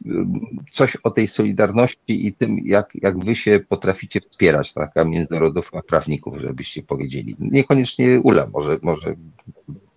coś 0.72 0.96
o 0.96 1.10
tej 1.10 1.28
solidarności 1.28 2.26
i 2.26 2.32
tym, 2.32 2.58
jak, 2.64 2.90
jak 2.94 3.24
wy 3.24 3.36
się 3.36 3.60
potraficie 3.68 4.20
wspierać, 4.20 4.72
taka 4.72 5.04
międzynarodowa 5.04 5.82
prawników, 5.82 6.36
żebyście 6.38 6.82
powiedzieli. 6.82 7.36
Niekoniecznie 7.38 8.20
Ula, 8.20 8.46
może, 8.52 8.78
może 8.82 9.14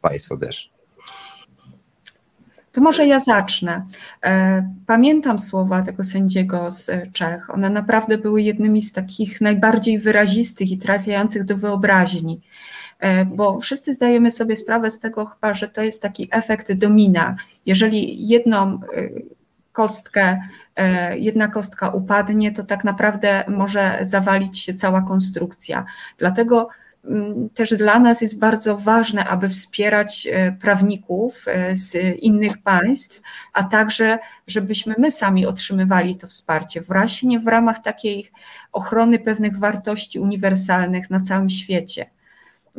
Państwo 0.01 0.37
też. 0.37 0.75
To 2.75 2.81
może 2.81 3.07
ja 3.07 3.19
zacznę. 3.19 3.85
E, 4.23 4.69
pamiętam 4.85 5.39
słowa 5.39 5.83
tego 5.83 6.03
sędziego 6.03 6.71
z 6.71 6.91
Czech. 7.13 7.49
One 7.49 7.69
naprawdę 7.69 8.17
były 8.17 8.41
jednymi 8.41 8.81
z 8.81 8.91
takich 8.91 9.41
najbardziej 9.41 9.99
wyrazistych 9.99 10.71
i 10.71 10.77
trafiających 10.77 11.45
do 11.45 11.57
wyobraźni. 11.57 12.41
E, 12.99 13.25
bo 13.25 13.59
wszyscy 13.59 13.93
zdajemy 13.93 14.31
sobie 14.31 14.55
sprawę 14.55 14.91
z 14.91 14.99
tego 14.99 15.25
chyba, 15.25 15.53
że 15.53 15.67
to 15.67 15.81
jest 15.81 16.01
taki 16.01 16.29
efekt 16.31 16.73
domina. 16.73 17.35
Jeżeli 17.65 18.27
jedną 18.27 18.73
e, 18.73 18.79
kostkę, 19.71 20.41
e, 20.75 21.17
jedna 21.17 21.47
kostka 21.47 21.89
upadnie, 21.89 22.51
to 22.51 22.63
tak 22.63 22.83
naprawdę 22.83 23.43
może 23.47 23.99
zawalić 24.01 24.59
się 24.59 24.73
cała 24.73 25.01
konstrukcja. 25.01 25.85
Dlatego 26.17 26.69
mm, 27.05 27.49
też 27.49 27.69
dla 27.73 27.99
nas 27.99 28.21
jest 28.21 28.39
bardzo 28.39 28.77
ważne, 28.77 29.25
aby 29.25 29.49
wspierać 29.49 30.27
prawników 30.61 31.45
z 31.73 31.95
innych 32.19 32.57
państw, 32.57 33.21
a 33.53 33.63
także, 33.63 34.19
żebyśmy 34.47 34.95
my 34.97 35.11
sami 35.11 35.45
otrzymywali 35.45 36.15
to 36.15 36.27
wsparcie, 36.27 36.81
właśnie 36.81 37.39
w 37.39 37.47
ramach 37.47 37.83
takiej 37.83 38.31
ochrony 38.71 39.19
pewnych 39.19 39.57
wartości 39.57 40.19
uniwersalnych 40.19 41.09
na 41.09 41.19
całym 41.19 41.49
świecie. 41.49 42.05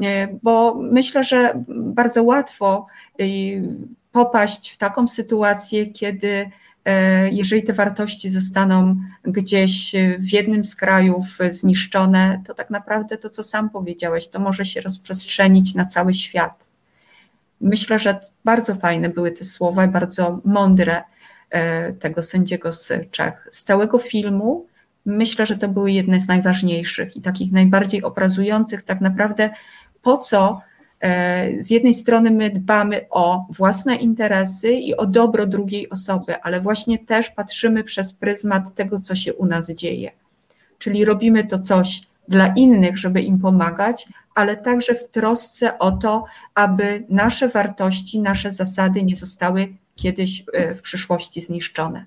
E, 0.02 0.38
bo 0.42 0.74
myślę, 0.74 1.24
że 1.24 1.64
bardzo 1.68 2.22
łatwo 2.22 2.86
e, 3.20 3.24
popaść 4.12 4.70
w 4.70 4.76
taką 4.78 5.08
sytuację, 5.08 5.86
kiedy 5.86 6.50
e, 6.84 7.30
jeżeli 7.30 7.62
te 7.62 7.72
wartości 7.72 8.30
zostaną 8.30 8.96
gdzieś 9.24 9.92
w 10.18 10.32
jednym 10.32 10.64
z 10.64 10.76
krajów 10.76 11.38
zniszczone, 11.50 12.42
to 12.46 12.54
tak 12.54 12.70
naprawdę 12.70 13.18
to, 13.18 13.30
co 13.30 13.42
sam 13.42 13.70
powiedziałeś, 13.70 14.28
to 14.28 14.40
może 14.40 14.64
się 14.64 14.80
rozprzestrzenić 14.80 15.74
na 15.74 15.86
cały 15.86 16.14
świat. 16.14 16.66
Myślę, 17.60 17.98
że 17.98 18.20
bardzo 18.44 18.74
fajne 18.74 19.08
były 19.08 19.32
te 19.32 19.44
słowa 19.44 19.86
bardzo 19.86 20.40
mądre 20.44 21.02
tego 21.98 22.22
sędziego 22.22 22.72
z 22.72 22.92
Czech. 23.10 23.48
Z 23.50 23.62
całego 23.62 23.98
filmu 23.98 24.66
myślę, 25.06 25.46
że 25.46 25.56
to 25.56 25.68
były 25.68 25.92
jedne 25.92 26.20
z 26.20 26.28
najważniejszych 26.28 27.16
i 27.16 27.20
takich 27.20 27.52
najbardziej 27.52 28.02
obrazujących 28.02 28.82
tak 28.82 29.00
naprawdę 29.00 29.50
po 30.06 30.16
co 30.16 30.60
E, 31.00 31.62
z 31.62 31.70
jednej 31.70 31.94
strony 31.94 32.30
my 32.30 32.50
dbamy 32.50 33.06
o 33.10 33.46
własne 33.50 33.96
interesy 33.96 34.72
i 34.72 34.96
o 34.96 35.06
dobro 35.06 35.46
drugiej 35.46 35.90
osoby, 35.90 36.42
ale 36.42 36.60
właśnie 36.60 36.98
też 36.98 37.30
patrzymy 37.30 37.84
przez 37.84 38.14
pryzmat 38.14 38.74
tego, 38.74 39.00
co 39.00 39.14
się 39.14 39.34
u 39.34 39.46
nas 39.46 39.70
dzieje. 39.70 40.10
Czyli 40.78 41.04
robimy 41.04 41.44
to 41.44 41.58
coś 41.58 42.00
dla 42.28 42.46
innych, 42.46 42.98
żeby 42.98 43.22
im 43.22 43.38
pomagać, 43.38 44.08
ale 44.34 44.56
także 44.56 44.94
w 44.94 45.10
trosce 45.10 45.78
o 45.78 45.92
to, 45.92 46.24
aby 46.54 47.04
nasze 47.08 47.48
wartości, 47.48 48.20
nasze 48.20 48.52
zasady 48.52 49.02
nie 49.02 49.16
zostały 49.16 49.74
kiedyś 49.94 50.44
e, 50.52 50.74
w 50.74 50.82
przyszłości 50.82 51.40
zniszczone. 51.40 52.06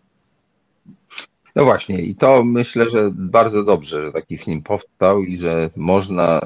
No 1.56 1.66
właśnie, 1.66 2.02
i 2.02 2.16
to 2.16 2.44
myślę, 2.44 2.90
że 2.90 3.12
bardzo 3.14 3.64
dobrze, 3.64 4.06
że 4.06 4.12
taki 4.12 4.38
film 4.38 4.62
powstał 4.62 5.24
i 5.24 5.38
że 5.38 5.70
można 5.76 6.42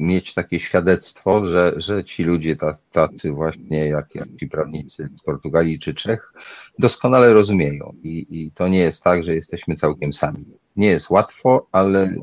mieć 0.00 0.34
takie 0.34 0.60
świadectwo, 0.60 1.46
że, 1.46 1.72
że 1.76 2.04
ci 2.04 2.24
ludzie 2.24 2.56
tacy 2.92 3.32
właśnie 3.32 3.88
jak, 3.88 4.14
jak 4.14 4.28
ci 4.40 4.46
prawnicy 4.46 5.08
z 5.18 5.22
Portugalii 5.22 5.78
czy 5.78 5.94
Czech 5.94 6.32
doskonale 6.78 7.32
rozumieją. 7.32 7.94
I, 8.02 8.26
I 8.30 8.52
to 8.52 8.68
nie 8.68 8.78
jest 8.78 9.02
tak, 9.02 9.24
że 9.24 9.34
jesteśmy 9.34 9.76
całkiem 9.76 10.12
sami. 10.12 10.44
Nie 10.76 10.86
jest 10.86 11.10
łatwo, 11.10 11.66
ale 11.72 12.14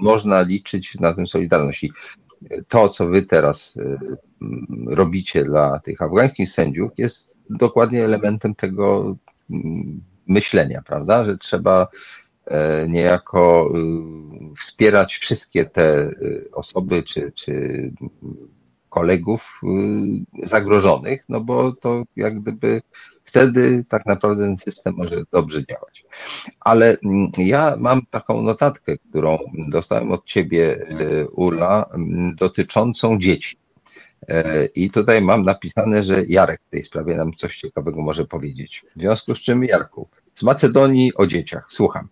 można 0.00 0.42
liczyć 0.42 0.94
na 0.94 1.14
tę 1.14 1.26
solidarność. 1.26 1.84
I 1.84 1.92
to, 2.68 2.88
co 2.88 3.06
wy 3.08 3.22
teraz 3.22 3.76
y, 3.76 3.98
robicie 4.86 5.44
dla 5.44 5.78
tych 5.78 6.02
afgańskich 6.02 6.50
sędziów, 6.50 6.90
jest 6.98 7.36
dokładnie 7.50 8.04
elementem 8.04 8.54
tego 8.54 9.16
mm, 9.50 10.00
myślenia, 10.26 10.82
prawda? 10.86 11.24
Że 11.24 11.38
trzeba 11.38 11.88
niejako 12.88 13.72
y, 14.52 14.56
wspierać 14.56 15.16
wszystkie 15.16 15.64
te 15.64 16.06
y, 16.06 16.48
osoby 16.52 17.02
czy, 17.02 17.32
czy 17.32 17.92
kolegów 18.88 19.60
zagrożonych, 20.42 21.24
no 21.28 21.40
bo 21.40 21.72
to 21.72 22.02
jak 22.16 22.40
gdyby 22.40 22.82
wtedy 23.24 23.84
tak 23.88 24.06
naprawdę 24.06 24.44
ten 24.44 24.58
system 24.58 24.94
może 24.96 25.22
dobrze 25.32 25.66
działać. 25.66 26.04
Ale 26.60 26.96
mm, 27.04 27.30
ja 27.38 27.76
mam 27.78 28.02
taką 28.10 28.42
notatkę, 28.42 28.98
którą 28.98 29.38
dostałem 29.68 30.12
od 30.12 30.24
ciebie, 30.24 30.86
Ula, 31.32 31.90
mm, 31.94 32.34
dotyczącą 32.34 33.18
dzieci. 33.18 33.56
E, 34.28 34.66
I 34.66 34.90
tutaj 34.90 35.22
mam 35.22 35.42
napisane, 35.42 36.04
że 36.04 36.24
Jarek 36.28 36.60
w 36.66 36.70
tej 36.70 36.82
sprawie 36.82 37.16
nam 37.16 37.32
coś 37.32 37.58
ciekawego 37.58 38.02
może 38.02 38.24
powiedzieć. 38.24 38.84
W 38.86 38.90
związku 38.90 39.34
z 39.34 39.38
czym, 39.38 39.64
Jarku, 39.64 40.08
z 40.34 40.42
Macedonii 40.42 41.14
o 41.14 41.26
dzieciach, 41.26 41.66
słucham. 41.70 42.08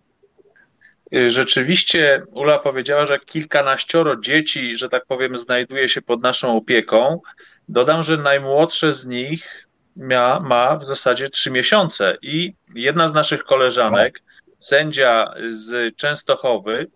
Y, 1.15 1.31
rzeczywiście 1.31 2.23
Ula 2.31 2.59
powiedziała, 2.59 3.05
że 3.05 3.19
kilkanaścioro 3.19 4.15
dzieci, 4.15 4.75
że 4.75 4.89
tak 4.89 5.05
powiem, 5.05 5.37
znajduje 5.37 5.89
się 5.89 6.01
pod 6.01 6.21
naszą 6.21 6.57
opieką. 6.57 7.21
Dodam, 7.69 8.03
że 8.03 8.17
najmłodsze 8.17 8.93
z 8.93 9.05
nich 9.05 9.67
ma, 9.95 10.39
ma 10.39 10.75
w 10.75 10.85
zasadzie 10.85 11.29
trzy 11.29 11.51
miesiące 11.51 12.17
i 12.21 12.53
jedna 12.75 13.07
z 13.07 13.13
naszych 13.13 13.43
koleżanek, 13.43 14.21
sędzia 14.59 15.33
z 15.49 15.95
Częstochowy, 15.95 16.87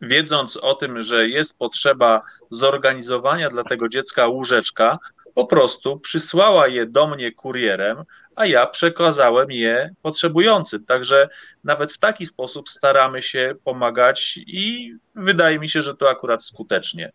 wiedząc 0.00 0.56
o 0.56 0.74
tym, 0.74 1.02
że 1.02 1.28
jest 1.28 1.58
potrzeba 1.58 2.22
zorganizowania 2.50 3.50
dla 3.50 3.64
tego 3.64 3.88
dziecka 3.88 4.26
łóżeczka, 4.26 4.98
po 5.34 5.46
prostu 5.46 6.00
przysłała 6.00 6.68
je 6.68 6.86
do 6.86 7.06
mnie 7.06 7.32
kurierem, 7.32 8.04
a 8.36 8.46
ja 8.46 8.66
przekazałem 8.66 9.50
je 9.50 9.94
potrzebującym. 10.02 10.84
Także 10.84 11.28
nawet 11.64 11.92
w 11.92 11.98
taki 11.98 12.26
sposób 12.26 12.68
staramy 12.68 13.22
się 13.22 13.54
pomagać 13.64 14.38
i 14.46 14.94
wydaje 15.14 15.58
mi 15.58 15.68
się, 15.68 15.82
że 15.82 15.96
to 15.96 16.10
akurat 16.10 16.44
skutecznie. 16.44 17.12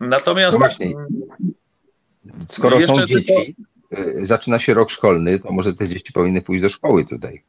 Natomiast. 0.00 0.58
No. 0.58 0.68
Skoro 2.48 2.80
są 2.80 3.06
dzieci, 3.06 3.24
tylko... 3.24 3.42
Y, 4.20 4.26
zaczyna 4.26 4.58
się 4.58 4.74
rok 4.74 4.90
szkolny, 4.90 5.38
to 5.38 5.52
może 5.52 5.72
te 5.72 5.88
dzieci 5.88 6.12
powinny 6.12 6.42
pójść 6.42 6.62
do 6.62 6.68
szkoły 6.68 7.06
tutaj. 7.06 7.42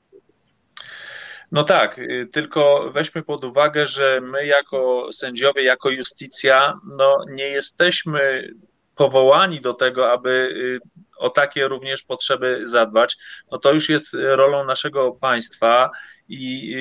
No 1.52 1.64
tak, 1.64 2.00
y, 2.00 2.30
tylko 2.32 2.92
weźmy 2.94 3.24
pod 3.24 3.44
uwagę, 3.44 3.88
że 3.88 4.22
my 4.22 4.46
jako 4.46 5.10
sędziowie, 5.14 5.64
jako 5.64 5.90
justicja, 5.90 6.80
no 6.98 7.18
nie 7.32 7.48
jesteśmy 7.48 8.54
powołani 8.96 9.62
do 9.62 9.74
tego, 9.74 10.12
aby 10.12 10.30
y, 10.30 10.80
o 11.24 11.30
takie 11.30 11.68
również 11.68 12.04
potrzeby 12.04 12.62
zadbać. 12.64 13.18
No 13.52 13.58
to 13.58 13.74
już 13.74 13.90
jest 13.90 14.08
rolą 14.14 14.66
naszego 14.66 15.12
państwa 15.12 15.92
i 16.30 16.76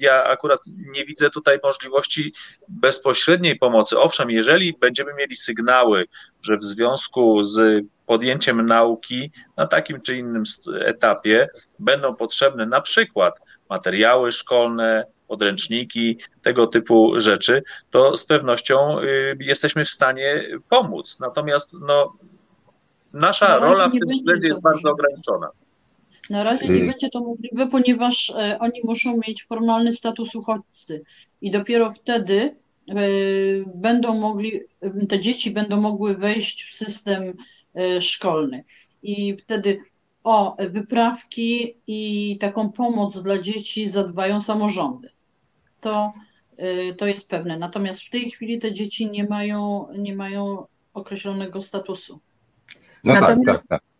ja 0.00 0.24
akurat 0.24 0.60
nie 0.66 1.04
widzę 1.04 1.30
tutaj 1.30 1.58
możliwości 1.62 2.32
bezpośredniej 2.68 3.58
pomocy. 3.58 3.98
Owszem, 3.98 4.30
jeżeli 4.30 4.74
będziemy 4.80 5.14
mieli 5.14 5.36
sygnały, 5.36 6.04
że 6.42 6.56
w 6.56 6.64
związku 6.64 7.42
z 7.42 7.84
podjęciem 8.06 8.66
nauki 8.66 9.30
na 9.56 9.66
takim 9.66 10.00
czy 10.00 10.16
innym 10.16 10.42
etapie 10.80 11.48
będą 11.78 12.14
potrzebne 12.14 12.66
na 12.66 12.80
przykład 12.80 13.34
materiały 13.70 14.32
szkolne, 14.32 15.06
podręczniki, 15.28 16.18
tego 16.42 16.66
typu 16.66 17.12
rzeczy, 17.16 17.62
to 17.90 18.16
z 18.16 18.24
pewnością 18.24 19.00
y, 19.00 19.36
jesteśmy 19.40 19.84
w 19.84 19.90
stanie 19.90 20.44
pomóc. 20.68 21.16
Natomiast 21.20 21.72
no, 21.72 22.12
nasza 23.12 23.58
rola 23.58 23.88
w 23.88 23.92
tym 23.92 24.08
względzie 24.18 24.48
jest 24.48 24.60
bardzo 24.60 24.90
ograniczona. 24.90 25.48
Na 26.30 26.42
razie 26.42 26.68
nie 26.68 26.82
y- 26.82 26.86
będzie 26.86 27.10
to 27.10 27.20
możliwe, 27.20 27.66
ponieważ 27.66 28.30
e, 28.30 28.58
oni 28.60 28.80
muszą 28.84 29.20
mieć 29.28 29.44
formalny 29.44 29.92
status 29.92 30.34
uchodźcy 30.34 31.04
i 31.40 31.50
dopiero 31.50 31.94
wtedy 32.02 32.56
e, 32.88 32.94
będą 33.74 34.18
mogli, 34.18 34.60
te 35.08 35.20
dzieci 35.20 35.50
będą 35.50 35.80
mogły 35.80 36.16
wejść 36.16 36.70
w 36.70 36.76
system 36.76 37.34
e, 37.74 38.00
szkolny. 38.00 38.64
I 39.02 39.36
wtedy 39.36 39.80
o 40.24 40.56
wyprawki 40.70 41.74
i 41.86 42.38
taką 42.40 42.72
pomoc 42.72 43.22
dla 43.22 43.38
dzieci 43.38 43.88
zadbają 43.88 44.40
samorządy. 44.40 45.10
To, 45.80 46.12
to 46.98 47.06
jest 47.06 47.30
pewne. 47.30 47.58
Natomiast 47.58 48.02
w 48.02 48.10
tej 48.10 48.30
chwili 48.30 48.58
te 48.58 48.72
dzieci 48.72 49.10
nie 49.10 49.24
mają, 49.24 49.86
nie 49.98 50.16
mają 50.16 50.66
określonego 50.94 51.62
statusu. 51.62 52.20
No 53.04 53.14
Natomiast, 53.14 53.66
tak, 53.68 53.68
tak, 53.68 53.82
tak. 53.82 53.91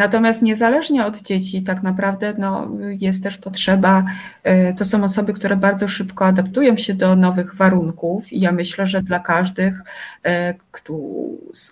Natomiast 0.00 0.42
niezależnie 0.42 1.06
od 1.06 1.22
dzieci, 1.22 1.62
tak 1.62 1.82
naprawdę 1.82 2.34
no, 2.38 2.70
jest 3.00 3.22
też 3.22 3.38
potrzeba, 3.38 4.04
e, 4.42 4.74
to 4.74 4.84
są 4.84 5.04
osoby, 5.04 5.32
które 5.32 5.56
bardzo 5.56 5.88
szybko 5.88 6.26
adaptują 6.26 6.76
się 6.76 6.94
do 6.94 7.16
nowych 7.16 7.54
warunków 7.54 8.32
i 8.32 8.40
ja 8.40 8.52
myślę, 8.52 8.86
że 8.86 9.02
dla 9.02 9.18
każdych, 9.18 9.82
e, 10.24 10.54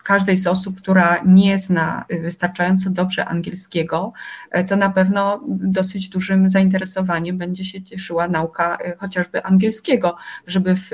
każdej 0.04 0.36
z 0.36 0.46
osób, 0.46 0.80
która 0.80 1.22
nie 1.26 1.58
zna 1.58 2.04
wystarczająco 2.22 2.90
dobrze 2.90 3.24
angielskiego, 3.24 4.12
e, 4.50 4.64
to 4.64 4.76
na 4.76 4.90
pewno 4.90 5.40
dosyć 5.48 6.08
dużym 6.08 6.48
zainteresowaniem 6.48 7.38
będzie 7.38 7.64
się 7.64 7.82
cieszyła 7.82 8.28
nauka 8.28 8.78
chociażby 8.98 9.44
angielskiego, 9.44 10.16
żeby 10.46 10.76
w, 10.76 10.90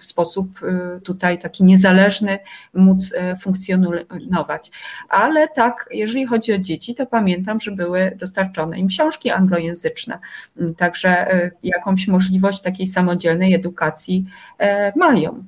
w 0.00 0.04
sposób 0.04 0.60
tutaj 1.02 1.38
taki 1.38 1.64
niezależny 1.64 2.38
móc 2.74 3.14
funkcjonować. 3.40 4.70
Ale 5.08 5.48
tak, 5.48 5.88
jeżeli 5.90 6.26
chodzi 6.26 6.53
o 6.54 6.58
dzieci, 6.58 6.94
to 6.94 7.06
pamiętam, 7.06 7.60
że 7.60 7.70
były 7.70 8.16
dostarczone 8.20 8.78
im 8.78 8.88
książki 8.88 9.30
anglojęzyczne. 9.30 10.18
Mm, 10.56 10.74
także 10.74 11.08
e, 11.08 11.50
jakąś 11.62 12.08
możliwość 12.08 12.60
takiej 12.62 12.86
samodzielnej 12.86 13.54
edukacji 13.54 14.24
e, 14.58 14.92
mają. 14.96 15.44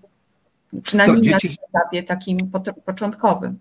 Przynajmniej 0.83 1.31
no, 1.33 1.39
dzieci... 1.39 1.57
na 1.73 1.81
etapie 1.81 2.03
takim 2.03 2.51
początkowym. 2.85 3.59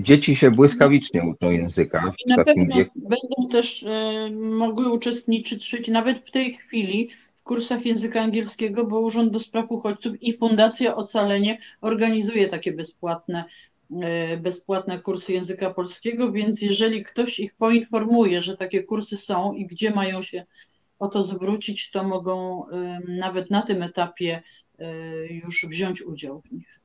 Dzieci 0.00 0.36
się 0.36 0.50
błyskawicznie 0.50 1.22
uczą 1.22 1.50
języka. 1.50 2.12
I 2.26 2.30
na 2.30 2.44
pewno 2.44 2.76
wieku. 2.76 2.92
będą 2.94 3.48
też 3.50 3.82
e, 3.82 4.30
mogły 4.30 4.92
uczestniczyć 4.92 5.88
nawet 5.88 6.28
w 6.28 6.30
tej 6.30 6.54
chwili 6.54 7.10
w 7.36 7.42
kursach 7.42 7.86
języka 7.86 8.20
angielskiego, 8.20 8.84
bo 8.84 9.00
Urząd 9.00 9.32
do 9.32 9.40
Spraw 9.40 9.70
Uchodźców 9.70 10.22
i 10.22 10.38
Fundacja 10.38 10.94
Ocalenie 10.94 11.58
organizuje 11.80 12.48
takie 12.48 12.72
bezpłatne 12.72 13.44
bezpłatne 14.38 14.98
kursy 14.98 15.32
języka 15.32 15.70
polskiego, 15.70 16.32
więc 16.32 16.62
jeżeli 16.62 17.04
ktoś 17.04 17.40
ich 17.40 17.54
poinformuje, 17.54 18.40
że 18.40 18.56
takie 18.56 18.82
kursy 18.82 19.16
są 19.16 19.52
i 19.52 19.66
gdzie 19.66 19.90
mają 19.90 20.22
się 20.22 20.44
o 20.98 21.08
to 21.08 21.22
zwrócić, 21.22 21.90
to 21.90 22.04
mogą 22.04 22.64
nawet 23.08 23.50
na 23.50 23.62
tym 23.62 23.82
etapie 23.82 24.42
e, 24.78 25.26
już 25.26 25.66
wziąć 25.68 26.02
udział 26.02 26.40
w 26.40 26.52
nich. 26.52 26.80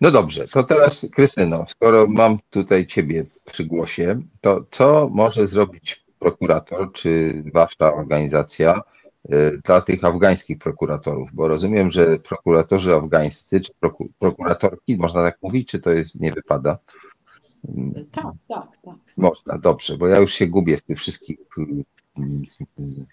No 0.00 0.10
dobrze, 0.10 0.48
to 0.48 0.62
teraz 0.62 1.06
Krystyno, 1.12 1.66
skoro 1.68 2.06
mam 2.06 2.38
tutaj 2.50 2.86
Ciebie 2.86 3.24
przy 3.44 3.64
głosie, 3.64 4.22
to 4.40 4.64
co 4.70 5.08
może 5.12 5.46
zrobić 5.46 6.04
prokurator 6.18 6.92
czy 6.92 7.42
Wasza 7.54 7.94
organizacja, 7.94 8.82
dla 9.64 9.80
tych 9.80 10.04
afgańskich 10.04 10.58
prokuratorów, 10.58 11.28
bo 11.32 11.48
rozumiem, 11.48 11.90
że 11.90 12.18
prokuratorzy 12.18 12.94
afgańscy, 12.94 13.60
czy 13.60 13.72
prokuratorki, 14.18 14.96
można 14.96 15.22
tak 15.22 15.38
mówić, 15.42 15.68
czy 15.68 15.80
to 15.80 15.90
jest, 15.90 16.20
nie 16.20 16.32
wypada? 16.32 16.78
Tak, 18.12 18.34
tak, 18.48 18.76
tak. 18.84 18.94
Można, 19.16 19.58
dobrze, 19.58 19.96
bo 19.96 20.06
ja 20.06 20.18
już 20.18 20.32
się 20.32 20.46
gubię 20.46 20.76
w 20.76 20.82
tych 20.82 20.98
wszystkich 20.98 21.38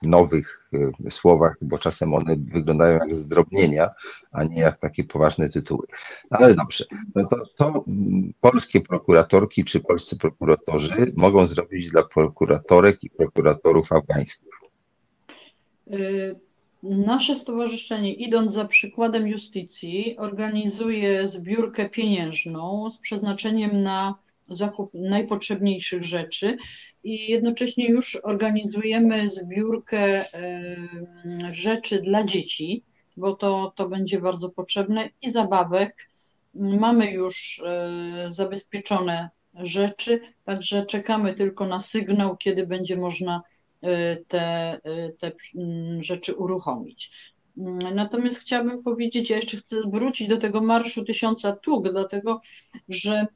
nowych 0.04 0.70
słowach, 1.10 1.56
bo 1.62 1.78
czasem 1.78 2.14
one 2.14 2.36
wyglądają 2.38 2.94
jak 2.94 3.16
zdrobnienia, 3.16 3.90
a 4.32 4.44
nie 4.44 4.62
jak 4.62 4.80
takie 4.80 5.04
poważne 5.04 5.50
tytuły. 5.50 5.88
Ale 6.30 6.56
dobrze, 6.56 6.86
no 7.16 7.28
to, 7.28 7.44
to 7.58 7.86
polskie 8.42 8.82
prokuratorki 8.82 9.66
czy 9.66 9.80
polscy 9.80 10.18
prokuratorzy 10.18 11.14
mogą 11.18 11.48
zrobić 11.48 11.90
dla 11.90 12.04
prokuratorek 12.04 13.04
i 13.04 13.10
prokuratorów 13.10 13.92
afgańskich? 13.92 14.49
Y, 15.94 16.36
nasze 16.84 17.36
stowarzyszenie, 17.36 18.14
idąc 18.14 18.54
za 18.54 18.66
przykładem 18.66 19.28
justycji, 19.28 20.18
organizuje 20.18 21.28
zbiórkę 21.28 21.90
pieniężną 21.90 22.92
z 22.92 22.98
przeznaczeniem 22.98 23.84
na 23.84 24.16
zakup 24.50 24.94
najpotrzebniejszych 24.94 26.04
rzeczy 26.04 26.58
i 27.04 27.32
jednocześnie 27.32 27.88
już 27.88 28.20
organizujemy 28.24 29.30
zbiórkę 29.30 30.26
rzeczy 31.52 32.02
dla 32.02 32.24
dzieci, 32.24 32.84
bo 33.18 33.36
to, 33.36 33.74
to 33.76 33.90
będzie 33.90 34.22
bardzo 34.22 34.50
potrzebne 34.50 35.10
i 35.22 35.32
zabawek. 35.32 36.10
Mamy 36.56 37.12
już 37.12 37.62
e, 37.66 38.28
zabezpieczone 38.30 39.30
rzeczy, 39.56 40.22
także 40.46 40.86
czekamy 40.86 41.34
tylko 41.34 41.68
na 41.68 41.80
sygnał, 41.80 42.38
kiedy 42.38 42.68
będzie 42.68 42.98
można 42.98 43.42
te, 44.28 44.80
e, 44.84 45.10
te 45.18 45.32
rzeczy 46.00 46.36
uruchomić. 46.36 47.12
Natomiast 47.96 48.40
chciałabym 48.40 48.84
powiedzieć, 48.84 49.30
ja 49.30 49.36
jeszcze 49.36 49.58
chcę 49.58 49.76
wrócić 49.92 50.28
do 50.28 50.38
tego 50.38 50.62
Marszu 50.62 51.06
Tysiąca 51.06 51.56
Tług, 51.56 51.92
dlatego 51.92 52.42
że 52.90 53.28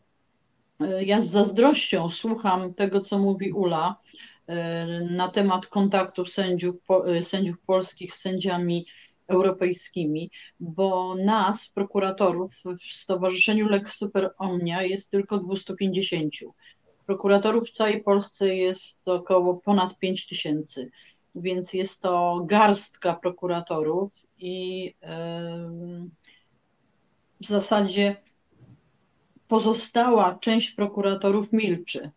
ja 1.01 1.21
z 1.21 1.29
zazdrością 1.29 2.09
słucham 2.09 2.73
tego, 2.73 3.01
co 3.01 3.19
mówi 3.19 3.51
Ula 3.51 3.95
na 5.09 5.27
temat 5.27 5.67
kontaktów 5.67 6.29
sędziów, 6.29 6.75
sędziów 7.21 7.57
polskich 7.65 8.13
z 8.13 8.21
sędziami 8.21 8.85
europejskimi, 9.27 10.31
bo 10.59 11.15
nas, 11.15 11.69
prokuratorów 11.69 12.53
w 12.65 12.95
Stowarzyszeniu 12.95 13.69
Lex 13.69 13.97
Super 13.97 14.31
Omnia 14.37 14.83
jest 14.83 15.11
tylko 15.11 15.37
250. 15.37 16.33
Prokuratorów 17.05 17.67
w 17.67 17.71
całej 17.71 18.03
Polsce 18.03 18.55
jest 18.55 19.07
około 19.07 19.53
ponad 19.55 19.97
5 19.97 20.27
tysięcy, 20.27 20.91
więc 21.35 21.73
jest 21.73 22.01
to 22.01 22.41
garstka 22.45 23.13
prokuratorów 23.13 24.11
i 24.37 24.93
w 27.41 27.47
zasadzie 27.47 28.15
pozostała 29.47 30.37
część 30.41 30.71
prokuratorów 30.71 31.53
milczy. 31.53 32.11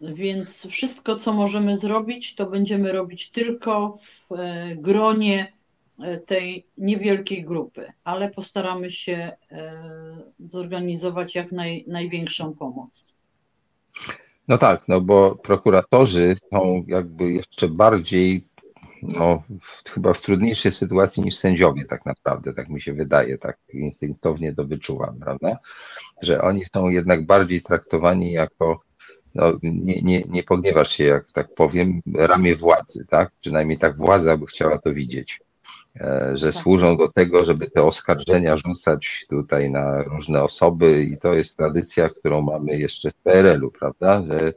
Więc 0.00 0.66
wszystko, 0.66 1.16
co 1.16 1.32
możemy 1.32 1.76
zrobić, 1.76 2.34
to 2.34 2.46
będziemy 2.46 2.92
robić 2.92 3.30
tylko 3.30 3.98
w 4.30 4.32
e, 4.32 4.76
gronie 4.76 5.52
tej 6.26 6.66
niewielkiej 6.78 7.44
grupy, 7.44 7.92
ale 8.04 8.30
postaramy 8.30 8.90
się 8.90 9.32
e, 9.50 9.72
zorganizować 10.46 11.34
jak 11.34 11.52
naj, 11.52 11.84
największą 11.86 12.54
pomoc. 12.54 13.18
No 14.48 14.58
tak, 14.58 14.82
no 14.88 15.00
bo 15.00 15.36
prokuratorzy 15.36 16.36
są 16.50 16.84
jakby 16.86 17.32
jeszcze 17.32 17.68
bardziej 17.68 18.44
no, 19.02 19.42
chyba 19.86 20.14
w 20.14 20.22
trudniejszej 20.22 20.72
sytuacji 20.72 21.22
niż 21.22 21.36
sędziowie 21.36 21.84
tak 21.84 22.06
naprawdę, 22.06 22.54
tak 22.54 22.68
mi 22.68 22.80
się 22.80 22.92
wydaje, 22.92 23.38
tak 23.38 23.58
instynktownie 23.72 24.54
to 24.54 24.64
wyczuwam, 24.64 25.18
prawda? 25.18 25.56
Że 26.22 26.42
oni 26.42 26.64
są 26.74 26.88
jednak 26.88 27.26
bardziej 27.26 27.62
traktowani 27.62 28.32
jako, 28.32 28.80
no, 29.34 29.52
nie, 29.62 30.02
nie, 30.02 30.22
nie 30.28 30.42
pogniewasz 30.42 30.90
się, 30.90 31.04
jak 31.04 31.32
tak 31.32 31.54
powiem, 31.54 32.00
ramię 32.14 32.56
władzy, 32.56 33.06
tak? 33.08 33.30
Przynajmniej 33.40 33.78
tak 33.78 33.96
władza 33.96 34.36
by 34.36 34.46
chciała 34.46 34.78
to 34.78 34.94
widzieć 34.94 35.40
że 36.34 36.52
tak. 36.52 36.62
służą 36.62 36.96
do 36.96 37.12
tego, 37.12 37.44
żeby 37.44 37.70
te 37.70 37.82
oskarżenia 37.82 38.56
rzucać 38.56 39.26
tutaj 39.28 39.70
na 39.70 40.02
różne 40.02 40.42
osoby 40.42 41.02
i 41.02 41.18
to 41.18 41.34
jest 41.34 41.56
tradycja, 41.56 42.08
którą 42.08 42.42
mamy 42.42 42.78
jeszcze 42.78 43.10
z 43.10 43.14
PRL-u, 43.14 43.70
prawda, 43.70 44.22
że 44.28 44.52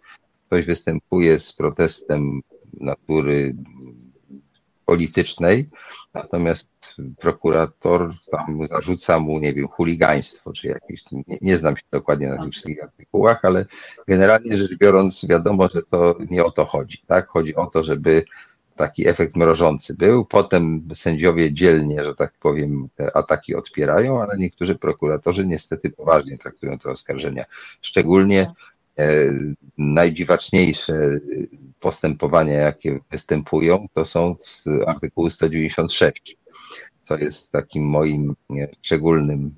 ktoś 0.48 0.66
występuje 0.66 1.40
z 1.40 1.54
protestem 1.54 2.42
natury 2.80 3.56
politycznej, 4.86 5.70
natomiast 6.14 6.68
prokurator 7.20 8.14
tam 8.32 8.68
zarzuca 8.68 9.20
mu, 9.20 9.40
nie 9.40 9.54
wiem, 9.54 9.68
chuligaństwo, 9.68 10.54
czy 10.54 10.68
jakieś, 10.68 11.12
nie, 11.12 11.38
nie 11.42 11.58
znam 11.58 11.78
się 11.78 11.84
dokładnie 11.92 12.28
na 12.28 12.44
tych 12.44 12.52
wszystkich 12.52 12.84
artykułach, 12.84 13.46
ale 13.46 13.66
generalnie 14.08 14.58
rzecz 14.58 14.78
biorąc 14.78 15.26
wiadomo, 15.30 15.70
że 15.74 15.82
to 15.90 16.16
nie 16.30 16.44
o 16.44 16.52
to 16.52 16.66
chodzi, 16.66 17.04
tak? 17.08 17.28
Chodzi 17.28 17.56
o 17.56 17.66
to, 17.66 17.84
żeby 17.84 18.26
taki 18.76 19.07
efekt 19.07 19.35
mrożący 19.35 19.95
był. 19.95 20.26
Potem 20.26 20.88
sędziowie 20.95 21.53
dzielnie, 21.53 22.03
że 22.03 22.15
tak 22.15 22.34
powiem, 22.39 22.88
te 22.95 23.18
ataki 23.18 23.56
odpierają, 23.56 24.22
ale 24.22 24.38
niektórzy 24.38 24.76
prokuratorzy 24.76 25.45
niestety 25.45 25.91
poważnie 25.91 26.38
traktują 26.38 26.80
te 26.80 26.89
oskarżenia. 26.89 27.45
Szczególnie 27.81 28.53
E, 28.99 29.34
najdziwaczniejsze 29.77 31.19
postępowania, 31.80 32.53
jakie 32.53 32.99
występują, 33.11 33.88
to 33.93 34.06
są 34.06 34.35
z 34.39 34.64
artykułu 34.88 35.30
196, 35.30 36.38
co 37.02 37.18
jest 37.18 37.52
takim 37.52 37.84
moim 37.84 38.35
szczególnym 38.81 39.56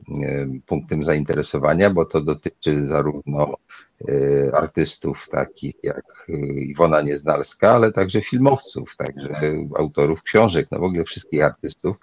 punktem 0.66 1.06
zainteresowania, 1.06 1.90
bo 1.90 2.06
to 2.06 2.22
dotyczy 2.22 2.86
zarówno 2.86 3.54
artystów 4.54 5.30
takich 5.30 5.76
jak 5.84 6.26
e, 6.30 6.34
Iwona 6.54 7.02
Nieznalska, 7.02 7.72
ale 7.72 7.92
także 7.92 8.22
filmowców, 8.22 8.96
także 8.98 9.30
autorów 9.76 10.24
książek, 10.24 10.68
no 10.72 10.80
w 10.80 10.84
ogóle 10.84 11.04
wszystkich 11.04 11.44
artystów. 11.44 11.96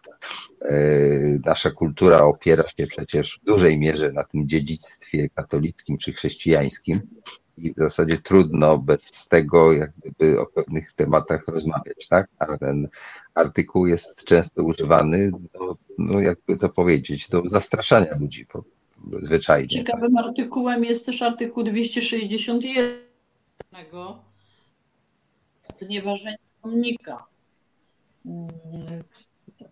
Nasza 1.45 1.71
kultura 1.71 2.23
opiera 2.23 2.65
się 2.69 2.87
przecież 2.87 3.39
w 3.43 3.45
dużej 3.45 3.79
mierze 3.79 4.13
na 4.13 4.25
tym 4.25 4.49
dziedzictwie 4.49 5.29
katolickim 5.29 5.99
czy 5.99 6.13
chrześcijańskim 6.13 7.01
i 7.57 7.75
w 7.75 7.77
zasadzie 7.77 8.19
trudno 8.19 8.79
bez 8.79 9.29
tego 9.29 9.73
jak 9.73 9.91
gdyby 9.97 10.41
o 10.41 10.47
pewnych 10.47 10.93
tematach 10.93 11.49
rozmawiać, 11.49 12.09
tak? 12.09 12.29
A 12.39 12.59
ten 12.59 12.89
artykuł 13.35 13.87
jest 13.87 14.25
często 14.25 14.63
używany, 14.63 15.31
do, 15.53 15.77
no 15.99 16.21
jakby 16.21 16.59
to 16.59 16.69
powiedzieć, 16.69 17.29
do 17.29 17.43
zastraszania 17.47 18.17
ludzi 18.21 18.47
po, 18.47 18.65
zwyczajnie. 19.23 19.69
Ciekawym 19.69 20.15
tak? 20.15 20.27
artykułem 20.27 20.85
jest 20.85 21.07
też 21.07 21.23
artykuł 21.23 21.65
261 21.65 22.61
znieważenia 25.81 26.37
pomnika. 26.63 27.27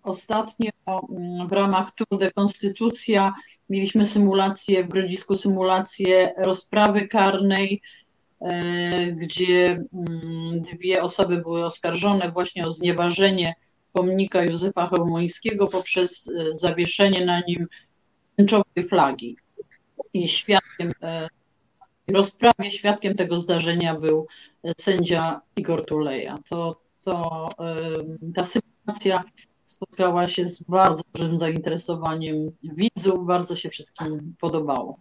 Ostatnio 0.03 0.71
w 1.49 1.53
ramach 1.53 1.93
Tour 1.95 2.21
de 2.21 2.31
Konstytucja 2.31 3.35
mieliśmy 3.71 4.07
symulację 4.07 4.85
w 4.85 4.89
Grodzisku, 4.89 5.35
symulację 5.35 6.35
rozprawy 6.37 7.09
karnej, 7.09 7.83
e, 8.41 9.07
gdzie 9.07 9.85
mm, 9.93 10.63
dwie 10.63 11.03
osoby 11.03 11.37
były 11.37 11.67
oskarżone 11.67 12.31
właśnie 12.31 12.67
o 12.67 12.71
znieważenie 12.71 13.55
pomnika 13.93 14.45
Józefa 14.45 14.87
Chełmońskiego 14.87 15.67
poprzez 15.67 16.29
e, 16.29 16.55
zawieszenie 16.55 17.27
na 17.27 17.41
nim 17.41 17.67
tęczowej 18.39 18.85
flagi. 18.89 19.37
I 20.15 20.29
świadkiem 20.29 20.93
e, 21.03 21.29
rozprawie, 22.09 22.71
świadkiem 22.71 23.15
tego 23.15 23.39
zdarzenia 23.39 23.95
był 23.95 24.27
sędzia 24.81 25.41
Igor 25.57 25.87
Tuleja. 25.87 26.39
To, 26.49 26.81
to 27.05 27.49
ta 28.35 28.45
sytuacja 28.45 29.25
spotkała 29.65 30.29
się 30.29 30.47
z 30.47 30.63
bardzo 30.63 31.03
dużym 31.15 31.39
zainteresowaniem 31.39 32.51
widzów, 32.63 33.27
bardzo 33.27 33.57
się 33.57 33.71
wszystkim 33.71 34.35
podobało. 34.41 34.99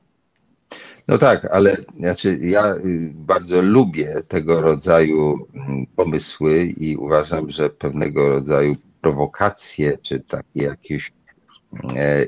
No 1.08 1.18
tak, 1.18 1.46
ale 1.46 1.78
znaczy 1.98 2.40
ja 2.42 2.76
y, 2.76 3.12
bardzo 3.16 3.62
lubię 3.62 4.16
tego 4.28 4.62
rodzaju 4.62 5.48
mm, 5.54 5.86
pomysły 5.96 6.64
i 6.64 6.98
uważam, 6.98 7.52
że 7.52 7.70
pewnego 7.70 8.30
rodzaju 8.30 8.76
prowokacje, 9.02 9.98
czy 9.98 10.20
takie 10.20 10.64
jakieś 10.64 11.10
e, 11.10 11.17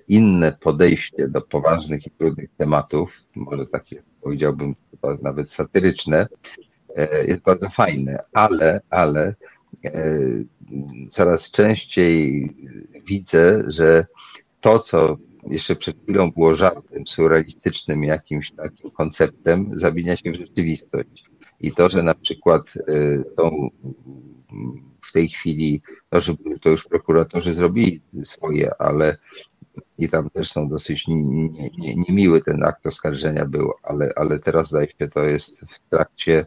inne 0.07 0.57
podejście 0.59 1.27
do 1.27 1.41
poważnych 1.41 2.07
i 2.07 2.11
trudnych 2.11 2.49
tematów, 2.57 3.21
może 3.35 3.65
takie 3.65 4.01
powiedziałbym 4.21 4.75
nawet 5.21 5.51
satyryczne, 5.51 6.27
e, 6.95 7.25
jest 7.25 7.41
bardzo 7.41 7.69
fajne, 7.69 8.19
ale, 8.33 8.81
ale 8.89 9.35
e, 9.85 10.19
coraz 11.11 11.51
częściej 11.51 12.49
widzę, 13.07 13.63
że 13.67 14.05
to, 14.61 14.79
co 14.79 15.17
jeszcze 15.47 15.75
przed 15.75 16.03
chwilą 16.03 16.31
było 16.31 16.55
żartem, 16.55 17.07
surrealistycznym 17.07 18.03
jakimś 18.03 18.51
takim 18.51 18.91
konceptem, 18.91 19.71
zamienia 19.73 20.17
się 20.17 20.31
w 20.31 20.35
rzeczywistość. 20.35 21.29
I 21.61 21.71
to, 21.71 21.89
że 21.89 22.03
na 22.03 22.15
przykład 22.15 22.73
tą, 23.35 23.69
w 25.01 25.11
tej 25.11 25.29
chwili, 25.29 25.81
że 26.11 26.33
to 26.61 26.69
już 26.69 26.83
prokuratorzy 26.83 27.53
zrobili 27.53 28.01
swoje, 28.23 28.81
ale 28.81 29.17
i 29.97 30.09
tam 30.09 30.29
też 30.29 30.51
są 30.51 30.69
dosyć 30.69 31.07
niemiły 31.07 32.37
nie, 32.37 32.39
nie, 32.39 32.41
ten 32.41 32.63
akt 32.63 32.87
oskarżenia 32.87 33.45
był, 33.45 33.71
ale, 33.83 34.09
ale 34.15 34.39
teraz 34.39 34.69
zdaje 34.69 34.87
się, 34.87 35.07
to 35.07 35.25
jest 35.25 35.61
w 35.61 35.89
trakcie 35.89 36.45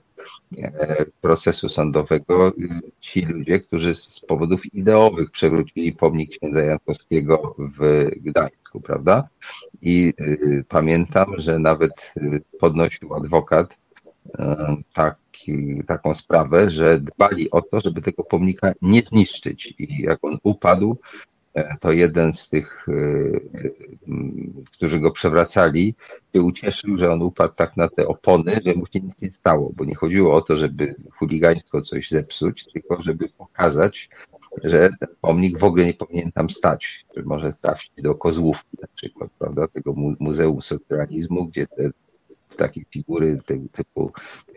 procesu 1.20 1.68
sądowego 1.68 2.52
ci 3.00 3.22
ludzie, 3.26 3.60
którzy 3.60 3.94
z 3.94 4.20
powodów 4.20 4.74
ideowych 4.74 5.30
przewrócili 5.30 5.92
pomnik 5.92 6.30
księdza 6.30 6.62
Jankowskiego 6.62 7.54
w 7.58 8.08
Gdańsku, 8.16 8.80
prawda? 8.80 9.28
I 9.82 10.14
pamiętam, 10.68 11.34
że 11.38 11.58
nawet 11.58 12.14
podnosił 12.60 13.14
adwokat 13.14 13.78
taką 15.86 16.14
sprawę, 16.14 16.70
że 16.70 17.00
dbali 17.00 17.50
o 17.50 17.62
to, 17.62 17.80
żeby 17.80 18.02
tego 18.02 18.24
pomnika 18.24 18.72
nie 18.82 19.02
zniszczyć. 19.02 19.74
I 19.78 20.02
jak 20.02 20.18
on 20.22 20.38
upadł, 20.42 20.96
to 21.80 21.92
jeden 21.92 22.32
z 22.32 22.48
tych, 22.48 22.86
e, 22.88 22.94
którzy 24.72 25.00
go 25.00 25.10
przewracali, 25.10 25.94
się 26.34 26.42
ucieszył, 26.42 26.96
że 26.96 27.10
on 27.10 27.22
upadł 27.22 27.54
tak 27.54 27.76
na 27.76 27.88
te 27.88 28.08
opony, 28.08 28.60
że 28.66 28.74
mu 28.74 28.86
się 28.86 29.00
nic 29.00 29.22
nie 29.22 29.30
stało, 29.30 29.72
bo 29.76 29.84
nie 29.84 29.94
chodziło 29.94 30.34
o 30.34 30.42
to, 30.42 30.56
żeby 30.56 30.94
chuligaństwo 31.10 31.82
coś 31.82 32.10
zepsuć, 32.10 32.66
tylko 32.72 33.02
żeby 33.02 33.28
pokazać, 33.28 34.08
że 34.64 34.90
ten 35.00 35.08
pomnik 35.20 35.58
w 35.58 35.64
ogóle 35.64 35.86
nie 35.86 35.94
powinien 35.94 36.32
tam 36.32 36.50
stać, 36.50 37.06
że 37.16 37.22
może 37.22 37.52
trafić 37.60 37.92
do 37.98 38.14
Kozłówki 38.14 38.76
na 38.82 38.88
przykład, 38.94 39.30
prawda, 39.38 39.68
tego 39.68 39.94
Muzeum 40.20 40.62
Socrealizmu, 40.62 41.46
gdzie 41.46 41.66
te 41.66 41.90
takie 42.56 42.80
figury 42.90 43.38
typu 43.72 44.12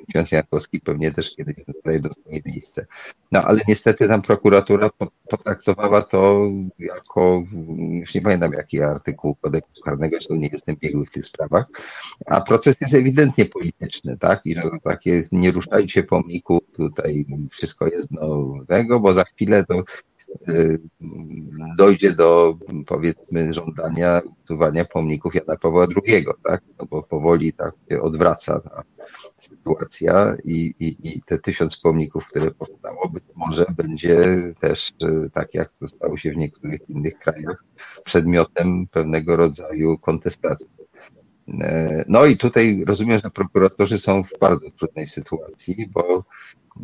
ksiądz 0.09 0.31
Jankowski 0.31 0.79
pewnie 0.79 1.11
też 1.11 1.35
kiedyś 1.35 1.55
znajdą 1.83 2.09
swoje 2.13 2.41
miejsce. 2.45 2.85
No 3.31 3.41
ale 3.41 3.61
niestety 3.67 4.07
tam 4.07 4.21
prokuratura 4.21 4.89
potraktowała 5.29 6.01
to 6.01 6.49
jako, 6.79 7.43
już 7.89 8.13
nie 8.13 8.21
pamiętam 8.21 8.53
jaki 8.53 8.81
artykuł 8.81 9.35
kodeksu 9.35 9.81
karnego, 9.81 10.15
zresztą 10.15 10.35
nie 10.35 10.47
jestem 10.47 10.75
biegły 10.75 11.05
w 11.05 11.11
tych 11.11 11.25
sprawach, 11.25 11.65
a 12.25 12.41
proces 12.41 12.81
jest 12.81 12.93
ewidentnie 12.93 13.45
polityczny, 13.45 14.17
tak? 14.17 14.41
I 14.45 14.55
że 14.55 14.61
takie 14.83 15.23
nie 15.31 15.51
ruszajcie 15.51 16.03
pomników, 16.03 16.59
tutaj 16.73 17.25
wszystko 17.51 17.87
jednego, 17.87 18.99
bo 18.99 19.13
za 19.13 19.23
chwilę 19.23 19.65
to 19.65 19.83
dojdzie 21.77 22.11
do 22.11 22.57
powiedzmy 22.87 23.53
żądania 23.53 24.21
usuwania 24.43 24.85
pomników 24.85 25.35
Jana 25.35 25.57
Pawła 25.57 25.87
II, 26.05 26.25
tak? 26.43 26.61
No 26.79 26.85
bo 26.85 27.03
powoli 27.03 27.53
tak 27.53 27.73
się 27.89 28.01
odwraca 28.01 28.59
ta 28.59 28.83
sytuacja 29.37 30.35
i, 30.43 30.73
i, 30.79 31.17
i 31.17 31.21
te 31.21 31.39
tysiąc 31.39 31.77
pomników, 31.77 32.25
które 32.27 32.51
powstało, 32.51 33.09
być 33.09 33.23
może 33.35 33.65
będzie 33.77 34.17
też, 34.59 34.93
e, 35.01 35.29
tak 35.29 35.53
jak 35.53 35.73
to 35.73 35.87
stało 35.87 36.17
się 36.17 36.31
w 36.31 36.37
niektórych 36.37 36.89
innych 36.89 37.19
krajach, 37.19 37.63
przedmiotem 38.03 38.87
pewnego 38.87 39.35
rodzaju 39.35 39.97
kontestacji. 39.97 40.67
E, 41.47 42.05
no 42.07 42.25
i 42.25 42.37
tutaj 42.37 42.83
rozumiem, 42.87 43.19
że 43.19 43.29
prokuratorzy 43.29 43.97
są 43.97 44.23
w 44.23 44.39
bardzo 44.39 44.71
trudnej 44.71 45.07
sytuacji, 45.07 45.89
bo 45.93 46.23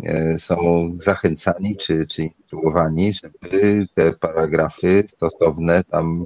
e, 0.03 0.39
są 0.39 0.57
zachęcani 1.01 1.77
czy, 1.77 2.07
czy 2.07 2.23
instruowani, 2.23 3.13
żeby 3.13 3.87
te 3.93 4.13
paragrafy 4.13 5.03
stosowne 5.07 5.83
tam 5.83 6.25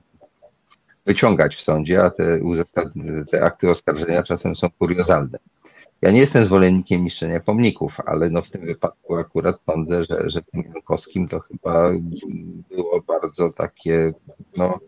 wyciągać 1.05 1.55
w 1.55 1.61
sądzie, 1.61 2.03
a 2.03 2.09
te, 2.09 2.39
te 3.31 3.43
akty 3.43 3.69
oskarżenia 3.69 4.23
czasem 4.23 4.55
są 4.55 4.69
kuriozalne. 4.69 5.37
Ja 6.01 6.11
nie 6.11 6.19
jestem 6.19 6.45
zwolennikiem 6.45 7.03
niszczenia 7.03 7.39
pomników, 7.39 7.97
ale 8.05 8.29
no 8.29 8.41
w 8.41 8.49
tym 8.49 8.65
wypadku 8.65 9.15
akurat 9.15 9.61
sądzę, 9.65 10.05
że, 10.05 10.29
że 10.29 10.41
w 10.41 10.45
tym 10.45 10.61
Jankowskim 10.61 11.27
to 11.27 11.39
chyba 11.39 11.91
było 12.69 13.01
bardzo 13.01 13.49
takie, 13.49 14.13
no, 14.57 14.79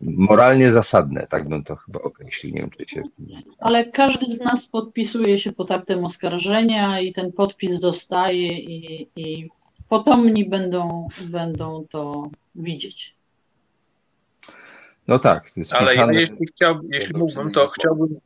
moralnie 0.00 0.72
zasadne, 0.72 1.26
tak 1.26 1.48
bym 1.48 1.64
to 1.64 1.76
chyba 1.76 2.00
określił. 2.00 2.54
Nie 2.54 2.60
wiem, 2.60 2.70
czy 2.70 2.94
się. 2.94 3.02
Ale 3.58 3.84
każdy 3.84 4.26
z 4.26 4.40
nas 4.40 4.66
podpisuje 4.66 5.38
się 5.38 5.52
pod 5.52 5.70
aktem 5.70 6.04
oskarżenia 6.04 7.00
i 7.00 7.12
ten 7.12 7.32
podpis 7.32 7.72
zostaje 7.72 8.58
i, 8.58 9.08
i 9.16 9.48
potomni 9.88 10.48
będą, 10.48 11.08
będą 11.20 11.86
to 11.90 12.30
widzieć. 12.54 13.16
No 15.08 15.18
tak. 15.18 15.50
Ale 15.70 15.94
ja 15.94 16.12
jeśli, 16.12 16.46
chciał, 16.46 16.80
jeśli 16.92 17.14
mógłbym, 17.14 17.52
to 17.52 17.68
chciałbym 17.68 18.20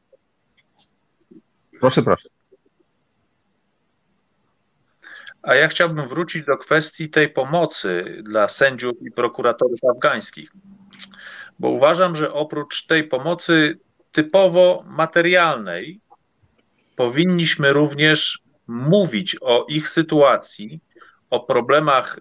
Proszę, 1.83 2.03
proszę. 2.03 2.29
A 5.43 5.55
ja 5.55 5.69
chciałbym 5.69 6.09
wrócić 6.09 6.45
do 6.47 6.59
kwestii 6.59 7.11
tej 7.11 7.29
pomocy 7.29 8.23
dla 8.23 8.49
sędziów 8.49 9.03
i 9.03 9.11
prokuratorów 9.11 9.79
afgańskich, 9.95 10.53
bo 11.63 11.69
uważam, 11.69 12.17
że 12.17 12.33
oprócz 12.33 12.87
tej 12.87 13.05
pomocy 13.05 13.79
typowo 14.13 14.85
materialnej, 14.87 16.01
powinniśmy 16.97 17.73
również 17.73 18.39
mówić 18.67 19.37
o 19.41 19.67
ich 19.69 19.89
sytuacji, 19.89 20.81
o 21.31 21.41
problemach 21.41 22.21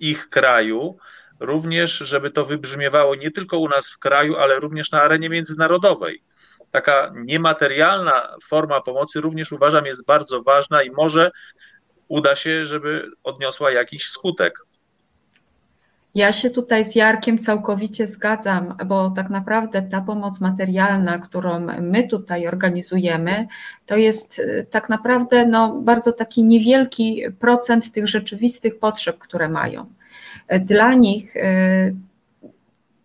ich 0.00 0.28
kraju, 0.28 0.98
również 1.40 1.92
żeby 1.98 2.30
to 2.30 2.44
wybrzmiewało 2.44 3.14
nie 3.14 3.30
tylko 3.30 3.58
u 3.58 3.68
nas 3.68 3.90
w 3.90 3.98
kraju, 3.98 4.36
ale 4.36 4.60
również 4.60 4.90
na 4.90 5.02
arenie 5.02 5.28
międzynarodowej 5.28 6.22
taka 6.70 7.12
niematerialna 7.14 8.36
forma 8.48 8.80
pomocy 8.80 9.20
również 9.20 9.52
uważam 9.52 9.86
jest 9.86 10.06
bardzo 10.06 10.42
ważna 10.42 10.82
i 10.82 10.90
może 10.90 11.30
uda 12.08 12.36
się, 12.36 12.64
żeby 12.64 13.10
odniosła 13.24 13.70
jakiś 13.70 14.08
skutek. 14.08 14.58
Ja 16.14 16.32
się 16.32 16.50
tutaj 16.50 16.84
z 16.84 16.94
Jarkiem 16.94 17.38
całkowicie 17.38 18.06
zgadzam, 18.06 18.74
bo 18.86 19.10
tak 19.10 19.30
naprawdę 19.30 19.82
ta 19.82 20.00
pomoc 20.00 20.40
materialna, 20.40 21.18
którą 21.18 21.66
my 21.80 22.08
tutaj 22.08 22.46
organizujemy, 22.46 23.46
to 23.86 23.96
jest 23.96 24.38
y, 24.38 24.66
tak 24.70 24.88
naprawdę 24.88 25.46
no, 25.46 25.80
bardzo 25.80 26.12
taki 26.12 26.44
niewielki 26.44 27.22
procent 27.38 27.92
tych 27.92 28.08
rzeczywistych 28.08 28.78
potrzeb, 28.78 29.18
które 29.18 29.48
mają. 29.48 29.86
Dla 30.60 30.94
nich 30.94 31.36
y, 31.36 31.94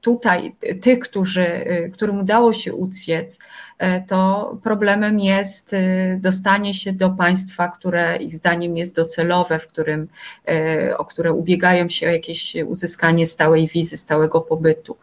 tutaj 0.04 0.56
tych, 0.82 1.00
którzy, 1.00 1.42
y, 1.42 1.92
którym 1.94 2.20
udało 2.20 2.54
się 2.54 2.74
uciec, 2.74 3.40
y, 3.84 4.04
to 4.08 4.58
problemem 4.64 5.20
jest 5.20 5.74
y, 5.74 6.20
dostanie 6.22 6.74
się 6.74 6.94
do 6.94 7.10
państwa, 7.10 7.68
które 7.68 8.16
ich 8.16 8.36
zdaniem 8.36 8.78
jest 8.78 8.96
docelowe, 8.96 9.60
w 9.60 9.68
którym, 9.68 10.08
o 10.98 11.06
które 11.06 11.32
ubiegają 11.32 11.90
się 11.90 12.08
o 12.08 12.12
jakieś 12.12 12.56
uzyskanie 12.56 13.28
stałej 13.28 13.68
wizy, 13.68 13.98
stałego 13.98 14.42
pobytu. 14.42 14.98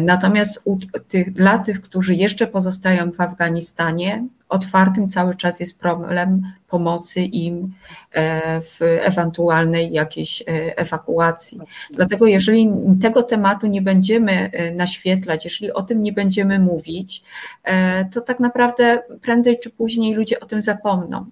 Natomiast 0.00 0.62
u 0.64 0.76
tych, 1.08 1.32
dla 1.32 1.58
tych, 1.58 1.80
którzy 1.80 2.14
jeszcze 2.14 2.46
pozostają 2.46 3.12
w 3.12 3.20
Afganistanie, 3.20 4.24
otwartym 4.50 5.08
cały 5.08 5.36
czas 5.36 5.60
jest 5.60 5.78
problem 5.78 6.42
pomocy 6.70 7.20
im 7.20 7.74
e, 8.12 8.60
w 8.60 8.78
ewentualnej 8.82 9.92
jakiejś 9.92 10.42
e, 10.42 10.44
ewakuacji. 10.76 11.60
Dlatego 11.90 12.26
jeżeli 12.26 12.68
tego 13.02 13.22
tematu 13.22 13.66
nie 13.66 13.82
będziemy 13.82 14.50
e, 14.52 14.74
naświetlać, 14.74 15.44
jeżeli 15.44 15.72
o 15.72 15.82
tym 15.82 16.02
nie 16.02 16.12
będziemy 16.12 16.58
mówić, 16.58 17.22
to 18.12 18.20
tak 18.20 18.40
naprawdę 18.40 19.02
prędzej 19.22 19.58
czy 19.58 19.70
później 19.70 20.14
ludzie 20.14 20.40
o 20.40 20.46
tym 20.46 20.62
zapomną. 20.62 21.26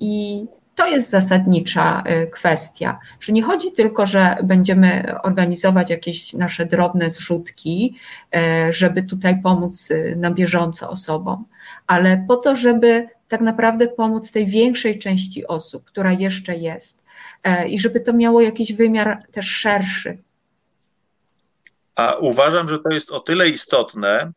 I 0.00 0.44
to 0.74 0.86
jest 0.86 1.10
zasadnicza 1.10 2.02
kwestia, 2.32 2.98
że 3.20 3.32
nie 3.32 3.42
chodzi 3.42 3.72
tylko, 3.72 4.06
że 4.06 4.36
będziemy 4.44 5.14
organizować 5.22 5.90
jakieś 5.90 6.32
nasze 6.32 6.66
drobne 6.66 7.10
zrzutki, 7.10 7.96
żeby 8.70 9.02
tutaj 9.02 9.42
pomóc 9.42 9.88
na 10.16 10.30
bieżąco 10.30 10.90
osobom, 10.90 11.44
ale 11.86 12.24
po 12.28 12.36
to, 12.36 12.56
żeby 12.56 13.08
tak 13.28 13.40
naprawdę 13.40 13.88
pomóc 13.88 14.32
tej 14.32 14.46
większej 14.46 14.98
części 14.98 15.46
osób, 15.46 15.84
która 15.84 16.12
jeszcze 16.12 16.56
jest 16.56 17.04
e, 17.42 17.68
i 17.68 17.78
żeby 17.78 18.00
to 18.00 18.12
miało 18.12 18.40
jakiś 18.40 18.72
wymiar 18.72 19.22
też 19.32 19.46
szerszy. 19.46 20.18
A 21.94 22.16
uważam, 22.16 22.68
że 22.68 22.78
to 22.78 22.90
jest 22.90 23.10
o 23.10 23.20
tyle 23.20 23.48
istotne, 23.48 24.32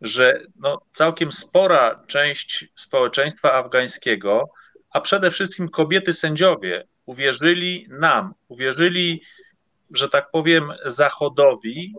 że 0.00 0.40
no, 0.56 0.80
całkiem 0.92 1.32
spora 1.32 2.02
część 2.06 2.68
społeczeństwa 2.74 3.52
afgańskiego, 3.52 4.44
a 4.90 5.00
przede 5.00 5.30
wszystkim 5.30 5.68
kobiety 5.68 6.12
sędziowie, 6.12 6.84
uwierzyli 7.06 7.86
nam, 7.90 8.34
uwierzyli, 8.48 9.22
że 9.90 10.08
tak 10.08 10.30
powiem, 10.30 10.72
Zachodowi 10.86 11.94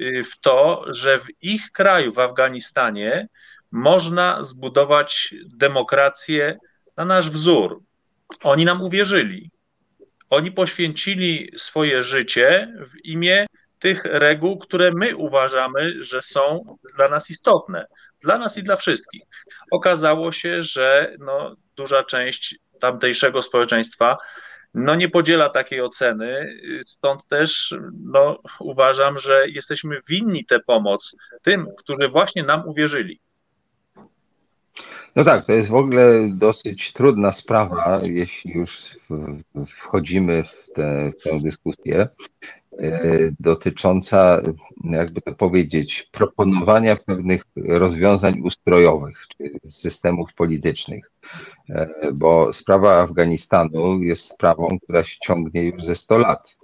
y, 0.00 0.24
w 0.24 0.40
to, 0.40 0.84
że 0.92 1.20
w 1.20 1.26
ich 1.42 1.72
kraju, 1.72 2.12
w 2.12 2.18
Afganistanie, 2.18 3.28
można 3.72 4.42
zbudować 4.42 5.34
demokrację 5.56 6.58
na 6.96 7.04
nasz 7.04 7.30
wzór. 7.30 7.80
Oni 8.42 8.64
nam 8.64 8.82
uwierzyli. 8.82 9.50
Oni 10.30 10.52
poświęcili 10.52 11.52
swoje 11.56 12.02
życie 12.02 12.72
w 12.86 13.04
imię 13.04 13.46
tych 13.78 14.04
reguł, 14.04 14.58
które 14.58 14.90
my 14.94 15.16
uważamy, 15.16 16.04
że 16.04 16.22
są 16.22 16.76
dla 16.96 17.08
nas 17.08 17.30
istotne. 17.30 17.86
Dla 18.20 18.38
nas 18.38 18.56
i 18.56 18.62
dla 18.62 18.76
wszystkich. 18.76 19.22
Okazało 19.70 20.32
się, 20.32 20.62
że 20.62 21.16
no, 21.18 21.56
duża 21.76 22.04
część 22.04 22.56
tamtejszego 22.80 23.42
społeczeństwa 23.42 24.16
no, 24.76 24.94
nie 24.94 25.08
podziela 25.08 25.48
takiej 25.48 25.80
oceny, 25.80 26.60
stąd 26.82 27.26
też 27.28 27.74
no, 28.04 28.38
uważam, 28.60 29.18
że 29.18 29.48
jesteśmy 29.48 30.00
winni 30.08 30.44
tę 30.44 30.60
pomoc 30.60 31.16
tym, 31.42 31.66
którzy 31.78 32.08
właśnie 32.08 32.42
nam 32.42 32.68
uwierzyli. 32.68 33.20
No 35.16 35.24
tak, 35.24 35.46
to 35.46 35.52
jest 35.52 35.68
w 35.68 35.74
ogóle 35.74 36.28
dosyć 36.28 36.92
trudna 36.92 37.32
sprawa, 37.32 38.00
jeśli 38.02 38.52
już 38.52 38.98
wchodzimy 39.68 40.44
w 40.44 40.72
tę, 40.72 41.12
dyskusję, 41.42 42.08
e, 42.78 43.00
dotycząca, 43.40 44.42
jakby 44.84 45.20
to 45.20 45.34
powiedzieć, 45.34 46.08
proponowania 46.12 46.96
pewnych 46.96 47.42
rozwiązań 47.56 48.40
ustrojowych, 48.40 49.26
czy 49.28 49.70
systemów 49.70 50.34
politycznych. 50.34 51.10
E, 51.68 51.88
bo 52.12 52.52
sprawa 52.52 53.02
Afganistanu 53.02 54.02
jest 54.02 54.24
sprawą, 54.24 54.78
która 54.82 55.04
się 55.04 55.16
ciągnie 55.26 55.64
już 55.64 55.84
ze 55.84 55.94
100 55.94 56.18
lat. 56.18 56.56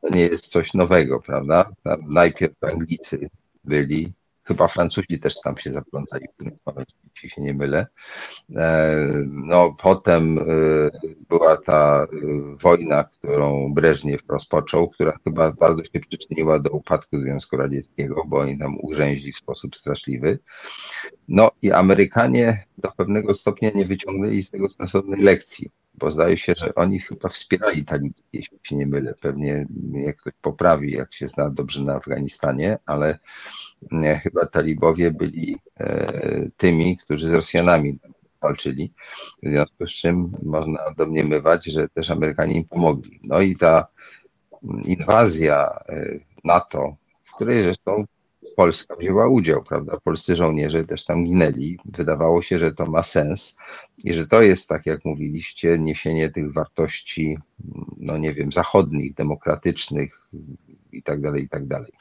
To 0.00 0.08
nie 0.08 0.20
jest 0.20 0.46
coś 0.46 0.74
nowego, 0.74 1.20
prawda? 1.20 1.70
Tam 1.82 2.00
najpierw 2.08 2.64
Anglicy 2.64 3.30
byli, 3.64 4.12
chyba 4.44 4.68
Francuzi 4.68 5.20
też 5.20 5.40
tam 5.40 5.58
się 5.58 5.72
zaplątali 5.72 6.26
jeśli 7.14 7.30
się 7.30 7.42
nie 7.42 7.54
mylę. 7.54 7.86
E, 8.56 8.96
no 9.26 9.76
potem 9.78 10.38
e, 10.38 10.42
była 11.28 11.56
ta 11.56 12.06
wojna, 12.62 13.04
którą 13.04 13.74
Breżniew 13.74 14.20
rozpoczął, 14.28 14.88
która 14.88 15.18
chyba 15.24 15.52
bardzo 15.52 15.84
się 15.84 16.00
przyczyniła 16.00 16.58
do 16.58 16.70
upadku 16.70 17.18
Związku 17.18 17.56
Radzieckiego, 17.56 18.24
bo 18.26 18.38
oni 18.38 18.58
tam 18.58 18.76
ugrzęźli 18.80 19.32
w 19.32 19.38
sposób 19.38 19.76
straszliwy. 19.76 20.38
No 21.28 21.50
i 21.62 21.72
Amerykanie 21.72 22.64
do 22.78 22.92
pewnego 22.96 23.34
stopnia 23.34 23.70
nie 23.74 23.84
wyciągnęli 23.84 24.42
z 24.42 24.50
tego 24.50 24.68
stosownej 24.68 25.22
lekcji, 25.22 25.70
bo 25.94 26.12
zdaje 26.12 26.38
się, 26.38 26.54
że 26.56 26.74
oni 26.74 27.00
chyba 27.00 27.28
wspierali 27.28 27.84
talibów, 27.84 28.24
jeśli 28.32 28.58
się 28.62 28.76
nie 28.76 28.86
mylę. 28.86 29.14
Pewnie 29.20 29.66
jak 29.92 30.16
ktoś 30.16 30.32
poprawi, 30.42 30.92
jak 30.92 31.14
się 31.14 31.28
zna 31.28 31.50
dobrze 31.50 31.84
na 31.84 31.94
Afganistanie, 31.94 32.78
ale 32.86 33.18
nie, 33.90 34.18
chyba 34.18 34.46
talibowie 34.46 35.10
byli 35.10 35.56
e, 35.80 36.48
tymi, 36.56 36.98
którzy 36.98 37.28
z 37.28 37.32
Rosjanami 37.32 37.98
walczyli, 38.40 38.92
w 39.42 39.48
związku 39.48 39.86
z 39.86 39.90
czym 39.90 40.32
można 40.42 40.90
domniemywać, 40.96 41.66
że 41.66 41.88
też 41.88 42.10
Amerykanie 42.10 42.54
im 42.54 42.64
pomogli. 42.64 43.20
No 43.24 43.40
i 43.40 43.56
ta 43.56 43.86
inwazja 44.84 45.78
e, 45.88 46.06
NATO, 46.44 46.96
w 47.22 47.34
której 47.34 47.62
zresztą 47.62 48.04
Polska 48.56 48.96
wzięła 48.96 49.28
udział, 49.28 49.62
prawda? 49.62 50.00
Polscy 50.04 50.36
żołnierze 50.36 50.84
też 50.84 51.04
tam 51.04 51.24
ginęli. 51.24 51.78
Wydawało 51.84 52.42
się, 52.42 52.58
że 52.58 52.74
to 52.74 52.86
ma 52.86 53.02
sens 53.02 53.56
i 54.04 54.14
że 54.14 54.26
to 54.26 54.42
jest, 54.42 54.68
tak 54.68 54.86
jak 54.86 55.04
mówiliście, 55.04 55.78
niesienie 55.78 56.30
tych 56.30 56.52
wartości, 56.52 57.38
no 57.96 58.18
nie 58.18 58.34
wiem, 58.34 58.52
zachodnich, 58.52 59.14
demokratycznych 59.14 60.28
i 60.92 61.02
tak 61.02 61.20
dalej, 61.20 61.42
i 61.42 61.48
tak 61.48 61.66
dalej. 61.66 61.92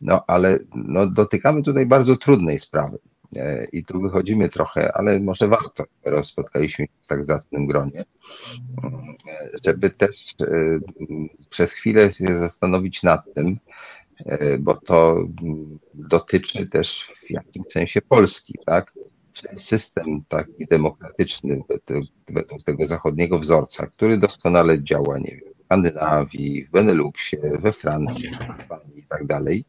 No 0.00 0.24
ale 0.26 0.58
no, 0.74 1.06
dotykamy 1.06 1.62
tutaj 1.62 1.86
bardzo 1.86 2.16
trudnej 2.16 2.58
sprawy. 2.58 2.98
E, 3.36 3.66
I 3.72 3.84
tu 3.84 4.00
wychodzimy 4.00 4.48
trochę, 4.48 4.92
ale 4.92 5.20
może 5.20 5.48
warto, 5.48 5.84
skoro 6.00 6.24
spotkaliśmy 6.24 6.86
się 6.86 6.92
w 7.02 7.06
tak 7.06 7.24
zacnym 7.24 7.66
gronie, 7.66 8.04
żeby 9.64 9.90
też 9.90 10.34
e, 10.40 10.78
przez 11.50 11.72
chwilę 11.72 12.12
się 12.12 12.36
zastanowić 12.36 13.02
nad 13.02 13.34
tym, 13.34 13.58
E, 13.68 13.69
bo 14.58 14.76
to 14.76 15.24
dotyczy 15.94 16.66
też 16.66 17.12
w 17.26 17.30
jakimś 17.30 17.66
sensie 17.72 18.02
Polski, 18.02 18.54
tak? 18.66 18.92
System 19.56 20.24
taki 20.28 20.66
demokratyczny 20.66 21.62
według 22.28 22.62
tego 22.64 22.86
zachodniego 22.86 23.38
wzorca, 23.38 23.86
który 23.86 24.18
doskonale 24.18 24.82
działa, 24.82 25.18
nie 25.18 25.30
wiem, 25.30 25.54
w 25.58 25.64
Skandynawii, 25.64 26.64
w 26.64 26.70
Beneluxie, 26.70 27.38
we 27.62 27.72
Francji, 27.72 28.28
w 28.28 28.32
Hiszpanii 28.32 28.98
i 28.98 29.04
tak 29.08 29.26
dalej. 29.26 29.64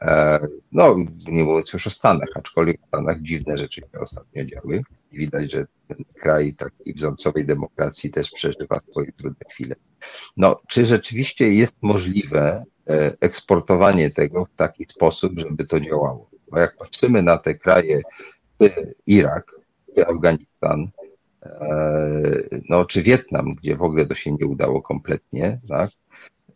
E, 0.00 0.40
no, 0.72 0.96
nie 1.28 1.44
mówiąc 1.44 1.72
już 1.72 1.86
o 1.86 1.90
Stanach, 1.90 2.28
aczkolwiek 2.34 2.80
w 2.80 2.86
Stanach 2.86 3.20
dziwne 3.20 3.58
rzeczy 3.58 3.80
się 3.80 4.00
ostatnio 4.00 4.44
działy. 4.44 4.82
Widać, 5.12 5.52
że 5.52 5.66
ten 5.88 5.96
kraj 6.14 6.54
takiej 6.54 6.94
wzorcowej 6.94 7.46
demokracji 7.46 8.10
też 8.10 8.30
przeżywa 8.30 8.80
swoje 8.80 9.12
trudne 9.12 9.44
chwile. 9.50 9.74
No, 10.36 10.56
czy 10.68 10.86
rzeczywiście 10.86 11.52
jest 11.52 11.76
możliwe 11.82 12.64
E, 12.64 12.64
eksportowanie 13.20 14.10
tego 14.10 14.44
w 14.44 14.56
taki 14.56 14.84
sposób, 14.84 15.32
żeby 15.38 15.66
to 15.66 15.80
działało. 15.80 16.30
Bo 16.50 16.58
jak 16.58 16.76
patrzymy 16.76 17.22
na 17.22 17.38
te 17.38 17.54
kraje, 17.54 18.00
Irak, 19.06 19.54
Afganistan, 20.06 20.90
e, 21.42 22.58
no, 22.68 22.84
czy 22.84 23.02
Wietnam, 23.02 23.54
gdzie 23.54 23.76
w 23.76 23.82
ogóle 23.82 24.06
to 24.06 24.14
się 24.14 24.32
nie 24.32 24.46
udało 24.46 24.82
kompletnie, 24.82 25.60
tak, 25.68 25.90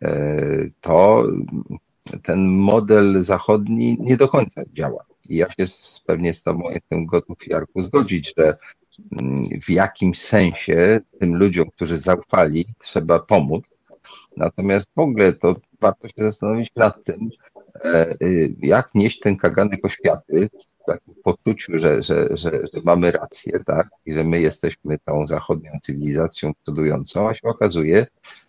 e, 0.03 0.37
to 0.81 1.27
ten 2.23 2.49
model 2.49 3.23
zachodni 3.23 3.97
nie 4.01 4.17
do 4.17 4.29
końca 4.29 4.63
działa. 4.73 5.05
I 5.29 5.37
ja 5.37 5.51
się 5.51 5.67
pewnie 6.07 6.35
z 6.35 6.43
Tobą 6.43 6.71
jestem 6.71 7.07
gotów, 7.07 7.47
Jarku, 7.47 7.83
zgodzić, 7.83 8.35
że 8.39 8.57
mm, 9.13 9.61
w 9.63 9.71
jakimś 9.71 10.21
sensie 10.21 11.01
tym 11.21 11.37
ludziom, 11.37 11.71
którzy 11.71 11.99
zaufali, 11.99 12.67
trzeba 12.79 13.19
pomóc. 13.19 13.65
Natomiast 14.37 14.91
w 14.97 15.01
ogóle 15.01 15.33
to 15.33 15.57
warto 15.81 16.09
się 16.09 16.15
zastanowić 16.17 16.71
nad 16.77 17.05
tym, 17.05 17.31
e, 17.85 18.17
y, 18.23 18.55
jak 18.63 18.91
nieść 18.95 19.21
ten 19.21 19.37
kaganek 19.37 19.85
oświaty 19.85 20.51
w 20.83 20.85
takim 20.87 21.15
poczuciu, 21.25 21.79
że, 21.79 22.03
że, 22.03 22.29
że, 22.31 22.51
że 22.51 22.81
mamy 22.85 23.11
rację, 23.11 23.65
tak, 23.67 23.89
i 24.07 24.15
że 24.15 24.25
my 24.25 24.41
jesteśmy 24.41 24.99
tą 25.05 25.27
zachodnią 25.27 25.71
cywilizacją 25.83 26.53
cudującą, 26.65 27.29
a 27.29 27.35
się 27.35 27.49
okazuje, 27.49 28.07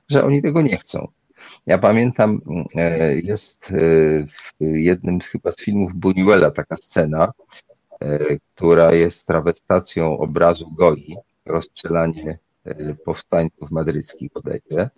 że 0.10 0.26
oni 0.26 0.42
tego 0.42 0.62
nie 0.62 0.78
chcą. 0.78 1.08
Ja 1.66 1.78
pamiętam, 1.78 2.42
e, 2.76 3.16
jest 3.16 3.72
e, 3.72 3.76
w 4.60 4.76
jednym 4.76 5.20
chyba 5.20 5.52
z 5.52 5.58
filmów 5.58 5.92
Buñuela 5.94 6.52
taka 6.52 6.76
scena, 6.78 7.32
która 8.56 8.94
jest 8.94 9.28
trawestacją 9.28 10.18
obrazu 10.18 10.72
Goi, 10.78 11.16
rozstrzelanie 11.46 12.38
powstańców 13.06 13.72
madryckich 13.72 14.32
bodajże, 14.34 14.90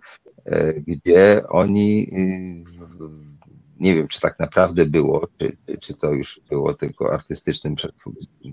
gdzie 0.88 1.44
oni, 1.49 2.10
y, 2.14 2.88
nie 3.80 3.95
wiem, 3.95 4.07
czy 4.07 4.22
tak 4.22 4.40
naprawdę 4.40 4.86
było, 4.86 5.28
czy, 5.38 5.57
czy 5.82 5.94
to 5.94 6.14
już 6.14 6.41
było 6.49 6.74
tylko 6.74 7.14
artystycznym 7.14 7.76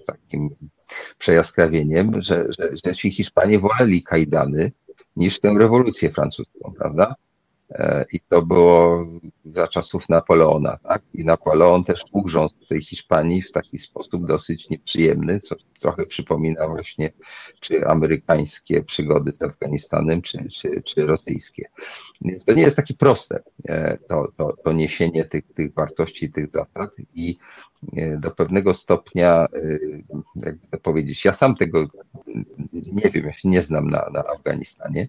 takim 0.06 0.50
przejaskrawieniem, 1.18 2.22
że, 2.22 2.46
że, 2.58 2.70
że 2.84 2.94
ci 2.94 3.10
Hiszpanie 3.10 3.58
woleli 3.58 4.02
kajdany 4.02 4.72
niż 5.16 5.40
tę 5.40 5.54
rewolucję 5.58 6.10
francuską, 6.10 6.72
prawda? 6.78 7.14
E, 7.74 8.04
I 8.12 8.20
to 8.20 8.42
było 8.42 9.06
za 9.44 9.68
czasów 9.68 10.08
Napoleona, 10.08 10.78
tak? 10.82 11.02
I 11.14 11.24
Napoleon 11.24 11.84
też 11.84 12.04
ugrzązł 12.12 12.54
w 12.64 12.68
tej 12.68 12.82
Hiszpanii 12.82 13.42
w 13.42 13.52
taki 13.52 13.78
sposób 13.78 14.26
dosyć 14.26 14.68
nieprzyjemny, 14.70 15.40
co 15.40 15.56
trochę 15.80 16.06
przypomina 16.06 16.68
właśnie 16.68 17.10
czy 17.60 17.86
amerykańskie 17.86 18.82
przygody 18.82 19.32
z 19.32 19.42
Afganistanem, 19.42 20.22
czy, 20.22 20.48
czy, 20.48 20.82
czy 20.84 21.06
rosyjskie. 21.06 21.68
Więc 22.20 22.44
to 22.44 22.54
nie 22.54 22.62
jest 22.62 22.76
takie 22.76 22.94
proste, 22.94 23.42
e, 23.68 23.98
to, 24.08 24.32
to, 24.36 24.56
to 24.64 24.72
niesienie 24.72 25.24
tych, 25.24 25.44
tych 25.54 25.74
wartości, 25.74 26.32
tych 26.32 26.50
zasad 26.50 26.90
i 27.14 27.38
e, 27.96 28.16
do 28.16 28.30
pewnego 28.30 28.74
stopnia, 28.74 29.46
jakby 30.36 30.66
to 30.70 30.78
powiedzieć, 30.78 31.24
ja 31.24 31.32
sam 31.32 31.56
tego 31.56 31.86
nie 32.72 33.10
wiem, 33.10 33.30
nie 33.44 33.62
znam 33.62 33.90
na, 33.90 34.10
na 34.12 34.24
Afganistanie, 34.24 35.08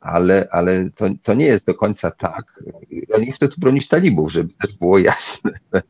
ale, 0.00 0.48
ale 0.50 0.90
to, 0.90 1.06
to 1.22 1.34
nie 1.34 1.46
jest 1.46 1.66
do 1.66 1.74
końca 1.74 2.10
tak. 2.10 2.62
Ja 3.08 3.18
nie 3.18 3.32
chcę 3.32 3.48
tu 3.48 3.60
bronić 3.60 3.88
talibów, 3.88 4.32
żeby 4.32 4.52
też 4.54 4.76
było 4.76 4.98
jasne. 4.98 5.50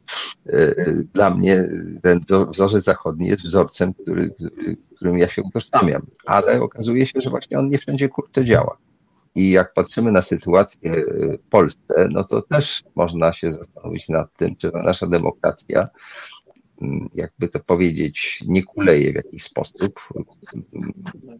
Dla 1.14 1.30
mnie 1.30 1.68
ten 2.02 2.20
wzorzec 2.50 2.84
zachodni 2.84 3.28
jest 3.28 3.44
wzorcem, 3.44 3.94
który, 3.94 4.34
którym 4.96 5.18
ja 5.18 5.28
się 5.28 5.42
utożsamiam, 5.42 6.02
ale 6.26 6.62
okazuje 6.62 7.06
się, 7.06 7.20
że 7.20 7.30
właśnie 7.30 7.58
on 7.58 7.68
nie 7.68 7.78
wszędzie 7.78 8.08
kurczę 8.08 8.44
działa. 8.44 8.76
I 9.34 9.50
jak 9.50 9.74
patrzymy 9.74 10.12
na 10.12 10.22
sytuację 10.22 11.04
w 11.46 11.50
Polsce, 11.50 12.08
no 12.10 12.24
to 12.24 12.42
też 12.42 12.84
można 12.94 13.32
się 13.32 13.52
zastanowić 13.52 14.08
nad 14.08 14.36
tym, 14.36 14.56
czy 14.56 14.70
nasza 14.74 15.06
demokracja, 15.06 15.88
jakby 17.14 17.48
to 17.48 17.60
powiedzieć, 17.60 18.44
nie 18.46 18.62
kuleje 18.62 19.12
w 19.12 19.14
jakiś 19.14 19.42
sposób. 19.42 20.00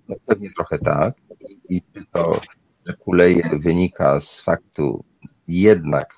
No 0.08 0.16
pewnie 0.26 0.50
trochę 0.56 0.78
tak. 0.78 1.14
I 1.68 1.82
to 2.12 2.40
kuleje 2.98 3.42
wynika 3.60 4.20
z 4.20 4.40
faktu 4.40 5.04
jednak 5.48 6.14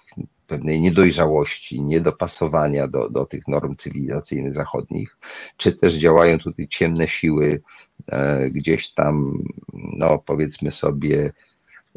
pewnej 0.50 0.80
niedojrzałości, 0.80 1.82
niedopasowania 1.82 2.88
do, 2.88 3.10
do 3.10 3.26
tych 3.26 3.48
norm 3.48 3.76
cywilizacyjnych 3.76 4.54
zachodnich, 4.54 5.18
czy 5.56 5.72
też 5.72 5.94
działają 5.94 6.38
tutaj 6.38 6.68
ciemne 6.68 7.08
siły 7.08 7.62
e, 8.06 8.50
gdzieś 8.50 8.92
tam, 8.92 9.42
no 9.72 10.18
powiedzmy 10.18 10.70
sobie, 10.70 11.32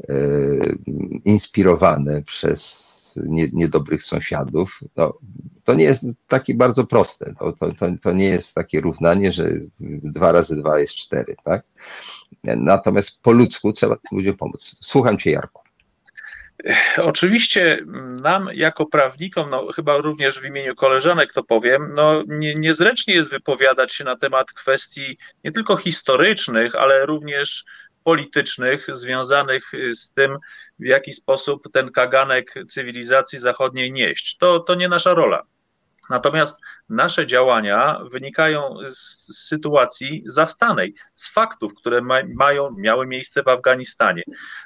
e, 0.10 0.16
inspirowane 1.26 2.22
przez 2.22 2.94
nie, 3.26 3.48
niedobrych 3.54 4.04
sąsiadów. 4.04 4.80
No, 4.95 5.14
to 5.64 5.74
nie 5.74 5.84
jest 5.84 6.06
takie 6.28 6.54
bardzo 6.54 6.88
proste. 6.88 7.34
To, 7.40 7.52
to, 7.52 7.74
to, 7.74 7.88
to 8.02 8.12
nie 8.12 8.26
jest 8.26 8.56
takie 8.56 8.82
równanie, 8.82 9.32
że 9.32 9.50
dwa 10.04 10.32
razy 10.32 10.56
dwa 10.56 10.80
jest 10.80 10.94
cztery, 10.94 11.36
tak? 11.44 11.66
Natomiast 12.44 13.22
po 13.22 13.32
ludzku 13.32 13.74
trzeba 13.74 13.95
tym 13.95 14.18
ludziom 14.18 14.38
pomóc. 14.38 14.76
Słucham 14.82 15.18
Cię, 15.18 15.32
Jarku. 15.32 15.64
Oczywiście 16.98 17.80
nam 18.22 18.49
jako 18.53 18.86
prawnikom, 18.86 19.49
no 19.49 19.72
chyba 19.72 19.98
również 19.98 20.40
w 20.40 20.45
imieniu 20.45 20.76
koleżanek 20.76 21.34
to 21.34 21.44
powiem, 21.44 21.91
no 21.94 22.24
nie, 22.28 22.56
niezręcznie 22.56 23.14
jest 23.14 23.30
wypowiadać 23.30 23.94
się 23.94 24.03
na 24.03 24.18
temat 24.18 24.52
kwestii 24.52 25.18
nie 25.44 25.52
tylko 25.52 25.78
historycznych, 25.78 26.76
ale 26.76 27.06
również 27.06 27.65
politycznych 28.03 28.88
związanych 28.94 29.72
z 29.94 30.11
tym, 30.11 30.38
w 30.80 30.86
jaki 30.86 31.14
sposób 31.14 31.72
ten 31.74 31.91
kaganek 31.91 32.53
cywilizacji 32.70 33.40
zachodniej 33.40 33.91
nieść. 33.91 34.38
To, 34.38 34.60
to 34.60 34.76
nie 34.76 34.90
nasza 34.90 35.14
rola. 35.14 35.44
Natomiast 36.14 36.61
nasze 36.90 37.27
działania 37.27 37.99
wynikają 38.11 38.77
z 38.90 39.48
sytuacji 39.48 40.23
zastanej, 40.26 40.95
z 41.15 41.34
faktów, 41.34 41.73
które 41.73 42.02
ma, 42.02 42.15
mają, 42.35 42.76
miały 42.77 43.07
miejsce 43.07 43.44
w 43.44 43.48
Afganistanie. 43.48 44.23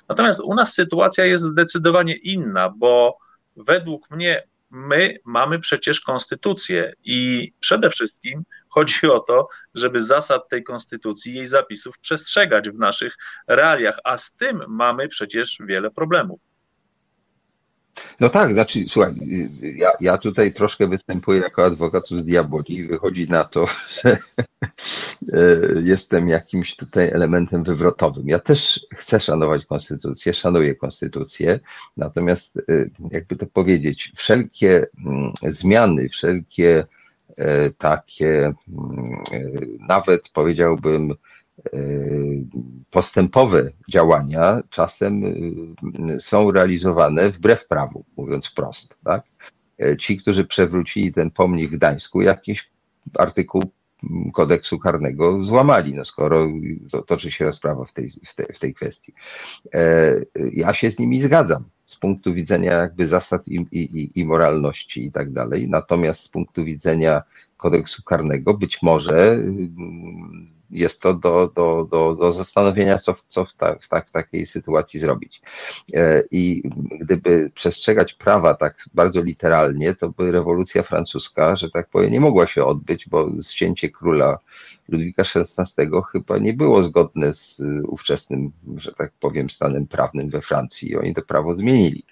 Natomiast 0.10 0.40
u 0.40 0.53
nas 0.53 0.74
sytuacja 0.74 1.26
jest 1.26 1.44
zdecydowanie 1.44 2.15
inna, 2.15 2.69
bo 2.78 3.18
według 3.56 4.11
mnie 4.11 4.44
my 4.72 5.18
mamy 5.26 5.60
przecież 5.60 6.02
konstytucję 6.02 6.94
i 7.03 7.52
przede 7.60 7.90
wszystkim 7.90 8.44
chodzi 8.69 9.07
o 9.07 9.19
to, 9.19 9.48
żeby 9.76 10.03
zasad 10.03 10.49
tej 10.49 10.64
konstytucji, 10.64 11.34
jej 11.34 11.48
zapisów 11.48 11.99
przestrzegać 11.99 12.69
w 12.69 12.80
naszych 12.80 13.18
realiach, 13.48 13.99
a 14.03 14.18
z 14.18 14.34
tym 14.34 14.64
mamy 14.68 15.07
przecież 15.07 15.57
wiele 15.60 15.91
problemów. 15.91 16.47
No 18.19 18.30
tak, 18.30 18.53
znaczy, 18.53 18.80
słuchaj, 18.88 19.14
ja, 19.61 19.90
ja 20.02 20.18
tutaj 20.18 20.53
troszkę 20.53 20.88
występuję 20.88 21.40
jako 21.40 21.65
adwokatus 21.65 22.26
diaboli. 22.26 22.88
Wychodzi 22.88 23.30
na 23.30 23.44
to, 23.44 23.68
że 24.03 24.18
e, 25.34 25.60
jestem 25.84 26.28
jakimś 26.28 26.76
tutaj 26.76 27.07
elementem 27.07 27.64
wywrotowym. 27.64 28.28
Ja 28.28 28.40
też 28.40 28.86
chcę 28.95 29.19
szanować 29.19 29.65
konstytucję, 29.65 30.34
szanuję 30.34 30.76
konstytucję, 30.76 31.60
natomiast, 31.98 32.57
e, 32.57 32.61
jakby 33.11 33.36
to 33.36 33.45
powiedzieć, 33.45 34.11
wszelkie 34.15 34.88
mm, 35.06 35.34
zmiany, 35.44 36.10
wszelkie 36.10 36.84
e, 37.38 37.69
takie, 37.72 38.53
mm, 38.68 39.24
nawet 39.88 40.30
powiedziałbym, 40.30 41.14
postępowe 42.92 43.72
działania 43.90 44.62
czasem 44.70 45.24
y, 46.10 46.22
są 46.22 46.52
realizowane 46.52 47.30
wbrew 47.30 47.68
prawu, 47.68 48.06
mówiąc 48.18 48.48
wprost. 48.48 48.96
Tak? 49.04 49.24
Y, 49.82 49.98
ci, 49.98 50.18
którzy 50.18 50.46
przewrócili 50.46 51.14
ten 51.14 51.32
pomnik 51.32 51.72
w 51.72 51.76
Gdańsku, 51.76 52.22
jakiś 52.22 52.70
artykuł 53.18 53.64
kodeksu 54.34 54.80
karnego 54.80 55.44
złamali, 55.44 55.94
no 55.94 56.06
skoro 56.06 56.48
toczy 57.08 57.32
się 57.32 57.46
rozprawa 57.46 57.86
w 57.86 57.94
tej, 57.94 58.10
w, 58.10 58.36
tej, 58.36 58.46
w 58.54 58.60
tej 58.60 58.74
kwestii. 58.74 59.14
E, 59.74 60.12
ja 60.54 60.74
się 60.74 60.92
z 60.92 61.00
nimi 61.00 61.22
zgadzam 61.22 61.64
z 61.86 61.96
punktu 61.96 62.34
widzenia 62.34 62.74
jakby 62.74 63.08
zasad 63.08 63.48
i, 63.48 63.56
i, 63.72 64.20
i 64.20 64.26
moralności 64.26 65.06
i 65.06 65.12
tak 65.12 65.34
dalej, 65.34 65.70
natomiast 65.70 66.20
z 66.20 66.30
punktu 66.30 66.66
widzenia 66.66 67.22
kodeksu 67.58 68.04
karnego 68.04 68.54
być 68.54 68.82
może 68.82 69.44
jest 70.72 71.02
to 71.02 71.14
do, 71.14 71.52
do, 71.56 71.88
do, 71.91 72.15
do 72.15 72.31
zastanowienia, 72.31 72.98
co, 72.98 73.15
co 73.27 73.45
w, 73.45 73.53
ta, 73.53 73.76
w, 73.76 73.89
ta, 73.89 74.02
w 74.02 74.11
takiej 74.11 74.45
sytuacji 74.45 74.99
zrobić. 74.99 75.41
E, 75.94 76.23
I 76.31 76.64
gdyby 77.02 77.52
przestrzegać 77.53 78.14
prawa 78.14 78.53
tak 78.53 78.85
bardzo 78.94 79.23
literalnie, 79.23 79.95
to 79.95 80.10
by 80.10 80.31
rewolucja 80.31 80.84
francuska, 80.84 81.56
że 81.56 81.69
tak 81.69 81.89
powiem, 81.89 82.11
nie 82.11 82.19
mogła 82.19 82.48
się 82.48 82.65
odbyć, 82.65 83.10
bo 83.10 83.30
zcięcie 83.41 83.89
króla 83.89 84.38
Ludwika 84.89 85.23
XVI 85.35 85.89
chyba 86.11 86.38
nie 86.38 86.53
było 86.53 86.84
zgodne 86.84 87.34
z 87.34 87.61
ówczesnym, 87.88 88.52
że 88.77 88.91
tak 88.91 89.11
powiem, 89.19 89.49
stanem 89.49 89.88
prawnym 89.88 90.30
we 90.30 90.41
Francji 90.41 90.91
i 90.91 90.95
oni 90.95 91.14
to 91.14 91.22
prawo 91.22 91.53
zmienili. 91.53 92.03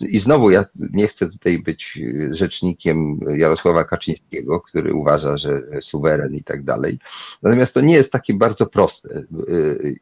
I 0.00 0.18
znowu 0.18 0.50
ja 0.50 0.64
nie 0.76 1.06
chcę 1.06 1.30
tutaj 1.30 1.58
być 1.58 2.00
rzecznikiem 2.30 3.20
Jarosława 3.36 3.84
Kaczyńskiego, 3.84 4.60
który 4.60 4.94
uważa, 4.94 5.38
że 5.38 5.62
suweren 5.80 6.34
i 6.34 6.42
tak 6.42 6.64
dalej. 6.64 6.98
Natomiast 7.42 7.74
to 7.74 7.80
nie 7.80 7.93
jest 7.94 8.12
takie 8.12 8.34
bardzo 8.34 8.66
proste 8.66 9.22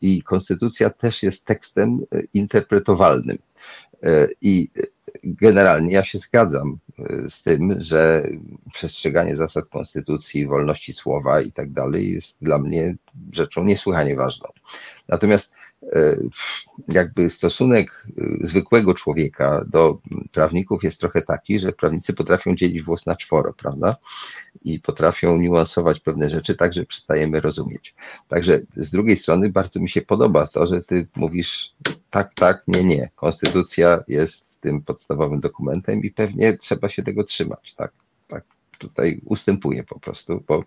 i 0.01 0.23
konstytucja 0.23 0.91
też 0.91 1.23
jest 1.23 1.47
tekstem 1.47 2.01
interpretowalnym. 2.35 3.39
I 4.41 4.69
generalnie 5.25 5.93
ja 5.93 6.05
się 6.05 6.19
zgadzam 6.19 6.79
y, 6.99 7.31
z 7.31 7.43
tym, 7.43 7.77
że 7.79 8.27
przestrzeganie 8.73 9.37
zasad 9.37 9.65
konstytucji, 9.69 10.47
wolności 10.47 10.93
słowa 10.93 11.41
i 11.41 11.53
tak 11.53 11.71
dalej 11.71 12.13
jest 12.13 12.45
dla 12.45 12.59
mnie 12.59 12.95
rzeczą 13.33 13.65
niesłychanie 13.65 14.17
ważną. 14.17 14.49
Natomiast 15.09 15.55
y, 15.55 15.57
jakby 16.89 17.31
stosunek 17.31 18.07
y, 18.19 18.47
zwykłego 18.47 18.95
człowieka 18.95 19.65
do 19.69 19.99
prawników 20.33 20.85
jest 20.85 21.01
trochę 21.01 21.23
taki, 21.23 21.59
że 21.59 21.73
prawnicy 21.73 22.13
potrafią 22.13 22.55
dzielić 22.55 22.83
włos 22.83 23.07
na 23.07 23.17
czworo, 23.17 23.53
prawda? 23.53 23.97
I 24.65 24.81
potrafią 24.81 25.37
niuansować 25.37 26.01
pewne 26.01 26.31
rzeczy 26.31 26.55
tak, 26.55 26.75
że 26.75 26.85
przestajemy 26.85 27.41
rozumieć. 27.41 27.95
Także 28.29 28.61
z 28.77 28.91
drugiej 28.91 29.17
strony 29.17 29.51
bardzo 29.51 29.81
mi 29.81 29.91
się 29.91 30.03
podoba 30.03 30.47
to, 30.47 30.67
że 30.67 30.83
ty 30.83 31.09
mówisz 31.17 31.75
tak, 32.11 32.35
tak, 32.35 32.65
nie, 32.67 32.85
nie. 32.85 33.11
Konstytucja 33.15 34.05
jest 34.09 34.61
tym 34.61 34.83
podstawowym 34.83 35.41
dokumentem 35.41 36.03
i 36.03 36.11
pewnie 36.11 36.59
trzeba 36.59 36.89
się 36.89 37.03
tego 37.03 37.25
trzymać. 37.25 37.75
Tak, 37.75 37.93
tak. 38.29 38.45
Tutaj 38.79 39.21
ustępuję 39.25 39.85
po 39.85 40.01
prostu, 40.01 40.45
bo 40.49 40.65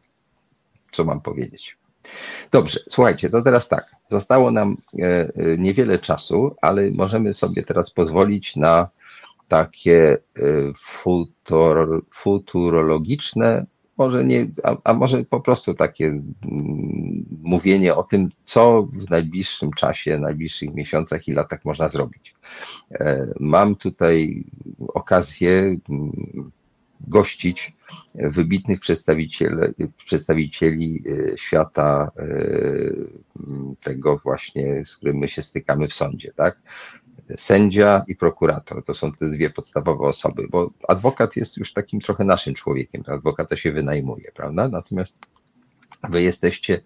co 0.91 1.03
mam 1.03 1.21
powiedzieć. 1.21 1.77
Dobrze, 2.51 2.79
słuchajcie, 2.89 3.29
to 3.29 3.41
teraz 3.41 3.67
tak. 3.67 3.95
Zostało 4.11 4.51
nam 4.51 4.77
e, 4.99 5.03
e, 5.03 5.31
niewiele 5.57 5.99
czasu, 5.99 6.55
ale 6.61 6.91
możemy 6.91 7.33
sobie 7.33 7.63
teraz 7.63 7.91
pozwolić 7.91 8.55
na 8.55 8.89
takie 9.47 10.13
e, 10.13 10.41
futur, 10.77 12.05
futurologiczne 12.13 13.65
może 13.97 14.25
nie, 14.25 14.47
a, 14.63 14.75
a, 14.83 14.93
może 14.93 15.25
po 15.25 15.39
prostu 15.39 15.73
takie 15.73 16.05
mm, 16.05 17.25
mówienie 17.43 17.95
o 17.95 18.03
tym, 18.03 18.29
co 18.45 18.83
w 18.83 19.09
najbliższym 19.09 19.73
czasie, 19.73 20.19
najbliższych 20.19 20.73
miesiącach 20.73 21.27
i 21.27 21.31
latach 21.31 21.65
można 21.65 21.89
zrobić. 21.89 22.35
Mam 23.39 23.75
tutaj 23.75 24.45
okazję 24.93 25.51
mm, 25.89 26.51
gościć 27.07 27.73
wybitnych 28.15 28.79
przedstawicieli, 28.79 29.55
przedstawicieli 30.05 31.03
e, 31.33 31.37
świata 31.37 32.11
e, 32.17 32.25
tego 33.81 34.17
właśnie, 34.17 34.85
z 34.85 34.97
którym 34.97 35.17
my 35.17 35.27
się 35.27 35.41
stykamy 35.41 35.87
w 35.87 35.93
sądzie, 35.93 36.33
tak? 36.35 36.61
sędzia 37.37 38.03
i 38.07 38.15
prokurator. 38.15 38.83
To 38.85 38.93
są 38.93 39.11
te 39.11 39.31
dwie 39.31 39.49
podstawowe 39.49 40.07
osoby, 40.07 40.47
bo 40.49 40.71
adwokat 40.87 41.35
jest 41.35 41.57
już 41.57 41.73
takim 41.73 42.01
trochę 42.01 42.23
naszym 42.23 42.53
człowiekiem. 42.53 43.03
Adwokata 43.07 43.57
się 43.57 43.71
wynajmuje, 43.71 44.31
prawda? 44.35 44.67
Natomiast 44.67 45.19
wy 46.09 46.21
jesteście 46.21 46.81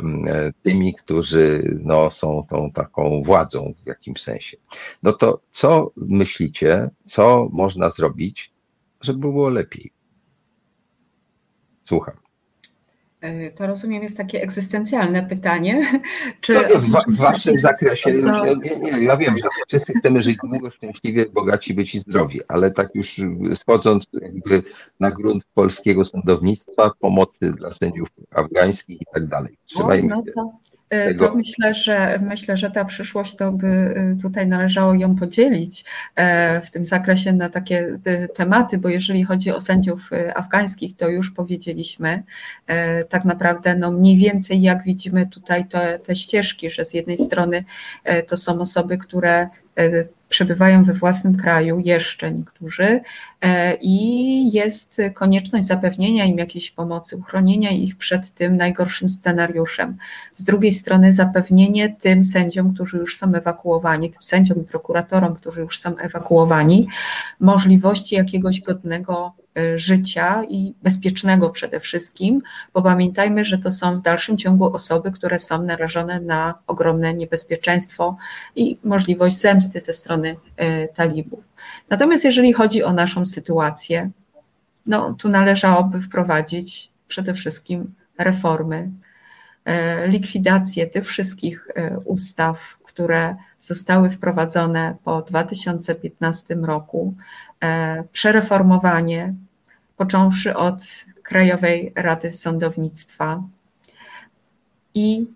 mm, 0.00 0.52
tymi, 0.62 0.94
którzy 0.94 1.78
no, 1.84 2.10
są 2.10 2.46
tą 2.50 2.70
taką 2.70 3.22
władzą 3.22 3.74
w 3.84 3.86
jakimś 3.86 4.22
sensie. 4.22 4.56
No 5.02 5.12
to 5.12 5.40
co 5.50 5.92
myślicie, 5.96 6.90
co 7.04 7.48
można 7.52 7.90
zrobić, 7.90 8.52
żeby 9.00 9.18
było 9.18 9.48
lepiej? 9.48 9.92
Słucham. 11.84 12.14
E, 13.20 13.50
to 13.50 13.66
rozumiem 13.66 14.02
jest 14.02 14.16
takie 14.16 14.42
egzystencjalne 14.42 15.22
pytanie. 15.22 16.00
Czy... 16.40 16.54
No, 16.54 16.60
w, 16.80 17.14
w, 17.14 17.16
waszym 17.16 17.60
zakresie, 17.60 18.12
to... 18.12 18.54
nie, 18.54 18.76
nie, 18.76 19.04
ja 19.04 19.16
wiem, 19.16 19.38
że 19.38 19.48
wszyscy 19.68 19.92
chcemy 19.94 20.22
żyć 20.22 20.36
długo, 20.44 20.70
szczęśliwie, 20.70 21.26
bogaci, 21.30 21.74
być 21.74 21.94
i 21.94 22.00
zdrowi, 22.00 22.40
ale 22.48 22.70
tak 22.70 22.88
już 22.94 23.20
schodząc 23.54 24.06
jakby 24.22 24.62
na 25.00 25.10
grunt 25.10 25.44
polskiego 25.54 26.04
sądownictwa, 26.04 26.90
pomocy 26.98 27.52
dla 27.52 27.72
sędziów 27.72 28.08
afgańskich 28.30 29.00
i 29.00 29.04
tak 29.14 29.26
dalej. 29.26 29.58
Trzymajmy 29.64 30.08
no, 30.08 30.22
no 30.26 30.32
to, 30.34 30.52
E, 30.90 31.14
to 31.14 31.34
myślę, 31.34 31.74
że 31.74 32.20
myślę, 32.22 32.56
że 32.56 32.70
ta 32.70 32.84
przyszłość 32.84 33.36
to 33.36 33.52
by 33.52 33.66
e, 33.66 34.16
tutaj 34.22 34.46
należało 34.46 34.94
ją 34.94 35.16
podzielić 35.16 35.84
e, 36.16 36.60
w 36.60 36.70
tym 36.70 36.86
zakresie 36.86 37.32
na 37.32 37.48
takie 37.48 37.98
tematy, 38.34 38.78
bo 38.78 38.88
jeżeli 38.88 39.24
chodzi 39.24 39.52
o 39.52 39.60
sędziów 39.60 40.10
afgańskich, 40.34 40.96
to 40.96 41.08
już 41.08 41.30
powiedzieliśmy 41.30 42.22
tak 43.08 43.24
naprawdę 43.24 43.76
no 43.76 43.92
mniej 43.92 44.16
więcej 44.16 44.62
jak 44.62 44.82
widzimy 44.82 45.26
tutaj 45.26 45.68
te, 45.68 45.98
te 45.98 46.14
ścieżki, 46.14 46.70
że 46.70 46.84
z 46.84 46.94
jednej 46.94 47.18
strony 47.18 47.64
to 48.26 48.36
są 48.36 48.60
osoby, 48.60 48.98
które 48.98 49.48
przebywają 50.28 50.84
we 50.84 50.92
własnym 50.92 51.36
kraju, 51.36 51.78
jeszcze 51.78 52.30
niektórzy, 52.30 53.00
e, 53.40 53.74
i 53.80 54.52
jest 54.52 55.00
konieczność 55.14 55.66
zapewnienia 55.66 56.24
im 56.24 56.38
jakiejś 56.38 56.70
pomocy, 56.70 57.16
uchronienia 57.16 57.70
ich 57.70 57.96
przed 57.96 58.30
tym 58.30 58.56
najgorszym 58.56 59.08
scenariuszem. 59.08 59.96
Z 60.34 60.44
drugiej 60.44 60.72
strony 60.72 61.12
zapewnienie 61.12 61.96
tym 62.00 62.24
sędziom, 62.24 62.74
którzy 62.74 62.96
już 62.96 63.16
są 63.16 63.34
ewakuowani, 63.34 64.10
tym 64.10 64.22
sędziom 64.22 64.58
i 64.58 64.64
prokuratorom, 64.64 65.34
którzy 65.34 65.60
już 65.60 65.78
są 65.78 65.96
ewakuowani, 65.96 66.88
możliwości 67.40 68.14
jakiegoś 68.14 68.60
godnego 68.60 69.32
E, 69.58 69.78
życia 69.78 70.44
i 70.48 70.74
bezpiecznego 70.82 71.50
przede 71.50 71.80
wszystkim, 71.80 72.42
bo 72.74 72.82
pamiętajmy, 72.82 73.44
że 73.44 73.58
to 73.58 73.70
są 73.70 73.98
w 73.98 74.02
dalszym 74.02 74.38
ciągu 74.38 74.74
osoby, 74.74 75.12
które 75.12 75.38
są 75.38 75.62
narażone 75.62 76.20
na 76.20 76.54
ogromne 76.66 77.14
niebezpieczeństwo 77.14 78.16
i 78.56 78.78
możliwość 78.84 79.40
zemsty 79.40 79.80
ze 79.80 79.92
strony 79.92 80.17
strony 80.18 80.36
talibów. 80.94 81.52
Natomiast 81.90 82.24
jeżeli 82.24 82.52
chodzi 82.52 82.82
o 82.82 82.92
naszą 82.92 83.26
sytuację, 83.26 84.10
no 84.86 85.14
tu 85.14 85.28
należałoby 85.28 86.00
wprowadzić 86.00 86.90
przede 87.08 87.34
wszystkim 87.34 87.94
reformy, 88.18 88.90
likwidację 90.06 90.86
tych 90.86 91.06
wszystkich 91.06 91.68
ustaw, 92.04 92.78
które 92.84 93.36
zostały 93.60 94.10
wprowadzone 94.10 94.96
po 95.04 95.22
2015 95.22 96.54
roku, 96.54 97.14
przereformowanie, 98.12 99.34
począwszy 99.96 100.56
od 100.56 100.80
Krajowej 101.22 101.92
Rady 101.96 102.32
Sądownictwa 102.32 103.42
i 104.94 105.26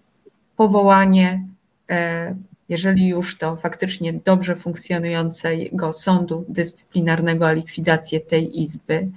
powołanie, 0.56 1.44
e, 1.90 2.34
jeżeli 2.72 3.08
już 3.08 3.38
to 3.38 3.56
faktycznie 3.56 4.12
dobrze 4.12 4.56
funkcjonującego 4.56 5.92
sądu 5.92 6.44
dyscyplinarnego, 6.48 7.46
a 7.46 7.52
likwidację 7.52 8.20
tej 8.20 8.62
izby, 8.62 9.08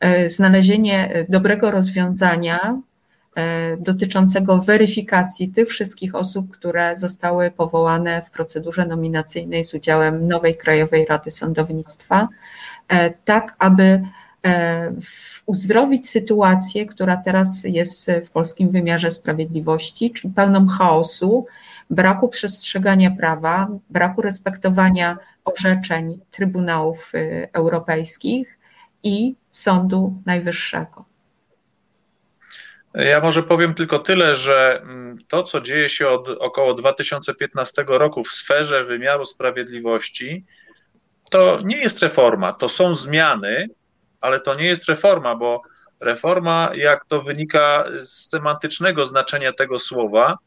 e, 0.00 0.30
znalezienie 0.30 1.26
dobrego 1.28 1.70
rozwiązania 1.70 2.80
e, 3.34 3.76
dotyczącego 3.76 4.58
weryfikacji 4.58 5.48
tych 5.48 5.68
wszystkich 5.68 6.14
osób, 6.14 6.50
które 6.50 6.96
zostały 6.96 7.50
powołane 7.50 8.22
w 8.22 8.30
procedurze 8.30 8.86
nominacyjnej 8.86 9.64
z 9.64 9.74
udziałem 9.74 10.28
nowej 10.28 10.56
Krajowej 10.56 11.06
Rady 11.06 11.30
Sądownictwa, 11.30 12.28
tak 13.24 13.54
aby 13.58 14.02
uzdrowić 15.46 16.10
sytuację, 16.10 16.86
która 16.86 17.16
teraz 17.16 17.64
jest 17.64 18.10
w 18.24 18.30
polskim 18.30 18.70
wymiarze 18.70 19.10
sprawiedliwości, 19.10 20.10
czyli 20.10 20.34
pełną 20.34 20.66
chaosu, 20.66 21.46
braku 21.90 22.28
przestrzegania 22.28 23.10
prawa, 23.10 23.68
braku 23.90 24.22
respektowania 24.22 25.18
orzeczeń 25.44 26.20
Trybunałów 26.30 27.14
y, 27.14 27.48
Europejskich 27.52 28.58
i 29.02 29.34
Sądu 29.50 30.22
Najwyższego. 30.26 31.04
Ja 32.94 33.20
może 33.20 33.42
powiem 33.42 33.74
tylko 33.74 33.98
tyle, 33.98 34.36
że 34.36 34.80
mm, 34.82 35.18
to, 35.28 35.42
co 35.42 35.60
dzieje 35.60 35.88
się 35.88 36.08
od 36.08 36.28
około 36.28 36.74
2015 36.74 37.84
roku 37.88 38.24
w 38.24 38.32
sferze 38.32 38.84
wymiaru 38.84 39.26
sprawiedliwości, 39.26 40.44
to 41.30 41.60
nie 41.64 41.76
jest 41.76 41.98
reforma, 41.98 42.52
to 42.52 42.68
są 42.68 42.94
zmiany, 42.94 43.68
ale 44.20 44.40
to 44.40 44.54
nie 44.54 44.66
jest 44.66 44.84
reforma, 44.84 45.34
bo 45.36 45.62
reforma, 46.00 46.70
jak 46.74 47.04
to 47.04 47.22
wynika 47.22 47.84
z 48.00 48.28
semantycznego 48.28 49.04
znaczenia 49.04 49.52
tego 49.52 49.78
słowa, 49.78 50.38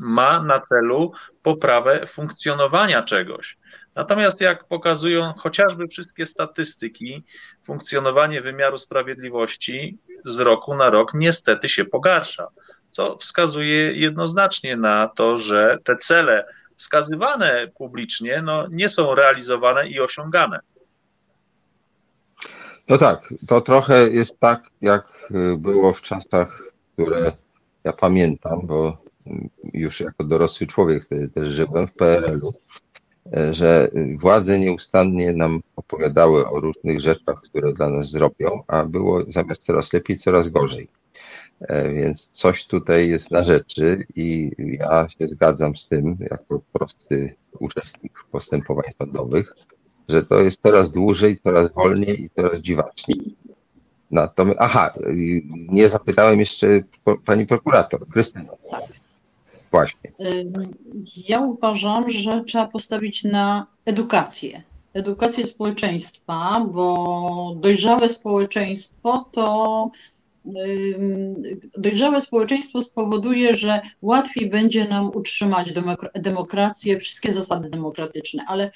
ma 0.00 0.42
na 0.42 0.60
celu 0.60 1.12
poprawę 1.42 2.06
funkcjonowania 2.06 3.02
czegoś. 3.02 3.56
Natomiast 3.94 4.40
jak 4.40 4.64
pokazują 4.64 5.32
chociażby 5.32 5.88
wszystkie 5.88 6.26
statystyki, 6.26 7.24
funkcjonowanie 7.64 8.42
wymiaru 8.42 8.78
sprawiedliwości 8.78 9.98
z 10.24 10.38
roku 10.40 10.74
na 10.74 10.90
rok 10.90 11.14
niestety 11.14 11.68
się 11.68 11.84
pogarsza, 11.84 12.48
co 12.90 13.16
wskazuje 13.16 13.92
jednoznacznie 13.92 14.76
na 14.76 15.08
to, 15.08 15.38
że 15.38 15.78
te 15.84 15.96
cele 15.96 16.46
wskazywane 16.76 17.68
publicznie 17.78 18.42
no, 18.42 18.66
nie 18.70 18.88
są 18.88 19.14
realizowane 19.14 19.88
i 19.88 20.00
osiągane. 20.00 20.60
No 22.88 22.98
tak, 22.98 23.34
to 23.48 23.60
trochę 23.60 24.08
jest 24.10 24.40
tak, 24.40 24.68
jak 24.80 25.28
było 25.58 25.92
w 25.92 26.02
czasach, 26.02 26.62
które 26.92 27.32
ja 27.84 27.92
pamiętam, 27.92 28.60
bo 28.64 29.03
już 29.72 30.00
jako 30.00 30.24
dorosły 30.24 30.66
człowiek 30.66 31.04
wtedy 31.04 31.28
też 31.28 31.52
żyłem 31.52 31.86
w 31.86 31.92
PRL-u, 31.92 32.52
e, 33.36 33.54
że 33.54 33.90
władze 34.18 34.58
nieustannie 34.58 35.32
nam 35.32 35.60
opowiadały 35.76 36.48
o 36.48 36.60
różnych 36.60 37.00
rzeczach, 37.00 37.42
które 37.42 37.72
dla 37.72 37.90
nas 37.90 38.10
zrobią, 38.10 38.62
a 38.66 38.84
było 38.84 39.24
zamiast 39.28 39.62
coraz 39.62 39.92
lepiej, 39.92 40.18
coraz 40.18 40.48
gorzej. 40.48 40.88
E, 41.60 41.92
więc 41.92 42.30
coś 42.30 42.66
tutaj 42.66 43.08
jest 43.08 43.30
na 43.30 43.44
rzeczy 43.44 44.06
i 44.16 44.50
ja 44.58 45.08
się 45.08 45.28
zgadzam 45.28 45.76
z 45.76 45.88
tym, 45.88 46.16
jako 46.30 46.60
prosty 46.72 47.34
uczestnik 47.58 48.12
postępowań 48.30 48.84
sądowych, 48.98 49.54
że 50.08 50.26
to 50.26 50.40
jest 50.40 50.62
coraz 50.62 50.92
dłużej, 50.92 51.38
coraz 51.38 51.72
wolniej 51.72 52.24
i 52.24 52.30
coraz 52.30 52.60
dziwaczniej. 52.60 53.36
Natomiast, 54.10 54.58
aha, 54.60 54.94
nie 55.68 55.88
zapytałem 55.88 56.40
jeszcze 56.40 56.80
pani 57.24 57.46
prokurator, 57.46 58.08
Krystyna. 58.08 58.52
Właśnie. 59.74 60.12
Ja 61.28 61.40
uważam, 61.40 62.10
że 62.10 62.44
trzeba 62.46 62.66
postawić 62.66 63.24
na 63.24 63.66
edukację. 63.84 64.62
Edukację 64.92 65.44
społeczeństwa, 65.44 66.66
bo 66.72 67.54
dojrzałe 67.56 68.08
społeczeństwo 68.08 69.28
to 69.32 69.90
dojrzałe 71.78 72.20
społeczeństwo 72.20 72.82
spowoduje, 72.82 73.54
że 73.54 73.80
łatwiej 74.02 74.50
będzie 74.50 74.88
nam 74.88 75.10
utrzymać 75.14 75.72
demokrację, 76.14 76.98
wszystkie 76.98 77.32
zasady 77.32 77.70
demokratyczne, 77.70 78.44
ale 78.48 78.70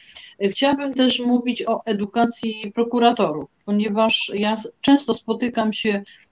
chciałabym 0.50 0.94
też 0.94 1.20
mówić 1.20 1.64
o 1.66 1.84
edukacji 1.84 2.72
prokuratorów, 2.74 3.50
ponieważ 3.64 4.32
ja 4.34 4.56
często 4.80 5.14
spotykam 5.14 5.72
się 5.72 6.02
z 6.26 6.27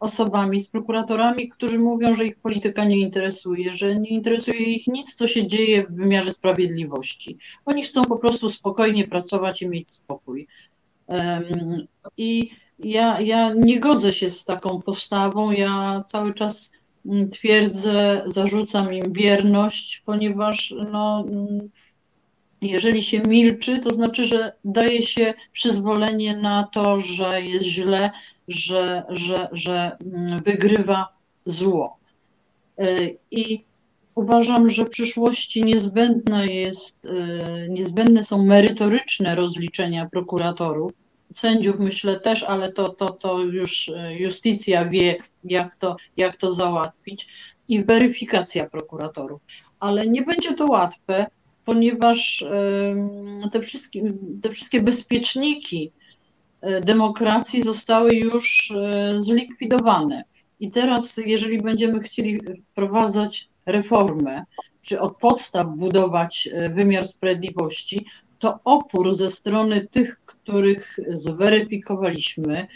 osobami, 0.00 0.60
z 0.60 0.68
prokuratorami, 0.68 1.48
którzy 1.48 1.78
mówią, 1.78 2.14
że 2.14 2.26
ich 2.26 2.36
polityka 2.36 2.84
nie 2.84 2.98
interesuje, 2.98 3.72
że 3.72 3.96
nie 3.96 4.10
interesuje 4.10 4.58
ich 4.58 4.86
nic, 4.86 5.14
co 5.14 5.28
się 5.28 5.46
dzieje 5.46 5.86
w 5.86 5.92
wymiarze 5.92 6.32
sprawiedliwości. 6.32 7.38
Oni 7.64 7.84
chcą 7.84 8.04
po 8.04 8.16
prostu 8.16 8.48
spokojnie 8.48 9.08
pracować 9.08 9.62
i 9.62 9.68
mieć 9.68 9.92
spokój. 9.92 10.46
I 12.16 12.50
ja, 12.78 13.20
ja 13.20 13.52
nie 13.54 13.80
godzę 13.80 14.12
się 14.12 14.30
z 14.30 14.44
taką 14.44 14.82
postawą. 14.82 15.50
Ja 15.50 16.04
cały 16.06 16.34
czas 16.34 16.72
mm, 17.06 17.30
twierdzę, 17.30 18.22
zarzucam 18.26 18.92
im 18.92 19.12
wierność, 19.12 20.02
ponieważ 20.06 20.74
no, 20.92 21.24
mm, 21.28 21.70
jeżeli 22.62 23.02
się 23.02 23.20
milczy, 23.20 23.78
to 23.78 23.90
znaczy, 23.90 24.24
że 24.24 24.52
daje 24.64 25.02
się 25.02 25.34
przyzwolenie 25.52 26.36
na 26.36 26.68
to, 26.72 27.00
że 27.00 27.42
jest 27.42 27.64
źle, 27.64 28.10
że, 28.50 29.02
że, 29.08 29.48
że 29.52 29.96
mm, 30.14 30.42
wygrywa 30.42 31.08
zło. 31.46 31.96
Y, 32.80 33.16
I 33.30 33.64
uważam, 34.14 34.70
że 34.70 34.84
w 34.84 34.90
przyszłości 34.90 35.64
niezbędne 35.64 36.46
jest, 36.46 37.06
y, 37.06 37.68
niezbędne 37.68 38.24
są 38.24 38.44
merytoryczne 38.44 39.34
rozliczenia 39.34 40.08
prokuratorów, 40.08 40.92
sędziów 41.34 41.78
myślę 41.78 42.20
też, 42.20 42.42
ale 42.42 42.72
to, 42.72 42.88
to, 42.88 43.10
to 43.10 43.38
już 43.38 43.88
e, 43.88 44.14
justicja 44.14 44.84
wie, 44.84 45.16
jak 45.44 45.76
to, 45.76 45.96
jak 46.16 46.36
to 46.36 46.54
załatwić 46.54 47.28
i 47.68 47.84
weryfikacja 47.84 48.70
prokuratorów. 48.70 49.40
Ale 49.80 50.06
nie 50.06 50.22
będzie 50.22 50.54
to 50.54 50.66
łatwe, 50.66 51.26
ponieważ 51.64 52.44
te 53.52 53.60
wszystkie, 53.60 54.12
te 54.42 54.50
wszystkie 54.50 54.80
bezpieczniki 54.80 55.86
e, 55.86 55.99
demokracji 56.62 57.62
zostały 57.62 58.14
już 58.14 58.70
e, 58.70 59.16
zlikwidowane. 59.18 60.24
I 60.60 60.70
teraz, 60.70 61.16
jeżeli 61.16 61.62
będziemy 61.62 62.00
chcieli 62.00 62.40
wprowadzać 62.72 63.48
reformę, 63.66 64.44
czy 64.82 65.00
od 65.00 65.16
podstaw 65.16 65.66
budować 65.76 66.48
wymiar 66.74 67.06
sprawiedliwości, 67.06 68.06
to 68.38 68.58
opór 68.64 69.14
ze 69.14 69.30
strony 69.30 69.88
tych, 69.90 70.20
których 70.26 70.98
zweryfikowaliśmy, 71.08 72.66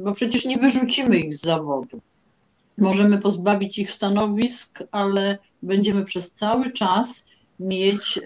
bo 0.00 0.12
przecież 0.12 0.44
nie 0.44 0.58
wyrzucimy 0.58 1.18
ich 1.18 1.34
z 1.34 1.40
zawodu. 1.40 2.00
Możemy 2.78 3.18
pozbawić 3.18 3.78
ich 3.78 3.90
stanowisk, 3.90 4.78
ale 4.90 5.38
będziemy 5.62 6.04
przez 6.04 6.32
cały 6.32 6.72
czas 6.72 7.26
mieć 7.60 8.20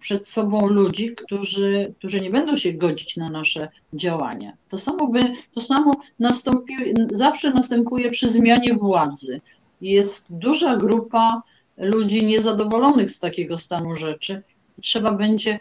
przed 0.00 0.28
sobą 0.28 0.66
ludzi, 0.66 1.14
którzy, 1.14 1.94
którzy 1.98 2.20
nie 2.20 2.30
będą 2.30 2.56
się 2.56 2.72
godzić 2.72 3.16
na 3.16 3.30
nasze 3.30 3.68
działania. 3.94 4.52
To 4.68 4.78
samo, 4.78 5.06
by, 5.06 5.32
to 5.54 5.60
samo 5.60 5.92
nastąpi, 6.18 6.74
zawsze 7.10 7.50
następuje 7.50 8.10
przy 8.10 8.28
zmianie 8.28 8.74
władzy. 8.74 9.40
Jest 9.80 10.36
duża 10.36 10.76
grupa 10.76 11.42
ludzi 11.76 12.26
niezadowolonych 12.26 13.10
z 13.10 13.20
takiego 13.20 13.58
stanu 13.58 13.96
rzeczy 13.96 14.42
trzeba 14.80 15.12
będzie 15.12 15.60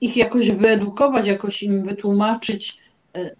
ich 0.00 0.16
jakoś 0.16 0.50
wyedukować, 0.50 1.26
jakoś 1.26 1.62
im 1.62 1.86
wytłumaczyć, 1.86 2.78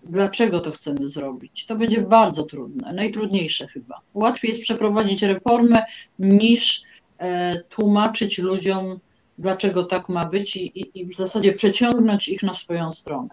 dlaczego 0.04 0.60
to 0.60 0.72
chcemy 0.72 1.08
zrobić. 1.08 1.66
To 1.66 1.76
będzie 1.76 2.02
bardzo 2.02 2.42
trudne, 2.42 2.92
najtrudniejsze 2.92 3.66
chyba. 3.66 4.00
Łatwiej 4.14 4.48
jest 4.48 4.62
przeprowadzić 4.62 5.22
reformę 5.22 5.82
niż 6.18 6.82
e, 7.18 7.60
tłumaczyć 7.62 8.38
ludziom, 8.38 9.00
dlaczego 9.38 9.84
tak 9.84 10.08
ma 10.08 10.24
być 10.24 10.56
i, 10.56 10.80
i, 10.80 11.00
i 11.00 11.06
w 11.06 11.16
zasadzie 11.16 11.52
przeciągnąć 11.52 12.28
ich 12.28 12.42
na 12.42 12.54
swoją 12.54 12.92
stronę. 12.92 13.28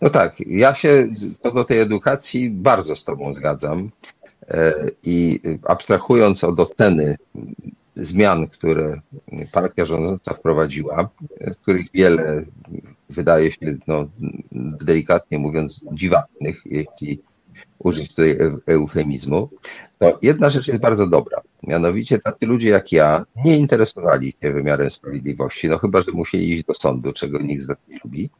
No 0.00 0.10
tak, 0.10 0.36
ja 0.46 0.74
się 0.74 1.08
co 1.42 1.52
do 1.52 1.64
tej 1.64 1.80
edukacji 1.80 2.50
bardzo 2.50 2.96
z 2.96 3.04
Tobą 3.04 3.32
zgadzam. 3.32 3.90
I 5.04 5.40
abstrahując 5.64 6.44
od 6.44 6.60
oceny 6.60 7.16
zmian, 7.96 8.48
które 8.48 9.00
partia 9.52 9.84
rządząca 9.84 10.34
wprowadziła, 10.34 11.08
z 11.40 11.56
których 11.56 11.86
wiele 11.94 12.44
wydaje 13.12 13.52
się, 13.52 13.76
no, 13.86 14.08
delikatnie 14.80 15.38
mówiąc, 15.38 15.84
dziwatnych, 15.92 16.62
jeśli 16.64 17.22
użyć 17.78 18.08
tutaj 18.08 18.38
eufemizmu, 18.66 19.48
to 19.98 20.18
jedna 20.22 20.50
rzecz 20.50 20.68
jest 20.68 20.80
bardzo 20.80 21.06
dobra. 21.06 21.40
Mianowicie 21.62 22.18
tacy 22.18 22.46
ludzie 22.46 22.68
jak 22.68 22.92
ja 22.92 23.24
nie 23.44 23.58
interesowali 23.58 24.34
się 24.42 24.52
wymiarem 24.52 24.90
sprawiedliwości, 24.90 25.68
no 25.68 25.78
chyba, 25.78 26.02
że 26.02 26.12
musieli 26.12 26.52
iść 26.52 26.64
do 26.64 26.74
sądu, 26.74 27.12
czego 27.12 27.38
nikt 27.38 27.62
z 27.62 27.68
nas 27.68 27.78
nie 27.88 27.98
lubi. 28.04 28.30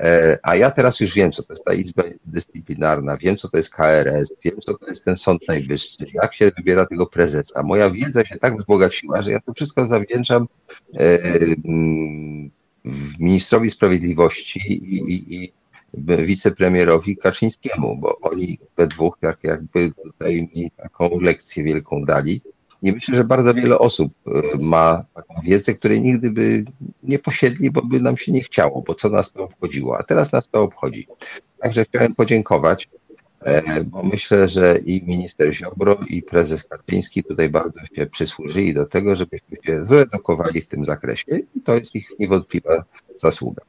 E, 0.00 0.38
a 0.42 0.56
ja 0.56 0.70
teraz 0.70 1.00
już 1.00 1.14
wiem, 1.14 1.32
co 1.32 1.42
to 1.42 1.52
jest 1.52 1.64
ta 1.64 1.74
Izba 1.74 2.02
Dyscyplinarna, 2.24 3.16
wiem, 3.16 3.36
co 3.36 3.48
to 3.48 3.56
jest 3.56 3.70
KRS, 3.70 4.32
wiem, 4.44 4.60
co 4.66 4.78
to 4.78 4.86
jest 4.86 5.04
ten 5.04 5.16
Sąd 5.16 5.48
Najwyższy, 5.48 6.06
jak 6.14 6.34
się 6.34 6.50
wybiera 6.56 6.86
tego 6.86 7.06
prezesa. 7.06 7.62
Moja 7.62 7.90
wiedza 7.90 8.24
się 8.24 8.38
tak 8.38 8.58
wzbogaciła, 8.58 9.22
że 9.22 9.30
ja 9.30 9.40
to 9.40 9.54
wszystko 9.54 9.86
zawdzięczam 9.86 10.48
e, 10.94 11.18
ministrowi 13.18 13.70
sprawiedliwości 13.70 14.60
i, 14.72 14.96
i, 14.96 15.34
i 15.34 15.52
wicepremierowi 16.26 17.16
Kaczyńskiemu, 17.16 17.96
bo 17.96 18.18
oni 18.20 18.58
we 18.76 18.86
dwóch 18.86 19.18
tak 19.20 19.38
jakby 19.42 19.90
tutaj 20.04 20.48
mi 20.54 20.70
taką 20.70 21.20
lekcję 21.20 21.64
wielką 21.64 22.04
dali. 22.04 22.42
I 22.82 22.92
myślę, 22.92 23.16
że 23.16 23.24
bardzo 23.24 23.54
wiele 23.54 23.78
osób 23.78 24.12
e, 24.26 24.30
ma 24.60 25.04
taką 25.14 25.34
wiedzę, 25.44 25.74
której 25.74 26.00
nigdy 26.00 26.30
by 26.30 26.64
nie 27.02 27.18
posiedli, 27.18 27.70
bo 27.70 27.82
by 27.82 28.00
nam 28.00 28.16
się 28.16 28.32
nie 28.32 28.40
chciało, 28.40 28.82
bo 28.86 28.94
co 28.94 29.08
nas 29.08 29.32
to 29.32 29.44
obchodziło, 29.44 29.98
a 29.98 30.02
teraz 30.02 30.32
nas 30.32 30.48
to 30.48 30.62
obchodzi. 30.62 31.06
Także 31.58 31.84
chciałem 31.84 32.14
podziękować, 32.14 32.88
bo 33.84 34.02
myślę, 34.02 34.48
że 34.48 34.78
i 34.78 35.02
minister 35.06 35.54
Ziobro, 35.54 35.98
i 36.08 36.22
prezes 36.22 36.64
Kaczyński 36.64 37.24
tutaj 37.24 37.48
bardzo 37.48 37.80
się 37.96 38.06
przysłużyli 38.06 38.74
do 38.74 38.86
tego, 38.86 39.16
żebyśmy 39.16 39.56
się 39.64 39.84
wyedukowali 39.84 40.60
w 40.60 40.68
tym 40.68 40.84
zakresie 40.84 41.38
i 41.54 41.60
to 41.60 41.74
jest 41.74 41.94
ich 41.94 42.10
niewątpliwa 42.18 42.84
zasługa. 43.18 43.62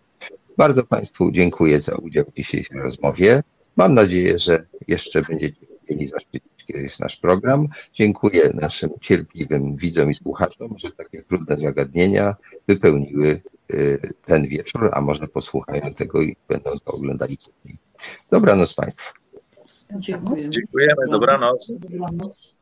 Bardzo 0.58 0.84
Państwu 0.84 1.32
dziękuję 1.32 1.82
za 1.82 1.96
udział 1.96 2.26
w 2.32 2.38
dzisiejszej 2.38 2.78
rozmowie. 2.78 3.44
Mam 3.76 3.94
nadzieję, 3.94 4.40
że 4.40 4.66
jeszcze 4.88 5.22
będziecie 5.22 5.66
chcieli 5.84 6.06
zaszczycić 6.06 6.66
kiedyś 6.68 7.00
nasz 7.00 7.16
program. 7.16 7.68
Dziękuję 7.94 8.52
naszym 8.54 8.90
cierpliwym 9.02 9.76
widzom 9.76 10.12
i 10.12 10.16
słuchaczom, 10.16 10.78
że 10.78 10.92
takie 10.92 11.24
trudne 11.24 11.60
zagadnienia 11.60 12.36
wypełniły 12.68 13.42
y, 13.74 14.00
ten 14.26 14.48
wieczór, 14.48 14.90
a 14.94 15.02
może 15.02 15.28
posłuchają 15.28 15.94
tego 15.94 16.22
i 16.22 16.36
będą 16.48 16.72
to 16.72 16.94
oglądali 16.94 17.38
później. 17.38 17.78
Dobranoc 18.32 18.74
Państwu. 18.74 19.23
Dziękujemy. 19.92 20.50
Dziękujemy, 20.50 21.08
dobranoc. 21.12 21.72
Dobranoc. 21.80 22.56